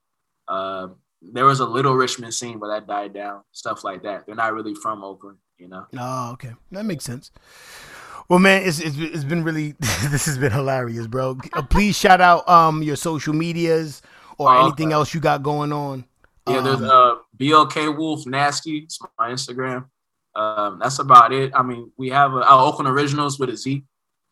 Uh, 0.49 0.89
there 1.23 1.45
was 1.47 1.61
a 1.61 1.65
little 1.67 1.95
Richmond 1.95 2.35
scene, 2.35 2.59
but 2.59 2.69
that 2.69 2.87
died 2.87 3.15
down. 3.15 3.43
Stuff 3.53 3.85
like 3.85 4.03
that. 4.03 4.27
They're 4.27 4.35
not 4.35 4.53
really 4.55 4.75
from 4.75 5.03
Oakland. 5.03 5.39
You 5.59 5.69
know. 5.69 5.87
Oh, 5.99 6.33
okay. 6.33 6.53
That 6.73 6.85
makes 6.85 7.05
sense. 7.05 7.31
Well, 8.29 8.39
man, 8.39 8.63
it's 8.67 8.79
it's, 8.81 8.97
it's 8.99 9.25
been 9.25 9.43
really 9.45 9.73
this 10.11 10.27
has 10.27 10.37
been 10.39 10.53
hilarious, 10.53 11.07
bro. 11.07 11.39
Uh, 11.53 11.63
please 11.63 11.97
shout 11.97 12.21
out 12.21 12.47
um 12.49 12.83
your 12.83 12.97
social 12.97 13.33
medias 13.33 14.03
or 14.39 14.51
Oh, 14.55 14.67
anything 14.67 14.89
okay. 14.89 14.95
else 14.95 15.15
you 15.15 15.21
got 15.21 15.43
going 15.43 15.73
on. 15.73 16.05
Yeah, 16.49 16.61
there's 16.61 16.83
Um, 16.83 16.91
uh 16.91 17.15
BLK 17.39 17.97
Wolf 17.97 18.27
Nasty. 18.27 18.79
It's 18.79 18.99
my 19.19 19.31
Instagram. 19.31 19.87
Um, 20.35 20.79
that's 20.81 20.99
about 20.99 21.33
it. 21.33 21.53
I 21.55 21.63
mean, 21.63 21.91
we 21.97 22.11
have 22.11 22.35
uh, 22.35 22.41
our 22.41 22.67
Oakland 22.67 22.89
Originals 22.89 23.39
with 23.39 23.49
a 23.49 23.57
Z. 23.57 23.83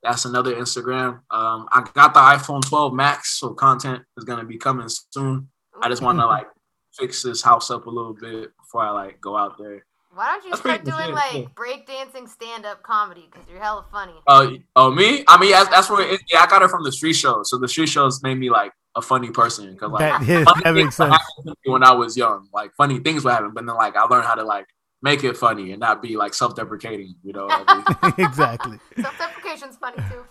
That's 0.05 0.27
another 0.27 0.55
Instagram. 0.55 1.21
Um, 1.31 1.67
I 1.73 1.89
got 1.95 2.13
the 2.13 2.21
iPhone 2.21 2.63
12 2.63 2.93
Max, 2.93 3.41
so 3.41 3.55
content 3.55 4.03
is 4.19 4.25
gonna 4.25 4.45
be 4.45 4.59
coming 4.59 4.89
soon. 4.89 5.49
I 5.83 5.89
just 5.89 6.03
want 6.03 6.19
to 6.19 6.27
like 6.27 6.47
fix 6.93 7.23
this 7.23 7.43
house 7.43 7.71
up 7.71 7.87
a 7.87 7.91
little 7.91 8.15
bit 8.15 8.51
before 8.59 8.83
I 8.83 8.91
like 8.91 9.21
go 9.21 9.37
out 9.37 9.57
there. 9.59 9.85
Why 10.15 10.27
don't 10.27 10.45
you 10.45 10.51
That's 10.51 10.61
start 10.61 10.85
doing 10.85 10.97
legit, 10.97 11.15
like 11.15 11.35
yeah. 11.35 11.45
breakdancing 11.57 12.29
stand 12.29 12.67
up 12.67 12.83
comedy? 12.83 13.29
Because 13.31 13.49
you're 13.51 13.61
hella 13.61 13.85
funny. 13.91 14.13
Oh, 14.29 14.57
oh, 14.77 14.91
me? 14.93 15.25
I 15.27 15.41
mean, 15.41 15.51
that's, 15.51 15.71
that's 15.71 15.91
where 15.91 16.09
it, 16.09 16.21
yeah, 16.31 16.43
I 16.43 16.47
got 16.47 16.63
it 16.63 16.71
from 16.71 16.85
the 16.85 16.93
street 16.93 17.15
shows. 17.15 17.51
So 17.51 17.59
the 17.59 17.67
street 17.67 17.89
shows 17.89 18.23
made 18.23 18.39
me 18.39 18.49
like 18.49 18.71
a 18.95 19.03
funny 19.03 19.31
person 19.31 19.73
because 19.73 19.91
like 19.91 20.01
that, 20.01 20.23
yeah, 20.27 20.45
funny 20.45 20.63
that 20.65 20.75
makes 20.75 20.97
sense. 20.97 21.13
happen 21.13 21.45
to 21.47 21.57
me 21.65 21.73
when 21.73 21.83
I 21.83 21.93
was 21.93 22.17
young. 22.17 22.47
Like 22.53 22.73
funny 22.77 23.01
things 23.01 23.25
would 23.25 23.33
happen, 23.33 23.53
but 23.55 23.67
then 23.67 23.75
like 23.75 23.97
I 23.97 24.05
learned 24.05 24.27
how 24.27 24.35
to 24.35 24.45
like 24.45 24.67
make 25.05 25.23
it 25.23 25.37
funny 25.37 25.71
and 25.71 25.79
not 25.79 26.03
be 26.03 26.17
like 26.17 26.35
self-deprecating. 26.35 27.15
You 27.23 27.35
know 27.35 27.47
what 27.47 27.69
I 27.69 28.03
mean? 28.03 28.15
exactly. 28.27 28.79
Self 28.99 29.19
deprecation's 29.19 29.77
funny 29.77 29.99
too. 30.11 30.25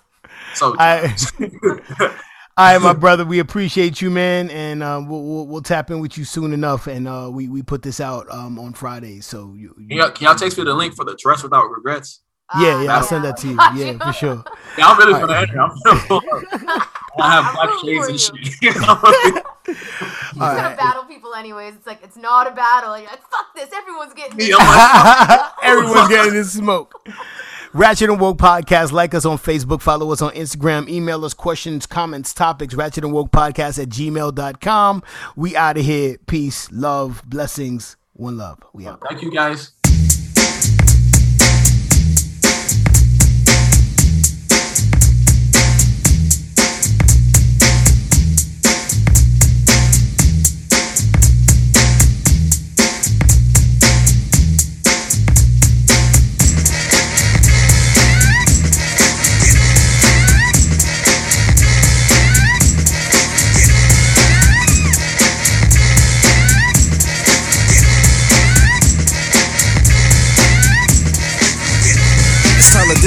So 0.56 0.76
I, 0.80 1.16
all 2.02 2.10
right, 2.58 2.82
my 2.82 2.94
brother. 2.94 3.24
We 3.24 3.40
appreciate 3.40 4.02
you, 4.02 4.10
man, 4.10 4.50
and 4.50 4.82
uh, 4.82 5.02
we'll, 5.08 5.24
we'll 5.24 5.48
we'll 5.48 5.62
tap 5.62 5.92
in 5.92 6.00
with 6.00 6.18
you 6.18 6.26
soon 6.26 6.54
enough. 6.54 6.88
And 6.88 7.08
uh, 7.08 7.30
we 7.32 7.48
we 7.48 7.62
put 7.62 7.84
this 7.84 8.02
out 8.02 8.30
um 8.32 8.58
on 8.60 8.74
Fridays, 8.74 9.28
so 9.28 9.54
you, 9.56 9.74
can, 9.76 9.88
y'all, 9.90 10.10
can 10.10 10.26
y'all 10.26 10.36
text 10.36 10.58
me 10.58 10.64
the 10.64 10.74
link 10.74 10.96
for 10.96 11.06
the 11.06 11.16
Dress 11.16 11.44
Without 11.44 11.70
Regrets? 11.70 12.22
yeah, 12.60 12.76
Ah, 12.76 12.84
yeah, 12.84 12.98
I'll 12.98 13.04
send 13.04 13.24
that 13.26 13.38
to 13.38 13.48
you. 13.48 13.58
Got 13.58 13.76
Yeah, 13.78 13.98
for 14.00 14.14
sure. 14.14 14.44
Yeah, 14.78 14.88
I'm 14.88 14.98
really 14.98 15.14
All 15.14 15.20
gonna 15.20 15.34
right. 15.34 15.48
enter. 15.48 15.62
I'm 15.62 15.70
gonna. 16.10 16.46
I 17.20 17.32
have 17.32 17.46
I'm 17.48 17.54
black 17.54 17.70
rooting 17.84 18.08
shades 18.08 18.30
and 18.30 18.46
shit. 18.46 19.44
I'm 19.68 19.74
gonna 19.74 19.80
He's 20.34 20.42
All 20.42 20.56
gonna 20.56 20.62
right. 20.70 20.78
battle 20.78 21.04
people 21.04 21.34
anyways. 21.36 21.76
It's 21.76 21.88
like 21.88 22.04
it's 22.04 22.18
not 22.18 22.48
a 22.48 22.52
battle. 22.52 22.98
You're 22.98 23.08
like, 23.08 23.22
fuck 23.30 23.54
this. 23.56 23.70
Everyone's 23.74 24.14
getting 24.14 24.38
this. 24.38 24.56
I'm 24.60 25.52
Everyone's 25.64 26.10
getting 26.10 26.34
this 26.34 26.52
smoke. 26.54 26.94
Ratchet 27.74 28.10
and 28.10 28.20
Woke 28.20 28.38
Podcast. 28.38 28.92
Like 28.92 29.16
us 29.16 29.26
on 29.26 29.38
Facebook. 29.38 29.82
Follow 29.82 30.12
us 30.12 30.22
on 30.22 30.32
Instagram. 30.34 30.88
Email 30.88 31.26
us 31.26 31.34
questions, 31.34 31.86
comments, 31.88 32.34
topics. 32.34 32.76
Ratchet 32.76 33.04
and 33.04 33.12
Woke 33.14 33.32
Podcast 33.32 33.82
at 33.82 33.90
gmail.com. 33.90 35.04
We 35.36 35.56
out 35.56 35.78
of 35.78 35.84
here. 35.86 36.18
Peace, 36.28 36.72
love, 36.72 37.24
blessings, 37.26 37.98
one 38.14 38.38
love. 38.38 38.60
We 38.74 38.86
out. 38.88 39.02
Thank 39.10 39.24
you 39.24 39.32
guys. 39.32 39.72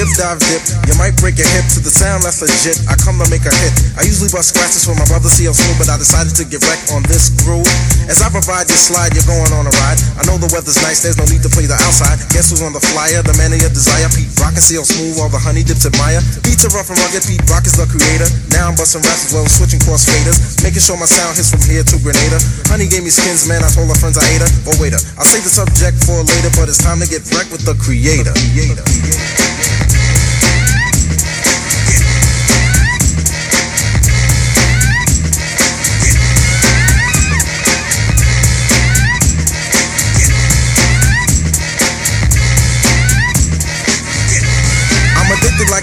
Dive 0.04 0.36
dip. 0.44 0.60
You 0.84 0.92
might 1.00 1.16
break 1.16 1.40
your 1.40 1.48
hip 1.56 1.64
to 1.72 1.80
the 1.80 1.88
sound 1.88 2.20
that's 2.20 2.44
legit. 2.44 2.84
I 2.84 3.00
come 3.00 3.16
to 3.16 3.24
make 3.32 3.48
a 3.48 3.54
hit. 3.64 3.72
I 3.96 4.04
usually 4.04 4.28
bust 4.28 4.52
scratches 4.52 4.84
for 4.84 4.92
my 4.92 5.08
brother 5.08 5.32
CL 5.32 5.56
Smooth, 5.56 5.80
but 5.80 5.88
I 5.88 5.96
decided 5.96 6.36
to 6.36 6.44
get 6.44 6.60
wrecked 6.68 6.92
on 6.92 7.00
this 7.08 7.32
groove. 7.40 7.64
As 8.04 8.20
I 8.20 8.28
provide 8.28 8.68
your 8.68 8.76
slide, 8.76 9.16
you're 9.16 9.24
going 9.24 9.48
on 9.56 9.64
a 9.64 9.72
ride. 9.72 9.96
I 10.20 10.28
know 10.28 10.36
the 10.36 10.52
weather's 10.52 10.76
nice, 10.84 11.00
there's 11.00 11.16
no 11.16 11.24
need 11.32 11.40
to 11.48 11.52
play 11.52 11.64
the 11.64 11.80
outside. 11.80 12.20
Guess 12.28 12.52
who's 12.52 12.60
on 12.60 12.76
the 12.76 12.82
flyer? 12.92 13.24
The 13.24 13.32
man 13.40 13.56
of 13.56 13.60
your 13.64 13.72
desire. 13.72 14.04
Pete 14.12 14.28
Rock 14.36 14.52
and 14.52 14.60
CL 14.60 14.84
Smooth, 14.84 15.16
all 15.16 15.32
the 15.32 15.40
honey 15.40 15.64
dips 15.64 15.88
admire. 15.88 16.20
Beats 16.44 16.68
are 16.68 16.72
rough 16.76 16.92
and 16.92 17.00
rugged, 17.00 17.24
Pete 17.24 17.40
Rock 17.48 17.64
is 17.64 17.80
the 17.80 17.88
creator. 17.88 18.28
Now 18.52 18.68
I'm 18.68 18.76
busting 18.76 19.00
raps 19.00 19.32
as 19.32 19.32
well, 19.32 19.48
switching 19.48 19.80
cross 19.80 20.04
faders. 20.04 20.60
Making 20.60 20.84
sure 20.84 21.00
my 21.00 21.08
sound 21.08 21.40
hits 21.40 21.56
from 21.56 21.64
here 21.64 21.80
to 21.80 21.96
Grenada. 22.04 22.36
Honey 22.68 22.84
gave 22.84 23.00
me 23.00 23.08
skins, 23.08 23.48
man, 23.48 23.64
I 23.64 23.72
told 23.72 23.88
her 23.88 23.96
friends 23.96 24.20
I 24.20 24.28
ate 24.28 24.44
her. 24.44 24.50
But 24.60 24.76
wait, 24.76 24.92
I'll 24.92 25.24
save 25.24 25.48
the 25.48 25.52
subject 25.52 25.96
for 26.04 26.20
later, 26.20 26.52
but 26.52 26.68
it's 26.68 26.84
time 26.84 27.00
to 27.00 27.08
get 27.08 27.24
wrecked 27.32 27.48
with 27.48 27.64
the 27.64 27.72
creator. 27.80 28.36
creator. 28.36 28.84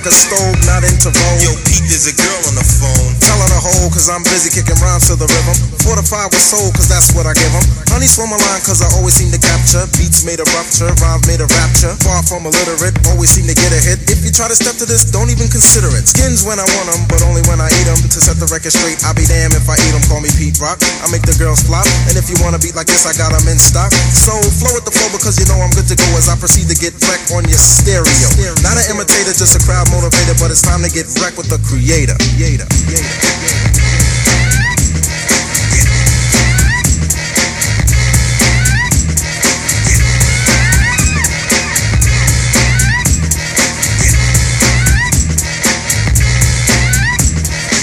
Like 0.04 0.12
a 0.12 0.20
stove, 0.20 0.60
not 0.68 0.84
into. 0.84 1.08
Yo, 1.40 1.56
Pete, 1.64 1.88
there's 1.88 2.12
a 2.12 2.16
girl 2.20 2.42
on 2.52 2.60
the 2.60 2.66
phone. 2.76 3.16
Tell 3.24 3.40
her 3.40 3.50
to 3.56 3.60
hold, 3.64 3.88
cause 3.96 4.12
I'm 4.12 4.20
busy 4.28 4.52
kicking 4.52 4.76
rhymes 4.84 5.08
to 5.08 5.16
the 5.16 5.24
rhythm. 5.32 5.56
Fortified 5.80 6.28
with 6.28 6.44
soul, 6.44 6.76
cause 6.76 6.92
that's 6.92 7.16
what 7.16 7.24
I 7.24 7.32
give 7.32 7.48
them. 7.56 7.64
Honey 7.88 8.12
swim 8.12 8.36
a 8.36 8.36
line, 8.36 8.60
cause 8.68 8.84
I 8.84 8.92
always 9.00 9.16
seem 9.16 9.32
to 9.32 9.40
capture. 9.40 9.88
Beats 9.96 10.28
made 10.28 10.44
a 10.44 10.48
rupture, 10.52 10.92
rhymes 11.00 11.24
made 11.24 11.40
a 11.40 11.48
rapture. 11.48 11.96
Far 12.04 12.20
from 12.28 12.44
illiterate, 12.44 13.00
always 13.16 13.32
seem 13.32 13.48
to 13.48 13.56
get 13.56 13.72
a 13.72 13.80
hit. 13.80 14.04
If 14.12 14.28
you 14.28 14.32
try 14.36 14.52
to 14.52 14.58
step 14.60 14.76
to 14.84 14.86
this, 14.88 15.08
don't 15.08 15.32
even 15.32 15.48
consider 15.48 15.88
it. 15.96 16.04
Skins 16.04 16.44
when 16.44 16.60
I 16.60 16.68
want 16.76 16.92
them, 16.92 17.08
but 17.08 17.24
only 17.24 17.40
when 17.48 17.64
I 17.64 17.72
eat 17.72 17.88
them. 17.88 17.96
To 18.04 18.20
set 18.20 18.36
the 18.44 18.50
record 18.52 18.76
straight, 18.76 19.00
I'll 19.08 19.16
be 19.16 19.24
damned 19.24 19.56
if 19.56 19.72
I 19.72 19.80
eat 19.88 19.94
them. 19.96 20.04
Call 20.12 20.20
me 20.20 20.28
Pete 20.36 20.60
Rock. 20.60 20.84
I 21.00 21.08
make 21.16 21.24
the 21.24 21.36
girls 21.40 21.64
flop. 21.64 21.88
And 22.12 22.20
if 22.20 22.28
you 22.28 22.36
wanna 22.44 22.60
beat 22.60 22.76
like 22.76 22.92
this, 22.92 23.08
I 23.08 23.16
got 23.16 23.32
them 23.32 23.48
in 23.48 23.56
stock. 23.56 23.96
So 24.12 24.36
flow 24.60 24.76
with 24.76 24.84
the 24.84 24.92
flow 24.92 25.08
because 25.16 25.40
you 25.40 25.48
know 25.48 25.64
I'm 25.64 25.72
good 25.72 25.88
to 25.88 25.96
go 25.96 26.08
as 26.20 26.28
I 26.28 26.36
proceed 26.36 26.68
to 26.68 26.76
get 26.76 26.92
wrecked 27.08 27.32
on 27.32 27.48
your 27.48 27.62
stereo. 27.62 28.52
Not 28.60 28.76
an 28.76 28.92
imitator, 28.92 29.32
just 29.32 29.56
a 29.56 29.64
crowd 29.64 29.93
motivator, 29.94 30.34
but 30.40 30.50
it's 30.50 30.62
time 30.62 30.82
to 30.82 30.90
get 30.90 31.06
wrecked 31.22 31.38
with 31.38 31.50
the 31.50 31.62
creator. 31.62 32.18
creator. 32.34 32.66
creator. 32.66 33.06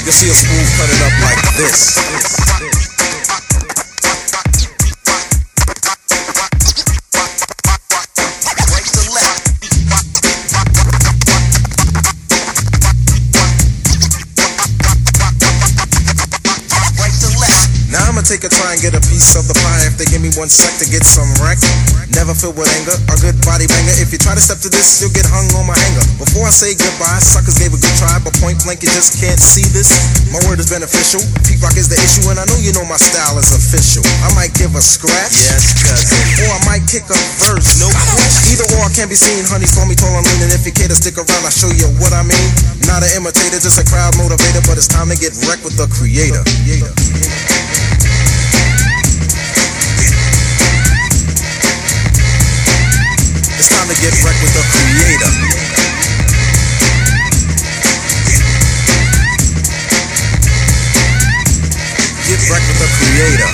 You 0.04 0.12
see 0.12 0.30
a 0.30 0.34
spoon 0.34 0.66
cut 0.76 0.90
it 0.90 1.00
up 1.06 1.14
like 1.22 1.38
this. 1.56 2.49
Take 18.30 18.46
a 18.46 18.52
try 18.62 18.70
and 18.70 18.78
get 18.78 18.94
a 18.94 19.02
piece 19.10 19.34
of 19.34 19.42
the 19.50 19.56
pie 19.58 19.82
if 19.90 19.98
they 19.98 20.06
give 20.06 20.22
me 20.22 20.30
one 20.38 20.46
sec 20.46 20.70
to 20.78 20.86
get 20.86 21.02
some 21.02 21.26
wreck. 21.42 21.58
Never 22.14 22.30
filled 22.30 22.54
with 22.54 22.70
anger, 22.78 22.94
a 23.10 23.16
good 23.18 23.34
body 23.42 23.66
banger. 23.66 23.90
If 23.98 24.14
you 24.14 24.22
try 24.22 24.38
to 24.38 24.42
step 24.42 24.62
to 24.62 24.70
this, 24.70 25.02
you'll 25.02 25.10
get 25.10 25.26
hung 25.26 25.50
on 25.58 25.66
my 25.66 25.74
hanger. 25.74 26.06
Before 26.14 26.46
I 26.46 26.54
say 26.54 26.78
goodbye, 26.78 27.18
suckers 27.18 27.58
gave 27.58 27.74
a 27.74 27.80
good 27.82 27.96
try, 27.98 28.22
but 28.22 28.30
point 28.38 28.62
blank, 28.62 28.86
you 28.86 28.90
just 28.94 29.18
can't 29.18 29.38
see 29.42 29.66
this. 29.74 29.90
My 30.30 30.38
word 30.46 30.62
is 30.62 30.70
beneficial. 30.70 31.18
Pete 31.42 31.58
Rock 31.58 31.74
is 31.74 31.90
the 31.90 31.98
issue, 31.98 32.30
and 32.30 32.38
I 32.38 32.46
know 32.46 32.54
you 32.62 32.70
know 32.70 32.86
my 32.86 33.02
style 33.02 33.34
is 33.34 33.50
official. 33.50 34.06
I 34.22 34.30
might 34.38 34.54
give 34.54 34.78
a 34.78 34.82
scratch. 34.82 35.34
Yes, 35.34 35.74
cousin. 35.82 36.46
Or 36.46 36.54
I 36.54 36.60
might 36.70 36.86
kick 36.86 37.10
a 37.10 37.18
verse. 37.42 37.82
No 37.82 37.90
question. 37.90 38.54
Either 38.54 38.66
or 38.78 38.86
can't 38.94 39.10
be 39.10 39.18
seen. 39.18 39.42
Honey, 39.50 39.66
saw 39.66 39.82
me 39.90 39.98
tall 39.98 40.14
and 40.14 40.22
lean, 40.22 40.46
and 40.46 40.54
if 40.54 40.62
you 40.62 40.70
care 40.70 40.86
to 40.86 40.94
stick 40.94 41.18
around, 41.18 41.42
I'll 41.42 41.50
show 41.50 41.74
you 41.74 41.90
what 41.98 42.14
I 42.14 42.22
mean. 42.22 42.50
Not 42.86 43.02
an 43.02 43.10
imitator, 43.18 43.58
just 43.58 43.82
a 43.82 43.86
crowd 43.90 44.14
motivator, 44.14 44.62
but 44.70 44.78
it's 44.78 44.86
time 44.86 45.10
to 45.10 45.18
get 45.18 45.34
wrecked 45.50 45.66
with 45.66 45.74
the 45.74 45.90
creator. 45.90 46.46
creator. 46.62 46.94
It's 53.61 53.68
time 53.68 53.88
to 53.88 53.94
get 54.00 54.16
wrecked 54.24 54.40
with 54.40 54.54
the 54.56 54.64
creator. 54.72 55.28
Get 62.24 62.40
wrecked 62.48 62.68
with 62.68 62.80
the 62.80 62.88
creator. 62.96 63.50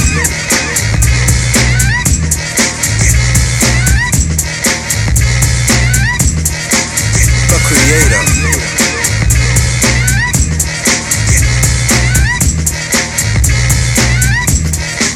The 7.51 7.59
creator. 7.67 8.23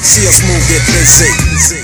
See 0.03 0.27
us 0.27 0.43
move, 0.43 0.67
get 0.67 0.83
busy. 0.91 1.80